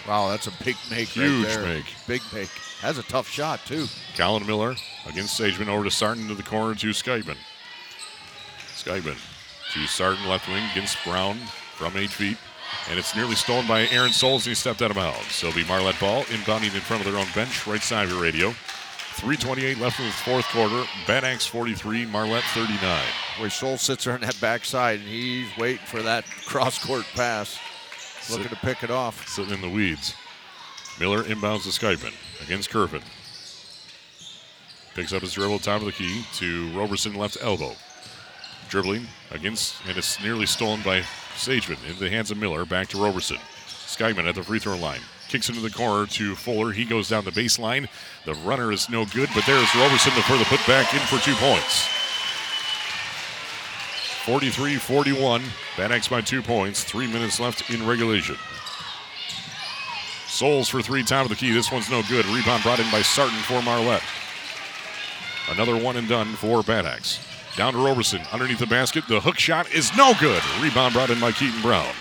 Wow, 0.07 0.30
that's 0.30 0.47
a 0.47 0.51
big 0.64 0.76
make 0.89 1.10
Huge 1.10 1.45
right 1.45 1.55
there. 1.55 1.65
make. 1.65 1.85
Big 2.07 2.22
make. 2.34 2.49
That's 2.81 2.97
a 2.97 3.03
tough 3.03 3.30
shot, 3.30 3.65
too. 3.65 3.85
Colin 4.18 4.45
Miller 4.45 4.76
against 5.07 5.39
Sageman 5.39 5.68
over 5.68 5.85
to 5.85 5.91
Sarton 5.91 6.27
to 6.27 6.35
the 6.35 6.43
corner 6.43 6.76
to 6.76 6.88
Skyman. 6.89 7.38
Skyman 8.76 9.18
to 9.73 9.88
Sarton 9.88 10.27
left 10.27 10.49
wing 10.49 10.64
against 10.72 10.97
Brown 11.05 11.38
from 11.76 11.95
eight 11.95 12.10
feet. 12.10 12.38
And 12.90 13.00
it's 13.00 13.16
nearly 13.16 13.36
stolen 13.36 13.68
by 13.68 13.88
Aaron 13.88 14.12
Souls 14.12 14.45
and 14.45 14.52
he 14.52 14.56
stepped 14.56 14.82
out 14.82 14.91
of 14.91 14.98
bounds. 14.98 15.32
So 15.32 15.48
it'll 15.48 15.62
be 15.62 15.68
Marlette 15.68 16.00
ball 16.00 16.24
inbounding 16.26 16.74
in 16.76 16.82
front 16.82 17.06
of 17.06 17.12
their 17.12 17.20
own 17.20 17.28
bench, 17.34 17.66
right 17.66 17.82
side 17.82 18.06
of 18.06 18.12
your 18.12 18.22
radio. 18.22 18.54
328 19.16 19.78
left 19.78 20.00
in 20.00 20.06
the 20.08 20.12
fourth 20.12 20.45
quarter. 20.45 20.84
Bad 21.06 21.24
Axe 21.24 21.45
43, 21.45 22.08
Marlette 22.08 22.44
39. 22.45 23.04
Where 23.40 23.50
Soul 23.50 23.78
sits 23.78 24.06
there 24.06 24.16
on 24.16 24.22
that 24.22 24.40
backside, 24.41 25.00
and 25.00 25.08
he's 25.08 25.48
waiting 25.58 25.86
for 25.86 26.02
that 26.02 26.26
cross-court 26.45 27.06
pass, 27.14 27.60
looking 28.30 28.50
to 28.50 28.56
pick 28.58 28.84
it 28.84 28.90
off. 28.90 29.28
Sitting 29.28 29.54
in 29.54 29.62
the 29.62 29.70
weeds. 29.70 30.16
Miller 31.00 31.24
inbounds 31.24 31.64
to 31.64 31.70
Skyman 31.70 32.14
against 32.44 32.70
Curvin. 32.70 33.04
Picks 34.95 35.14
up 35.14 35.22
his 35.22 35.34
dribble 35.34 35.60
top 35.60 35.82
of 35.82 35.86
the 35.86 35.91
key 35.91 36.24
to 36.34 36.70
Roberson 36.78 37.16
left 37.16 37.38
elbow. 37.41 37.76
Dribbling 38.69 39.07
against, 39.31 39.76
and 39.88 39.98
it's 39.98 40.22
nearly 40.22 40.45
stolen 40.45 40.81
by 40.81 41.02
Sageman 41.35 41.84
into 41.88 41.99
the 41.99 42.10
hands 42.10 42.31
of 42.31 42.38
Miller. 42.38 42.65
Back 42.65 42.88
to 42.90 43.03
Roberson. 43.03 43.38
Skyman 43.68 44.27
at 44.27 44.35
the 44.35 44.44
free 44.44 44.60
throw 44.60 44.77
line. 44.77 45.02
Kicks 45.27 45.49
into 45.49 45.61
the 45.61 45.69
corner 45.69 46.06
to 46.07 46.35
Fuller. 46.35 46.72
He 46.72 46.85
goes 46.85 47.10
down 47.10 47.26
the 47.26 47.31
baseline. 47.31 47.88
The 48.26 48.34
runner 48.35 48.72
is 48.72 48.90
no 48.90 49.06
good, 49.06 49.30
but 49.34 49.45
there's 49.45 49.76
Roberson 49.76 50.11
for 50.23 50.38
the 50.38 50.44
putback 50.45 50.94
in 50.94 50.99
for 51.07 51.23
two 51.23 51.35
points. 51.35 51.88
43 54.26 54.77
41. 54.77 55.44
Bad 55.76 56.10
by 56.10 56.22
two 56.22 56.41
points. 56.41 56.84
Three 56.84 57.07
minutes 57.07 57.40
left 57.40 57.69
in 57.69 57.85
regulation. 57.85 58.38
Souls 60.27 60.69
for 60.69 60.81
three, 60.81 61.03
top 61.03 61.26
of 61.26 61.30
the 61.30 61.35
key. 61.35 61.52
This 61.52 61.72
one's 61.72 61.90
no 61.91 62.02
good. 62.10 62.26
Rebound 62.26 62.64
brought 62.64 62.80
in 62.80 62.90
by 62.90 63.02
Sarton 63.02 63.38
for 63.40 63.61
Marlette. 63.61 64.02
Another 65.49 65.77
one 65.77 65.98
and 65.98 66.07
done 66.07 66.34
for 66.34 66.64
Bad 66.64 66.85
Axe. 66.85 67.19
Down 67.55 67.73
to 67.73 67.80
Roberson. 67.80 68.21
Underneath 68.31 68.59
the 68.59 68.67
basket. 68.67 69.07
The 69.07 69.19
hook 69.19 69.38
shot 69.38 69.71
is 69.71 69.95
no 69.95 70.13
good. 70.19 70.41
Rebound 70.61 70.93
brought 70.93 71.09
in 71.11 71.19
by 71.19 71.31
Keaton 71.31 71.61
Brown. 71.61 71.93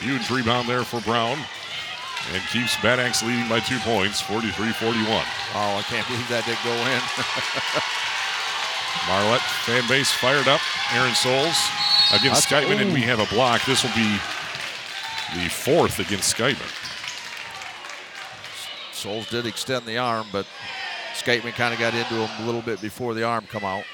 Huge 0.00 0.30
rebound 0.30 0.68
there 0.68 0.84
for 0.84 1.00
Brown. 1.00 1.38
And 2.34 2.42
keeps 2.50 2.76
Bad 2.82 2.98
Axe 3.00 3.22
leading 3.22 3.48
by 3.48 3.60
two 3.60 3.78
points, 3.78 4.20
43 4.20 4.72
41. 4.72 5.06
Oh, 5.08 5.24
I 5.54 5.82
can't 5.88 6.06
believe 6.08 6.28
that 6.28 6.44
didn't 6.44 6.64
go 6.64 6.74
in. 6.74 7.00
Marlette 9.08 9.40
fan 9.64 9.86
base 9.88 10.10
fired 10.12 10.48
up. 10.48 10.60
Aaron 10.92 11.14
Souls 11.14 11.56
against 12.12 12.50
That's- 12.50 12.68
Skyman, 12.68 12.82
and 12.82 12.92
we 12.92 13.02
have 13.02 13.20
a 13.20 13.26
block. 13.26 13.64
This 13.64 13.84
will 13.84 13.94
be 13.94 14.18
the 15.38 15.48
fourth 15.48 15.98
against 16.00 16.34
Skyman. 16.36 16.66
Souls 18.92 19.28
did 19.30 19.46
extend 19.46 19.86
the 19.86 19.96
arm, 19.98 20.26
but 20.32 20.46
Skateman 21.22 21.52
kind 21.52 21.72
of 21.72 21.80
got 21.80 21.94
into 21.94 22.14
him 22.14 22.42
a 22.42 22.46
little 22.46 22.62
bit 22.62 22.80
before 22.80 23.14
the 23.14 23.24
arm 23.24 23.46
come 23.46 23.64
out. 23.64 23.84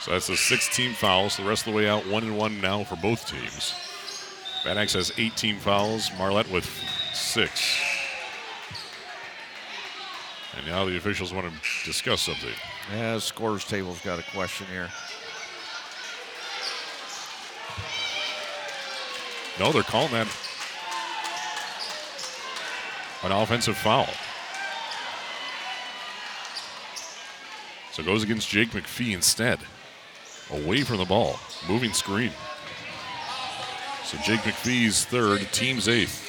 So 0.00 0.10
that's 0.10 0.28
a 0.28 0.36
16 0.36 0.94
fouls. 0.94 1.36
The 1.36 1.44
rest 1.44 1.66
of 1.66 1.72
the 1.72 1.76
way 1.76 1.88
out, 1.88 2.06
one 2.06 2.22
and 2.22 2.36
one 2.36 2.60
now 2.60 2.84
for 2.84 2.96
both 2.96 3.26
teams. 3.26 3.74
Bad 4.64 4.78
Axe 4.78 4.94
has 4.94 5.12
18 5.16 5.58
fouls. 5.58 6.10
Marlette 6.18 6.50
with 6.50 6.66
six. 7.14 7.80
And 10.56 10.66
now 10.66 10.84
the 10.84 10.96
officials 10.96 11.32
want 11.32 11.46
to 11.46 11.52
discuss 11.84 12.22
something. 12.22 12.50
Yeah, 12.92 13.14
the 13.14 13.20
scores 13.20 13.64
table's 13.64 14.00
got 14.00 14.18
a 14.18 14.24
question 14.32 14.66
here. 14.66 14.88
No, 19.58 19.72
they're 19.72 19.82
calling 19.82 20.12
that 20.12 20.28
an 23.22 23.32
offensive 23.32 23.76
foul. 23.76 24.08
So 27.96 28.02
goes 28.02 28.22
against 28.22 28.50
Jake 28.50 28.72
McPhee 28.72 29.14
instead. 29.14 29.58
Away 30.50 30.82
from 30.82 30.98
the 30.98 31.06
ball. 31.06 31.38
Moving 31.66 31.94
screen. 31.94 32.30
So 34.04 34.18
Jake 34.18 34.40
McPhee's 34.40 35.06
third, 35.06 35.50
team's 35.50 35.88
eighth. 35.88 36.22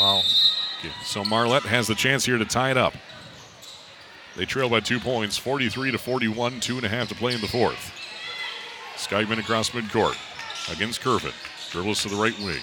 Wow. 0.00 0.22
Okay, 0.80 0.92
So 1.04 1.24
Marlette 1.24 1.62
has 1.62 1.86
the 1.86 1.94
chance 1.94 2.24
here 2.24 2.38
to 2.38 2.44
tie 2.44 2.72
it 2.72 2.76
up. 2.76 2.94
They 4.34 4.46
trail 4.46 4.68
by 4.68 4.80
two 4.80 4.98
points, 4.98 5.38
43 5.38 5.92
to 5.92 5.98
41, 5.98 6.58
two 6.58 6.76
and 6.76 6.84
a 6.84 6.88
half 6.88 7.08
to 7.10 7.14
play 7.14 7.32
in 7.32 7.40
the 7.40 7.46
fourth. 7.46 7.92
Skyman 8.96 9.38
across 9.38 9.70
midcourt 9.70 10.18
against 10.74 11.02
Curvin. 11.02 11.34
Dribbles 11.70 12.02
to 12.02 12.08
the 12.08 12.16
right 12.16 12.36
wing. 12.40 12.62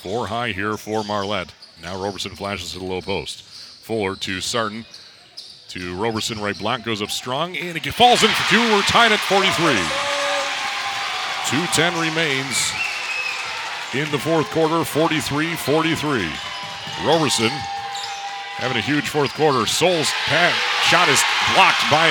Four 0.00 0.28
high 0.28 0.52
here 0.52 0.76
for 0.76 1.02
Marlette. 1.02 1.52
Now 1.82 2.00
Roberson 2.00 2.36
flashes 2.36 2.72
to 2.74 2.78
the 2.78 2.84
low 2.84 3.00
post. 3.00 3.55
Fuller 3.86 4.16
to 4.16 4.40
Sarton. 4.40 4.84
To 5.68 5.94
Roberson, 5.94 6.40
right 6.40 6.58
block 6.58 6.82
goes 6.82 7.00
up 7.00 7.10
strong, 7.12 7.56
and 7.56 7.76
it 7.76 7.94
falls 7.94 8.24
in 8.24 8.30
for 8.30 8.50
two. 8.50 8.58
We're 8.58 8.82
tied 8.82 9.12
at 9.12 9.20
43. 9.20 9.46
2.10 11.46 11.94
remains 12.02 12.72
in 13.94 14.10
the 14.10 14.18
fourth 14.18 14.50
quarter, 14.50 14.82
43 14.82 15.54
43. 15.54 16.28
Roberson 17.06 17.50
having 18.58 18.76
a 18.76 18.80
huge 18.80 19.08
fourth 19.08 19.32
quarter. 19.34 19.64
Souls 19.66 20.10
pat, 20.26 20.50
shot 20.90 21.06
is 21.06 21.22
blocked 21.54 21.86
by 21.86 22.10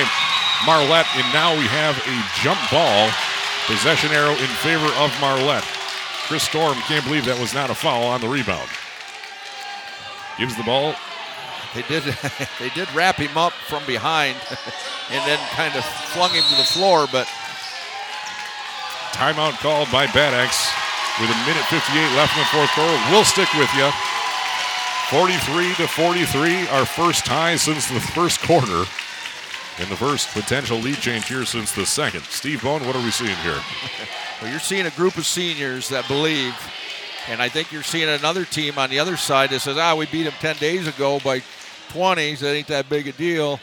Marlette, 0.64 1.12
and 1.12 1.30
now 1.34 1.52
we 1.52 1.66
have 1.68 1.98
a 2.08 2.16
jump 2.40 2.58
ball. 2.72 3.10
Possession 3.66 4.12
arrow 4.12 4.32
in 4.32 4.48
favor 4.64 4.88
of 4.96 5.12
Marlette. 5.20 5.68
Chris 6.24 6.44
Storm 6.44 6.78
can't 6.88 7.04
believe 7.04 7.26
that 7.26 7.38
was 7.38 7.52
not 7.52 7.68
a 7.68 7.74
foul 7.74 8.04
on 8.04 8.22
the 8.22 8.28
rebound. 8.28 8.70
Gives 10.38 10.56
the 10.56 10.64
ball. 10.64 10.94
They 11.76 11.82
did 11.82 12.02
they 12.58 12.70
did 12.70 12.88
wrap 12.94 13.16
him 13.16 13.36
up 13.36 13.52
from 13.68 13.84
behind 13.84 14.36
and 15.12 15.22
then 15.28 15.38
kind 15.52 15.76
of 15.76 15.84
flung 16.16 16.32
him 16.32 16.42
to 16.48 16.56
the 16.56 16.64
floor, 16.64 17.06
but 17.12 17.28
Timeout 19.12 19.60
called 19.60 19.90
by 19.92 20.06
Bad 20.08 20.34
Axe 20.34 20.72
with 21.20 21.30
a 21.30 21.38
minute 21.48 21.64
58 21.68 22.16
left 22.16 22.36
in 22.36 22.40
the 22.40 22.52
fourth 22.52 22.70
quarter. 22.72 22.98
We'll 23.10 23.24
stick 23.24 23.48
with 23.54 23.72
you. 23.74 23.88
43 25.08 25.74
to 25.76 25.88
43, 25.88 26.68
our 26.68 26.84
first 26.84 27.24
tie 27.24 27.56
since 27.56 27.86
the 27.88 28.00
first 28.00 28.40
quarter. 28.40 28.84
And 29.78 29.88
the 29.88 29.96
first 29.96 30.28
potential 30.30 30.78
lead 30.78 30.96
change 30.96 31.28
here 31.28 31.44
since 31.44 31.72
the 31.72 31.86
second. 31.86 32.24
Steve 32.24 32.62
Bone, 32.62 32.84
what 32.86 32.96
are 32.96 33.02
we 33.02 33.10
seeing 33.10 33.36
here? 33.36 33.60
well, 34.42 34.50
you're 34.50 34.60
seeing 34.60 34.86
a 34.86 34.90
group 34.90 35.16
of 35.16 35.26
seniors 35.26 35.88
that 35.90 36.08
believe, 36.08 36.54
and 37.28 37.40
I 37.40 37.48
think 37.48 37.72
you're 37.72 37.82
seeing 37.82 38.08
another 38.08 38.44
team 38.44 38.78
on 38.78 38.90
the 38.90 38.98
other 38.98 39.16
side 39.16 39.50
that 39.50 39.60
says, 39.60 39.78
ah, 39.78 39.94
we 39.94 40.06
beat 40.06 40.24
them 40.24 40.34
10 40.40 40.56
days 40.56 40.86
ago 40.86 41.20
by 41.20 41.42
20, 41.90 42.34
so 42.36 42.46
it 42.46 42.50
ain't 42.56 42.66
that 42.68 42.88
big 42.88 43.06
a 43.08 43.12
deal. 43.12 43.60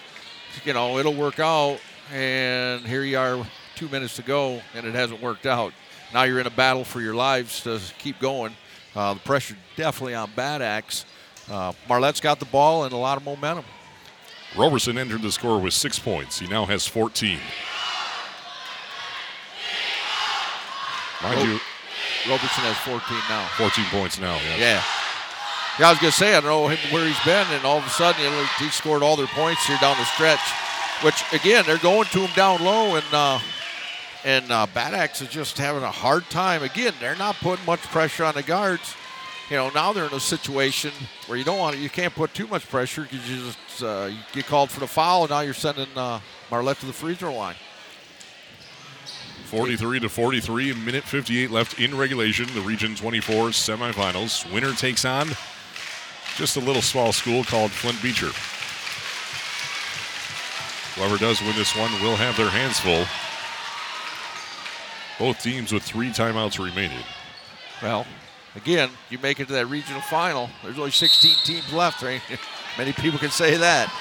You 0.66 0.74
know, 0.74 0.98
it'll 0.98 1.14
work 1.14 1.40
out. 1.40 1.80
And 2.12 2.86
here 2.86 3.04
you 3.04 3.18
are, 3.18 3.46
two 3.76 3.88
minutes 3.90 4.16
to 4.18 4.22
go, 4.24 4.62
and 4.76 4.86
it 4.86 4.94
hasn't 4.94 5.22
worked 5.22 5.46
out. 5.46 5.74
Now 6.14 6.24
you're 6.24 6.40
in 6.40 6.46
a 6.48 6.52
battle 6.52 6.84
for 6.84 7.02
your 7.02 7.16
lives 7.16 7.62
to 7.64 7.80
keep 7.98 8.20
going. 8.20 8.56
Uh, 8.96 9.16
the 9.16 9.20
pressure 9.22 9.56
definitely 9.76 10.14
on 10.14 10.30
Bad 10.36 10.62
Axe. 10.62 11.06
Uh, 11.50 11.74
Marlette's 11.90 12.20
got 12.22 12.40
the 12.40 12.46
ball 12.46 12.84
and 12.84 12.94
a 12.94 12.98
lot 12.98 13.18
of 13.18 13.24
momentum. 13.26 13.66
Roberson 14.56 14.98
entered 15.00 15.24
the 15.24 15.32
score 15.32 15.60
with 15.60 15.74
six 15.74 15.98
points. 15.98 16.38
He 16.40 16.48
now 16.48 16.66
has 16.68 16.86
14. 16.88 17.40
Mind 21.24 21.40
Oh. 21.40 21.44
you, 21.44 21.60
Robertson 22.30 22.64
has 22.66 22.78
14 22.80 23.18
now. 23.30 23.48
14 23.58 23.86
points 23.86 24.20
now. 24.20 24.36
Yeah. 24.36 24.58
Yeah. 24.58 24.84
Yeah, 25.80 25.88
I 25.88 25.90
was 25.90 26.00
gonna 26.00 26.12
say 26.12 26.36
I 26.36 26.40
don't 26.40 26.50
know 26.50 26.68
where 26.92 27.08
he's 27.08 27.20
been, 27.26 27.48
and 27.50 27.66
all 27.66 27.80
of 27.80 27.86
a 27.86 27.90
sudden 27.90 28.22
he 28.60 28.70
scored 28.70 29.02
all 29.02 29.16
their 29.16 29.28
points 29.28 29.66
here 29.66 29.78
down 29.82 29.98
the 29.98 30.06
stretch. 30.06 30.40
Which 31.02 31.24
again, 31.34 31.64
they're 31.66 31.80
going 31.80 32.06
to 32.06 32.20
him 32.20 32.30
down 32.36 32.64
low, 32.64 32.96
and 32.96 33.06
uh, 33.12 33.40
and 34.24 34.52
uh, 34.52 34.68
Bad 34.72 34.94
Axe 34.94 35.24
is 35.24 35.30
just 35.30 35.58
having 35.58 35.82
a 35.82 35.90
hard 35.90 36.30
time. 36.30 36.62
Again, 36.62 36.94
they're 37.00 37.16
not 37.16 37.36
putting 37.38 37.66
much 37.66 37.82
pressure 37.82 38.24
on 38.24 38.36
the 38.36 38.44
guards. 38.44 38.96
You 39.50 39.58
know, 39.58 39.72
now 39.72 39.94
they're 39.94 40.06
in 40.06 40.14
a 40.14 40.20
situation 40.20 40.92
where 41.26 41.40
you 41.40 41.44
don't 41.44 41.58
want 41.58 41.76
to, 41.76 41.82
you 41.82 41.90
can't 41.90 42.14
put 42.14 42.34
too 42.36 42.48
much 42.48 42.70
pressure 42.70 43.02
because 43.02 43.28
you 43.28 43.38
just 43.38 43.84
uh, 43.84 44.10
you 44.12 44.18
get 44.32 44.46
called 44.46 44.70
for 44.70 44.80
the 44.80 44.88
foul, 44.88 45.24
and 45.24 45.32
now 45.32 45.40
you're 45.40 45.56
sending 45.56 45.90
uh, 45.96 46.20
Marlette 46.52 46.80
to 46.82 46.86
the 46.86 46.94
free 46.94 47.16
throw 47.16 47.34
line. 47.34 47.56
43 49.46 50.02
to 50.02 50.10
43, 50.10 50.72
a 50.72 50.76
minute 50.76 51.04
58 51.04 51.50
left 51.50 51.80
in 51.80 51.98
regulation. 51.98 52.48
The 52.54 52.62
Region 52.62 52.96
24 52.96 53.50
semifinals. 53.50 54.52
Winner 54.54 54.74
takes 54.74 55.04
on 55.04 55.30
just 56.38 56.58
a 56.58 56.60
little 56.60 56.82
small 56.82 57.14
school 57.14 57.44
called 57.44 57.72
Flint 57.72 58.02
Beecher. 58.02 58.32
Whoever 60.96 61.18
does 61.18 61.42
win 61.42 61.56
this 61.56 61.76
one 61.76 61.92
will 62.02 62.16
have 62.16 62.38
their 62.38 62.50
hands 62.50 62.80
full. 62.80 63.06
Both 65.20 65.42
teams 65.42 65.72
with 65.72 65.84
three 65.84 66.10
timeouts 66.10 66.64
remaining. 66.64 67.04
Well, 67.82 68.06
again, 68.56 68.90
you 69.10 69.18
make 69.20 69.40
it 69.40 69.48
to 69.48 69.54
that 69.54 69.68
regional 69.68 70.02
final. 70.02 70.50
There's 70.64 70.78
only 70.78 70.92
16 70.92 71.36
teams 71.46 71.74
left, 71.74 72.02
right? 72.02 72.22
Many 72.78 72.94
people 72.94 73.20
can 73.20 73.32
say 73.32 73.58
that. 73.58 73.92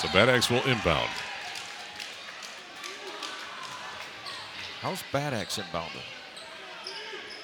So 0.00 0.08
Bad 0.12 0.28
Axe 0.28 0.50
will 0.50 0.62
inbound. 0.62 1.10
How's 4.80 5.02
Bad 5.12 5.34
Axe 5.34 5.58
inbounded? 5.58 6.02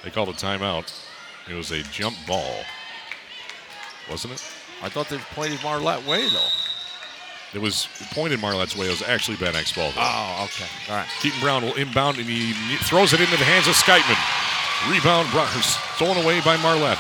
They 0.02 0.10
called 0.10 0.30
a 0.30 0.32
timeout. 0.32 1.05
It 1.48 1.54
was 1.54 1.70
a 1.70 1.82
jump 1.84 2.16
ball, 2.26 2.56
wasn't 4.10 4.34
it? 4.34 4.42
I 4.82 4.88
thought 4.88 5.08
they 5.08 5.18
played 5.18 5.52
it 5.52 5.62
Marlette 5.62 6.04
way, 6.06 6.28
though. 6.28 6.48
It 7.54 7.60
was 7.60 7.88
pointed 8.12 8.40
Marlette's 8.40 8.76
way. 8.76 8.86
It 8.86 8.90
was 8.90 9.02
actually 9.02 9.36
Bad 9.36 9.54
Axe 9.54 9.72
ball, 9.72 9.90
though. 9.92 10.00
Oh, 10.02 10.44
okay. 10.44 10.66
All 10.90 10.96
right. 10.96 11.08
Keaton 11.20 11.40
Brown 11.40 11.62
will 11.62 11.74
inbound 11.74 12.18
and 12.18 12.26
he 12.26 12.52
throws 12.78 13.12
it 13.12 13.20
into 13.20 13.36
the 13.36 13.44
hands 13.44 13.68
of 13.68 13.74
Skytman. 13.74 14.18
Rebound 14.92 15.30
brought, 15.30 15.48
stolen 15.48 16.22
away 16.22 16.40
by 16.42 16.56
Marlette. 16.58 16.98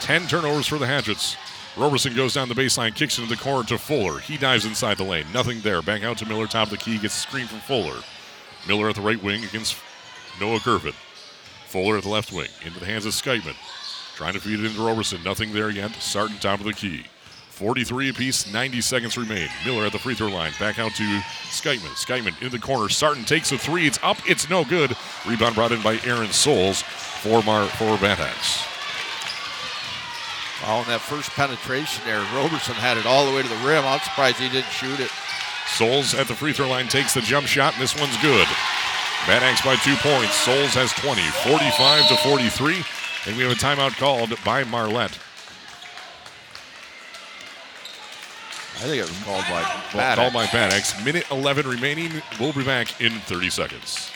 10 0.00 0.28
turnovers 0.28 0.66
for 0.66 0.78
the 0.78 0.86
Hatchets. 0.86 1.36
Roberson 1.76 2.14
goes 2.14 2.34
down 2.34 2.48
the 2.48 2.54
baseline, 2.54 2.94
kicks 2.94 3.18
into 3.18 3.28
the 3.28 3.40
corner 3.40 3.66
to 3.68 3.78
Fuller. 3.78 4.18
He 4.20 4.36
dives 4.36 4.64
inside 4.64 4.96
the 4.96 5.04
lane. 5.04 5.26
Nothing 5.32 5.60
there. 5.60 5.82
Back 5.82 6.02
out 6.02 6.18
to 6.18 6.26
Miller, 6.26 6.46
top 6.46 6.68
of 6.68 6.70
the 6.70 6.76
key, 6.78 6.98
gets 6.98 7.16
a 7.16 7.20
screen 7.20 7.46
from 7.46 7.60
Fuller. 7.60 8.00
Miller 8.66 8.88
at 8.88 8.94
the 8.94 9.02
right 9.02 9.22
wing 9.22 9.44
against 9.44 9.76
Noah 10.40 10.58
Curvin. 10.58 10.94
Fuller 11.68 11.98
at 11.98 12.04
the 12.04 12.08
left 12.08 12.32
wing, 12.32 12.48
into 12.64 12.80
the 12.80 12.86
hands 12.86 13.04
of 13.04 13.12
Skytman. 13.12 13.54
Trying 14.16 14.32
to 14.32 14.40
feed 14.40 14.58
it 14.58 14.64
into 14.64 14.84
Roberson. 14.84 15.22
Nothing 15.22 15.52
there 15.52 15.70
yet. 15.70 15.92
Sarton 15.96 16.38
top 16.38 16.60
of 16.60 16.66
the 16.66 16.72
key. 16.72 17.04
43 17.50 18.08
apiece, 18.08 18.52
90 18.52 18.80
seconds 18.80 19.18
remain. 19.18 19.48
Miller 19.64 19.84
at 19.84 19.92
the 19.92 19.98
free 19.98 20.14
throw 20.14 20.28
line. 20.28 20.52
Back 20.58 20.78
out 20.78 20.92
to 20.94 21.02
Skytman. 21.50 21.92
Skytman 21.94 22.40
in 22.42 22.50
the 22.50 22.58
corner. 22.58 22.88
Sarton 22.88 23.24
takes 23.24 23.52
a 23.52 23.58
three. 23.58 23.86
It's 23.86 23.98
up. 24.02 24.16
It's 24.28 24.48
no 24.48 24.64
good. 24.64 24.96
Rebound 25.26 25.54
brought 25.54 25.72
in 25.72 25.82
by 25.82 26.00
Aaron 26.04 26.30
Souls 26.30 26.82
for, 26.82 27.42
Mar- 27.42 27.66
for 27.66 27.98
Bad 27.98 28.18
and 30.64 30.86
that 30.86 31.00
first 31.00 31.30
penetration 31.30 32.04
there, 32.04 32.20
Roberson 32.34 32.74
had 32.74 32.96
it 32.96 33.06
all 33.06 33.26
the 33.28 33.34
way 33.34 33.42
to 33.42 33.48
the 33.48 33.66
rim. 33.66 33.84
I'm 33.84 34.00
surprised 34.00 34.38
he 34.38 34.48
didn't 34.48 34.70
shoot 34.70 35.00
it. 35.00 35.10
Souls 35.66 36.14
at 36.14 36.28
the 36.28 36.34
free 36.34 36.52
throw 36.52 36.68
line 36.68 36.88
takes 36.88 37.14
the 37.14 37.20
jump 37.20 37.46
shot, 37.46 37.74
and 37.74 37.82
this 37.82 37.98
one's 37.98 38.16
good. 38.18 38.46
Bad 39.26 39.42
Axe 39.42 39.62
by 39.64 39.76
two 39.76 39.96
points. 39.96 40.34
Souls 40.34 40.74
has 40.74 40.92
20, 40.92 41.20
45 41.22 42.08
to 42.08 42.16
43. 42.16 42.84
And 43.26 43.36
we 43.36 43.42
have 43.42 43.52
a 43.52 43.54
timeout 43.54 43.98
called 43.98 44.32
by 44.44 44.64
Marlette. 44.64 45.18
I 48.76 48.82
think 48.82 49.02
it 49.02 49.08
was 49.08 49.22
called 49.24 49.44
by 49.50 49.62
Bad 49.92 50.18
called 50.18 50.32
by 50.32 50.46
Bad 50.46 50.72
Axe. 50.72 51.04
Minute 51.04 51.24
11 51.30 51.66
remaining. 51.66 52.22
We'll 52.38 52.52
be 52.52 52.64
back 52.64 53.00
in 53.00 53.12
30 53.20 53.50
seconds. 53.50 54.10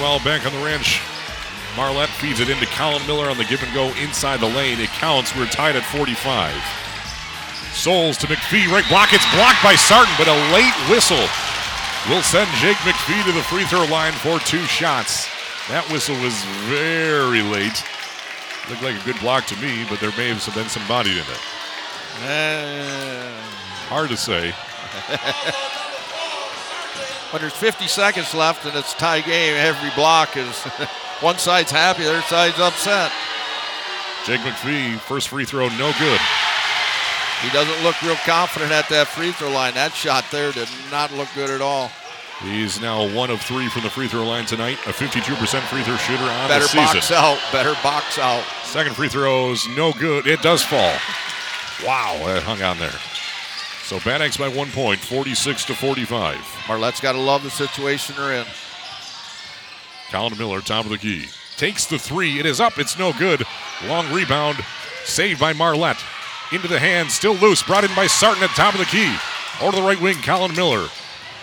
Meanwhile, 0.00 0.24
back 0.24 0.46
on 0.46 0.52
the 0.58 0.64
ranch, 0.64 1.02
Marlette 1.76 2.08
feeds 2.08 2.40
it 2.40 2.48
into 2.48 2.64
Colin 2.72 3.06
Miller 3.06 3.28
on 3.28 3.36
the 3.36 3.44
give 3.44 3.62
and 3.62 3.74
go 3.74 3.92
inside 4.00 4.40
the 4.40 4.48
lane. 4.48 4.80
It 4.80 4.88
counts. 4.96 5.36
We're 5.36 5.44
tied 5.44 5.76
at 5.76 5.84
45. 5.84 6.56
Souls 7.76 8.16
to 8.16 8.26
McPhee. 8.26 8.66
Right 8.72 8.88
block. 8.88 9.12
It's 9.12 9.30
blocked 9.36 9.62
by 9.62 9.74
Sarton, 9.74 10.14
but 10.16 10.26
a 10.26 10.32
late 10.56 10.72
whistle 10.88 11.20
will 12.08 12.22
send 12.22 12.48
Jake 12.64 12.78
McPhee 12.78 13.22
to 13.26 13.32
the 13.32 13.42
free 13.42 13.66
throw 13.66 13.84
line 13.92 14.14
for 14.14 14.38
two 14.38 14.64
shots. 14.64 15.28
That 15.68 15.84
whistle 15.92 16.16
was 16.22 16.32
very 16.64 17.42
late. 17.42 17.84
Looked 18.70 18.82
like 18.82 18.96
a 18.98 19.04
good 19.04 19.20
block 19.20 19.44
to 19.52 19.56
me, 19.60 19.84
but 19.90 20.00
there 20.00 20.16
may 20.16 20.28
have 20.32 20.54
been 20.54 20.70
some 20.70 20.88
body 20.88 21.12
in 21.12 21.18
it. 21.18 21.40
Eh, 22.24 23.40
Hard 23.90 24.08
to 24.08 24.16
say. 24.16 24.54
when 27.30 27.42
there's 27.42 27.54
50 27.54 27.86
seconds 27.86 28.34
left 28.34 28.66
and 28.66 28.76
it's 28.76 28.94
tie 28.94 29.20
game, 29.20 29.54
every 29.56 29.90
block 29.94 30.36
is 30.36 30.62
one 31.20 31.38
side's 31.38 31.70
happy, 31.70 32.02
the 32.04 32.10
other 32.10 32.22
side's 32.22 32.58
upset. 32.58 33.12
Jake 34.26 34.40
McPhee, 34.40 34.98
first 34.98 35.28
free 35.28 35.44
throw, 35.44 35.68
no 35.68 35.92
good. 35.98 36.20
He 37.42 37.48
doesn't 37.50 37.82
look 37.82 38.00
real 38.02 38.16
confident 38.16 38.70
at 38.70 38.88
that 38.90 39.08
free 39.08 39.32
throw 39.32 39.50
line. 39.50 39.72
That 39.74 39.94
shot 39.94 40.24
there 40.30 40.52
did 40.52 40.68
not 40.90 41.12
look 41.14 41.28
good 41.34 41.48
at 41.48 41.62
all. 41.62 41.90
He's 42.42 42.80
now 42.80 43.08
one 43.14 43.30
of 43.30 43.40
three 43.40 43.68
from 43.68 43.82
the 43.82 43.90
free 43.90 44.08
throw 44.08 44.26
line 44.26 44.46
tonight. 44.46 44.78
A 44.86 44.92
52% 44.92 45.60
free 45.68 45.82
throw 45.82 45.96
shooter 45.96 46.22
on 46.22 46.48
Better 46.48 46.64
the 46.64 46.68
season. 46.68 46.86
Better 46.86 46.94
box 46.94 47.12
out. 47.12 47.52
Better 47.52 47.74
box 47.82 48.18
out. 48.18 48.44
Second 48.64 48.94
free 48.94 49.08
throw's 49.08 49.66
no 49.68 49.92
good. 49.92 50.26
It 50.26 50.42
does 50.42 50.62
fall. 50.62 50.94
Wow, 51.84 52.20
that 52.26 52.42
hung 52.42 52.62
on 52.62 52.78
there. 52.78 52.92
So 53.90 53.98
Bad 53.98 54.22
Axe 54.22 54.36
by 54.36 54.46
one 54.46 54.70
point, 54.70 55.00
46 55.00 55.64
to 55.64 55.74
45. 55.74 56.36
Marlette's 56.68 57.00
got 57.00 57.14
to 57.14 57.18
love 57.18 57.42
the 57.42 57.50
situation 57.50 58.14
they're 58.16 58.34
in. 58.34 58.46
Colin 60.12 60.38
Miller, 60.38 60.60
top 60.60 60.84
of 60.84 60.92
the 60.92 60.96
key. 60.96 61.26
Takes 61.56 61.86
the 61.86 61.98
three. 61.98 62.38
It 62.38 62.46
is 62.46 62.60
up. 62.60 62.78
It's 62.78 62.96
no 62.96 63.12
good. 63.12 63.42
Long 63.86 64.06
rebound. 64.12 64.64
Saved 65.02 65.40
by 65.40 65.54
Marlette. 65.54 65.98
Into 66.52 66.68
the 66.68 66.78
hand. 66.78 67.10
Still 67.10 67.34
loose. 67.34 67.64
Brought 67.64 67.82
in 67.82 67.92
by 67.96 68.06
Sarton 68.06 68.44
at 68.44 68.50
top 68.50 68.74
of 68.74 68.78
the 68.78 68.86
key. 68.86 69.12
Over 69.60 69.72
to 69.72 69.82
the 69.82 69.88
right 69.88 70.00
wing. 70.00 70.22
Colin 70.22 70.54
Miller. 70.54 70.86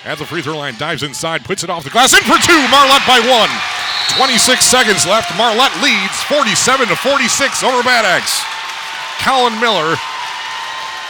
At 0.06 0.18
the 0.18 0.26
free 0.26 0.41
throw 0.41 0.57
line. 0.57 0.78
Dives 0.78 1.03
inside. 1.03 1.44
Puts 1.44 1.65
it 1.65 1.69
off 1.69 1.84
the 1.84 1.90
glass. 1.90 2.14
In 2.14 2.24
for 2.24 2.40
two. 2.40 2.64
Marlette 2.72 3.06
by 3.06 3.19
one. 3.28 3.52
26 4.15 4.64
seconds 4.64 5.06
left. 5.06 5.36
Marlette 5.36 5.76
leads 5.84 6.24
47 6.32 6.88
to 6.88 6.95
46 6.95 7.64
over 7.65 7.84
Bad 7.84 8.06
Axe. 8.06 8.41
Colin 9.19 9.60
Miller, 9.60 9.98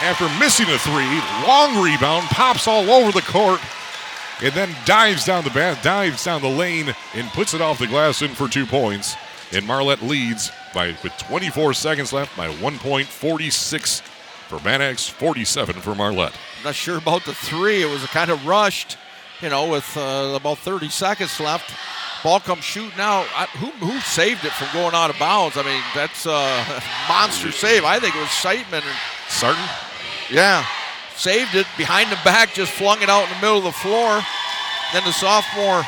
after 0.00 0.28
missing 0.38 0.66
a 0.68 0.78
three, 0.78 1.20
long 1.46 1.82
rebound, 1.82 2.26
pops 2.28 2.68
all 2.68 2.90
over 2.90 3.12
the 3.12 3.22
court 3.22 3.60
and 4.42 4.52
then 4.54 4.74
dives 4.84 5.24
down 5.24 5.44
the 5.44 5.50
bat, 5.50 5.82
dives 5.82 6.24
down 6.24 6.40
the 6.42 6.48
lane, 6.48 6.94
and 7.14 7.28
puts 7.30 7.54
it 7.54 7.60
off 7.60 7.78
the 7.78 7.86
glass 7.86 8.22
in 8.22 8.30
for 8.30 8.48
two 8.48 8.66
points. 8.66 9.16
And 9.52 9.66
Marlette 9.66 10.02
leads 10.02 10.52
by 10.74 10.96
with 11.02 11.16
24 11.18 11.74
seconds 11.74 12.12
left 12.12 12.36
by 12.36 12.48
one 12.48 12.78
point, 12.78 13.08
46 13.08 14.00
for 14.48 14.58
Bad 14.60 14.80
Axe, 14.80 15.08
47 15.08 15.80
for 15.80 15.94
Marlette. 15.94 16.34
Not 16.64 16.74
sure 16.74 16.98
about 16.98 17.24
the 17.24 17.34
three. 17.34 17.82
It 17.82 17.90
was 17.90 18.04
kind 18.06 18.30
of 18.30 18.46
rushed, 18.46 18.96
you 19.40 19.48
know, 19.48 19.68
with 19.68 19.96
uh, 19.96 20.34
about 20.36 20.58
30 20.58 20.88
seconds 20.88 21.40
left. 21.40 21.74
Ball 22.22 22.40
comes 22.40 22.64
shooting 22.64 22.98
out. 22.98 23.26
I, 23.34 23.46
who, 23.58 23.66
who 23.86 23.98
saved 24.00 24.44
it 24.44 24.52
from 24.52 24.68
going 24.72 24.94
out 24.94 25.10
of 25.10 25.18
bounds? 25.18 25.56
I 25.56 25.62
mean, 25.62 25.82
that's 25.94 26.26
a 26.26 26.82
monster 27.08 27.52
save. 27.52 27.84
I 27.84 27.98
think 28.00 28.14
it 28.14 28.20
was 28.20 28.28
Seitman. 28.28 28.82
And, 28.82 28.96
Sarton, 29.28 29.62
yeah, 30.30 30.64
saved 31.16 31.54
it 31.54 31.66
behind 31.76 32.10
the 32.10 32.18
back, 32.24 32.52
just 32.54 32.72
flung 32.72 33.02
it 33.02 33.08
out 33.08 33.24
in 33.24 33.30
the 33.30 33.40
middle 33.40 33.58
of 33.58 33.64
the 33.64 33.72
floor. 33.72 34.20
Then 34.92 35.04
the 35.04 35.12
sophomore, 35.12 35.84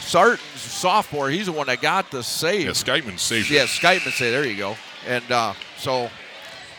Sarton's 0.00 0.60
sophomore, 0.60 1.30
he's 1.30 1.46
the 1.46 1.52
one 1.52 1.66
that 1.66 1.80
got 1.80 2.10
the 2.10 2.22
save. 2.22 2.64
yeah, 2.66 2.70
Skytman 2.70 3.18
saved 3.18 3.50
Yeah, 3.50 3.62
it. 3.62 3.68
Skytman 3.68 4.12
say 4.12 4.30
there 4.30 4.46
you 4.46 4.56
go. 4.56 4.76
And 5.06 5.24
uh, 5.30 5.54
so, 5.76 6.10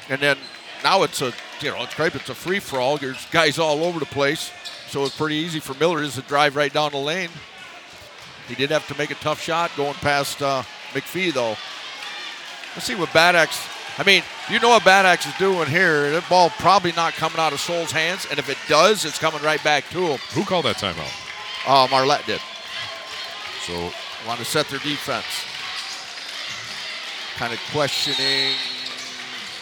and 0.09 0.21
then 0.21 0.38
now 0.83 1.03
it's 1.03 1.21
a 1.21 1.33
you 1.61 1.69
know 1.71 1.83
it's 1.83 1.95
great. 1.95 2.13
It's 2.15 2.29
a 2.29 2.35
free 2.35 2.59
for 2.59 2.79
all. 2.79 2.97
There's 2.97 3.25
guys 3.31 3.57
all 3.59 3.83
over 3.83 3.99
the 3.99 4.05
place, 4.05 4.51
so 4.88 5.03
it's 5.05 5.15
pretty 5.15 5.35
easy 5.35 5.59
for 5.59 5.73
Miller 5.75 6.03
just 6.03 6.15
to 6.15 6.21
drive 6.23 6.55
right 6.55 6.71
down 6.71 6.91
the 6.91 6.97
lane. 6.97 7.29
He 8.47 8.55
did 8.55 8.69
have 8.71 8.88
to 8.88 8.97
make 8.97 9.11
a 9.11 9.15
tough 9.15 9.41
shot 9.41 9.71
going 9.77 9.93
past 9.95 10.41
uh, 10.41 10.63
McPhee 10.93 11.33
though. 11.33 11.55
Let's 12.75 12.85
see 12.85 12.95
what 12.95 13.11
Bad 13.13 13.35
Axe. 13.35 13.59
I 14.02 14.03
mean, 14.03 14.23
you 14.49 14.60
know 14.60 14.69
what 14.69 14.84
Bad 14.84 15.06
Axe 15.06 15.28
is 15.28 15.34
doing 15.38 15.69
here. 15.69 16.10
That 16.10 16.28
ball 16.28 16.49
probably 16.57 16.91
not 16.94 17.14
coming 17.14 17.38
out 17.38 17.53
of 17.53 17.60
Soul's 17.60 17.91
hands, 17.91 18.26
and 18.32 18.40
if 18.40 18.49
it 18.49 18.57
does, 18.68 19.06
it's 19.06 19.19
coming 19.19 19.40
right 19.44 19.64
back 19.64 19.88
to 19.91 19.99
him. 19.99 20.19
Who 20.34 20.44
called 20.44 20.65
that 20.65 20.78
timeout? 20.78 21.06
Uh, 21.68 21.88
Marlette 21.91 22.26
did. 22.26 22.41
So 23.61 23.91
want 24.26 24.40
to 24.40 24.45
set 24.45 24.68
their 24.69 24.80
defense. 24.80 25.45
Kind 27.38 27.53
of 27.53 27.60
questioning. 27.72 28.57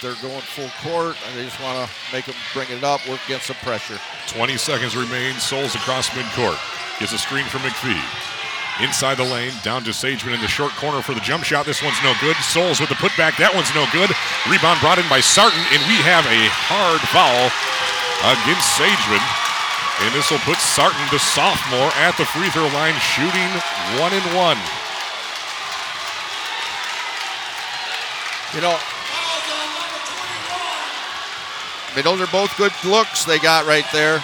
They're 0.02 0.16
going 0.24 0.40
full 0.40 0.72
court, 0.88 1.18
and 1.28 1.38
they 1.38 1.44
just 1.44 1.60
want 1.60 1.76
to 1.76 2.16
make 2.16 2.24
them 2.24 2.36
bring 2.54 2.70
it 2.72 2.82
up, 2.82 3.06
work 3.10 3.20
against 3.26 3.48
some 3.48 3.58
pressure. 3.58 4.00
20 4.28 4.56
seconds 4.56 4.96
remain. 4.96 5.34
Souls 5.34 5.76
across 5.76 6.08
midcourt. 6.12 6.58
Gets 6.98 7.12
a 7.12 7.18
screen 7.18 7.44
from 7.44 7.60
McPhee. 7.60 8.39
Inside 8.80 9.16
the 9.16 9.28
lane, 9.28 9.52
down 9.62 9.84
to 9.84 9.92
Sageman 9.92 10.34
in 10.34 10.40
the 10.40 10.48
short 10.48 10.72
corner 10.80 11.02
for 11.02 11.14
the 11.14 11.20
jump 11.20 11.44
shot. 11.44 11.66
This 11.66 11.84
one's 11.84 12.00
no 12.02 12.16
good. 12.22 12.36
Souls 12.38 12.80
with 12.80 12.88
the 12.88 12.96
putback. 12.96 13.36
That 13.36 13.52
one's 13.52 13.76
no 13.76 13.84
good. 13.92 14.08
Rebound 14.48 14.80
brought 14.80 14.96
in 14.96 15.04
by 15.12 15.20
Sarton, 15.20 15.60
and 15.76 15.84
we 15.92 16.00
have 16.08 16.24
a 16.32 16.42
hard 16.48 17.04
foul 17.12 17.52
against 18.24 18.80
Sageman. 18.80 19.20
And 20.00 20.16
this 20.16 20.32
will 20.32 20.40
put 20.48 20.64
Sarton, 20.64 21.04
the 21.12 21.20
sophomore, 21.20 21.92
at 22.00 22.16
the 22.16 22.24
free 22.32 22.48
throw 22.56 22.72
line, 22.72 22.96
shooting 23.04 23.52
one 24.00 24.16
and 24.16 24.24
one. 24.32 24.56
You 28.56 28.64
know, 28.64 28.80
I 31.92 31.96
mean, 31.96 32.08
those 32.08 32.22
are 32.24 32.32
both 32.32 32.56
good 32.56 32.72
looks 32.88 33.26
they 33.26 33.40
got 33.40 33.68
right 33.68 33.86
there. 33.92 34.24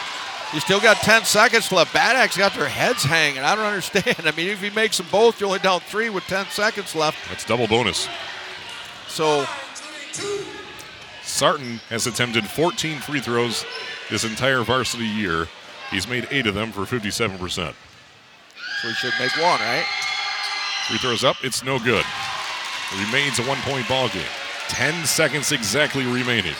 You 0.55 0.61
still 0.61 0.79
got 0.79 0.95
10 0.97 1.25
seconds 1.25 1.69
left. 1.73 1.93
Bad 1.93 2.15
Axe 2.15 2.37
got 2.37 2.53
their 2.53 2.69
heads 2.69 3.03
hanging. 3.03 3.39
I 3.43 3.55
don't 3.57 3.65
understand. 3.65 4.15
I 4.23 4.31
mean, 4.31 4.47
if 4.47 4.61
he 4.61 4.69
makes 4.69 4.95
them 4.95 5.05
both, 5.11 5.37
you're 5.37 5.47
only 5.47 5.59
down 5.59 5.81
three 5.81 6.09
with 6.09 6.23
10 6.23 6.45
seconds 6.45 6.95
left. 6.95 7.17
That's 7.27 7.43
double 7.43 7.67
bonus. 7.67 8.07
So, 9.09 9.45
Sarton 11.23 11.81
has 11.89 12.07
attempted 12.07 12.47
14 12.47 12.99
free 12.99 13.19
throws 13.19 13.65
this 14.09 14.23
entire 14.23 14.63
varsity 14.63 15.05
year. 15.05 15.47
He's 15.91 16.07
made 16.07 16.25
eight 16.31 16.47
of 16.47 16.55
them 16.55 16.71
for 16.71 16.83
57%. 16.83 17.37
so 17.41 17.73
he 18.87 18.93
should 18.93 19.13
make 19.19 19.35
one, 19.35 19.59
right? 19.59 19.85
Free 20.87 20.99
throws 20.99 21.25
up, 21.25 21.35
it's 21.43 21.65
no 21.65 21.79
good. 21.79 22.05
Remains 22.97 23.39
a 23.39 23.43
one 23.43 23.57
point 23.63 23.89
ball 23.89 24.07
game. 24.07 24.23
10 24.69 25.05
seconds 25.05 25.51
exactly 25.51 26.05
remaining. 26.05 26.55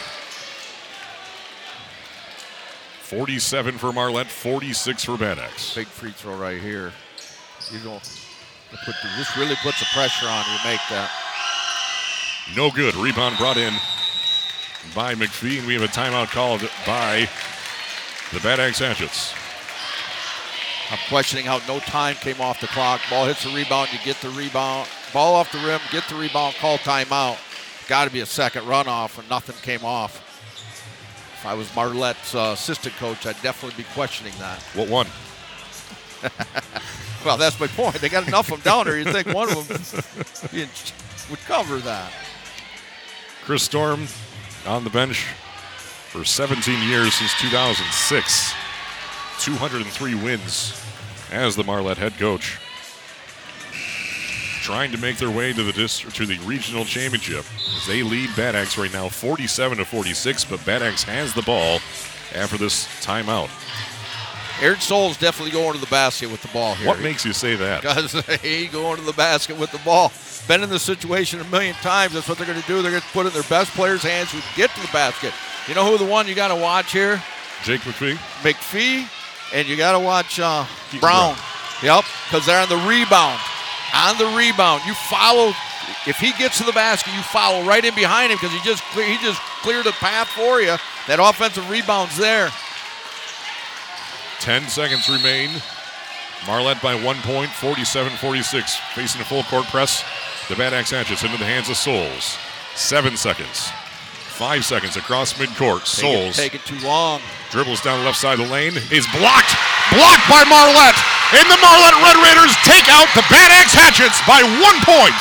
47 3.05 3.77
for 3.77 3.93
Marlette, 3.93 4.25
46 4.25 5.03
for 5.03 5.15
Bad 5.15 5.37
Axe. 5.37 5.75
Big 5.75 5.85
free 5.85 6.09
throw 6.09 6.35
right 6.35 6.59
here. 6.59 6.91
You 7.71 7.79
put 7.79 8.95
the, 9.03 9.09
this 9.15 9.37
really 9.37 9.55
puts 9.61 9.79
the 9.79 9.85
pressure 9.93 10.25
on 10.25 10.43
you 10.51 10.57
to 10.57 10.67
make 10.67 10.79
that. 10.89 11.11
No 12.55 12.71
good. 12.71 12.95
Rebound 12.95 13.37
brought 13.37 13.57
in 13.57 13.75
by 14.95 15.13
McPhee, 15.13 15.59
and 15.59 15.67
we 15.67 15.75
have 15.75 15.83
a 15.83 15.87
timeout 15.87 16.29
called 16.31 16.61
by 16.87 17.29
the 18.33 18.39
Bad 18.39 18.59
Axe 18.59 18.79
Hatchets. 18.79 19.35
I'm 20.89 20.97
questioning 21.07 21.45
how 21.45 21.61
no 21.67 21.79
time 21.81 22.15
came 22.15 22.41
off 22.41 22.59
the 22.59 22.67
clock. 22.67 23.01
Ball 23.11 23.27
hits 23.27 23.43
the 23.43 23.51
rebound, 23.51 23.93
you 23.93 23.99
get 24.03 24.19
the 24.21 24.31
rebound. 24.31 24.89
Ball 25.13 25.35
off 25.35 25.51
the 25.51 25.59
rim, 25.59 25.79
get 25.91 26.09
the 26.09 26.15
rebound, 26.15 26.55
call 26.55 26.79
timeout. 26.79 27.37
Got 27.87 28.05
to 28.05 28.11
be 28.11 28.21
a 28.21 28.25
second 28.25 28.63
runoff, 28.63 29.19
and 29.19 29.29
nothing 29.29 29.55
came 29.61 29.85
off. 29.85 30.34
If 31.45 31.51
I 31.51 31.53
was 31.53 31.69
Marlette's 31.75 32.33
uh, 32.33 32.53
assistant 32.55 32.95
coach, 32.95 33.27
I'd 33.27 33.39
definitely 33.43 33.77
be 33.83 33.87
questioning 33.93 34.33
that. 34.39 34.59
What 34.73 34.89
one? 34.89 35.05
Well, 37.23 37.37
that's 37.37 37.59
my 37.59 37.65
point. 37.65 37.95
They 37.95 38.09
got 38.09 38.27
enough 38.27 38.51
of 38.51 38.61
them 38.61 38.71
down 38.71 38.85
there. 38.85 38.99
You'd 38.99 39.11
think 39.11 39.33
one 39.33 39.49
of 39.49 39.67
them 39.67 40.69
would 41.31 41.39
cover 41.39 41.79
that. 41.79 42.11
Chris 43.43 43.63
Storm 43.63 44.07
on 44.67 44.83
the 44.83 44.91
bench 44.91 45.25
for 46.09 46.23
17 46.23 46.87
years 46.87 47.15
since 47.15 47.33
2006. 47.41 48.53
203 49.39 50.13
wins 50.13 50.79
as 51.31 51.55
the 51.55 51.63
Marlette 51.63 51.97
head 51.97 52.15
coach. 52.19 52.59
Trying 54.65 54.91
to 54.93 54.97
make 54.97 55.17
their 55.17 55.29
way 55.29 55.53
to 55.53 55.61
the 55.61 55.71
district 55.73 56.15
to 56.15 56.25
the 56.25 56.39
regional 56.39 56.85
championship. 56.85 57.45
As 57.77 57.85
they 57.85 58.01
lead 58.01 58.35
Bad 58.35 58.55
Axe 58.55 58.79
right 58.79 58.91
now 58.91 59.07
47 59.07 59.77
to 59.77 59.85
46, 59.85 60.45
but 60.45 60.65
Bad 60.65 60.81
Axe 60.81 61.03
has 61.03 61.35
the 61.35 61.43
ball 61.43 61.75
after 62.33 62.57
this 62.57 62.87
timeout. 63.05 63.51
Aaron 64.63 64.79
Souls 64.79 65.17
definitely 65.17 65.51
going 65.51 65.73
to 65.73 65.79
the 65.79 65.85
basket 65.91 66.31
with 66.31 66.41
the 66.41 66.47
ball 66.47 66.73
here. 66.73 66.87
What 66.87 66.99
makes 66.99 67.23
you 67.23 67.31
say 67.31 67.55
that? 67.55 67.83
Because 67.83 68.13
he 68.41 68.65
going 68.65 68.97
to 68.97 69.03
the 69.03 69.13
basket 69.13 69.55
with 69.59 69.71
the 69.71 69.77
ball. 69.85 70.11
Been 70.47 70.63
in 70.63 70.69
this 70.71 70.81
situation 70.81 71.39
a 71.41 71.43
million 71.43 71.75
times. 71.75 72.13
That's 72.13 72.27
what 72.27 72.39
they're 72.39 72.47
going 72.47 72.59
to 72.59 72.65
do. 72.65 72.81
They're 72.81 72.89
going 72.89 73.03
to 73.03 73.07
put 73.09 73.27
it 73.27 73.29
in 73.29 73.33
their 73.35 73.43
best 73.43 73.69
players' 73.73 74.01
hands 74.01 74.31
who 74.31 74.39
get 74.55 74.71
to 74.71 74.81
the 74.81 74.91
basket. 74.91 75.31
You 75.67 75.75
know 75.75 75.85
who 75.85 76.03
the 76.03 76.09
one 76.09 76.27
you 76.27 76.33
got 76.33 76.47
to 76.47 76.55
watch 76.55 76.91
here? 76.91 77.21
Jake 77.63 77.81
McPhee? 77.81 78.15
McPhee, 78.41 79.07
and 79.53 79.67
you 79.67 79.77
got 79.77 79.91
to 79.91 79.99
watch 79.99 80.39
uh, 80.39 80.65
Keaton 80.85 81.01
Brown. 81.01 81.35
Yep, 81.83 82.05
because 82.25 82.47
they're 82.47 82.63
on 82.63 82.69
the 82.69 82.77
rebound. 82.89 83.39
On 83.95 84.17
the 84.17 84.25
rebound, 84.35 84.83
you 84.85 84.93
follow. 84.93 85.53
If 86.07 86.17
he 86.17 86.33
gets 86.33 86.57
to 86.57 86.63
the 86.63 86.73
basket, 86.73 87.13
you 87.13 87.21
follow 87.21 87.63
right 87.63 87.83
in 87.83 87.95
behind 87.95 88.31
him 88.31 88.37
because 88.37 88.51
he 88.51 88.59
just 88.63 88.83
cle- 88.91 89.03
he 89.03 89.17
just 89.19 89.39
cleared 89.61 89.85
the 89.85 89.93
path 89.93 90.27
for 90.29 90.59
you. 90.61 90.75
That 91.07 91.19
offensive 91.19 91.69
rebound's 91.69 92.17
there. 92.17 92.49
10 94.39 94.67
seconds 94.67 95.07
remain. 95.09 95.49
Marlette 96.45 96.81
by 96.81 96.93
one 96.93 97.17
point, 97.17 97.49
47 97.49 98.17
46. 98.17 98.75
Facing 98.93 99.21
a 99.21 99.25
full 99.25 99.43
court 99.43 99.65
press. 99.67 100.03
The 100.49 100.55
Bad 100.55 100.73
Axe 100.73 100.91
Hatchets 100.91 101.23
into 101.23 101.37
the 101.37 101.45
hands 101.45 101.69
of 101.69 101.77
Souls. 101.77 102.37
Seven 102.75 103.17
seconds. 103.17 103.71
Five 104.35 104.65
seconds 104.65 104.97
across 104.97 105.33
midcourt. 105.39 105.87
Take 105.87 106.03
it- 106.03 106.35
Souls 106.35 106.35
taking 106.35 106.61
too 106.67 106.79
long. 106.85 107.21
dribbles 107.51 107.79
down 107.79 107.99
the 107.99 108.05
left 108.05 108.19
side 108.19 108.35
of 108.37 108.47
the 108.47 108.51
lane. 108.51 108.75
Is 108.91 109.07
blocked. 109.15 109.55
Blocked 109.95 110.27
by 110.27 110.43
Marlette. 110.43 110.99
And 111.31 111.47
the 111.49 111.55
Marlette 111.63 111.95
Red 112.03 112.17
Raiders 112.19 112.51
take 112.67 112.83
out 112.91 113.07
the 113.15 113.23
Bad 113.31 113.51
Axe 113.51 113.73
Hatchets 113.73 114.19
by 114.27 114.43
one 114.43 114.77
point. 114.83 115.15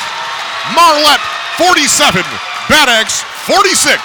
Marlette 0.75 1.23
47, 1.57 2.23
Bad 2.69 2.89
Axe 2.89 3.23
46. 3.47 4.03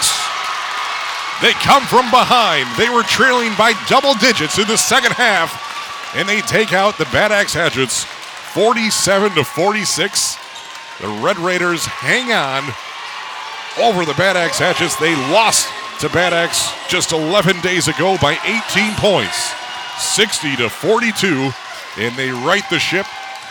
They 1.41 1.53
come 1.53 1.83
from 1.87 2.11
behind. 2.11 2.67
They 2.77 2.89
were 2.89 3.03
trailing 3.03 3.55
by 3.55 3.73
double 3.87 4.13
digits 4.15 4.59
in 4.59 4.67
the 4.67 4.77
second 4.77 5.13
half, 5.13 5.49
and 6.15 6.29
they 6.29 6.41
take 6.41 6.71
out 6.73 6.97
the 6.99 7.05
Bad 7.05 7.31
Axe 7.31 7.53
Hatchets 7.53 8.03
47 8.53 9.33
to 9.35 9.43
46. 9.43 10.37
The 11.01 11.07
Red 11.07 11.39
Raiders 11.39 11.85
hang 11.85 12.31
on 12.31 12.63
over 13.81 14.05
the 14.05 14.13
Bad 14.13 14.37
Axe 14.37 14.59
Hatchets. 14.59 14.95
They 14.97 15.15
lost 15.31 15.67
to 16.01 16.09
Bad 16.09 16.33
Axe 16.33 16.71
just 16.87 17.11
11 17.11 17.61
days 17.61 17.87
ago 17.87 18.17
by 18.21 18.37
18 18.45 18.95
points, 18.95 19.53
60 19.97 20.55
to 20.57 20.69
42, 20.69 21.51
and 21.97 22.15
they 22.15 22.31
right 22.31 22.63
the 22.69 22.79
ship 22.79 23.05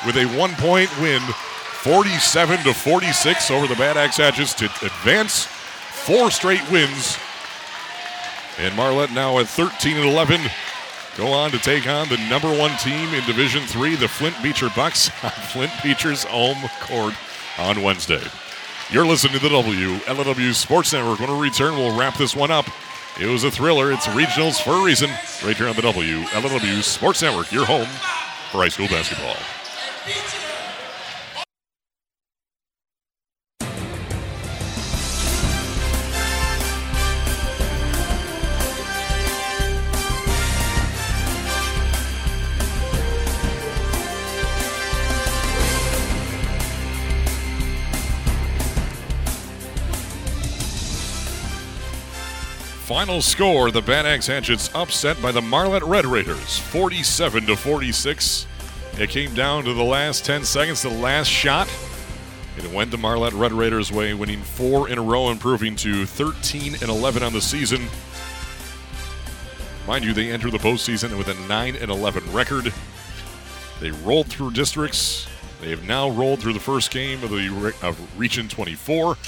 with 0.06 0.16
a 0.16 0.26
one-point 0.38 0.90
win, 1.00 1.20
47 1.20 2.64
to 2.64 2.74
46 2.74 3.50
over 3.50 3.66
the 3.66 3.74
Bad 3.74 3.96
Axe 3.96 4.16
Hatchets 4.18 4.54
to 4.54 4.64
advance 4.64 5.44
four 5.44 6.30
straight 6.30 6.68
wins. 6.70 7.18
And 8.58 8.74
Marlette 8.74 9.12
now 9.12 9.38
at 9.38 9.46
13 9.46 9.96
and 9.96 10.08
11 10.08 10.40
go 11.16 11.32
on 11.32 11.50
to 11.50 11.58
take 11.58 11.86
on 11.86 12.08
the 12.08 12.16
number 12.28 12.48
one 12.48 12.76
team 12.78 13.12
in 13.14 13.24
Division 13.24 13.62
Three, 13.66 13.94
the 13.94 14.08
Flint 14.08 14.40
Beecher 14.42 14.70
Bucks, 14.74 15.10
on 15.22 15.30
Flint 15.52 15.72
Beecher's 15.82 16.24
home 16.24 16.68
court 16.80 17.14
on 17.58 17.82
Wednesday. 17.82 18.22
You're 18.90 19.06
listening 19.06 19.34
to 19.34 19.38
the 19.40 19.50
WLEW 19.50 20.54
Sports 20.54 20.94
Network. 20.94 21.20
When 21.20 21.30
we 21.30 21.48
return, 21.48 21.74
we'll 21.74 21.94
wrap 21.94 22.16
this 22.16 22.34
one 22.34 22.50
up. 22.50 22.66
It 23.20 23.26
was 23.26 23.44
a 23.44 23.50
thriller. 23.50 23.92
It's 23.92 24.06
regionals 24.06 24.62
for 24.62 24.80
a 24.80 24.82
reason. 24.82 25.10
Right 25.44 25.54
here 25.54 25.68
on 25.68 25.76
the 25.76 25.82
WLEW 25.82 26.82
Sports 26.82 27.20
Network, 27.20 27.52
your 27.52 27.66
home 27.66 27.86
for 28.50 28.62
high 28.62 28.70
school 28.70 28.88
basketball. 28.88 29.36
Final 52.88 53.20
score: 53.20 53.70
the 53.70 53.82
Bad 53.82 54.06
Axe 54.06 54.28
Hatchets 54.28 54.70
upset 54.74 55.20
by 55.20 55.30
the 55.30 55.42
Marlette 55.42 55.82
Red 55.82 56.06
Raiders, 56.06 56.58
47 56.58 57.44
to 57.44 57.54
46. 57.54 58.46
It 58.98 59.10
came 59.10 59.34
down 59.34 59.64
to 59.64 59.74
the 59.74 59.84
last 59.84 60.24
10 60.24 60.42
seconds, 60.42 60.80
the 60.80 60.88
last 60.88 61.28
shot. 61.28 61.68
and 62.56 62.64
It 62.64 62.72
went 62.72 62.90
the 62.90 62.96
Marlette 62.96 63.34
Red 63.34 63.52
Raiders' 63.52 63.92
way, 63.92 64.14
winning 64.14 64.40
four 64.40 64.88
in 64.88 64.96
a 64.96 65.02
row, 65.02 65.28
improving 65.28 65.76
to 65.76 66.06
13 66.06 66.76
and 66.76 66.88
11 66.88 67.22
on 67.22 67.34
the 67.34 67.42
season. 67.42 67.88
Mind 69.86 70.02
you, 70.02 70.14
they 70.14 70.30
enter 70.30 70.50
the 70.50 70.56
postseason 70.56 71.18
with 71.18 71.28
a 71.28 71.34
9 71.46 71.76
and 71.76 71.90
11 71.90 72.32
record. 72.32 72.72
They 73.80 73.90
rolled 73.90 74.28
through 74.28 74.52
districts. 74.52 75.28
They 75.60 75.68
have 75.68 75.86
now 75.86 76.08
rolled 76.08 76.40
through 76.40 76.54
the 76.54 76.58
first 76.58 76.90
game 76.90 77.22
of 77.22 77.28
the 77.28 77.74
of 77.82 78.18
Region 78.18 78.48
24, 78.48 79.18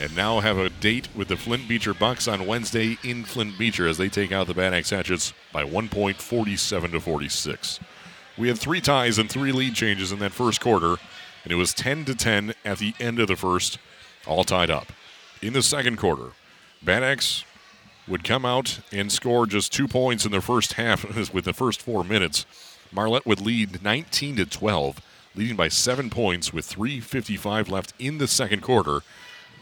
and 0.00 0.14
now 0.16 0.40
have 0.40 0.58
a 0.58 0.68
date 0.68 1.08
with 1.14 1.28
the 1.28 1.36
Flint 1.36 1.68
Beecher 1.68 1.94
Bucks 1.94 2.26
on 2.28 2.46
Wednesday 2.46 2.98
in 3.04 3.24
Flint 3.24 3.58
Beecher 3.58 3.86
as 3.86 3.98
they 3.98 4.08
take 4.08 4.32
out 4.32 4.46
the 4.46 4.54
Bad 4.54 4.74
Axe 4.74 4.90
Hatchets 4.90 5.32
by 5.52 5.64
one 5.64 5.88
point, 5.88 6.16
47 6.16 6.92
to 6.92 7.00
46. 7.00 7.80
We 8.36 8.48
had 8.48 8.58
three 8.58 8.80
ties 8.80 9.18
and 9.18 9.30
three 9.30 9.52
lead 9.52 9.74
changes 9.74 10.12
in 10.12 10.18
that 10.18 10.32
first 10.32 10.60
quarter, 10.60 10.96
and 11.44 11.52
it 11.52 11.56
was 11.56 11.72
10 11.72 12.04
to 12.06 12.14
10 12.14 12.54
at 12.64 12.78
the 12.78 12.94
end 12.98 13.20
of 13.20 13.28
the 13.28 13.36
first, 13.36 13.78
all 14.26 14.44
tied 14.44 14.70
up. 14.70 14.92
In 15.40 15.52
the 15.52 15.62
second 15.62 15.98
quarter, 15.98 16.32
Bad 16.82 17.02
Axe 17.02 17.44
would 18.08 18.24
come 18.24 18.44
out 18.44 18.80
and 18.92 19.10
score 19.10 19.46
just 19.46 19.72
two 19.72 19.88
points 19.88 20.24
in 20.24 20.32
the 20.32 20.40
first 20.40 20.74
half 20.74 21.04
with 21.32 21.44
the 21.44 21.52
first 21.52 21.80
four 21.80 22.04
minutes. 22.04 22.44
Marlette 22.92 23.26
would 23.26 23.40
lead 23.40 23.82
19 23.82 24.36
to 24.36 24.46
12 24.46 25.00
leading 25.36 25.56
by 25.56 25.68
seven 25.68 26.10
points 26.10 26.52
with 26.52 26.68
3.55 26.68 27.68
left 27.68 27.92
in 27.98 28.18
the 28.18 28.28
second 28.28 28.62
quarter. 28.62 29.00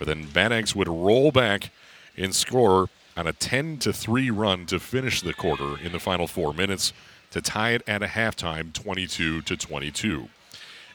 But 0.02 0.16
then 0.34 0.52
Axe 0.52 0.74
would 0.74 0.88
roll 0.88 1.30
back 1.30 1.70
and 2.16 2.34
score 2.34 2.88
on 3.16 3.28
a 3.28 3.32
10 3.32 3.78
to 3.78 3.92
3 3.92 4.30
run 4.30 4.66
to 4.66 4.80
finish 4.80 5.20
the 5.20 5.32
quarter 5.32 5.78
in 5.78 5.92
the 5.92 6.00
final 6.00 6.26
four 6.26 6.52
minutes 6.52 6.92
to 7.30 7.40
tie 7.40 7.70
it 7.70 7.82
at 7.86 8.02
a 8.02 8.06
halftime 8.06 8.72
22 8.72 9.42
to 9.42 9.56
22. 9.56 10.28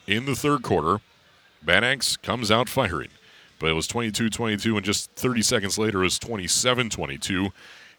In 0.07 0.25
the 0.25 0.35
third 0.35 0.61
quarter, 0.61 0.99
Axe 1.65 2.17
comes 2.17 2.51
out 2.51 2.67
firing, 2.67 3.07
but 3.59 3.69
it 3.69 3.75
was 3.75 3.87
22 3.87 4.29
22, 4.29 4.75
and 4.75 4.85
just 4.85 5.09
30 5.11 5.41
seconds 5.41 5.77
later, 5.77 6.01
it 6.01 6.07
was 6.07 6.19
27 6.19 6.89
22. 6.89 7.53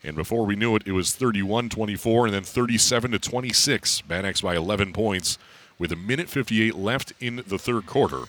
And 0.04 0.14
before 0.14 0.44
we 0.44 0.56
knew 0.56 0.76
it, 0.76 0.82
it 0.84 0.92
was 0.92 1.14
31 1.14 1.70
24, 1.70 2.26
and 2.26 2.34
then 2.34 2.44
37 2.44 3.12
to 3.12 3.18
26. 3.18 4.02
Bad 4.02 4.26
Axe 4.26 4.42
by 4.42 4.56
11 4.56 4.92
points 4.92 5.38
with 5.78 5.90
a 5.90 5.96
minute 5.96 6.28
58 6.28 6.74
left 6.74 7.14
in 7.18 7.42
the 7.46 7.58
third 7.58 7.86
quarter. 7.86 8.24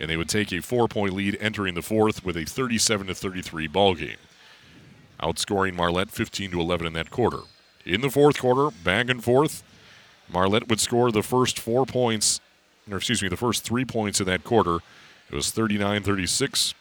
And 0.00 0.10
they 0.10 0.16
would 0.16 0.28
take 0.28 0.52
a 0.52 0.60
four 0.60 0.88
point 0.88 1.12
lead 1.12 1.36
entering 1.40 1.74
the 1.74 1.82
fourth 1.82 2.24
with 2.24 2.36
a 2.36 2.44
37 2.44 3.06
to 3.06 3.14
33 3.14 3.66
ball 3.68 3.94
game 3.94 4.16
outscoring 5.22 5.74
Marlette 5.74 6.10
15 6.10 6.50
to 6.50 6.60
11 6.60 6.86
in 6.86 6.92
that 6.94 7.10
quarter. 7.10 7.40
In 7.86 8.00
the 8.00 8.10
fourth 8.10 8.38
quarter, 8.38 8.74
back 8.84 9.08
and 9.08 9.22
forth, 9.22 9.62
Marlette 10.28 10.68
would 10.68 10.80
score 10.80 11.10
the 11.10 11.22
first 11.22 11.58
four 11.58 11.86
points, 11.86 12.40
or 12.90 12.96
excuse 12.98 13.22
me, 13.22 13.28
the 13.28 13.36
first 13.36 13.64
three 13.64 13.84
points 13.84 14.20
in 14.20 14.26
that 14.26 14.44
quarter. 14.44 14.78
It 15.30 15.34
was 15.34 15.50
39 15.50 16.02
36, 16.02 16.74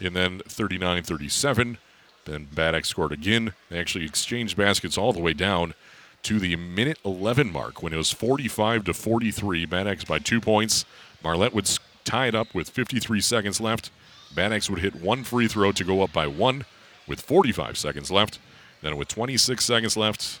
and 0.00 0.14
then 0.14 0.40
39 0.46 1.02
37. 1.02 1.78
Then 2.24 2.48
Bad 2.52 2.74
Axe 2.74 2.88
scored 2.88 3.12
again. 3.12 3.52
They 3.68 3.78
actually 3.78 4.04
exchanged 4.04 4.56
baskets 4.56 4.98
all 4.98 5.12
the 5.12 5.20
way 5.20 5.32
down 5.32 5.74
to 6.22 6.38
the 6.38 6.56
minute 6.56 6.98
11 7.04 7.52
mark 7.52 7.82
when 7.82 7.92
it 7.92 7.96
was 7.98 8.10
45 8.10 8.84
to 8.84 8.94
43. 8.94 9.66
Bad 9.66 9.86
Axe 9.86 10.04
by 10.04 10.18
two 10.18 10.40
points. 10.40 10.84
Marlette 11.22 11.54
would 11.54 11.68
s- 12.04 12.10
tie 12.10 12.26
it 12.28 12.34
up 12.34 12.54
with 12.54 12.68
53 12.70 13.20
seconds 13.20 13.60
left. 13.60 13.90
Axe 14.36 14.68
would 14.68 14.80
hit 14.80 14.96
one 14.96 15.22
free 15.24 15.46
throw 15.48 15.72
to 15.72 15.84
go 15.84 16.02
up 16.02 16.12
by 16.12 16.26
one 16.26 16.64
with 17.06 17.20
45 17.20 17.78
seconds 17.78 18.10
left. 18.10 18.38
Then 18.82 18.96
with 18.96 19.08
26 19.08 19.64
seconds 19.64 19.96
left, 19.96 20.40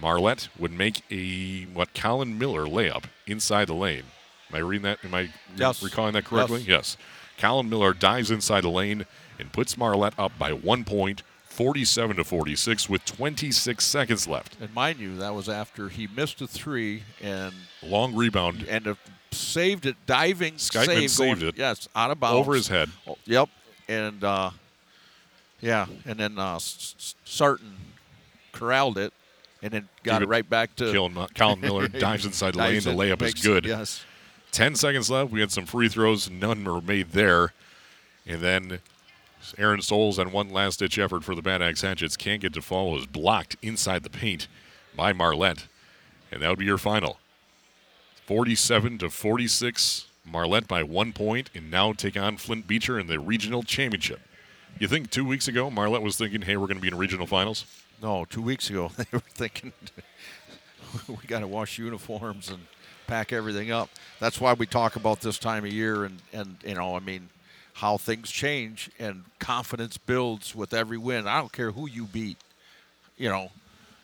Marlette 0.00 0.48
would 0.58 0.72
make 0.72 1.02
a 1.10 1.64
what 1.64 1.92
Colin 1.94 2.38
Miller 2.38 2.64
layup 2.66 3.04
inside 3.26 3.66
the 3.66 3.74
lane. 3.74 4.04
Am 4.50 4.56
I 4.56 4.58
reading 4.60 4.82
that? 4.84 4.98
Am 5.04 5.14
I 5.14 5.30
Yes. 5.56 5.82
recalling 5.82 6.14
that 6.14 6.24
correctly? 6.24 6.62
Yes. 6.66 6.96
Colin 7.38 7.68
Miller 7.68 7.92
dives 7.92 8.30
inside 8.30 8.62
the 8.62 8.70
lane 8.70 9.06
and 9.38 9.52
puts 9.52 9.76
Marlette 9.76 10.14
up 10.18 10.32
by 10.38 10.52
one 10.52 10.84
point, 10.84 11.22
47 11.44 12.16
to 12.16 12.24
46, 12.24 12.88
with 12.88 13.04
26 13.04 13.84
seconds 13.84 14.26
left. 14.28 14.56
And 14.60 14.72
mind 14.74 14.98
you, 15.00 15.16
that 15.18 15.34
was 15.34 15.48
after 15.48 15.88
he 15.88 16.06
missed 16.06 16.40
a 16.40 16.46
three 16.46 17.02
and 17.20 17.54
Long 17.82 18.14
rebound 18.14 18.64
and 18.68 18.86
uh, 18.88 18.94
saved 19.32 19.86
it, 19.86 19.96
diving 20.06 20.54
Skyman 20.54 20.86
save 20.86 21.10
saved 21.10 21.40
going, 21.40 21.48
it. 21.50 21.58
Yes, 21.58 21.88
out 21.94 22.10
of 22.10 22.20
bounds 22.20 22.36
over 22.38 22.54
his 22.54 22.68
head. 22.68 22.90
Oh, 23.06 23.16
yep, 23.24 23.48
and 23.88 24.22
uh, 24.24 24.50
yeah, 25.60 25.86
and 26.04 26.18
then 26.18 26.38
uh, 26.38 26.58
Sarton 26.58 27.76
corralled 28.52 28.98
it, 28.98 29.12
and 29.62 29.72
then 29.72 29.88
got 30.02 30.22
it 30.22 30.24
it- 30.24 30.28
right 30.28 30.48
back 30.48 30.74
to 30.76 30.90
Killing 30.92 31.14
Colin, 31.14 31.28
Colin 31.34 31.60
Miller 31.60 31.88
dives 31.88 32.24
inside 32.26 32.54
the 32.54 32.58
lane. 32.58 32.72
Dives 32.74 32.84
The 32.86 32.90
in, 32.92 32.96
layup 32.96 33.22
is 33.22 33.34
good. 33.34 33.64
Yes, 33.66 34.04
10 34.52 34.74
seconds 34.74 35.10
left. 35.10 35.30
We 35.30 35.40
had 35.40 35.52
some 35.52 35.66
free 35.66 35.88
throws. 35.88 36.28
None 36.30 36.64
were 36.64 36.80
made 36.80 37.12
there. 37.12 37.52
And 38.26 38.40
then 38.40 38.80
Aaron 39.58 39.80
Souls 39.80 40.18
on 40.18 40.32
one 40.32 40.50
last 40.50 40.80
ditch 40.80 40.98
effort 40.98 41.24
for 41.24 41.34
the 41.34 41.42
Bad 41.42 41.62
Axe 41.62 41.82
Hatchets 41.82 42.16
can't 42.16 42.40
get 42.42 42.52
to 42.54 42.62
fall. 42.62 42.96
Is 42.98 43.06
blocked 43.06 43.56
inside 43.62 44.02
the 44.02 44.10
paint 44.10 44.48
by 44.96 45.12
Marlette. 45.12 45.66
And 46.32 46.42
that 46.42 46.48
would 46.48 46.58
be 46.58 46.64
your 46.64 46.78
final. 46.78 47.18
47 48.30 48.98
to 48.98 49.10
46. 49.10 50.06
Marlette 50.24 50.68
by 50.68 50.84
one 50.84 51.12
point 51.12 51.50
and 51.52 51.68
now 51.68 51.92
take 51.92 52.16
on 52.16 52.36
Flint 52.36 52.64
Beecher 52.64 52.96
in 52.96 53.08
the 53.08 53.18
regional 53.18 53.64
championship. 53.64 54.20
You 54.78 54.86
think 54.86 55.10
two 55.10 55.24
weeks 55.24 55.48
ago 55.48 55.68
Marlette 55.68 56.02
was 56.02 56.16
thinking, 56.16 56.42
hey, 56.42 56.56
we're 56.56 56.68
going 56.68 56.76
to 56.76 56.80
be 56.80 56.86
in 56.86 56.96
regional 56.96 57.26
finals? 57.26 57.64
no, 58.00 58.24
two 58.24 58.40
weeks 58.40 58.70
ago 58.70 58.92
they 58.96 59.04
were 59.10 59.18
thinking 59.18 59.72
we 61.08 61.16
got 61.26 61.40
to 61.40 61.48
wash 61.48 61.76
uniforms 61.76 62.50
and 62.50 62.60
pack 63.08 63.32
everything 63.32 63.72
up. 63.72 63.90
That's 64.20 64.40
why 64.40 64.52
we 64.52 64.64
talk 64.64 64.94
about 64.94 65.20
this 65.22 65.36
time 65.36 65.64
of 65.64 65.72
year, 65.72 66.04
and 66.04 66.22
and 66.32 66.56
you 66.64 66.76
know, 66.76 66.94
I 66.94 67.00
mean, 67.00 67.30
how 67.74 67.96
things 67.96 68.30
change 68.30 68.92
and 69.00 69.24
confidence 69.40 69.98
builds 69.98 70.54
with 70.54 70.72
every 70.72 70.98
win. 70.98 71.26
I 71.26 71.40
don't 71.40 71.52
care 71.52 71.72
who 71.72 71.88
you 71.88 72.04
beat. 72.04 72.38
You 73.16 73.28
know, 73.28 73.50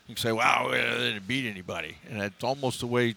you 0.05 0.15
can 0.15 0.21
say, 0.21 0.33
"Wow, 0.33 0.67
they 0.69 0.81
didn't 0.81 1.29
beat 1.29 1.49
anybody," 1.49 1.95
and 2.09 2.21
it's 2.21 2.43
almost 2.43 2.81
the 2.81 2.87
way 2.87 3.15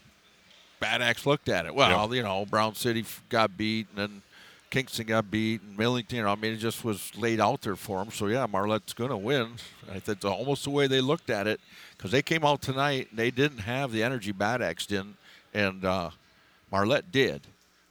Bad 0.80 1.02
Axe 1.02 1.26
looked 1.26 1.48
at 1.48 1.66
it. 1.66 1.74
Well, 1.74 2.08
Yep. 2.08 2.16
you 2.16 2.22
know, 2.22 2.44
Brown 2.46 2.74
City 2.74 3.04
got 3.28 3.56
beat, 3.56 3.86
and 3.90 3.98
then 3.98 4.22
Kingston 4.70 5.06
got 5.06 5.30
beat, 5.30 5.60
and 5.62 5.76
Millington. 5.76 6.16
You 6.18 6.22
know, 6.24 6.30
I 6.30 6.34
mean, 6.36 6.52
it 6.54 6.56
just 6.58 6.84
was 6.84 7.14
laid 7.16 7.40
out 7.40 7.60
there 7.62 7.76
for 7.76 7.98
them. 8.02 8.10
So 8.12 8.26
yeah, 8.26 8.46
Marlette's 8.46 8.92
going 8.94 9.10
to 9.10 9.16
win. 9.16 9.52
I 9.88 9.98
think 10.00 10.18
it's 10.18 10.24
almost 10.24 10.64
the 10.64 10.70
way 10.70 10.86
they 10.86 11.00
looked 11.00 11.28
at 11.30 11.46
it 11.46 11.60
because 11.96 12.10
they 12.10 12.22
came 12.22 12.44
out 12.44 12.62
tonight. 12.62 13.08
and 13.10 13.18
They 13.18 13.30
didn't 13.30 13.58
have 13.58 13.92
the 13.92 14.02
energy 14.02 14.32
Bad 14.32 14.62
Axe 14.62 14.86
didn't, 14.86 15.16
and 15.52 15.84
uh, 15.84 16.10
Marlette 16.72 17.12
did. 17.12 17.42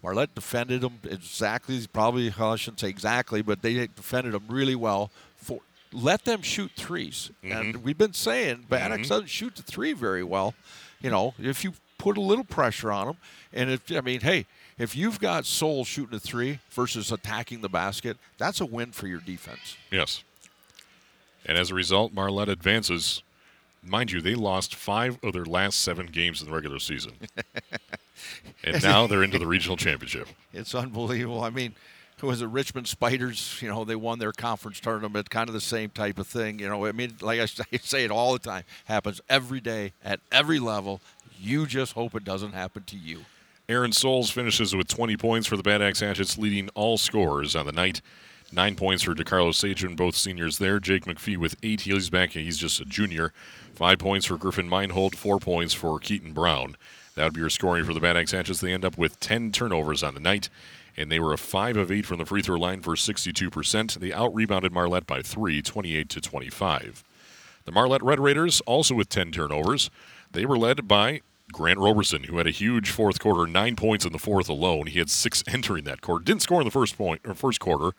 Marlette 0.02 0.34
defended 0.34 0.80
them 0.82 0.99
exactly, 1.03 1.86
probably 1.91 2.34
I 2.40 2.56
shouldn't 2.56 2.80
say 2.80 2.88
exactly, 2.88 3.41
but 3.41 3.61
they 3.61 3.74
defended 3.88 4.34
them 4.34 4.45
really 4.48 4.76
well. 4.76 5.11
For 5.36 5.60
let 5.91 6.24
them 6.24 6.41
shoot 6.44 6.72
3s 6.78 7.32
and 7.44 7.78
we've 7.84 7.98
been 7.98 8.14
saying 8.14 8.66
Bad 8.70 8.91
Axe 8.91 9.10
doesn't 9.10 9.28
shoot 9.30 9.56
the 9.56 9.64
three 9.64 9.91
very 9.91 10.24
well. 10.24 10.53
You 11.02 11.10
know, 11.10 11.34
if 11.40 11.64
you 11.66 11.74
put 12.00 12.18
a 12.18 12.22
little 12.22 12.44
pressure 12.44 12.92
on 12.92 13.06
them, 13.08 13.18
and 13.54 13.70
if 13.70 13.92
I 13.92 14.02
mean, 14.02 14.22
hey, 14.22 14.48
if 14.80 14.96
you've 14.96 15.20
got 15.20 15.46
Soul 15.46 15.86
shooting 15.86 16.16
a 16.16 16.20
three 16.20 16.60
versus 16.72 17.12
attacking 17.12 17.62
the 17.62 17.70
basket, 17.70 18.18
that's 18.40 18.60
a 18.60 18.66
win 18.66 18.92
for 18.92 19.06
your 19.06 19.20
defense. 19.20 19.78
Yes. 19.92 20.24
And 21.46 21.58
as 21.58 21.70
a 21.70 21.76
result, 21.76 22.14
Marlette 22.14 22.50
advances. 22.50 23.22
Mind 23.84 24.12
you, 24.12 24.20
they 24.22 24.36
lost 24.36 24.76
five 24.76 25.18
of 25.24 25.34
their 25.34 25.46
last 25.46 25.80
seven 25.80 26.08
games 26.08 26.42
in 26.42 26.48
the 26.50 26.54
regular 26.54 26.80
season. 26.80 27.14
and 28.64 28.84
now 28.84 29.08
they're 29.08 29.24
into 29.24 29.40
the 29.40 29.48
regional 29.48 29.78
championship. 29.78 30.28
It's 30.54 30.76
unbelievable. 30.76 31.42
I 31.42 31.50
mean, 31.50 31.76
who 32.20 32.28
was 32.28 32.42
it? 32.42 32.48
Richmond 32.48 32.88
Spiders. 32.88 33.58
You 33.62 33.70
know, 33.70 33.86
they 33.86 33.96
won 33.96 34.20
their 34.20 34.34
conference 34.34 34.82
tournament. 34.82 35.30
Kind 35.30 35.48
of 35.48 35.54
the 35.54 35.62
same 35.62 35.90
type 35.90 36.20
of 36.20 36.28
thing. 36.28 36.60
You 36.60 36.68
know, 36.68 36.86
I 36.86 36.92
mean, 36.92 37.16
like 37.22 37.40
I 37.40 37.46
say- 37.46 37.64
I 37.72 37.78
say 37.78 38.04
it 38.04 38.12
all 38.12 38.34
the 38.34 38.40
time. 38.40 38.64
Happens 38.86 39.22
every 39.30 39.62
day 39.62 39.94
at 40.04 40.20
every 40.32 40.60
level. 40.60 41.00
You 41.41 41.66
just 41.66 41.94
hope 41.94 42.16
it 42.16 42.26
doesn't 42.26 42.52
happen 42.52 42.84
to 42.84 42.98
you. 42.98 43.22
Aaron 43.70 43.94
Souls 43.94 44.30
finishes 44.30 44.76
with 44.76 44.88
20 44.90 45.16
points 45.16 45.48
for 45.48 45.56
the 45.56 45.64
Bad 45.64 45.82
Axe 45.82 46.02
Hatchets, 46.02 46.38
leading 46.38 46.70
all 46.76 46.98
scorers 46.98 47.56
on 47.56 47.66
the 47.66 47.72
night. 47.72 48.02
Nine 48.52 48.76
points 48.76 49.03
for 49.03 49.14
DeCarlos 49.14 49.53
Sageman, 49.53 49.95
both 49.95 50.16
seniors 50.16 50.57
there. 50.57 50.80
Jake 50.80 51.06
McPhee 51.06 51.38
with 51.38 51.56
eight. 51.64 51.82
He's 51.82 52.10
back. 52.10 52.32
He's 52.32 52.57
just 52.57 52.82
a 52.82 52.86
junior. 52.86 53.32
Five 53.74 53.99
points 53.99 54.26
for 54.26 54.38
Griffin 54.38 54.68
Meinhold. 54.68 55.16
Four 55.16 55.40
points 55.40 55.74
for 55.74 55.99
Keaton 55.99 56.34
Brown. 56.34 56.76
That 57.16 57.26
would 57.26 57.34
be 57.36 57.41
your 57.41 57.49
scoring 57.49 57.86
for 57.86 57.94
the 57.94 57.99
Bad 57.99 58.18
Axe 58.18 58.32
Hatchets. 58.32 58.60
They 58.60 58.74
end 58.74 58.84
up 58.84 58.98
with 58.98 59.20
10 59.20 59.52
turnovers 59.52 60.03
on 60.03 60.16
the 60.16 60.20
night, 60.20 60.49
and 60.98 61.11
they 61.11 61.20
were 61.20 61.32
a 61.32 61.38
5 61.38 61.78
of 61.78 61.91
8 61.91 62.06
from 62.06 62.18
the 62.18 62.26
free 62.26 62.41
throw 62.41 62.57
line 62.57 62.82
for 62.82 62.95
62%. 62.95 63.99
They 63.99 64.11
out 64.11 64.34
rebounded 64.34 64.74
Marlette 64.74 65.07
by 65.07 65.22
3, 65.22 65.61
28 65.61 66.10
to 66.10 66.20
25. 66.20 67.03
The 67.66 67.72
Marlette 67.72 68.03
Red 68.03 68.20
Raiders 68.20 68.61
also 68.61 68.95
with 68.95 69.10
10 69.10 69.32
turnovers. 69.32 69.91
They 70.32 70.46
were 70.46 70.58
led 70.58 70.88
by 70.88 71.22
Grant 71.52 71.80
Roberson, 71.80 72.26
who 72.26 72.38
had 72.38 72.48
a 72.48 72.52
huge 72.52 72.92
fourth 72.92 73.20
quarter, 73.20 73.48
nine 73.48 73.76
points 73.76 74.06
in 74.06 74.12
the 74.12 74.20
fourth 74.20 74.48
alone. 74.50 74.88
He 74.88 75.00
had 75.00 75.10
six 75.10 75.44
entering 75.52 75.86
that 75.86 76.02
quarter. 76.02 76.24
Didn't 76.24 76.44
score 76.44 76.62
in 76.62 76.66
the 76.66 76.72
first 76.72 76.98
point 76.98 77.22
or 77.26 77.34
first 77.34 77.60
quarter. 77.60 77.96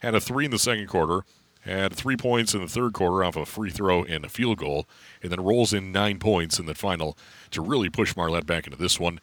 Had 0.00 0.14
a 0.14 0.20
three 0.20 0.46
in 0.46 0.50
the 0.50 0.58
second 0.58 0.88
quarter. 0.88 1.24
Had 1.60 1.94
three 1.94 2.16
points 2.16 2.52
in 2.52 2.60
the 2.60 2.68
third 2.68 2.92
quarter 2.92 3.24
off 3.24 3.36
a 3.36 3.46
free 3.46 3.70
throw 3.70 4.04
and 4.04 4.24
a 4.24 4.28
field 4.28 4.58
goal, 4.58 4.86
and 5.22 5.32
then 5.32 5.42
rolls 5.42 5.72
in 5.72 5.92
nine 5.92 6.18
points 6.18 6.58
in 6.58 6.66
the 6.66 6.74
final 6.74 7.16
to 7.52 7.62
really 7.62 7.88
push 7.88 8.14
Marlette 8.14 8.46
back 8.46 8.66
into 8.66 8.78
this 8.78 9.00
one. 9.00 9.18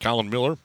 Colin 0.00 0.28
Miller, 0.28 0.58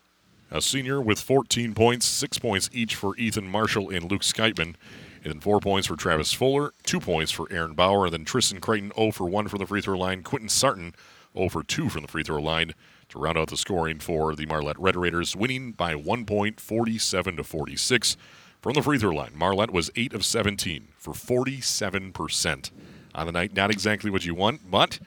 a 0.50 0.62
senior 0.62 1.00
with 1.00 1.20
14 1.20 1.76
points, 1.76 2.08
six 2.08 2.40
points 2.40 2.72
each 2.74 2.96
for 2.96 3.16
Ethan 3.18 3.48
Marshall 3.48 3.92
and 3.92 4.10
Luke 4.10 4.24
Skytman, 4.24 4.76
and 5.24 5.34
then 5.34 5.40
four 5.40 5.60
points 5.60 5.88
for 5.88 5.96
Travis 5.96 6.34
Fuller, 6.34 6.74
two 6.84 7.00
points 7.00 7.32
for 7.32 7.52
Aaron 7.52 7.74
Bauer, 7.74 8.06
and 8.06 8.14
then 8.14 8.26
Tristan 8.26 8.60
Creighton 8.60 8.92
0 8.96 9.12
for 9.12 9.30
1 9.30 9.48
from 9.48 9.60
the 9.60 9.68
free 9.68 9.82
throw 9.82 9.98
line, 9.98 10.24
Quentin 10.24 10.50
Sarton 10.50 10.96
0 11.36 11.50
for 11.50 11.64
2 11.64 11.90
from 11.90 12.02
the 12.02 12.08
free 12.08 12.24
throw 12.24 12.42
line 12.42 12.74
to 13.10 13.20
round 13.20 13.38
out 13.38 13.50
the 13.50 13.58
scoring 13.58 14.00
for 14.00 14.36
the 14.36 14.46
Marlette 14.46 14.80
Red 14.80 14.96
Raiders, 14.96 15.36
winning 15.36 15.72
by 15.72 15.96
one 15.96 16.26
point, 16.26 16.60
47 16.60 17.38
to 17.38 17.44
46 17.44 18.18
from 18.62 18.74
the 18.74 18.82
free 18.82 18.98
throw 18.98 19.14
line. 19.16 19.34
Marlette 19.36 19.72
was 19.72 19.92
8 19.96 20.14
of 20.14 20.26
17 20.26 20.88
for 20.98 21.14
47% 21.14 22.72
on 23.14 23.26
the 23.26 23.32
night. 23.32 23.54
Not 23.54 23.72
exactly 23.72 24.10
what 24.10 24.26
you 24.26 24.34
want, 24.34 24.70
but 24.70 25.00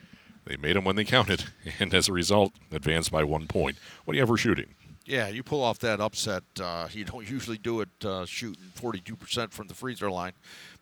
they 0.45 0.57
made 0.57 0.77
them 0.77 0.85
when 0.85 0.97
they 0.97 1.05
counted, 1.05 1.45
and 1.79 1.93
as 1.93 2.09
a 2.09 2.13
result, 2.13 2.53
advanced 2.71 3.11
by 3.11 3.25
one 3.25 3.47
point. 3.47 3.77
What 4.05 4.13
do 4.13 4.17
you 4.17 4.23
have 4.23 4.29
for 4.29 4.37
shooting? 4.37 4.75
Yeah, 5.09 5.29
you 5.29 5.43
pull 5.43 5.63
off 5.63 5.79
that 5.79 6.01
upset. 6.03 6.43
Uh, 6.61 6.87
you 6.93 7.05
don't 7.05 7.29
usually 7.29 7.57
do 7.57 7.81
it 7.81 7.89
uh, 8.05 8.27
shooting 8.27 8.63
42% 8.79 9.51
from 9.51 9.67
the 9.67 9.75
free 9.75 9.95
throw 9.95 10.13
line, 10.13 10.33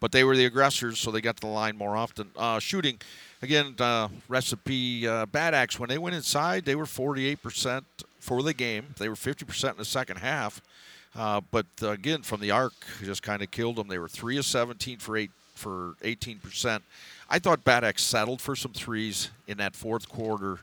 but 0.00 0.10
they 0.10 0.24
were 0.24 0.36
the 0.36 0.44
aggressors, 0.44 0.98
so 0.98 1.12
they 1.12 1.20
got 1.20 1.36
to 1.36 1.42
the 1.42 1.46
line 1.46 1.76
more 1.76 1.96
often. 1.96 2.30
Uh, 2.36 2.58
shooting, 2.58 2.98
again, 3.40 3.76
uh, 3.78 4.08
recipe 4.28 5.06
uh, 5.06 5.26
Bad 5.26 5.54
Axe, 5.54 5.78
when 5.78 5.88
they 5.88 5.98
went 5.98 6.16
inside, 6.16 6.64
they 6.64 6.74
were 6.74 6.86
48% 6.86 7.84
for 8.18 8.42
the 8.42 8.52
game. 8.52 8.86
They 8.98 9.08
were 9.08 9.14
50% 9.14 9.70
in 9.70 9.76
the 9.76 9.84
second 9.84 10.16
half. 10.16 10.60
Uh, 11.14 11.40
but 11.50 11.66
again, 11.80 12.22
from 12.22 12.40
the 12.40 12.50
arc, 12.50 12.74
just 13.02 13.22
kind 13.22 13.42
of 13.42 13.50
killed 13.52 13.76
them. 13.76 13.86
They 13.86 13.98
were 13.98 14.08
three 14.08 14.36
of 14.36 14.44
17 14.44 14.98
for 14.98 15.16
eight 15.16 15.30
for 15.54 15.94
18%. 16.02 16.82
I 17.30 17.38
thought 17.38 17.64
Bad 17.64 17.84
Axe 17.84 18.02
settled 18.02 18.42
for 18.42 18.54
some 18.54 18.72
threes 18.72 19.30
in 19.46 19.56
that 19.56 19.74
fourth 19.74 20.06
quarter, 20.06 20.58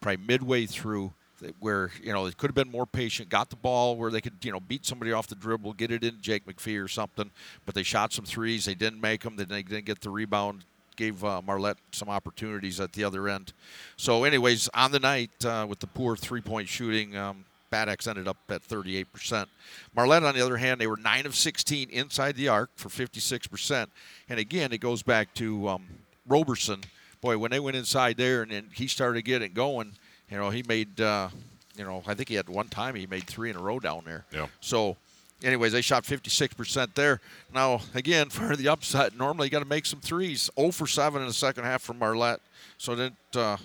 probably 0.00 0.24
midway 0.24 0.66
through, 0.66 1.12
where 1.60 1.90
you 2.02 2.12
know 2.12 2.26
they 2.26 2.32
could 2.32 2.48
have 2.48 2.54
been 2.54 2.70
more 2.70 2.86
patient, 2.86 3.28
got 3.28 3.50
the 3.50 3.56
ball 3.56 3.96
where 3.96 4.10
they 4.10 4.20
could 4.20 4.34
you 4.42 4.52
know 4.52 4.60
beat 4.60 4.86
somebody 4.86 5.12
off 5.12 5.26
the 5.26 5.34
dribble, 5.34 5.74
get 5.74 5.90
it 5.90 6.04
in 6.04 6.20
Jake 6.20 6.46
McPhee 6.46 6.82
or 6.82 6.88
something. 6.88 7.30
But 7.64 7.74
they 7.74 7.82
shot 7.82 8.12
some 8.12 8.24
threes, 8.24 8.64
they 8.64 8.74
didn't 8.74 9.00
make 9.00 9.22
them, 9.22 9.36
they 9.36 9.44
didn't 9.44 9.84
get 9.84 10.00
the 10.00 10.10
rebound. 10.10 10.64
Gave 10.96 11.22
uh, 11.22 11.42
Marlette 11.42 11.76
some 11.92 12.08
opportunities 12.08 12.80
at 12.80 12.94
the 12.94 13.04
other 13.04 13.28
end. 13.28 13.52
So, 13.98 14.24
anyways, 14.24 14.70
on 14.72 14.92
the 14.92 14.98
night 14.98 15.44
uh, 15.44 15.66
with 15.68 15.80
the 15.80 15.86
poor 15.86 16.16
three-point 16.16 16.68
shooting, 16.68 17.14
um, 17.14 17.44
ended 17.72 18.26
up 18.28 18.38
at 18.48 18.66
38%. 18.66 19.46
Marlette, 19.94 20.24
on 20.24 20.34
the 20.34 20.40
other 20.40 20.56
hand, 20.56 20.80
they 20.80 20.86
were 20.86 20.96
9 20.96 21.26
of 21.26 21.34
16 21.34 21.90
inside 21.90 22.36
the 22.36 22.48
arc 22.48 22.70
for 22.76 22.88
56%. 22.88 23.88
And 24.28 24.40
again, 24.40 24.72
it 24.72 24.78
goes 24.78 25.02
back 25.02 25.34
to 25.34 25.68
um, 25.68 25.86
Roberson. 26.26 26.80
Boy, 27.20 27.38
when 27.38 27.50
they 27.50 27.60
went 27.60 27.76
inside 27.76 28.16
there 28.16 28.42
and 28.42 28.50
then 28.50 28.70
he 28.72 28.86
started 28.86 29.22
getting 29.22 29.52
going, 29.52 29.92
you 30.30 30.36
know, 30.36 30.50
he 30.50 30.62
made, 30.62 31.00
uh, 31.00 31.28
you 31.76 31.84
know, 31.84 32.02
I 32.06 32.14
think 32.14 32.28
he 32.28 32.34
had 32.34 32.48
one 32.48 32.68
time 32.68 32.94
he 32.94 33.06
made 33.06 33.26
three 33.26 33.50
in 33.50 33.56
a 33.56 33.60
row 33.60 33.78
down 33.78 34.02
there. 34.04 34.24
Yeah. 34.32 34.46
So, 34.60 34.96
anyways, 35.42 35.72
they 35.72 35.82
shot 35.82 36.04
56% 36.04 36.94
there. 36.94 37.20
Now, 37.54 37.80
again, 37.94 38.28
for 38.30 38.56
the 38.56 38.68
upset, 38.68 39.16
normally 39.16 39.46
you 39.46 39.50
got 39.50 39.60
to 39.60 39.64
make 39.64 39.86
some 39.86 40.00
threes. 40.00 40.50
0 40.58 40.72
for 40.72 40.86
7 40.86 41.20
in 41.20 41.28
the 41.28 41.34
second 41.34 41.64
half 41.64 41.82
from 41.82 41.98
Marlette. 41.98 42.40
So 42.78 42.94
then, 42.94 43.16
uh, 43.34 43.56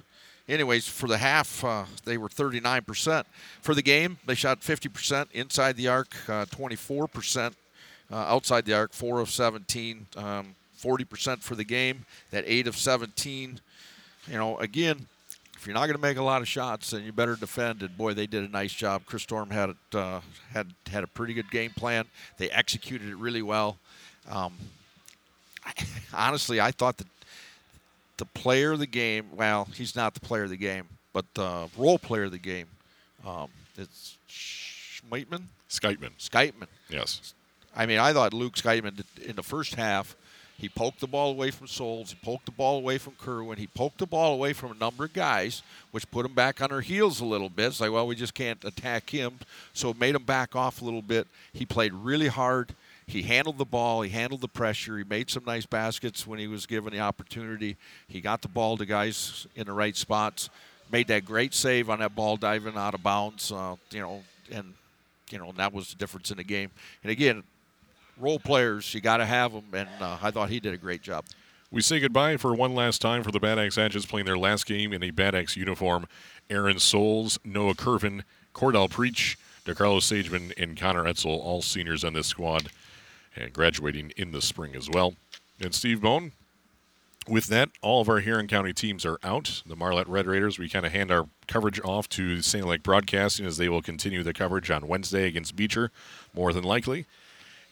anyways, 0.47 0.87
for 0.87 1.07
the 1.07 1.17
half, 1.17 1.63
uh, 1.63 1.85
they 2.05 2.17
were 2.17 2.29
39%. 2.29 3.25
For 3.61 3.73
the 3.73 3.81
game, 3.81 4.19
they 4.25 4.35
shot 4.35 4.61
50% 4.61 5.31
inside 5.31 5.77
the 5.77 5.87
arc, 5.87 6.15
uh, 6.29 6.45
24% 6.45 7.53
uh, 8.11 8.15
outside 8.15 8.65
the 8.65 8.73
arc, 8.73 8.93
4 8.93 9.19
of 9.19 9.29
17, 9.29 10.07
um, 10.17 10.55
40% 10.79 11.41
for 11.41 11.55
the 11.55 11.63
game, 11.63 12.05
that 12.31 12.43
8 12.45 12.67
of 12.67 12.77
17. 12.77 13.59
You 14.27 14.37
know, 14.37 14.57
again, 14.57 15.07
if 15.61 15.67
you're 15.67 15.75
not 15.75 15.81
going 15.81 15.95
to 15.95 16.01
make 16.01 16.17
a 16.17 16.23
lot 16.23 16.41
of 16.41 16.47
shots, 16.47 16.89
then 16.89 17.03
you 17.03 17.11
better 17.11 17.35
defend. 17.35 17.83
And 17.83 17.95
boy, 17.95 18.15
they 18.15 18.25
did 18.25 18.43
a 18.43 18.47
nice 18.47 18.73
job. 18.73 19.03
Chris 19.05 19.21
Storm 19.21 19.51
had 19.51 19.69
it, 19.69 19.95
uh, 19.95 20.21
had 20.51 20.73
had 20.91 21.03
a 21.03 21.07
pretty 21.07 21.35
good 21.35 21.51
game 21.51 21.69
plan. 21.69 22.05
They 22.39 22.49
executed 22.49 23.07
it 23.07 23.15
really 23.15 23.43
well. 23.43 23.77
Um, 24.27 24.53
I, 25.63 25.73
honestly, 26.15 26.59
I 26.59 26.71
thought 26.71 26.97
that 26.97 27.05
the 28.17 28.25
player 28.25 28.71
of 28.71 28.79
the 28.79 28.87
game. 28.87 29.27
Well, 29.35 29.67
he's 29.75 29.95
not 29.95 30.15
the 30.15 30.19
player 30.19 30.45
of 30.45 30.49
the 30.49 30.57
game, 30.57 30.85
but 31.13 31.25
the 31.35 31.69
role 31.77 31.99
player 31.99 32.23
of 32.23 32.31
the 32.31 32.39
game. 32.39 32.65
Um, 33.23 33.49
it's 33.77 34.17
Schmeitman, 34.27 35.43
Skyteman. 35.69 36.17
Skyteman. 36.17 36.69
Yes. 36.89 37.35
I 37.75 37.85
mean, 37.85 37.99
I 37.99 38.13
thought 38.13 38.33
Luke 38.33 38.55
Skyteman 38.55 39.03
in 39.23 39.35
the 39.35 39.43
first 39.43 39.75
half, 39.75 40.15
he 40.61 40.69
poked 40.69 40.99
the 40.99 41.07
ball 41.07 41.31
away 41.31 41.49
from 41.49 41.65
Souls, 41.65 42.11
he 42.11 42.17
poked 42.23 42.45
the 42.45 42.51
ball 42.51 42.77
away 42.77 42.99
from 42.99 43.13
Curvin, 43.13 43.57
he 43.57 43.65
poked 43.65 43.97
the 43.97 44.05
ball 44.05 44.35
away 44.35 44.53
from 44.53 44.71
a 44.71 44.75
number 44.75 45.05
of 45.05 45.13
guys, 45.13 45.63
which 45.89 46.09
put 46.11 46.21
them 46.21 46.35
back 46.35 46.61
on 46.61 46.69
their 46.69 46.81
heels 46.81 47.19
a 47.19 47.25
little 47.25 47.49
bit. 47.49 47.65
It's 47.65 47.81
like, 47.81 47.91
well, 47.91 48.05
we 48.05 48.15
just 48.15 48.35
can't 48.35 48.63
attack 48.63 49.09
him, 49.09 49.39
so 49.73 49.89
it 49.89 49.99
made 49.99 50.13
him 50.13 50.23
back 50.23 50.55
off 50.55 50.83
a 50.83 50.85
little 50.85 51.01
bit. 51.01 51.25
He 51.51 51.65
played 51.65 51.93
really 51.95 52.27
hard. 52.27 52.75
He 53.07 53.23
handled 53.23 53.57
the 53.57 53.65
ball. 53.65 54.03
He 54.03 54.11
handled 54.11 54.41
the 54.41 54.47
pressure. 54.47 54.99
He 54.99 55.03
made 55.03 55.31
some 55.31 55.45
nice 55.45 55.65
baskets 55.65 56.27
when 56.27 56.37
he 56.37 56.47
was 56.47 56.67
given 56.67 56.93
the 56.93 56.99
opportunity. 56.99 57.75
He 58.07 58.21
got 58.21 58.43
the 58.43 58.47
ball 58.47 58.77
to 58.77 58.85
guys 58.85 59.47
in 59.55 59.65
the 59.65 59.73
right 59.73 59.97
spots. 59.97 60.51
Made 60.91 61.07
that 61.07 61.25
great 61.25 61.55
save 61.55 61.89
on 61.89 61.99
that 61.99 62.15
ball 62.15 62.37
diving 62.37 62.77
out 62.77 62.93
of 62.93 63.01
bounds. 63.01 63.51
Uh, 63.51 63.77
you 63.89 63.99
know, 63.99 64.21
and 64.51 64.75
you 65.31 65.39
know 65.39 65.49
and 65.49 65.57
that 65.57 65.73
was 65.73 65.89
the 65.89 65.95
difference 65.95 66.29
in 66.29 66.37
the 66.37 66.43
game. 66.43 66.69
And 67.01 67.11
again, 67.11 67.41
role 68.21 68.39
players, 68.39 68.93
you 68.93 69.01
got 69.01 69.17
to 69.17 69.25
have 69.25 69.51
them. 69.51 69.65
And 69.73 69.89
uh, 69.99 70.17
I 70.21 70.31
thought 70.31 70.49
he 70.49 70.59
did 70.59 70.73
a 70.73 70.77
great 70.77 71.01
job. 71.01 71.25
We 71.71 71.81
say 71.81 71.99
goodbye 71.99 72.37
for 72.37 72.53
one 72.53 72.75
last 72.75 73.01
time 73.01 73.23
for 73.23 73.31
the 73.31 73.39
Bad 73.39 73.57
Axe 73.57 73.77
Hatchets 73.77 74.05
playing 74.05 74.25
their 74.25 74.37
last 74.37 74.65
game 74.65 74.91
in 74.91 75.01
a 75.03 75.11
Bad 75.11 75.35
Axe 75.35 75.55
uniform. 75.55 76.05
Aaron 76.49 76.79
Souls, 76.79 77.39
Noah 77.45 77.75
Curvin, 77.75 78.23
Cordell 78.53 78.89
Preach, 78.89 79.37
DeCarlos 79.65 80.01
Sageman, 80.01 80.51
and 80.57 80.77
Connor 80.77 81.07
Etzel, 81.07 81.39
all 81.39 81.61
seniors 81.61 82.03
on 82.03 82.13
this 82.13 82.27
squad, 82.27 82.69
and 83.35 83.53
graduating 83.53 84.11
in 84.17 84.31
the 84.31 84.41
spring 84.41 84.75
as 84.75 84.89
well. 84.89 85.13
And 85.61 85.73
Steve 85.73 86.01
Bone, 86.01 86.33
with 87.27 87.47
that, 87.47 87.69
all 87.81 88.01
of 88.01 88.09
our 88.09 88.19
Huron 88.19 88.47
County 88.47 88.73
teams 88.73 89.05
are 89.05 89.19
out. 89.23 89.61
The 89.65 89.75
Marlette 89.75 90.09
Red 90.09 90.25
Raiders, 90.27 90.57
we 90.57 90.67
kind 90.67 90.85
of 90.85 90.91
hand 90.91 91.11
our 91.11 91.27
coverage 91.47 91.79
off 91.85 92.09
to 92.09 92.41
St. 92.41 92.65
Lake 92.65 92.83
Broadcasting 92.83 93.45
as 93.45 93.57
they 93.57 93.69
will 93.69 93.81
continue 93.81 94.23
the 94.23 94.33
coverage 94.33 94.71
on 94.71 94.87
Wednesday 94.87 95.27
against 95.27 95.55
Beecher, 95.55 95.91
more 96.33 96.51
than 96.51 96.63
likely. 96.63 97.05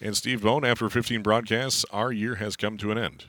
And 0.01 0.15
Steve 0.15 0.41
Bone, 0.41 0.63
after 0.63 0.89
15 0.89 1.21
broadcasts, 1.21 1.85
our 1.91 2.11
year 2.11 2.35
has 2.35 2.55
come 2.55 2.77
to 2.77 2.91
an 2.91 2.97
end. 2.97 3.26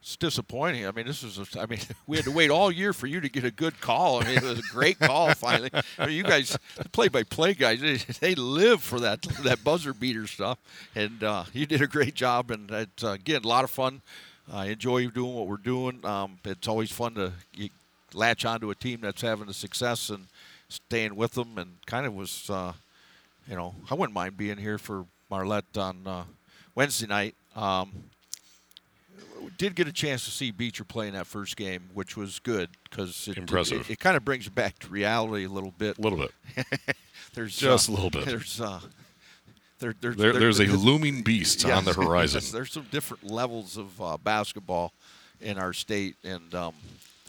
It's 0.00 0.16
disappointing. 0.16 0.84
I 0.84 0.90
mean, 0.90 1.06
this 1.06 1.22
is. 1.22 1.38
I 1.56 1.66
mean, 1.66 1.78
we 2.08 2.16
had 2.16 2.24
to 2.24 2.32
wait 2.32 2.50
all 2.50 2.72
year 2.72 2.92
for 2.92 3.06
you 3.06 3.20
to 3.20 3.28
get 3.28 3.44
a 3.44 3.52
good 3.52 3.80
call. 3.80 4.20
I 4.20 4.24
mean, 4.26 4.38
it 4.38 4.42
was 4.42 4.58
a 4.58 4.72
great 4.72 4.98
call 4.98 5.32
finally. 5.34 5.70
I 5.96 6.06
mean, 6.06 6.16
you 6.16 6.24
guys, 6.24 6.58
play-by-play 6.90 7.54
guys, 7.54 7.80
they, 7.80 7.98
they 8.20 8.34
live 8.34 8.82
for 8.82 8.98
that 8.98 9.22
that 9.44 9.62
buzzer 9.62 9.94
beater 9.94 10.26
stuff, 10.26 10.58
and 10.96 11.22
uh, 11.22 11.44
you 11.52 11.66
did 11.66 11.82
a 11.82 11.86
great 11.86 12.16
job. 12.16 12.50
And 12.50 12.68
it's, 12.68 13.04
uh, 13.04 13.10
again, 13.10 13.42
a 13.44 13.48
lot 13.48 13.62
of 13.62 13.70
fun. 13.70 14.02
I 14.52 14.66
enjoy 14.66 15.06
doing 15.06 15.34
what 15.34 15.46
we're 15.46 15.56
doing. 15.56 16.04
Um, 16.04 16.38
it's 16.44 16.66
always 16.66 16.90
fun 16.90 17.14
to 17.14 17.32
latch 18.12 18.44
onto 18.44 18.70
a 18.70 18.74
team 18.74 19.02
that's 19.02 19.22
having 19.22 19.48
a 19.48 19.54
success 19.54 20.10
and 20.10 20.26
staying 20.68 21.14
with 21.14 21.34
them. 21.34 21.56
And 21.58 21.76
kind 21.86 22.06
of 22.06 22.14
was, 22.14 22.50
uh, 22.50 22.72
you 23.48 23.54
know, 23.54 23.76
I 23.88 23.94
wouldn't 23.94 24.14
mind 24.14 24.36
being 24.36 24.58
here 24.58 24.78
for 24.78 25.06
Marlette 25.36 25.78
on 25.78 26.06
uh, 26.06 26.24
Wednesday 26.74 27.06
night. 27.06 27.34
Um, 27.56 27.90
did 29.56 29.74
get 29.74 29.88
a 29.88 29.92
chance 29.92 30.26
to 30.26 30.30
see 30.30 30.50
Beecher 30.50 30.84
play 30.84 31.08
in 31.08 31.14
that 31.14 31.26
first 31.26 31.56
game, 31.56 31.88
which 31.94 32.18
was 32.18 32.38
good 32.38 32.68
because 32.84 33.26
it, 33.28 33.38
Impressive. 33.38 33.80
It, 33.88 33.94
it 33.94 33.98
kind 33.98 34.14
of 34.14 34.26
brings 34.26 34.44
you 34.44 34.50
back 34.50 34.78
to 34.80 34.88
reality 34.88 35.46
a 35.46 35.48
little 35.48 35.72
bit. 35.78 35.96
A 35.96 36.00
little 36.02 36.18
bit. 36.18 36.32
There's 37.34 37.56
Just 37.56 37.88
uh, 37.88 37.92
a 37.92 37.94
little 37.94 38.10
bit. 38.10 38.26
There's 38.26 38.60
uh, 38.60 38.80
there, 39.78 39.94
there, 40.02 40.12
There, 40.12 40.32
there- 40.32 40.40
there's 40.40 40.60
a 40.60 40.66
looming 40.66 41.22
beast 41.22 41.64
on 41.68 41.86
the 41.86 41.92
horizon. 41.94 42.40
yes, 42.42 42.50
there's 42.52 42.70
some 42.72 42.86
different 42.90 43.24
levels 43.30 43.78
of 43.78 43.98
uh, 44.02 44.18
basketball 44.18 44.92
in 45.40 45.56
our 45.56 45.72
state, 45.72 46.14
and 46.24 46.54
um, 46.54 46.74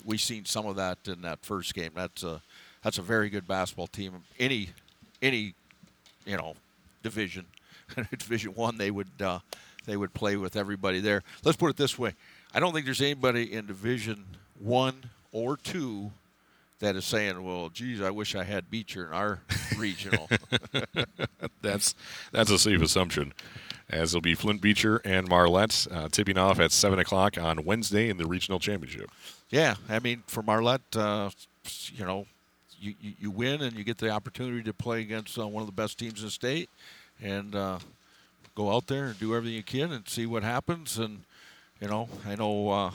we've 0.03 0.19
seen 0.19 0.43
some 0.43 0.65
of 0.65 0.75
that 0.75 0.97
in 1.07 1.21
that 1.21 1.39
first 1.41 1.73
game. 1.73 1.91
That's 1.95 2.21
a 2.23 2.41
that's 2.83 2.97
a 2.97 3.01
very 3.01 3.29
good 3.29 3.47
basketball 3.47 3.87
team. 3.87 4.11
Any 4.37 4.71
any 5.21 5.53
you 6.25 6.35
know 6.35 6.55
division, 7.01 7.45
Division 8.17 8.53
One, 8.53 8.77
they 8.77 8.91
would 8.91 9.21
uh, 9.21 9.39
they 9.85 9.97
would 9.97 10.13
play 10.13 10.35
with 10.35 10.55
everybody 10.55 10.99
there. 10.99 11.23
Let's 11.43 11.57
put 11.57 11.69
it 11.69 11.77
this 11.77 11.97
way: 11.97 12.13
I 12.53 12.59
don't 12.59 12.73
think 12.73 12.85
there's 12.85 13.01
anybody 13.01 13.53
in 13.53 13.65
Division 13.65 14.25
One 14.59 15.09
or 15.31 15.57
Two 15.57 16.11
that 16.79 16.95
is 16.95 17.05
saying, 17.05 17.43
"Well, 17.43 17.69
geez, 17.69 18.01
I 18.01 18.11
wish 18.11 18.35
I 18.35 18.43
had 18.43 18.69
Beecher 18.69 19.07
in 19.07 19.13
our 19.13 19.39
regional." 19.77 20.29
That's 21.61 21.95
that's 22.33 22.51
a 22.51 22.59
safe 22.59 22.81
assumption, 22.81 23.33
as 23.89 24.13
it'll 24.13 24.21
be 24.21 24.35
Flint 24.35 24.61
Beecher 24.61 24.97
and 25.05 25.29
Marlette 25.29 25.87
uh, 25.89 26.09
tipping 26.09 26.37
off 26.37 26.59
at 26.59 26.73
seven 26.73 26.99
o'clock 26.99 27.37
on 27.37 27.63
Wednesday 27.63 28.09
in 28.09 28.17
the 28.17 28.25
regional 28.25 28.59
championship. 28.59 29.09
Yeah, 29.49 29.75
I 29.87 29.99
mean, 29.99 30.23
for 30.27 30.43
Marlette, 30.43 30.81
uh, 30.95 31.29
you 31.93 32.03
know, 32.03 32.25
you, 32.79 32.95
you, 32.99 33.13
you 33.19 33.31
win 33.31 33.61
and 33.61 33.73
you 33.77 33.85
get 33.85 33.97
the 33.97 34.09
opportunity 34.09 34.61
to 34.63 34.73
play 34.73 35.01
against 35.01 35.39
uh, 35.39 35.47
one 35.47 35.61
of 35.61 35.67
the 35.67 35.73
best 35.73 35.97
teams 35.97 36.19
in 36.19 36.25
the 36.25 36.31
state, 36.31 36.69
and 37.21 37.55
uh, 37.55 37.79
go 38.55 38.73
out 38.73 38.87
there 38.87 39.05
and 39.05 39.19
do 39.19 39.35
everything 39.35 39.55
you 39.55 39.63
can 39.63 39.91
and 39.91 40.07
see 40.07 40.25
what 40.25 40.43
happens. 40.43 40.97
And 40.97 41.23
you 41.81 41.87
know, 41.87 42.09
I 42.25 42.35
know 42.35 42.69
uh, 42.69 42.91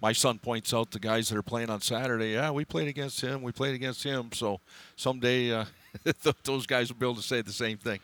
my 0.00 0.12
son 0.12 0.38
points 0.38 0.74
out 0.74 0.90
the 0.90 0.98
guys 0.98 1.28
that 1.28 1.38
are 1.38 1.42
playing 1.42 1.70
on 1.70 1.80
Saturday. 1.80 2.32
Yeah, 2.32 2.50
we 2.50 2.64
played 2.64 2.88
against 2.88 3.20
him. 3.20 3.42
We 3.42 3.52
played 3.52 3.74
against 3.74 4.02
him. 4.02 4.30
So 4.32 4.60
someday 4.96 5.52
uh, 5.52 5.64
those 6.44 6.66
guys 6.66 6.92
will 6.92 6.98
be 6.98 7.06
able 7.06 7.16
to 7.16 7.22
say 7.22 7.42
the 7.42 7.52
same 7.52 7.78
thing. 7.78 8.00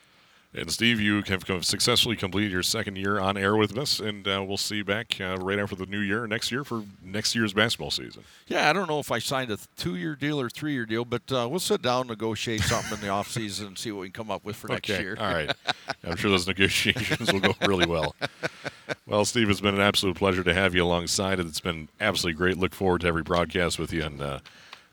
And 0.52 0.68
Steve, 0.72 1.00
you 1.00 1.22
have 1.22 1.64
successfully 1.64 2.16
completed 2.16 2.50
your 2.50 2.64
second 2.64 2.96
year 2.96 3.20
on 3.20 3.36
air 3.36 3.56
with 3.56 3.78
us, 3.78 4.00
and 4.00 4.26
uh, 4.26 4.44
we'll 4.44 4.56
see 4.56 4.76
you 4.76 4.84
back 4.84 5.16
uh, 5.20 5.36
right 5.36 5.60
after 5.60 5.76
the 5.76 5.86
new 5.86 6.00
year 6.00 6.26
next 6.26 6.50
year 6.50 6.64
for 6.64 6.82
next 7.04 7.36
year's 7.36 7.52
basketball 7.52 7.92
season. 7.92 8.24
Yeah, 8.48 8.68
I 8.68 8.72
don't 8.72 8.88
know 8.88 8.98
if 8.98 9.12
I 9.12 9.20
signed 9.20 9.52
a 9.52 9.58
two-year 9.76 10.16
deal 10.16 10.40
or 10.40 10.50
three-year 10.50 10.86
deal, 10.86 11.04
but 11.04 11.22
uh, 11.30 11.46
we'll 11.48 11.60
sit 11.60 11.82
down, 11.82 12.08
negotiate 12.08 12.62
something 12.62 12.94
in 12.94 13.00
the 13.00 13.08
off 13.10 13.30
season, 13.30 13.68
and 13.68 13.78
see 13.78 13.92
what 13.92 14.00
we 14.00 14.06
can 14.08 14.24
come 14.24 14.30
up 14.32 14.44
with 14.44 14.56
for 14.56 14.66
next 14.66 14.88
year. 14.88 15.16
All 15.20 15.32
right. 15.32 15.54
I'm 16.04 16.16
sure 16.16 16.32
those 16.32 16.48
negotiations 16.48 17.32
will 17.32 17.40
go 17.40 17.54
really 17.64 17.86
well. 17.86 18.16
Well, 19.06 19.24
Steve, 19.24 19.50
it's 19.50 19.60
been 19.60 19.76
an 19.76 19.80
absolute 19.80 20.16
pleasure 20.16 20.42
to 20.42 20.52
have 20.52 20.74
you 20.74 20.84
alongside. 20.84 21.38
And 21.38 21.48
it's 21.48 21.60
been 21.60 21.88
absolutely 22.00 22.36
great. 22.36 22.58
Look 22.58 22.74
forward 22.74 23.02
to 23.02 23.06
every 23.06 23.22
broadcast 23.22 23.78
with 23.78 23.92
you, 23.92 24.02
and 24.02 24.20
uh, 24.20 24.40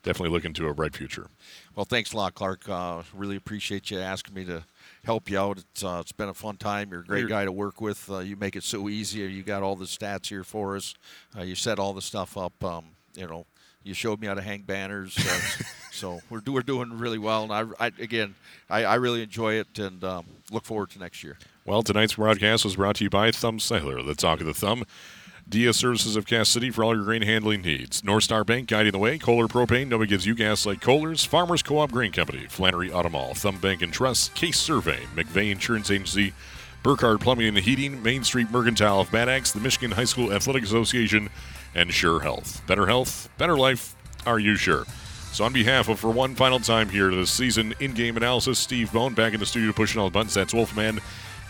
definitely 0.04 0.36
looking 0.36 0.54
to 0.54 0.68
a 0.68 0.74
bright 0.76 0.96
future. 0.96 1.28
Well, 1.76 1.86
thanks 1.86 2.14
a 2.14 2.18
lot, 2.18 2.36
Clark. 2.36 2.70
Uh, 2.70 3.04
really 3.14 3.36
appreciate 3.36 3.90
you 3.90 4.00
asking 4.00 4.36
me 4.36 4.46
to 4.46 4.64
help 5.08 5.30
you 5.30 5.40
out. 5.40 5.58
It's 5.58 5.84
uh, 5.84 6.00
it's 6.02 6.12
been 6.12 6.28
a 6.28 6.34
fun 6.34 6.58
time. 6.58 6.92
You're 6.92 7.00
a 7.00 7.06
great 7.06 7.20
You're- 7.22 7.30
guy 7.32 7.46
to 7.46 7.52
work 7.52 7.80
with. 7.80 8.10
Uh, 8.12 8.20
you 8.20 8.36
make 8.36 8.56
it 8.58 8.64
so 8.64 8.90
easy. 8.90 9.20
You 9.20 9.42
got 9.42 9.64
all 9.64 9.76
the 9.78 9.86
stats 9.86 10.28
here 10.28 10.44
for 10.44 10.76
us. 10.76 10.94
Uh, 11.36 11.44
you 11.44 11.56
set 11.56 11.80
all 11.80 11.94
the 11.94 12.02
stuff 12.02 12.38
up. 12.38 12.62
Um, 12.64 12.84
you 13.16 13.26
know, 13.26 13.46
you 13.84 13.94
showed 13.94 14.20
me 14.20 14.28
how 14.28 14.34
to 14.34 14.42
hang 14.42 14.64
banners. 14.64 15.18
Uh, 15.18 15.64
so 15.92 16.20
we're, 16.30 16.42
do, 16.42 16.52
we're 16.52 16.62
doing 16.62 16.92
really 17.00 17.18
well. 17.18 17.44
And 17.44 17.54
I, 17.80 17.86
I 17.86 17.92
again, 18.00 18.36
I, 18.70 18.84
I 18.84 18.96
really 18.96 19.24
enjoy 19.24 19.54
it 19.54 19.80
and 19.80 20.04
um, 20.04 20.26
look 20.52 20.66
forward 20.66 20.90
to 20.92 21.00
next 21.00 21.24
year. 21.24 21.38
Well, 21.66 21.84
tonight's 21.84 22.16
broadcast 22.16 22.66
was 22.66 22.76
brought 22.76 22.98
to 22.98 23.06
you 23.06 23.10
by 23.10 23.32
Thumb 23.32 23.60
Sailor, 23.60 24.04
the 24.04 24.14
talk 24.16 24.42
of 24.42 24.46
the 24.46 24.54
thumb. 24.54 24.84
DS 25.50 25.78
Services 25.78 26.18
of 26.18 26.26
Cass 26.26 26.50
City 26.50 26.70
for 26.70 26.84
all 26.84 26.94
your 26.94 27.06
grain 27.06 27.22
handling 27.22 27.62
needs. 27.62 28.04
North 28.04 28.26
Star 28.26 28.44
Bank 28.44 28.68
guiding 28.68 28.92
the 28.92 28.98
way. 28.98 29.18
Kohler 29.18 29.48
Propane, 29.48 29.88
nobody 29.88 30.10
gives 30.10 30.26
you 30.26 30.36
gas 30.36 30.66
like 30.66 30.82
Kohler's. 30.82 31.24
Farmers 31.24 31.64
Co-op 31.64 31.90
Grain 31.90 32.12
Company. 32.12 32.48
Flannery 32.50 32.90
Automall. 32.90 33.36
Thumb 33.36 33.58
Bank 33.58 33.82
and 33.82 33.94
Trust. 33.94 34.36
Case 34.36 34.60
Survey. 34.60 35.00
McVeigh 35.16 35.52
Insurance 35.52 35.90
Agency. 35.90 36.34
Burkhardt 36.84 37.22
Plumbing 37.22 37.48
and 37.48 37.58
Heating. 37.60 38.04
Main 38.04 38.26
Street 38.26 38.52
Mercantile 38.52 39.00
of 39.00 39.10
Bad 39.10 39.30
Axe. 39.30 39.54
The 39.54 39.62
Michigan 39.62 39.92
High 39.92 40.04
School 40.04 40.34
Athletic 40.34 40.64
Association. 40.64 41.30
And 41.74 41.92
Scheurer 41.92 42.22
Health. 42.22 42.62
Better 42.68 42.86
health, 42.86 43.30
better 43.38 43.58
life. 43.58 43.96
Are 44.26 44.40
you 44.40 44.58
sure? 44.58 44.84
So, 45.32 45.46
on 45.46 45.54
behalf 45.54 45.88
of, 45.88 45.98
for 45.98 46.12
one 46.12 46.36
final 46.36 46.60
time 46.60 46.90
here, 46.90 47.10
this 47.12 47.32
season 47.32 47.74
in 47.80 47.94
game 47.94 48.18
analysis, 48.18 48.60
Steve 48.60 48.92
Bone 48.92 49.14
back 49.14 49.34
in 49.34 49.40
the 49.40 49.46
studio 49.46 49.72
pushing 49.72 50.02
all 50.02 50.08
the 50.08 50.14
buttons. 50.14 50.34
That's 50.34 50.54
Wolfman. 50.54 51.00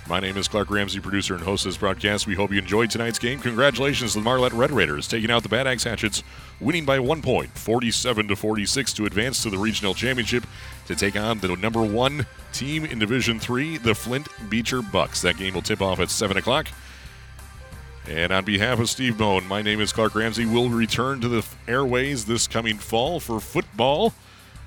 My 0.10 0.22
name 0.22 0.38
is 0.38 0.48
Clark 0.48 0.70
Ramsey, 0.70 1.02
producer 1.02 1.36
and 1.36 1.44
host 1.44 1.66
of 1.66 1.72
this 1.74 1.78
broadcast. 1.78 2.28
We 2.28 2.36
hope 2.36 2.52
you 2.52 2.60
enjoyed 2.60 2.90
tonight's 2.90 3.20
game. 3.20 3.40
Congratulations 3.40 4.14
to 4.14 4.20
the 4.20 4.24
Marlette 4.24 4.54
Red 4.54 4.72
Raiders, 4.72 5.06
taking 5.06 5.30
out 5.30 5.44
the 5.44 5.50
Bad 5.50 5.68
Axe 5.68 5.84
Hatchets, 5.84 6.24
winning 6.62 6.86
by 6.86 6.98
one 6.98 7.22
point, 7.22 7.50
47 7.58 8.30
to 8.30 8.36
46, 8.38 8.94
to 8.94 9.06
advance 9.06 9.44
to 9.44 9.50
the 9.50 9.58
regional 9.58 9.94
championship 9.94 10.46
to 10.86 10.96
take 10.96 11.18
on 11.18 11.40
the 11.40 11.54
number 11.58 11.84
one 11.84 12.26
team 12.54 12.86
in 12.86 13.00
Division 13.00 13.38
Three, 13.38 13.78
the 13.78 13.94
Flint 13.94 14.30
Beecher 14.50 14.82
Bucks. 14.82 15.22
That 15.24 15.36
game 15.36 15.54
will 15.54 15.62
tip 15.62 15.82
off 15.82 16.00
at 16.00 16.10
7 16.10 16.38
o'clock. 16.38 16.70
And 18.08 18.32
on 18.32 18.46
behalf 18.46 18.80
of 18.80 18.90
Steve 18.90 19.18
Bone, 19.18 19.46
my 19.46 19.62
name 19.62 19.82
is 19.82 19.92
Clark 19.92 20.16
Ramsey. 20.16 20.46
We'll 20.46 20.70
return 20.70 21.20
to 21.20 21.28
the 21.28 21.46
airways 21.68 22.24
this 22.24 22.48
coming 22.48 22.78
fall 22.78 23.20
for 23.20 23.42
football 23.42 24.14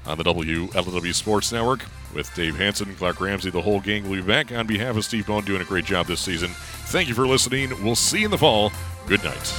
on 0.06 0.18
the 0.18 0.24
WLEW 0.24 1.14
Sports 1.14 1.52
Network 1.52 1.84
with 2.14 2.32
Dave 2.34 2.56
Hanson, 2.56 2.94
Clark 2.96 3.20
Ramsey, 3.20 3.50
the 3.50 3.60
whole 3.60 3.80
gang 3.80 4.08
will 4.08 4.16
be 4.16 4.22
back. 4.22 4.52
On 4.52 4.66
behalf 4.66 4.96
of 4.96 5.04
Steve 5.04 5.26
Bone, 5.26 5.44
doing 5.44 5.62
a 5.62 5.64
great 5.64 5.84
job 5.84 6.06
this 6.06 6.20
season. 6.20 6.50
Thank 6.50 7.08
you 7.08 7.14
for 7.14 7.26
listening. 7.26 7.70
We'll 7.84 7.94
see 7.94 8.20
you 8.20 8.24
in 8.26 8.30
the 8.30 8.38
fall. 8.38 8.72
Good 9.06 9.22
night. 9.22 9.54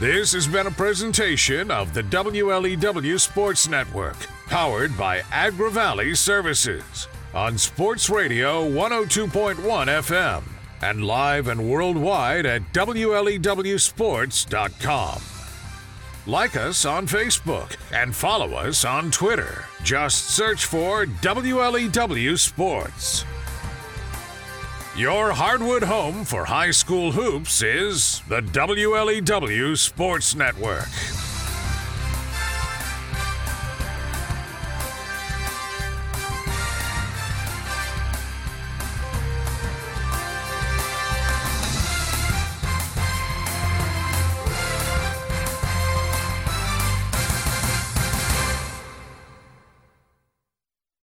This 0.00 0.32
has 0.32 0.46
been 0.46 0.68
a 0.68 0.70
presentation 0.70 1.72
of 1.72 1.92
the 1.92 2.04
WLEW 2.04 3.18
Sports 3.18 3.66
Network, 3.68 4.16
powered 4.46 4.96
by 4.96 5.22
Agri 5.32 5.72
Valley 5.72 6.14
Services 6.14 7.08
on 7.34 7.58
Sports 7.58 8.08
Radio 8.08 8.64
102.1 8.68 9.56
FM 9.56 10.57
and 10.82 11.04
live 11.04 11.48
and 11.48 11.70
worldwide 11.70 12.46
at 12.46 12.62
WLEWSports.com. 12.72 15.22
Like 16.26 16.56
us 16.56 16.84
on 16.84 17.06
Facebook 17.06 17.76
and 17.92 18.14
follow 18.14 18.52
us 18.54 18.84
on 18.84 19.10
Twitter. 19.10 19.64
Just 19.82 20.26
search 20.26 20.66
for 20.66 21.06
WLEW 21.06 22.38
Sports. 22.38 23.24
Your 24.96 25.32
hardwood 25.32 25.84
home 25.84 26.24
for 26.24 26.44
high 26.44 26.72
school 26.72 27.12
hoops 27.12 27.62
is 27.62 28.20
the 28.28 28.40
WLEW 28.40 29.78
Sports 29.78 30.34
Network. 30.34 30.88